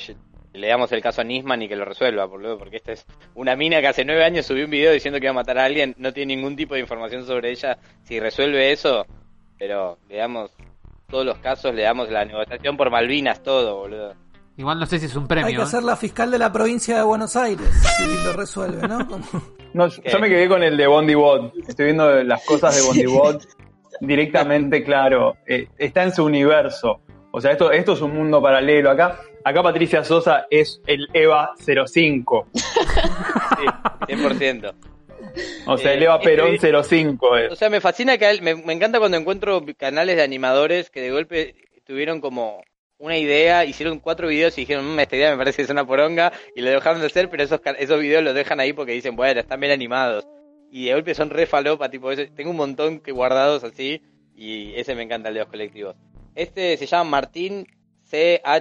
le 0.52 0.68
damos 0.68 0.93
el 0.93 1.01
caso 1.01 1.22
a 1.22 1.24
Nisman 1.24 1.62
y 1.62 1.68
que 1.68 1.74
lo 1.76 1.86
resuelva, 1.86 2.26
boludo, 2.26 2.59
porque 2.59 2.76
esta 2.76 2.93
es 2.93 3.06
una 3.34 3.56
mina 3.56 3.80
que 3.80 3.86
hace 3.89 4.05
nueve 4.05 4.22
años 4.24 4.44
subió 4.44 4.66
un 4.66 4.70
video 4.70 4.93
diciendo 4.93 5.18
que 5.18 5.24
iba 5.24 5.30
a 5.30 5.34
matar 5.34 5.59
a 5.59 5.64
alguien, 5.64 5.94
no 5.97 6.12
tiene 6.12 6.36
ningún 6.36 6.55
tipo 6.55 6.74
de 6.74 6.80
información 6.80 7.24
sobre 7.24 7.51
ella. 7.51 7.78
Si 8.02 8.20
resuelve 8.20 8.70
eso, 8.72 9.06
pero 9.59 9.97
le 10.10 10.18
damos 10.18 10.51
todos 11.09 11.24
los 11.24 11.39
casos, 11.39 11.74
le 11.74 11.82
damos 11.84 12.10
la 12.10 12.26
negociación 12.26 12.76
por 12.76 12.90
Malvinas, 12.90 13.43
todo, 13.43 13.76
boludo. 13.78 14.14
Igual 14.57 14.79
no 14.79 14.87
sé 14.87 14.99
si 14.99 15.07
es 15.07 15.16
un 15.16 15.27
premio. 15.27 15.47
Hay 15.47 15.55
que 15.55 15.61
¿eh? 15.61 15.65
hacer 15.65 15.83
la 15.83 15.97
fiscal 15.97 16.31
de 16.31 16.39
la 16.39 16.53
provincia 16.53 16.97
de 16.97 17.03
Buenos 17.03 17.37
Aires 17.37 17.66
si 17.97 18.07
lo 18.24 18.33
resuelve, 18.35 18.87
¿no? 18.87 19.07
Como- 19.09 19.24
No, 19.74 19.87
yo 19.89 20.19
me 20.19 20.29
quedé 20.29 20.49
con 20.49 20.62
el 20.62 20.77
de 20.77 20.87
Bondi 20.87 21.15
Bot. 21.15 21.55
Estoy 21.66 21.87
viendo 21.87 22.23
las 22.24 22.45
cosas 22.45 22.77
de 22.77 22.83
Bondi 22.83 23.07
Bot 23.07 23.43
directamente, 24.01 24.85
claro. 24.85 25.37
Eh, 25.47 25.69
está 25.79 26.03
en 26.03 26.12
su 26.15 26.24
universo. 26.24 27.01
O 27.31 27.41
sea, 27.41 27.53
esto, 27.53 27.73
esto 27.73 27.95
es 27.95 28.03
un 28.03 28.15
mundo 28.15 28.43
paralelo. 28.43 28.91
Acá, 28.91 29.19
acá 29.43 29.62
Patricia 29.62 30.05
Sosa 30.05 30.47
es 30.51 30.83
el 30.87 31.09
EVA 31.15 31.53
05. 31.59 32.49
Sí, 33.62 34.15
100%. 34.15 34.74
O 35.66 35.79
sea, 35.79 35.93
el 35.95 36.03
Eh, 36.03 36.05
EVA 36.05 36.16
este 36.16 36.29
Perón 36.29 36.51
video- 36.53 36.83
05 36.83 37.27
O 37.53 37.57
sea, 37.57 37.70
me 37.70 37.81
fascina 37.81 38.19
que 38.19 38.41
me, 38.43 38.55
me 38.57 38.73
encanta 38.73 38.99
cuando 38.99 39.16
encuentro 39.16 39.65
canales 39.79 40.16
de 40.16 40.23
animadores 40.23 40.91
que 40.91 41.01
de 41.01 41.11
golpe 41.12 41.55
tuvieron 41.87 42.20
como 42.20 42.62
una 43.03 43.19
idea, 43.19 43.65
hicieron 43.65 43.99
cuatro 43.99 44.29
videos 44.29 44.57
y 44.57 44.61
dijeron, 44.62 44.95
"Mm, 44.95 45.01
esta 45.01 45.16
idea 45.16 45.33
me 45.33 45.37
parece 45.37 45.57
que 45.57 45.62
es 45.62 45.70
una 45.70 45.85
poronga, 45.85 46.33
y 46.55 46.61
lo 46.61 46.70
dejaron 46.70 47.01
de 47.01 47.07
hacer, 47.07 47.29
pero 47.29 47.43
esos, 47.43 47.61
esos 47.79 48.01
videos 48.01 48.23
los 48.23 48.33
dejan 48.33 48.61
ahí 48.61 48.73
porque 48.73 48.93
dicen, 48.93 49.16
bueno, 49.16 49.41
están 49.41 49.59
bien 49.59 49.73
animados. 49.73 50.24
Y 50.70 50.87
de 50.87 50.95
golpe 50.95 51.15
son 51.15 51.31
re 51.31 51.47
falopa, 51.47 51.91
tipo, 51.91 52.15
tengo 52.15 52.51
un 52.51 52.57
montón 52.57 53.01
que 53.01 53.11
guardados 53.11 53.65
así, 53.65 54.01
y 54.37 54.73
ese 54.77 54.95
me 54.95 55.03
encanta 55.03 55.29
el 55.29 55.35
de 55.35 55.41
los 55.41 55.49
colectivos. 55.49 55.97
Este 56.37 56.77
se 56.77 56.87
llama 56.87 57.11
Martín 57.11 57.66
C-H-R-O-N-I-C-L-E-S, 58.05 58.59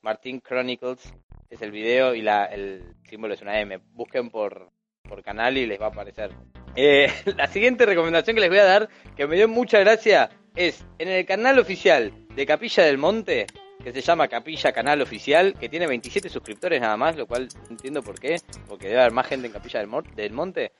Martín 0.00 0.40
Chronicles, 0.40 1.12
es 1.50 1.60
el 1.60 1.72
video 1.72 2.14
y 2.14 2.22
la, 2.22 2.44
el 2.46 2.94
símbolo 3.02 3.34
es 3.34 3.42
una 3.42 3.60
M. 3.60 3.78
Busquen 3.92 4.30
por, 4.30 4.70
por 5.02 5.22
canal 5.22 5.58
y 5.58 5.66
les 5.66 5.80
va 5.80 5.86
a 5.86 5.88
aparecer. 5.88 6.30
Eh, 6.76 7.08
la 7.36 7.48
siguiente 7.48 7.84
recomendación 7.84 8.34
que 8.34 8.40
les 8.40 8.48
voy 8.48 8.58
a 8.58 8.64
dar, 8.64 8.88
que 9.16 9.26
me 9.26 9.36
dio 9.36 9.48
mucha 9.48 9.80
gracia, 9.80 10.30
es 10.56 10.84
en 10.98 11.08
el 11.08 11.24
canal 11.26 11.58
oficial 11.58 12.12
de 12.34 12.46
Capilla 12.46 12.84
del 12.84 12.98
Monte, 12.98 13.46
que 13.82 13.92
se 13.92 14.00
llama 14.00 14.28
Capilla 14.28 14.72
Canal 14.72 15.00
Oficial, 15.02 15.54
que 15.58 15.68
tiene 15.68 15.86
27 15.86 16.28
suscriptores 16.28 16.80
nada 16.80 16.96
más, 16.96 17.16
lo 17.16 17.26
cual 17.26 17.48
no 17.64 17.70
entiendo 17.70 18.02
por 18.02 18.18
qué, 18.20 18.36
porque 18.68 18.88
debe 18.88 19.00
haber 19.00 19.12
más 19.12 19.26
gente 19.26 19.46
en 19.48 19.52
Capilla 19.52 19.80
del, 19.80 19.88
Mor- 19.88 20.14
del 20.14 20.32
Monte. 20.32 20.72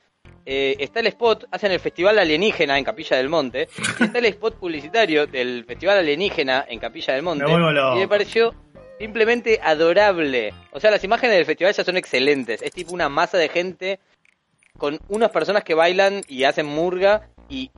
Eh, 0.46 0.76
está 0.78 1.00
el 1.00 1.06
spot, 1.08 1.46
hacen 1.50 1.72
el 1.72 1.80
Festival 1.80 2.18
Alienígena 2.18 2.78
en 2.78 2.84
Capilla 2.84 3.16
del 3.16 3.28
Monte, 3.28 3.68
y 3.98 4.04
está 4.04 4.18
el 4.18 4.26
spot 4.26 4.56
publicitario 4.58 5.26
del 5.26 5.64
Festival 5.66 5.98
Alienígena 5.98 6.64
en 6.68 6.78
Capilla 6.78 7.14
del 7.14 7.22
Monte, 7.22 7.44
Me 7.44 7.52
y 7.96 8.00
me 8.00 8.08
pareció 8.08 8.54
simplemente 8.98 9.58
adorable. 9.62 10.54
O 10.72 10.78
sea, 10.80 10.90
las 10.92 11.02
imágenes 11.02 11.36
del 11.36 11.46
festival 11.46 11.72
ya 11.74 11.84
son 11.84 11.96
excelentes, 11.96 12.62
es 12.62 12.70
tipo 12.72 12.92
una 12.94 13.08
masa 13.08 13.36
de 13.38 13.48
gente 13.48 13.98
con 14.78 14.98
unas 15.08 15.30
personas 15.30 15.64
que 15.64 15.74
bailan 15.74 16.22
y 16.28 16.44
hacen 16.44 16.66
murga 16.66 17.28
y 17.48 17.70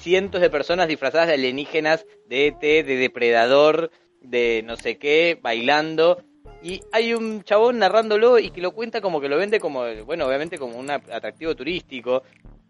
cientos 0.00 0.40
de 0.40 0.50
personas 0.50 0.88
disfrazadas 0.88 1.28
de 1.28 1.34
alienígenas, 1.34 2.06
de 2.26 2.48
ET, 2.48 2.60
de 2.60 2.96
depredador, 2.96 3.90
de 4.20 4.62
no 4.64 4.76
sé 4.76 4.98
qué, 4.98 5.38
bailando. 5.40 6.22
Y 6.62 6.80
hay 6.92 7.14
un 7.14 7.42
chabón 7.42 7.78
narrándolo 7.78 8.38
y 8.38 8.50
que 8.50 8.60
lo 8.60 8.72
cuenta 8.72 9.00
como 9.00 9.20
que 9.20 9.28
lo 9.28 9.36
vende 9.36 9.60
como, 9.60 9.84
bueno, 10.04 10.26
obviamente 10.26 10.58
como 10.58 10.78
un 10.78 10.90
atractivo 10.90 11.54
turístico. 11.54 12.22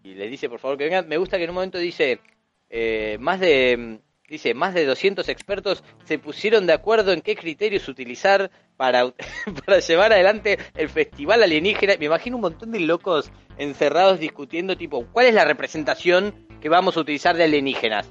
Y 0.03 0.15
les 0.15 0.31
dice, 0.31 0.49
por 0.49 0.61
favor, 0.61 0.77
que 0.77 0.85
vengan. 0.85 1.09
Me 1.09 1.17
gusta 1.17 1.37
que 1.37 1.45
en 1.45 1.51
un 1.51 1.55
momento 1.55 1.79
dice, 1.79 2.21
eh, 2.69 3.17
más 3.21 3.41
de, 3.41 4.01
dice, 4.29 4.55
más 4.55 4.75
de 4.75 4.85
200 4.85 5.29
expertos 5.29 5.85
se 6.05 6.19
pusieron 6.19 6.67
de 6.67 6.73
acuerdo 6.73 7.13
en 7.13 7.21
qué 7.23 7.37
criterios 7.37 7.89
utilizar 7.89 8.51
para, 8.77 9.13
para 9.67 9.79
llevar 9.79 10.13
adelante 10.13 10.59
el 10.75 10.89
festival 10.89 11.43
alienígena. 11.43 11.95
Me 11.99 12.07
imagino 12.07 12.37
un 12.37 12.43
montón 12.43 12.73
de 12.73 12.81
locos 12.81 13.31
encerrados 13.59 14.21
discutiendo, 14.21 14.77
tipo, 14.77 15.07
¿cuál 15.13 15.27
es 15.27 15.35
la 15.35 15.45
representación 15.45 16.47
que 16.67 16.71
vamos 16.71 16.97
a 16.97 17.01
utilizar 17.01 17.37
de 17.37 17.45
alienígenas? 17.45 18.11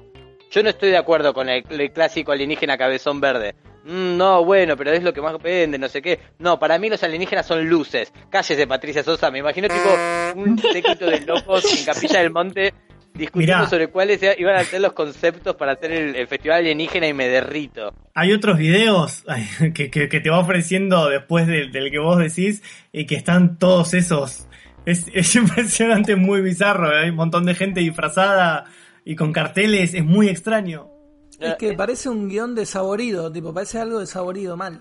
Yo 0.50 0.62
no 0.62 0.70
estoy 0.70 0.88
de 0.90 0.96
acuerdo 0.96 1.34
con 1.34 1.48
el, 1.50 1.62
el 1.68 1.92
clásico 1.92 2.32
alienígena 2.32 2.78
cabezón 2.78 3.20
verde. 3.20 3.54
"Mm, 3.84 4.16
no, 4.16 4.44
bueno, 4.46 4.76
pero 4.78 4.92
es 4.92 5.02
lo 5.02 5.12
que 5.12 5.20
más 5.20 5.36
vende, 5.42 5.78
no 5.78 5.88
sé 5.88 6.00
qué. 6.00 6.18
No, 6.38 6.58
para 6.58 6.78
mí 6.78 6.88
los 6.88 7.02
alienígenas 7.02 7.46
son 7.46 7.68
luces. 7.68 8.10
Cállese, 8.30 8.66
Patricia 8.66 9.02
Sosa. 9.02 9.30
Me 9.30 9.40
imagino 9.40 9.68
tipo 9.68 10.40
un 10.40 10.58
séquito 10.58 11.04
de 11.06 11.20
locos 11.20 11.64
en 11.78 11.84
Capilla 11.84 12.20
del 12.20 12.30
Monte 12.30 12.72
discutiendo 13.12 13.58
Mirá. 13.58 13.68
sobre 13.70 13.88
cuáles 13.88 14.20
iban 14.38 14.56
a 14.56 14.64
ser 14.64 14.80
los 14.82 14.92
conceptos 14.92 15.56
para 15.56 15.72
hacer 15.72 15.90
el, 15.92 16.16
el 16.16 16.26
festival 16.26 16.58
alienígena 16.60 17.06
y 17.08 17.12
me 17.14 17.28
derrito. 17.28 17.92
Hay 18.14 18.32
otros 18.32 18.56
videos 18.56 19.24
que, 19.74 19.90
que- 19.90 20.08
que 20.08 20.20
te 20.20 20.30
va 20.30 20.38
ofreciendo 20.38 21.08
después 21.10 21.46
del, 21.46 21.70
del 21.72 21.90
que 21.90 21.98
vos 21.98 22.18
decís 22.18 22.62
y 22.92 23.04
que 23.06 23.16
están 23.16 23.58
todos 23.58 23.92
esos. 23.94 24.46
Es, 24.86 25.06
es 25.12 25.34
impresionante, 25.36 26.16
muy 26.16 26.40
bizarro. 26.40 26.88
Hay 26.96 27.10
un 27.10 27.16
montón 27.16 27.44
de 27.44 27.54
gente 27.54 27.80
disfrazada 27.80 28.64
y 29.04 29.14
con 29.16 29.32
carteles. 29.32 29.92
Es 29.94 30.04
muy 30.04 30.28
extraño. 30.28 30.88
Es 31.38 31.50
Eh, 31.50 31.56
que 31.58 31.72
parece 31.74 32.08
un 32.08 32.28
guion 32.28 32.54
desaborido, 32.54 33.30
tipo, 33.30 33.52
parece 33.52 33.78
algo 33.78 33.98
desaborido 34.00 34.56
mal. 34.56 34.80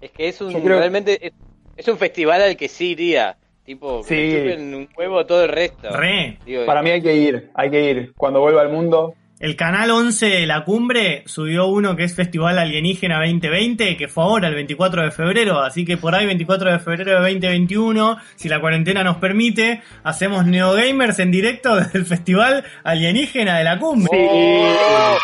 Es 0.00 0.10
que 0.12 0.28
es 0.28 0.40
un 0.40 0.52
creo- 0.52 0.78
realmente 0.78 1.26
es, 1.26 1.32
es 1.76 1.88
un 1.88 1.98
festival 1.98 2.40
al 2.42 2.56
que 2.56 2.68
sí 2.68 2.90
iría. 2.90 3.36
Tipo, 3.64 4.02
que 4.02 4.08
Sí. 4.08 4.14
me 4.14 4.50
chupen 4.52 4.74
un 4.76 4.88
huevo 4.96 5.26
todo 5.26 5.42
el 5.42 5.48
resto. 5.48 5.88
Re. 5.90 6.38
Digo, 6.46 6.64
Para 6.66 6.82
mí 6.82 6.90
hay 6.90 7.02
que 7.02 7.16
ir, 7.16 7.50
hay 7.54 7.68
que 7.70 7.90
ir. 7.90 8.12
Cuando 8.16 8.38
vuelva 8.40 8.60
al 8.60 8.68
mundo, 8.68 9.14
El 9.38 9.54
canal 9.54 9.90
11 9.90 10.26
de 10.26 10.46
la 10.46 10.64
cumbre 10.64 11.22
subió 11.26 11.66
uno 11.66 11.94
que 11.94 12.04
es 12.04 12.14
Festival 12.16 12.58
Alienígena 12.58 13.18
2020, 13.18 13.98
que 13.98 14.08
fue 14.08 14.24
ahora 14.24 14.48
el 14.48 14.54
24 14.54 15.02
de 15.02 15.10
febrero, 15.10 15.60
así 15.60 15.84
que 15.84 15.98
por 15.98 16.14
ahí 16.14 16.24
24 16.24 16.72
de 16.72 16.78
febrero 16.78 17.10
de 17.10 17.32
2021, 17.32 18.16
si 18.34 18.48
la 18.48 18.60
cuarentena 18.62 19.04
nos 19.04 19.18
permite, 19.18 19.82
hacemos 20.04 20.46
Neogamers 20.46 21.18
en 21.18 21.30
directo 21.30 21.76
desde 21.76 21.98
el 21.98 22.06
Festival 22.06 22.64
Alienígena 22.82 23.58
de 23.58 23.64
la 23.64 23.78
cumbre. 23.78 24.10
¡Oh! 24.18 25.18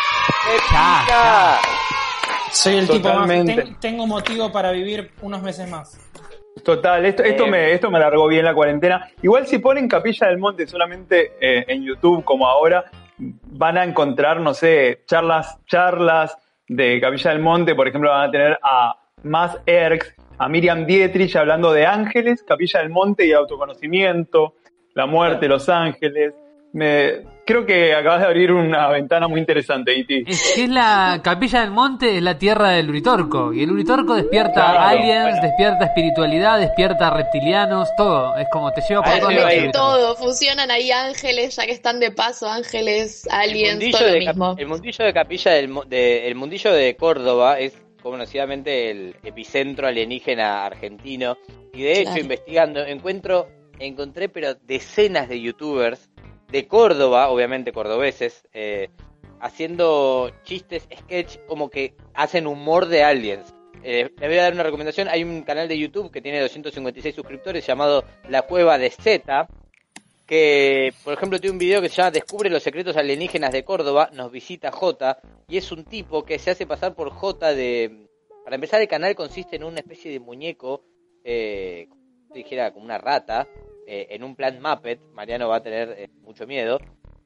¡Qué 0.45 0.57
Ya, 0.71 1.01
pica! 1.05 1.59
Soy 2.51 2.75
el 2.75 2.87
tipo 2.87 3.07
más. 3.07 3.13
Totalmente. 3.13 3.55
ten- 3.55 3.79
tengo 3.79 4.05
motivo 4.05 4.51
para 4.51 4.71
vivir 4.71 5.09
unos 5.23 5.41
meses 5.41 5.67
más. 5.67 5.99
Total, 6.63 7.03
esto, 7.03 7.23
esto, 7.23 7.47
Eh. 7.47 7.49
me, 7.49 7.71
esto 7.73 7.89
me 7.89 7.97
alargó 7.97 8.27
bien 8.27 8.45
la 8.45 8.53
cuarentena. 8.53 9.09
Igual 9.23 9.47
si 9.47 9.57
ponen 9.57 9.87
Capilla 9.87 10.27
del 10.27 10.37
Monte 10.37 10.67
solamente 10.67 11.31
eh, 11.41 11.65
en 11.67 11.83
YouTube 11.83 12.23
como 12.23 12.47
ahora, 12.47 12.85
van 13.45 13.77
a 13.77 13.83
encontrar, 13.83 14.39
no 14.39 14.53
sé, 14.53 15.03
charlas, 15.05 15.59
charlas 15.65 16.37
de 16.67 16.99
Capilla 16.99 17.31
del 17.31 17.41
Monte, 17.41 17.75
por 17.75 17.87
ejemplo, 17.87 18.09
van 18.09 18.29
a 18.29 18.31
tener 18.31 18.59
a 18.61 18.95
Más 19.23 19.57
Erx, 19.65 20.13
a 20.37 20.49
Miriam 20.49 20.85
Dietrich 20.85 21.35
hablando 21.35 21.71
de 21.71 21.85
ángeles, 21.85 22.43
Capilla 22.43 22.79
del 22.79 22.89
Monte 22.89 23.25
y 23.25 23.33
autoconocimiento, 23.33 24.55
la 24.93 25.05
muerte, 25.05 25.47
los 25.47 25.69
ángeles. 25.69 26.33
Me, 26.73 27.21
creo 27.45 27.65
que 27.65 27.93
acabas 27.93 28.21
de 28.21 28.25
abrir 28.27 28.51
una 28.51 28.87
ventana 28.89 29.27
muy 29.27 29.39
interesante, 29.39 29.93
Iti. 29.97 30.23
Es 30.27 30.53
que 30.55 30.63
es 30.63 30.69
la 30.69 31.19
capilla 31.23 31.61
del 31.61 31.71
monte, 31.71 32.17
es 32.17 32.23
la 32.23 32.37
tierra 32.37 32.69
del 32.69 32.89
Uritorco. 32.89 33.53
Y 33.53 33.63
el 33.63 33.71
Uritorco 33.71 34.15
despierta 34.15 34.53
Claro, 34.53 34.79
aliens, 34.79 35.23
bueno. 35.31 35.41
despierta 35.41 35.85
espiritualidad, 35.85 36.59
despierta 36.59 37.09
reptilianos, 37.09 37.89
todo. 37.97 38.35
Es 38.37 38.47
como 38.51 38.71
te 38.71 38.81
lleva 38.87 39.03
por 39.03 39.19
todos 39.19 39.33
lados. 39.33 39.71
Todo, 39.71 40.15
fusionan 40.15 40.71
ahí 40.71 40.91
ángeles, 40.91 41.55
ya 41.55 41.65
que 41.65 41.71
están 41.71 41.99
de 41.99 42.11
paso, 42.11 42.49
ángeles, 42.49 43.25
El 43.27 43.31
aliens, 43.33 43.73
mundillo, 43.75 43.97
todo 43.97 44.07
lo 44.09 44.17
mismo. 44.19 44.55
el 44.57 44.67
mundillo 44.67 45.05
de 45.05 45.13
Capilla 45.13 45.51
del 45.51 45.73
de- 45.87 46.27
el 46.27 46.35
mundillo 46.35 46.71
de 46.73 46.95
Córdoba 46.95 47.59
es 47.59 47.73
conocidamente 48.01 48.91
el 48.91 49.15
epicentro 49.23 49.87
alienígena 49.87 50.65
argentino 50.65 51.37
y 51.73 51.83
de 51.83 51.91
hecho 51.93 52.03
Claro. 52.11 52.19
investigando 52.21 52.79
encuentro 52.85 53.47
encontré 53.79 54.29
pero 54.29 54.53
decenas 54.55 55.29
de 55.29 55.41
youtubers 55.41 56.09
de 56.49 56.67
Córdoba, 56.67 57.29
obviamente 57.29 57.71
cordobeses, 57.71 58.47
eh, 58.53 58.89
haciendo 59.39 60.31
chistes, 60.43 60.87
sketch 60.95 61.37
como 61.47 61.69
que 61.69 61.95
hacen 62.13 62.47
humor 62.47 62.87
de 62.87 63.03
aliens. 63.03 63.53
Eh, 63.83 64.09
voy 64.17 64.37
a 64.37 64.43
dar 64.43 64.53
una 64.53 64.63
recomendación. 64.63 65.09
Hay 65.09 65.23
un 65.23 65.41
canal 65.41 65.67
de 65.67 65.77
YouTube 65.77 66.11
que 66.11 66.21
tiene 66.21 66.39
256 66.39 67.13
suscriptores 67.13 67.65
llamado 67.67 68.05
La 68.29 68.43
Cueva 68.43 68.77
de 68.77 68.89
Z, 68.89 69.47
que, 70.25 70.93
por 71.03 71.13
ejemplo, 71.13 71.39
tiene 71.39 71.51
un 71.51 71.59
video 71.59 71.81
que 71.81 71.89
se 71.89 71.97
llama 71.97 72.11
Descubre 72.11 72.49
los 72.49 72.63
secretos 72.63 72.95
alienígenas 72.95 73.51
de 73.51 73.65
Córdoba, 73.65 74.09
nos 74.13 74.31
visita 74.31 74.71
J, 74.71 75.19
y 75.49 75.57
es 75.57 75.71
un 75.71 75.83
tipo 75.83 76.23
que 76.23 76.39
se 76.39 76.51
hace 76.51 76.65
pasar 76.65 76.95
por 76.95 77.09
J 77.09 77.53
de... 77.53 78.07
Para 78.45 78.55
empezar, 78.55 78.81
el 78.81 78.87
canal 78.87 79.15
consiste 79.15 79.57
en 79.57 79.63
una 79.63 79.79
especie 79.79 80.11
de 80.11 80.19
muñeco, 80.19 80.83
eh, 81.23 81.87
dijera, 82.33 82.71
como 82.71 82.85
una 82.85 82.97
rata, 82.97 83.47
eh, 83.87 84.07
en 84.11 84.23
un 84.23 84.35
plan 84.35 84.61
Muppet, 84.61 84.99
Mariano 85.13 85.49
va 85.49 85.57
a 85.57 85.63
tener 85.63 85.95
eh, 85.97 86.09
mucho 86.21 86.47
miedo, 86.47 86.79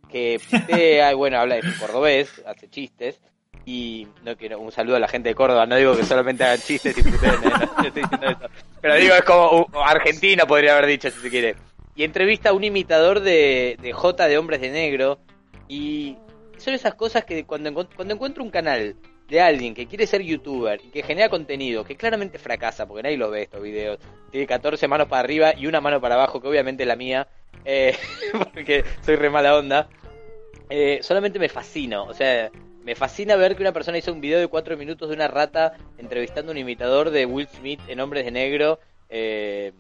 que 0.10 0.40
putea, 0.52 1.12
y 1.12 1.16
bueno, 1.16 1.40
habla 1.40 1.56
de 1.56 1.64
cordobés, 1.80 2.42
hace 2.46 2.70
chistes, 2.70 3.22
y 3.66 4.08
no 4.24 4.38
quiero 4.38 4.60
un 4.60 4.72
saludo 4.72 4.96
a 4.96 5.00
la 5.00 5.10
gente 5.10 5.30
de 5.30 5.36
Córdoba, 5.36 5.66
no 5.66 5.76
digo 5.76 5.96
que 5.96 6.06
solamente 6.06 6.44
hagan 6.44 6.60
chistes 6.60 6.98
y 6.98 7.02
eh, 7.02 7.04
no, 7.22 7.50
no 7.50 7.84
estoy 7.84 8.02
diciendo 8.02 8.28
eso. 8.28 8.50
pero 8.82 8.96
digo 8.96 9.14
es 9.14 9.24
como 9.24 9.62
uh, 9.62 9.80
Argentina 9.86 10.46
podría 10.46 10.78
haber 10.78 10.88
dicho 10.88 11.12
si 11.12 11.20
se 11.20 11.30
quiere. 11.30 11.56
Y 11.94 12.04
entrevista 12.04 12.50
a 12.50 12.54
un 12.54 12.64
imitador 12.64 13.20
de, 13.20 13.78
de 13.82 13.92
J 13.92 14.28
de 14.28 14.38
Hombres 14.38 14.62
de 14.62 14.70
Negro 14.70 15.20
y 15.68 16.16
son 16.58 16.76
esas 16.76 16.96
cosas 16.96 17.26
que 17.26 17.44
cuando, 17.44 17.74
cuando 17.74 18.14
encuentro 18.14 18.42
un 18.42 18.52
canal 18.52 18.96
de 19.28 19.42
alguien 19.42 19.74
que 19.74 19.88
quiere 19.88 20.08
ser 20.08 20.22
youtuber 20.22 20.80
y 20.84 20.90
que 20.90 21.04
genera 21.04 21.30
contenido, 21.30 21.84
que 21.84 21.96
claramente 21.96 22.40
fracasa, 22.40 22.88
porque 22.88 23.04
nadie 23.04 23.18
lo 23.18 23.30
ve 23.30 23.44
estos 23.44 23.62
videos, 23.62 24.00
tiene 24.32 24.48
14 24.48 24.88
manos 24.88 25.08
para 25.08 25.20
arriba 25.22 25.54
y 25.56 25.68
una 25.68 25.82
mano 25.82 26.00
para 26.00 26.16
abajo, 26.16 26.42
que 26.42 26.48
obviamente 26.48 26.84
es 26.84 26.88
la 26.88 26.96
mía, 26.96 27.28
eh, 27.66 27.96
porque 28.54 28.86
soy 29.02 29.16
re 29.16 29.30
mala 29.30 29.58
onda, 29.58 29.90
eh, 30.70 31.00
solamente 31.02 31.40
me 31.40 31.50
fascino, 31.50 32.06
o 32.06 32.14
sea, 32.14 32.50
me 32.84 32.96
fascina 32.96 33.36
ver 33.36 33.58
que 33.58 33.64
una 33.64 33.74
persona 33.74 33.98
hizo 33.98 34.14
un 34.14 34.22
video 34.22 34.40
de 34.40 34.48
4 34.48 34.78
minutos 34.78 35.10
de 35.10 35.16
una 35.16 35.28
rata 35.28 35.74
entrevistando 35.98 36.52
a 36.52 36.54
un 36.54 36.60
imitador 36.60 37.10
de 37.10 37.26
Will 37.26 37.50
Smith 37.50 37.82
en 37.90 38.00
Hombres 38.00 38.24
de 38.24 38.32
Negro. 38.32 38.80
Eh, 39.10 39.74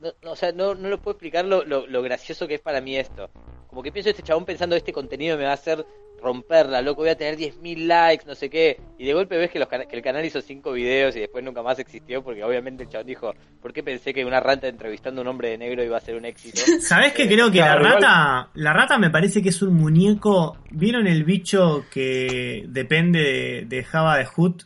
no, 0.00 0.12
no, 0.22 0.32
o 0.32 0.36
sea, 0.36 0.52
no, 0.52 0.74
no 0.74 0.90
lo 0.90 0.98
puedo 0.98 1.12
explicar 1.12 1.46
lo, 1.46 1.64
lo, 1.64 1.86
lo 1.86 2.02
gracioso 2.02 2.46
que 2.46 2.56
es 2.56 2.60
para 2.60 2.82
mí 2.82 2.98
esto. 2.98 3.30
Como 3.68 3.82
que 3.82 3.90
pienso 3.90 4.10
este 4.10 4.22
chabón 4.22 4.44
pensando 4.44 4.76
este 4.76 4.92
contenido 4.92 5.38
me 5.38 5.44
va 5.44 5.52
a 5.52 5.54
hacer 5.54 5.86
romperla, 6.22 6.80
loco, 6.82 7.02
voy 7.02 7.10
a 7.10 7.16
tener 7.16 7.36
10.000 7.36 7.86
likes, 7.86 8.24
no 8.26 8.34
sé 8.34 8.48
qué. 8.50 8.80
Y 8.98 9.04
de 9.06 9.12
golpe 9.14 9.36
ves 9.36 9.50
que, 9.50 9.58
los 9.58 9.68
que 9.68 9.86
el 9.90 10.02
canal 10.02 10.24
hizo 10.24 10.40
5 10.40 10.72
videos 10.72 11.14
y 11.16 11.20
después 11.20 11.44
nunca 11.44 11.62
más 11.62 11.78
existió 11.78 12.22
porque 12.22 12.42
obviamente 12.42 12.84
el 12.84 12.88
chabón 12.88 13.06
dijo, 13.06 13.34
¿por 13.60 13.72
qué 13.72 13.82
pensé 13.82 14.12
que 14.14 14.24
una 14.24 14.40
rata 14.40 14.66
entrevistando 14.68 15.20
a 15.20 15.22
un 15.22 15.28
hombre 15.28 15.50
de 15.50 15.58
negro 15.58 15.84
iba 15.84 15.96
a 15.96 16.00
ser 16.00 16.16
un 16.16 16.24
éxito? 16.24 16.60
¿Sabés 16.80 17.12
que 17.12 17.26
creo 17.28 17.50
que 17.50 17.58
Claro, 17.58 17.82
la 17.82 17.88
igual- 17.88 18.02
rata, 18.02 18.50
la 18.54 18.72
rata 18.72 18.98
me 18.98 19.10
parece 19.10 19.42
que 19.42 19.50
es 19.50 19.62
un 19.62 19.74
muñeco. 19.74 20.56
¿Vieron 20.70 21.06
el 21.06 21.24
bicho 21.24 21.84
que 21.90 22.64
depende 22.68 23.20
de, 23.20 23.64
de 23.66 23.84
Java 23.84 24.18
de 24.18 24.24
Hood? 24.26 24.62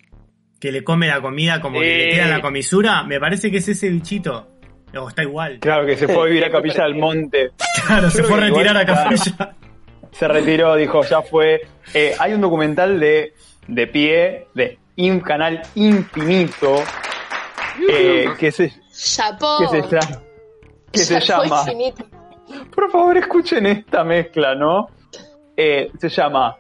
Que 0.61 0.73
le 0.73 0.85
come 0.85 1.07
la 1.07 1.23
comida 1.23 1.61
como 1.61 1.81
que 1.81 1.87
le 1.97 2.09
queda 2.11 2.29
la 2.29 2.41
comisura. 2.43 3.03
Me 3.05 3.19
parece 3.19 3.51
que 3.51 3.59
es 3.59 3.69
ese 3.69 3.89
bichito. 3.89 4.47
O 4.95 5.09
está 5.09 5.23
igual. 5.23 5.59
Claro 5.61 5.87
que 5.87 5.97
se 5.97 6.07
fue 6.09 6.23
a 6.23 6.27
vivir 6.27 6.45
a 6.45 6.51
Capilla 6.53 6.85
del 6.85 6.97
Monte. 6.97 7.51
Claro, 7.87 8.11
se 8.11 8.23
fue 8.25 8.37
a 8.37 8.41
retirar 8.41 8.77
a 8.77 8.85
Capilla. 8.85 9.57
Se 10.13 10.29
retiró, 10.29 10.75
dijo, 10.77 11.03
ya 11.05 11.23
fue. 11.23 11.63
Eh, 11.95 12.15
hay 12.19 12.33
un 12.35 12.41
documental 12.41 12.99
de, 13.01 13.35
de 13.67 13.87
pie, 13.87 14.49
de 14.55 14.79
un 14.99 15.21
canal 15.21 15.63
infinito, 15.77 16.77
eh, 17.89 18.29
que 18.39 18.53
se, 18.53 18.73
Chapó. 18.93 19.57
que 19.59 19.69
se, 19.69 19.83
llama- 19.89 20.23
que 20.93 20.99
se 20.99 21.21
Chapó 21.21 21.45
llama 21.45 21.61
infinito. 21.63 22.05
Por 22.75 22.91
favor, 22.91 23.17
escuchen 23.17 23.65
esta 23.67 24.05
mezcla, 24.05 24.55
¿no? 24.55 24.89
Eh, 25.57 25.91
se 25.99 26.09
llama 26.09 26.57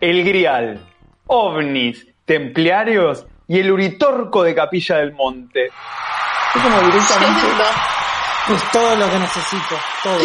El 0.00 0.24
Grial, 0.24 0.80
OVNIs, 1.28 2.06
Templarios 2.24 3.26
y 3.46 3.60
el 3.60 3.70
Uritorco 3.70 4.42
de 4.42 4.54
Capilla 4.54 4.96
del 4.96 5.12
Monte. 5.12 5.66
Es 5.66 6.62
como 6.62 6.80
directamente... 6.80 7.46
Es 8.48 8.70
todo 8.72 8.96
lo 8.96 9.10
que 9.10 9.18
necesito. 9.18 9.74
Todo. 10.02 10.18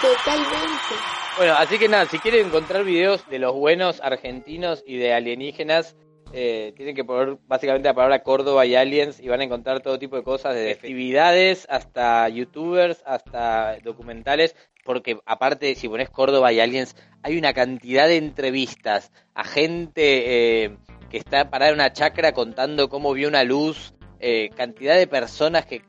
Totalmente. 0.00 0.94
Bueno, 1.38 1.54
así 1.56 1.78
que 1.78 1.88
nada, 1.88 2.06
si 2.06 2.18
quieren 2.18 2.46
encontrar 2.46 2.82
videos 2.82 3.24
de 3.30 3.38
los 3.38 3.54
buenos 3.54 4.00
argentinos 4.00 4.82
y 4.84 4.96
de 4.96 5.14
alienígenas, 5.14 5.94
eh, 6.32 6.72
tienen 6.76 6.96
que 6.96 7.04
poner 7.04 7.38
básicamente 7.46 7.88
la 7.88 7.94
palabra 7.94 8.24
Córdoba 8.24 8.66
y 8.66 8.74
aliens 8.74 9.20
y 9.20 9.28
van 9.28 9.40
a 9.40 9.44
encontrar 9.44 9.80
todo 9.80 10.00
tipo 10.00 10.16
de 10.16 10.24
cosas, 10.24 10.56
desde 10.56 10.72
actividades 10.72 11.64
hasta 11.70 12.28
youtubers, 12.28 13.04
hasta 13.06 13.78
documentales, 13.84 14.56
porque 14.84 15.20
aparte 15.26 15.76
si 15.76 15.88
pones 15.88 16.10
Córdoba 16.10 16.52
y 16.52 16.58
aliens, 16.58 16.96
hay 17.22 17.38
una 17.38 17.52
cantidad 17.52 18.08
de 18.08 18.16
entrevistas 18.16 19.12
a 19.32 19.44
gente 19.44 20.64
eh, 20.64 20.76
que 21.08 21.18
está 21.18 21.50
parada 21.50 21.70
en 21.70 21.76
una 21.76 21.92
chacra 21.92 22.32
contando 22.32 22.88
cómo 22.88 23.12
vio 23.12 23.28
una 23.28 23.44
luz, 23.44 23.94
eh, 24.18 24.50
cantidad 24.56 24.96
de 24.96 25.06
personas 25.06 25.66
que 25.66 25.82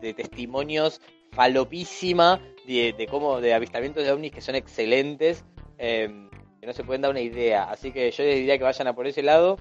de 0.00 0.14
testimonios 0.14 1.00
falopísima 1.32 2.40
de, 2.66 3.06
cómo 3.10 3.40
de 3.40 3.54
avistamientos 3.54 4.04
de 4.04 4.12
ovnis 4.12 4.32
que 4.32 4.40
son 4.40 4.54
excelentes 4.54 5.44
eh, 5.78 6.28
que 6.60 6.66
no 6.66 6.72
se 6.72 6.84
pueden 6.84 7.02
dar 7.02 7.10
una 7.10 7.20
idea 7.20 7.64
así 7.64 7.92
que 7.92 8.10
yo 8.10 8.24
les 8.24 8.36
diría 8.36 8.58
que 8.58 8.64
vayan 8.64 8.88
a 8.88 8.94
por 8.94 9.06
ese 9.06 9.22
lado 9.22 9.58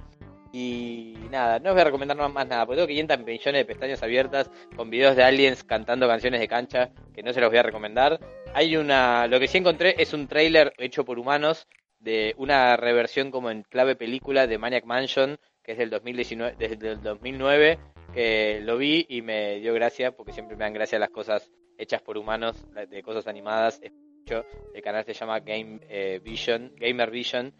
y 0.56 1.16
nada, 1.32 1.58
no 1.58 1.70
os 1.70 1.74
voy 1.74 1.82
a 1.82 1.86
recomendar 1.86 2.16
más, 2.16 2.32
más 2.32 2.48
nada, 2.48 2.68
porque 2.68 2.78
tengo 2.78 2.88
500 2.88 3.20
millones 3.26 3.54
de 3.62 3.66
pestañas 3.66 4.04
abiertas 4.04 4.52
con 4.76 4.92
videos 4.92 5.16
de 5.16 5.24
aliens 5.24 5.64
cantando 5.64 6.08
canciones 6.08 6.40
de 6.40 6.48
cancha 6.48 6.92
que 7.16 7.24
no 7.24 7.34
se 7.34 7.42
los 7.42 7.50
voy 7.50 7.58
a 7.58 7.64
recomendar. 7.64 8.20
Hay 8.54 8.78
una, 8.78 9.26
lo 9.26 9.40
que 9.40 9.48
sí 9.48 9.58
encontré 9.58 9.96
es 9.98 10.14
un 10.14 10.28
trailer 10.28 10.72
hecho 10.78 11.06
por 11.06 11.18
humanos 11.18 11.68
de 12.00 12.36
una 12.38 12.78
reversión 12.78 13.32
como 13.32 13.50
en 13.50 13.64
clave 13.64 13.96
película 13.96 14.46
de 14.46 14.60
Maniac 14.60 14.86
Mansion 14.86 15.40
que 15.64 15.72
es 15.72 15.78
del 15.78 15.90
2019, 15.90 16.56
desde 16.60 16.92
el 16.92 17.02
2009, 17.02 17.80
que 18.14 18.60
lo 18.62 18.78
vi 18.78 19.06
y 19.08 19.22
me 19.22 19.60
dio 19.60 19.74
gracia, 19.74 20.12
porque 20.12 20.34
siempre 20.34 20.58
me 20.58 20.66
dan 20.66 20.74
gracia 20.74 21.00
las 21.00 21.10
cosas 21.10 21.50
hechas 21.84 22.02
por 22.02 22.18
humanos, 22.18 22.66
de 22.90 23.04
cosas 23.04 23.28
animadas. 23.28 23.82
El 23.84 24.82
canal 24.82 25.04
se 25.06 25.14
llama 25.14 25.40
Game 25.42 25.80
eh, 25.90 26.20
Vision, 26.24 26.74
Gamer 26.78 27.12
Vision. 27.12 27.54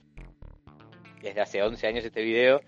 Desde 1.22 1.42
hace 1.42 1.62
11 1.62 1.88
años 1.88 2.06
este 2.06 2.22
video 2.22 2.62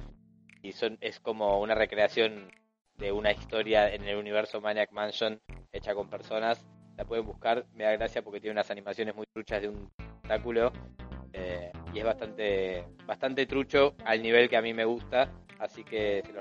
y 0.61 0.71
son 0.71 0.97
es 1.01 1.19
como 1.19 1.59
una 1.59 1.75
recreación 1.75 2.51
de 2.97 3.11
una 3.11 3.31
historia 3.31 3.93
en 3.93 4.03
el 4.03 4.15
universo 4.15 4.61
Maniac 4.61 4.91
Mansion 4.91 5.41
hecha 5.71 5.93
con 5.93 6.09
personas. 6.09 6.65
La 6.97 7.05
pueden 7.05 7.25
buscar, 7.25 7.65
me 7.73 7.83
da 7.83 7.91
gracia 7.91 8.21
porque 8.21 8.39
tiene 8.39 8.53
unas 8.53 8.71
animaciones 8.71 9.15
muy 9.15 9.25
truchas 9.33 9.61
de 9.61 9.69
un 9.69 9.91
espectáculo 9.97 10.71
eh, 11.33 11.71
y 11.93 11.99
es 11.99 12.05
bastante 12.05 12.85
bastante 13.05 13.45
trucho 13.45 13.95
al 14.05 14.21
nivel 14.21 14.49
que 14.49 14.55
a 14.55 14.61
mí 14.61 14.73
me 14.73 14.85
gusta, 14.85 15.33
así 15.59 15.83
que 15.83 16.23
se 16.25 16.31
lo 16.31 16.39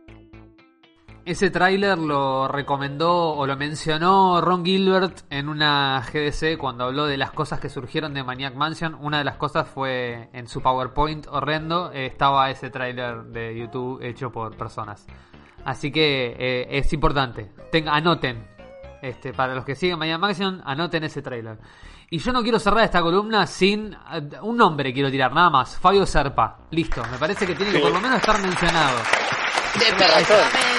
Ese 1.26 1.48
tráiler 1.50 1.96
lo 1.96 2.48
recomendó 2.48 3.30
o 3.32 3.46
lo 3.46 3.56
mencionó 3.56 4.42
Ron 4.42 4.62
Gilbert 4.62 5.20
en 5.30 5.48
una 5.48 6.04
GDC 6.12 6.58
cuando 6.58 6.84
habló 6.84 7.06
de 7.06 7.16
las 7.16 7.30
cosas 7.30 7.60
que 7.60 7.70
surgieron 7.70 8.12
de 8.12 8.22
Maniac 8.22 8.54
Mansion. 8.54 8.94
Una 9.00 9.18
de 9.18 9.24
las 9.24 9.36
cosas 9.36 9.66
fue 9.66 10.28
en 10.34 10.46
su 10.48 10.60
PowerPoint 10.60 11.26
horrendo, 11.28 11.90
eh, 11.92 12.04
estaba 12.06 12.50
ese 12.50 12.68
tráiler 12.68 13.22
de 13.24 13.58
YouTube 13.58 14.02
hecho 14.02 14.30
por 14.30 14.54
personas. 14.58 15.06
Así 15.64 15.90
que 15.90 16.36
eh, 16.38 16.66
es 16.70 16.92
importante. 16.92 17.52
Ten- 17.72 17.88
anoten. 17.88 18.46
Este, 19.00 19.32
para 19.32 19.54
los 19.54 19.64
que 19.64 19.74
siguen 19.74 19.98
Maniac 19.98 20.20
Mansion, 20.20 20.60
anoten 20.66 21.04
ese 21.04 21.22
tráiler. 21.22 21.58
Y 22.10 22.18
yo 22.18 22.32
no 22.34 22.42
quiero 22.42 22.58
cerrar 22.58 22.84
esta 22.84 23.00
columna 23.00 23.46
sin 23.46 23.94
eh, 24.12 24.28
un 24.42 24.58
nombre 24.58 24.92
quiero 24.92 25.10
tirar, 25.10 25.32
nada 25.32 25.48
más. 25.48 25.78
Fabio 25.78 26.04
Serpa. 26.04 26.58
Listo. 26.70 27.02
Me 27.10 27.16
parece 27.16 27.46
que 27.46 27.54
tiene 27.54 27.72
que 27.72 27.78
por 27.78 27.92
lo 27.92 28.00
menos 28.00 28.18
estar 28.18 28.38
mencionado. 28.42 28.98
De 29.78 30.73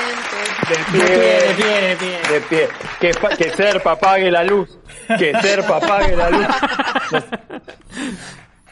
De 0.70 0.76
pie, 0.92 1.00
pie, 1.00 1.08
de 1.08 1.54
pie, 1.56 1.82
de 1.82 1.96
pie. 1.96 2.34
de 2.34 2.42
pie. 2.42 3.38
Que, 3.38 3.50
Serpa 3.52 3.92
apague 3.92 4.32
la 4.32 4.44
luz. 4.44 4.78
Que 5.18 5.34
Serpa 5.42 5.78
apague 5.78 6.16
la 6.16 6.30
luz. 6.30 6.48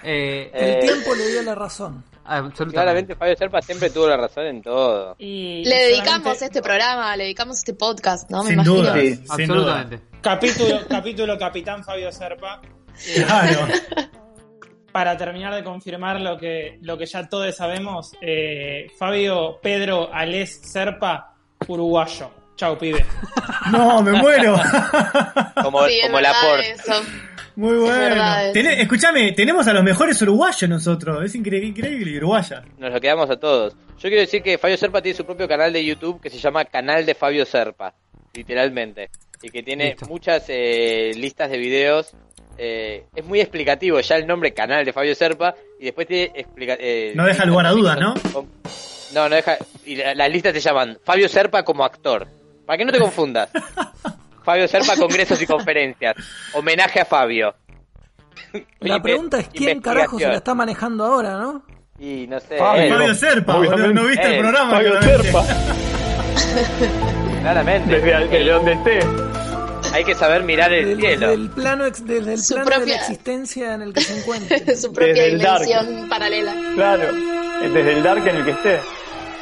Eh, 0.05 0.51
El 0.53 0.69
Eh, 0.69 0.79
tiempo 0.81 1.15
le 1.15 1.27
dio 1.31 1.43
la 1.43 1.55
razón. 1.55 2.03
absolutamente. 2.25 2.73
Claramente 2.73 3.15
Fabio 3.15 3.35
Serpa 3.37 3.61
siempre 3.61 3.89
tuvo 3.89 4.07
la 4.07 4.17
razón 4.17 4.45
en 4.47 4.61
todo. 4.61 5.15
Y 5.17 5.63
Le 5.65 5.75
dedicamos 5.87 6.41
este 6.41 6.61
programa, 6.61 7.15
le 7.15 7.23
dedicamos 7.23 7.57
este 7.59 7.73
podcast, 7.73 8.29
¿no? 8.29 8.43
Me 8.43 8.49
Sin 8.49 8.53
imagino. 8.55 8.75
duda, 8.75 8.93
Sí, 8.95 9.15
sin 9.15 9.31
Absolutamente. 9.31 9.99
Capítulo, 10.21 10.79
capítulo 10.89 11.37
Capitán 11.37 11.83
Fabio 11.85 12.11
Serpa. 12.11 12.59
duda. 12.61 12.73
Claro. 13.25 13.67
Para 14.91 15.17
terminar 15.17 15.55
de 15.55 15.63
confirmar 15.63 16.19
lo 16.21 16.37
que, 16.37 16.77
lo 16.81 16.97
que 16.97 17.05
ya 17.07 17.27
todos 17.27 17.55
sabemos, 17.55 18.11
eh, 18.21 18.87
Fabio 18.99 19.57
Pedro 19.61 20.13
Alés 20.13 20.59
Serpa, 20.63 21.32
uruguayo. 21.67 22.29
Chau, 22.55 22.77
pibe. 22.77 23.05
No, 23.71 24.01
me 24.01 24.11
muero. 24.11 24.59
Como, 25.61 25.85
Sí, 25.87 25.99
es 25.99 26.05
como 26.07 26.19
Laporte. 26.19 26.71
eso. 26.71 26.93
Muy 27.55 27.77
bueno. 27.77 28.23
escuchame, 28.53 29.31
tenemos 29.31 29.67
a 29.67 29.73
los 29.73 29.83
mejores 29.83 30.21
uruguayos 30.21 30.69
nosotros. 30.69 31.23
Es 31.23 31.33
increíble, 31.35 31.69
increíble 31.69 32.17
uruguaya. 32.17 32.61
Nos 32.77 32.91
lo 32.91 32.99
quedamos 32.99 33.29
a 33.29 33.37
todos. 33.37 33.73
Yo 33.73 34.09
quiero 34.09 34.19
decir 34.21 34.41
que 34.43 34.57
Fabio 34.57 34.77
Serpa 34.77 35.01
tiene 35.01 35.15
su 35.17 35.25
propio 35.25 35.47
canal 35.47 35.71
de 35.71 35.83
YouTube 35.85 36.19
que 36.21 36.29
se 36.29 36.37
llama 36.39 36.65
Canal 36.65 37.05
de 37.05 37.15
Fabio 37.15 37.45
Serpa, 37.45 37.93
literalmente. 38.33 39.09
Y 39.41 39.49
que 39.49 39.63
tiene 39.63 39.91
Listo. 39.91 40.05
muchas 40.07 40.43
eh, 40.49 41.11
listas 41.15 41.49
de 41.49 41.57
videos. 41.57 42.11
eh, 42.57 43.05
es 43.15 43.25
muy 43.25 43.39
explicativo 43.39 43.99
ya 44.01 44.15
el 44.15 44.27
nombre 44.27 44.53
Canal 44.53 44.83
de 44.85 44.93
Fabio 44.93 45.15
Serpa. 45.15 45.55
Y 45.79 45.85
después 45.85 46.07
tiene 46.07 46.31
explica 46.35 46.75
eh, 46.79 47.13
No 47.15 47.25
deja 47.25 47.45
lugar 47.45 47.67
a 47.67 47.71
dudas, 47.71 47.97
son- 48.31 48.49
No, 49.13 49.29
no 49.29 49.35
deja. 49.35 49.57
Y 49.85 49.95
la- 49.95 50.15
las 50.15 50.29
listas 50.29 50.53
se 50.53 50.59
llaman 50.61 50.97
Fabio 51.03 51.27
Serpa 51.29 51.63
como 51.63 51.83
actor. 51.85 52.27
Para 52.65 52.77
que 52.77 52.85
no 52.85 52.91
te 52.91 52.99
confundas. 52.99 53.49
Fabio 54.43 54.67
Serpa, 54.67 54.95
congresos 54.97 55.41
y 55.41 55.45
conferencias. 55.47 56.15
Homenaje 56.53 56.99
a 57.01 57.05
Fabio. 57.05 57.55
La 58.79 59.01
pregunta 59.01 59.39
es 59.39 59.47
quién 59.49 59.79
carajo 59.81 60.19
se 60.19 60.27
la 60.27 60.35
está 60.35 60.53
manejando 60.53 61.05
ahora, 61.05 61.37
¿no? 61.37 61.63
Y 61.99 62.27
no 62.27 62.39
sé. 62.39 62.57
Fabio. 62.57 62.83
él, 62.83 62.93
Fabio 62.93 63.15
Serpa, 63.15 63.55
boludo, 63.55 63.93
¿no 63.93 64.03
viste 64.05 64.25
el 64.27 64.33
Eh, 64.33 64.39
programa? 64.39 64.71
Fabio 64.71 64.89
claramente? 64.99 65.23
Serpa. 65.31 65.45
claramente. 67.41 67.95
Desde, 67.99 68.27
desde 68.27 68.51
donde 68.51 68.73
esté. 68.73 68.99
Hay 69.93 70.03
que 70.03 70.15
saber 70.15 70.43
mirar 70.43 70.73
el 70.73 70.85
Del, 70.89 70.99
cielo. 70.99 71.29
del 71.29 71.49
plano, 71.51 71.85
ex- 71.85 72.05
desde 72.05 72.33
el 72.33 72.39
Su 72.41 72.55
plano 72.55 72.69
de 72.69 72.75
propia- 72.77 72.95
la 72.95 73.01
existencia 73.01 73.73
en 73.75 73.81
el 73.83 73.93
que 73.93 74.01
se 74.01 74.19
encuentra. 74.19 74.57
Su 74.75 74.91
propia 74.93 75.13
Desde 75.13 75.27
el 75.33 75.39
dark. 75.41 75.65
dimensión 75.65 76.09
paralela. 76.09 76.55
Claro. 76.75 77.03
Desde 77.61 77.91
el 77.93 78.03
dark 78.03 78.27
en 78.27 78.35
el 78.37 78.45
que 78.45 78.51
esté. 78.51 78.79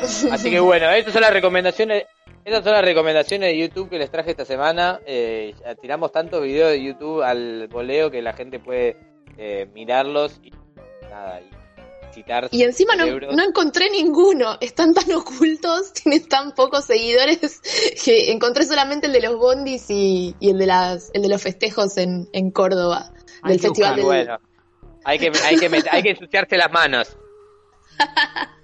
Así 0.31 0.49
que 0.49 0.59
bueno, 0.59 0.89
estas 0.91 1.13
son 1.13 1.21
las 1.21 1.33
recomendaciones. 1.33 2.03
Estas 2.43 2.63
son 2.63 2.73
las 2.73 2.83
recomendaciones 2.83 3.51
de 3.51 3.57
YouTube 3.59 3.89
que 3.89 3.99
les 3.99 4.09
traje 4.09 4.31
esta 4.31 4.45
semana. 4.45 4.99
Eh, 5.05 5.53
tiramos 5.81 6.11
tantos 6.11 6.41
videos 6.41 6.71
de 6.71 6.83
YouTube 6.83 7.21
al 7.21 7.67
voleo 7.67 8.09
que 8.09 8.21
la 8.23 8.33
gente 8.33 8.59
puede 8.59 8.97
eh, 9.37 9.67
mirarlos 9.73 10.39
y 10.41 10.51
nada, 11.07 11.39
y 11.41 12.13
citar 12.13 12.47
Y 12.49 12.63
encima 12.63 12.95
no, 12.95 13.05
no 13.05 13.43
encontré 13.43 13.91
ninguno. 13.91 14.57
Están 14.59 14.95
tan 14.95 15.11
ocultos, 15.13 15.93
tienen 16.03 16.27
tan 16.27 16.53
pocos 16.53 16.85
seguidores 16.85 17.61
que 18.03 18.31
encontré 18.31 18.65
solamente 18.65 19.05
el 19.05 19.13
de 19.13 19.21
los 19.21 19.35
bondis 19.37 19.85
y, 19.91 20.35
y 20.39 20.49
el 20.49 20.57
de 20.57 20.65
las 20.65 21.11
el 21.13 21.21
de 21.21 21.29
los 21.29 21.43
festejos 21.43 21.95
en, 21.97 22.27
en 22.33 22.49
Córdoba. 22.49 23.11
Hay 23.43 23.51
Del 23.53 23.61
que 23.61 23.67
festival 23.67 23.95
del, 23.97 24.05
bueno, 24.05 24.37
hay 25.03 25.19
que, 25.19 25.31
hay 25.45 25.57
que, 25.57 25.69
met- 25.69 25.87
hay 25.91 26.01
que 26.01 26.09
ensuciarse 26.11 26.57
las 26.57 26.71
manos. 26.71 27.15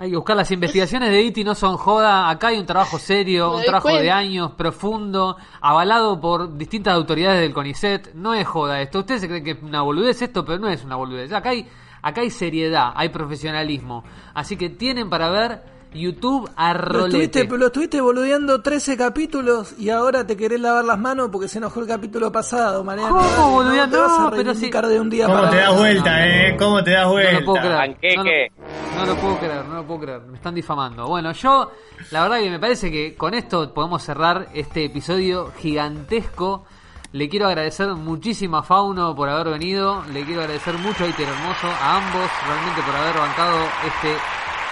Hay 0.00 0.08
que 0.08 0.16
buscar 0.16 0.34
las 0.34 0.50
investigaciones 0.50 1.10
de 1.10 1.20
Iti 1.20 1.44
no 1.44 1.54
son 1.54 1.76
joda. 1.76 2.30
Acá 2.30 2.48
hay 2.48 2.58
un 2.58 2.64
trabajo 2.64 2.98
serio, 2.98 3.50
Me 3.50 3.56
un 3.56 3.64
trabajo 3.64 3.90
de 3.90 4.10
años, 4.10 4.52
profundo, 4.52 5.36
avalado 5.60 6.18
por 6.18 6.56
distintas 6.56 6.94
autoridades 6.94 7.42
del 7.42 7.52
CONICET. 7.52 8.14
No 8.14 8.32
es 8.32 8.48
joda 8.48 8.80
esto. 8.80 9.00
Ustedes 9.00 9.20
se 9.20 9.28
creen 9.28 9.44
que 9.44 9.50
es 9.50 9.62
una 9.62 9.82
boludez 9.82 10.22
esto, 10.22 10.42
pero 10.42 10.58
no 10.58 10.70
es 10.70 10.82
una 10.84 10.96
boludez. 10.96 11.30
Acá 11.34 11.50
hay, 11.50 11.68
acá 12.00 12.22
hay 12.22 12.30
seriedad, 12.30 12.92
hay 12.96 13.10
profesionalismo. 13.10 14.02
Así 14.32 14.56
que 14.56 14.70
tienen 14.70 15.10
para 15.10 15.28
ver 15.28 15.62
YouTube 15.92 16.48
a 16.56 16.72
Lo 16.74 16.80
rolete. 16.80 17.24
estuviste, 17.24 17.56
lo 17.58 17.66
estuviste 17.66 18.00
boludeando 18.00 18.62
13 18.62 18.96
capítulos 18.96 19.74
y 19.78 19.90
ahora 19.90 20.26
te 20.26 20.36
querés 20.36 20.60
lavar 20.60 20.84
las 20.84 20.98
manos 20.98 21.28
porque 21.32 21.48
se 21.48 21.58
enojó 21.58 21.80
el 21.80 21.86
capítulo 21.88 22.30
pasado, 22.30 22.84
Mariano. 22.84 23.16
¿Cómo, 23.36 23.50
boludeando? 23.52 24.06
No, 24.06 24.30
pero 24.30 24.54
sí. 24.54 24.70
de 24.70 25.00
un 25.00 25.10
día 25.10 25.26
¿Cómo 25.26 25.38
para 25.38 25.50
te 25.50 25.56
das 25.56 25.76
vuelta, 25.76 26.10
no, 26.18 26.24
eh? 26.24 26.56
¿Cómo 26.58 26.84
te 26.84 26.90
das 26.92 27.04
No 27.04 27.10
vuelta? 27.12 27.32
lo 27.40 27.44
puedo 27.44 27.60
creer. 27.60 27.72
No, 28.16 28.24
lo- 28.24 29.00
no 29.00 29.06
lo 29.06 29.16
puedo 29.20 29.38
creer, 29.38 29.64
no 29.66 29.74
lo 29.74 29.86
puedo 29.86 30.00
creer. 30.00 30.20
Me 30.22 30.36
están 30.36 30.54
difamando. 30.54 31.06
Bueno, 31.06 31.32
yo, 31.32 31.70
la 32.10 32.22
verdad 32.22 32.38
que 32.38 32.50
me 32.50 32.58
parece 32.60 32.90
que 32.92 33.14
con 33.16 33.34
esto 33.34 33.72
podemos 33.74 34.02
cerrar 34.02 34.48
este 34.54 34.84
episodio 34.84 35.52
gigantesco. 35.58 36.64
Le 37.12 37.28
quiero 37.28 37.48
agradecer 37.48 37.88
muchísimo 37.94 38.58
a 38.58 38.62
Fauno 38.62 39.16
por 39.16 39.28
haber 39.28 39.48
venido. 39.54 40.04
Le 40.12 40.24
quiero 40.24 40.42
agradecer 40.42 40.74
mucho 40.78 41.02
a 41.02 41.08
Iter 41.08 41.28
Hermoso, 41.28 41.66
a 41.66 41.96
ambos, 41.96 42.30
realmente 42.46 42.80
por 42.82 42.94
haber 42.94 43.16
bancado 43.18 43.56
este 43.86 44.14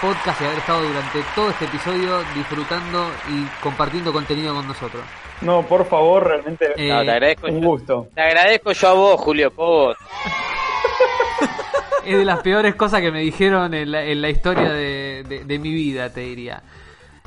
podcast 0.01 0.41
y 0.41 0.45
haber 0.45 0.57
estado 0.59 0.81
durante 0.81 1.19
todo 1.35 1.49
este 1.49 1.65
episodio 1.65 2.19
disfrutando 2.35 3.05
y 3.29 3.43
compartiendo 3.61 4.11
contenido 4.13 4.53
con 4.55 4.67
nosotros. 4.67 5.03
No, 5.41 5.63
por 5.63 5.85
favor, 5.85 6.25
realmente. 6.27 6.65
Eh, 6.75 6.89
No, 6.89 7.01
te 7.03 7.11
agradezco 7.11 7.47
un 7.47 7.61
yo. 7.61 7.67
gusto. 7.67 8.07
Te 8.15 8.21
agradezco 8.21 8.71
yo 8.71 8.87
a 8.89 8.93
vos, 8.93 9.21
Julio 9.21 9.51
Povos. 9.51 9.97
es 12.05 12.17
de 12.17 12.25
las 12.25 12.41
peores 12.41 12.75
cosas 12.75 13.01
que 13.01 13.11
me 13.11 13.21
dijeron 13.21 13.73
en 13.73 13.91
la, 13.91 14.03
en 14.03 14.21
la 14.21 14.29
historia 14.29 14.69
de, 14.71 15.23
de- 15.27 15.43
de 15.45 15.59
mi 15.59 15.71
vida, 15.73 16.11
te 16.11 16.21
diría. 16.21 16.63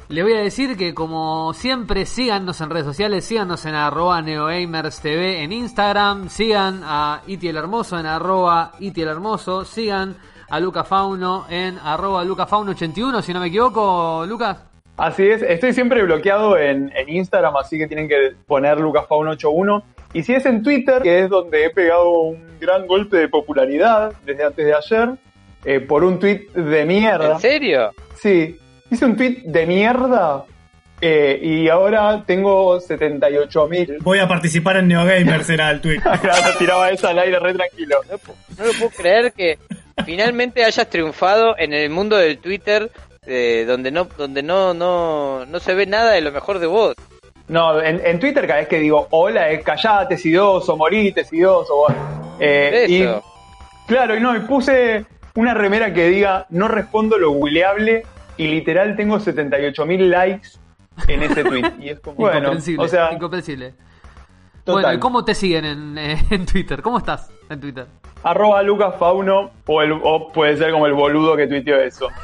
Le 0.09 0.23
voy 0.23 0.35
a 0.35 0.41
decir 0.41 0.77
que 0.77 0.93
como 0.93 1.55
siempre 1.55 2.05
síganos 2.05 2.61
en 2.61 2.69
redes 2.71 2.85
sociales, 2.85 3.25
síganos 3.25 3.65
en 3.65 3.75
arroba 3.75 4.21
neogamerstv 4.21 5.07
en 5.43 5.53
Instagram, 5.53 6.29
sigan 6.29 6.83
a 6.85 7.23
Iti 7.27 7.49
el 7.49 7.57
Hermoso 7.57 7.99
en 7.99 8.07
arroba 8.07 8.73
Iti 8.81 9.03
el 9.03 9.09
Hermoso, 9.09 9.65
sigan 9.65 10.17
a 10.53 10.61
Luca 10.61 10.85
Fauno 10.85 11.47
en 11.49 11.79
arroba 11.79 12.23
lucafauno81, 12.23 13.23
si 13.23 13.33
no 13.33 13.41
me 13.41 13.47
equivoco, 13.47 14.27
Lucas. 14.27 14.59
Así 14.99 15.27
es, 15.27 15.41
estoy 15.41 15.73
siempre 15.73 16.03
bloqueado 16.03 16.59
en, 16.59 16.93
en 16.95 17.09
Instagram, 17.09 17.57
así 17.57 17.79
que 17.79 17.87
tienen 17.87 18.07
que 18.07 18.35
poner 18.47 18.77
lucasfaun81. 18.77 19.83
Y 20.13 20.23
si 20.23 20.35
es 20.35 20.45
en 20.45 20.63
Twitter, 20.63 21.01
que 21.01 21.21
es 21.21 21.31
donde 21.31 21.65
he 21.65 21.71
pegado 21.71 22.11
un 22.21 22.59
gran 22.61 22.87
golpe 22.87 23.17
de 23.17 23.29
popularidad 23.29 24.13
desde 24.27 24.45
antes 24.45 24.67
de 24.67 24.75
ayer, 24.75 25.15
eh, 25.65 25.81
por 25.81 26.05
un 26.05 26.19
tweet 26.19 26.47
de 26.55 26.85
mierda. 26.85 27.33
¿En 27.33 27.41
serio? 27.41 27.91
Sí, 28.17 28.59
hice 28.91 29.07
un 29.07 29.17
tweet 29.17 29.45
de 29.47 29.67
mierda 29.67 30.45
eh, 31.05 31.41
y 31.43 31.69
ahora 31.69 32.23
tengo 32.25 32.79
78 32.79 33.67
mil. 33.67 33.99
Voy 34.03 34.21
a 34.21 34.29
participar 34.29 34.77
en 34.77 34.87
Neogamer, 34.87 35.43
será 35.43 35.73
el 35.73 35.81
tweet. 35.81 36.01
Claro, 36.23 36.57
tiraba 36.57 36.91
esa 36.91 37.11
al 37.11 37.19
aire 37.19 37.41
re 37.41 37.55
tranquilo. 37.55 37.97
No, 38.09 38.65
lo 38.65 38.73
puedo 38.75 38.91
creer 38.91 39.33
que 39.33 39.59
finalmente 40.05 40.65
hayas 40.65 40.89
triunfado 40.89 41.59
en 41.59 41.73
el 41.73 41.91
mundo 41.91 42.17
del 42.17 42.39
Twitter 42.39 42.89
eh, 43.27 43.65
donde 43.67 43.91
no 43.91 44.05
donde 44.17 44.45
no, 44.45 44.75
no 44.75 45.45
no 45.45 45.59
se 45.59 45.75
ve 45.75 45.87
nada 45.87 46.13
de 46.13 46.21
lo 46.21 46.31
mejor 46.31 46.61
de 46.61 46.69
vos. 46.69 46.95
No, 47.49 47.81
en, 47.83 48.01
en 48.07 48.21
Twitter 48.21 48.47
cada 48.47 48.61
vez 48.61 48.69
que 48.69 48.79
digo 48.79 49.09
hola 49.11 49.51
es 49.51 49.65
callate, 49.65 50.17
sidoso, 50.17 50.77
morite, 50.77 51.25
sidoso. 51.25 51.87
Eh, 52.39 52.87
y 52.89 53.03
Eso. 53.03 53.25
Claro, 53.89 54.17
y 54.17 54.21
no, 54.21 54.37
y 54.37 54.41
puse 54.41 55.05
una 55.35 55.53
remera 55.53 55.93
que 55.93 56.07
diga 56.07 56.47
no 56.51 56.69
respondo 56.69 57.19
lo 57.19 57.33
googleable 57.33 58.05
y 58.37 58.47
literal 58.47 58.95
tengo 58.95 59.19
78 59.19 59.85
mil 59.85 60.09
likes 60.09 60.62
en 61.09 61.23
ese 61.23 61.45
tweet. 61.45 61.73
Y 61.81 61.89
es 61.91 62.01
como, 62.01 62.17
bueno, 62.17 62.39
incomprensible, 62.39 62.85
o 62.85 62.89
sea, 62.89 63.13
incomprensible. 63.13 63.75
total. 64.65 64.83
Bueno, 64.83 64.93
¿y 64.95 64.99
cómo 64.99 65.25
te 65.25 65.35
siguen 65.35 65.65
en, 65.65 65.99
eh, 65.99 66.23
en 66.31 66.47
Twitter? 66.47 66.83
¿Cómo 66.83 66.99
estás 66.99 67.31
en 67.51 67.61
Twitter? 67.61 67.87
Arroba 68.25 68.63
Lucas 68.63 68.95
Fauno 69.01 69.51
o, 69.67 69.83
el, 69.83 69.93
o 69.93 70.31
puede 70.33 70.57
ser 70.57 70.71
como 70.71 70.87
el 70.87 70.93
boludo 70.93 71.37
que 71.37 71.47
tuiteó 71.47 71.77
eso. 71.77 72.09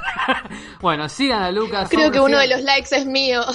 Bueno, 0.81 1.09
sigan 1.09 1.43
a 1.43 1.51
Lucas. 1.51 1.89
Creo 1.91 2.11
que 2.13 2.21
uno 2.21 2.39
de 2.39 2.47
los 2.47 2.63
likes 2.63 2.95
es 2.97 3.05
mío. 3.05 3.41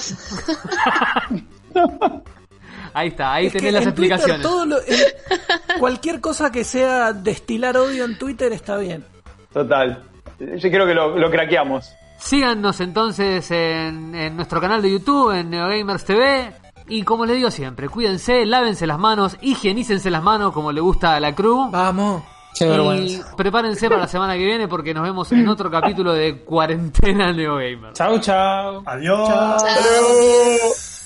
Ahí 2.96 3.08
está, 3.08 3.32
ahí 3.34 3.46
Es 3.46 3.52
tenés 3.52 3.72
las 3.72 3.82
Twitter 3.94 4.12
explicaciones. 4.12 4.42
todo 4.42 4.66
lo- 4.66 4.78
en- 4.78 5.78
cualquier 5.80 6.20
cosa 6.20 6.52
que 6.52 6.62
sea 6.62 7.12
destilar 7.12 7.76
odio 7.76 8.04
en 8.04 8.16
Twitter 8.18 8.52
está 8.52 8.76
bien. 8.76 9.04
Total. 9.52 10.00
Yo 10.38 10.70
creo 10.70 10.86
que 10.86 10.94
lo, 10.94 11.18
lo 11.18 11.28
craqueamos. 11.30 11.92
Síganos 12.24 12.80
entonces 12.80 13.50
en, 13.50 14.14
en 14.14 14.34
nuestro 14.34 14.58
canal 14.60 14.80
de 14.80 14.90
YouTube, 14.92 15.30
en 15.32 15.50
NeoGamers 15.50 16.04
TV. 16.06 16.52
Y 16.88 17.02
como 17.02 17.26
les 17.26 17.36
digo 17.36 17.50
siempre, 17.50 17.88
cuídense, 17.88 18.46
lávense 18.46 18.86
las 18.86 18.98
manos, 18.98 19.36
higienícense 19.42 20.10
las 20.10 20.22
manos 20.22 20.52
como 20.52 20.72
le 20.72 20.80
gusta 20.80 21.14
a 21.16 21.20
la 21.20 21.34
crew. 21.34 21.70
Vamos. 21.70 22.22
Qué 22.58 22.64
Y 22.64 22.68
vergüenza. 22.68 23.36
prepárense 23.36 23.88
para 23.88 24.02
la 24.02 24.08
semana 24.08 24.34
que 24.34 24.44
viene 24.44 24.68
porque 24.68 24.94
nos 24.94 25.02
vemos 25.02 25.30
en 25.32 25.46
otro 25.48 25.70
capítulo 25.70 26.12
de 26.14 26.42
Cuarentena 26.44 27.32
NeoGamers. 27.32 27.92
Chau, 27.94 28.18
chau. 28.20 28.82
Adiós. 28.86 29.28
Chao. 29.28 29.58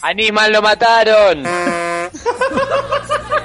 ¡Animal 0.03 0.53
lo 0.53 0.63
mataron! 0.63 1.43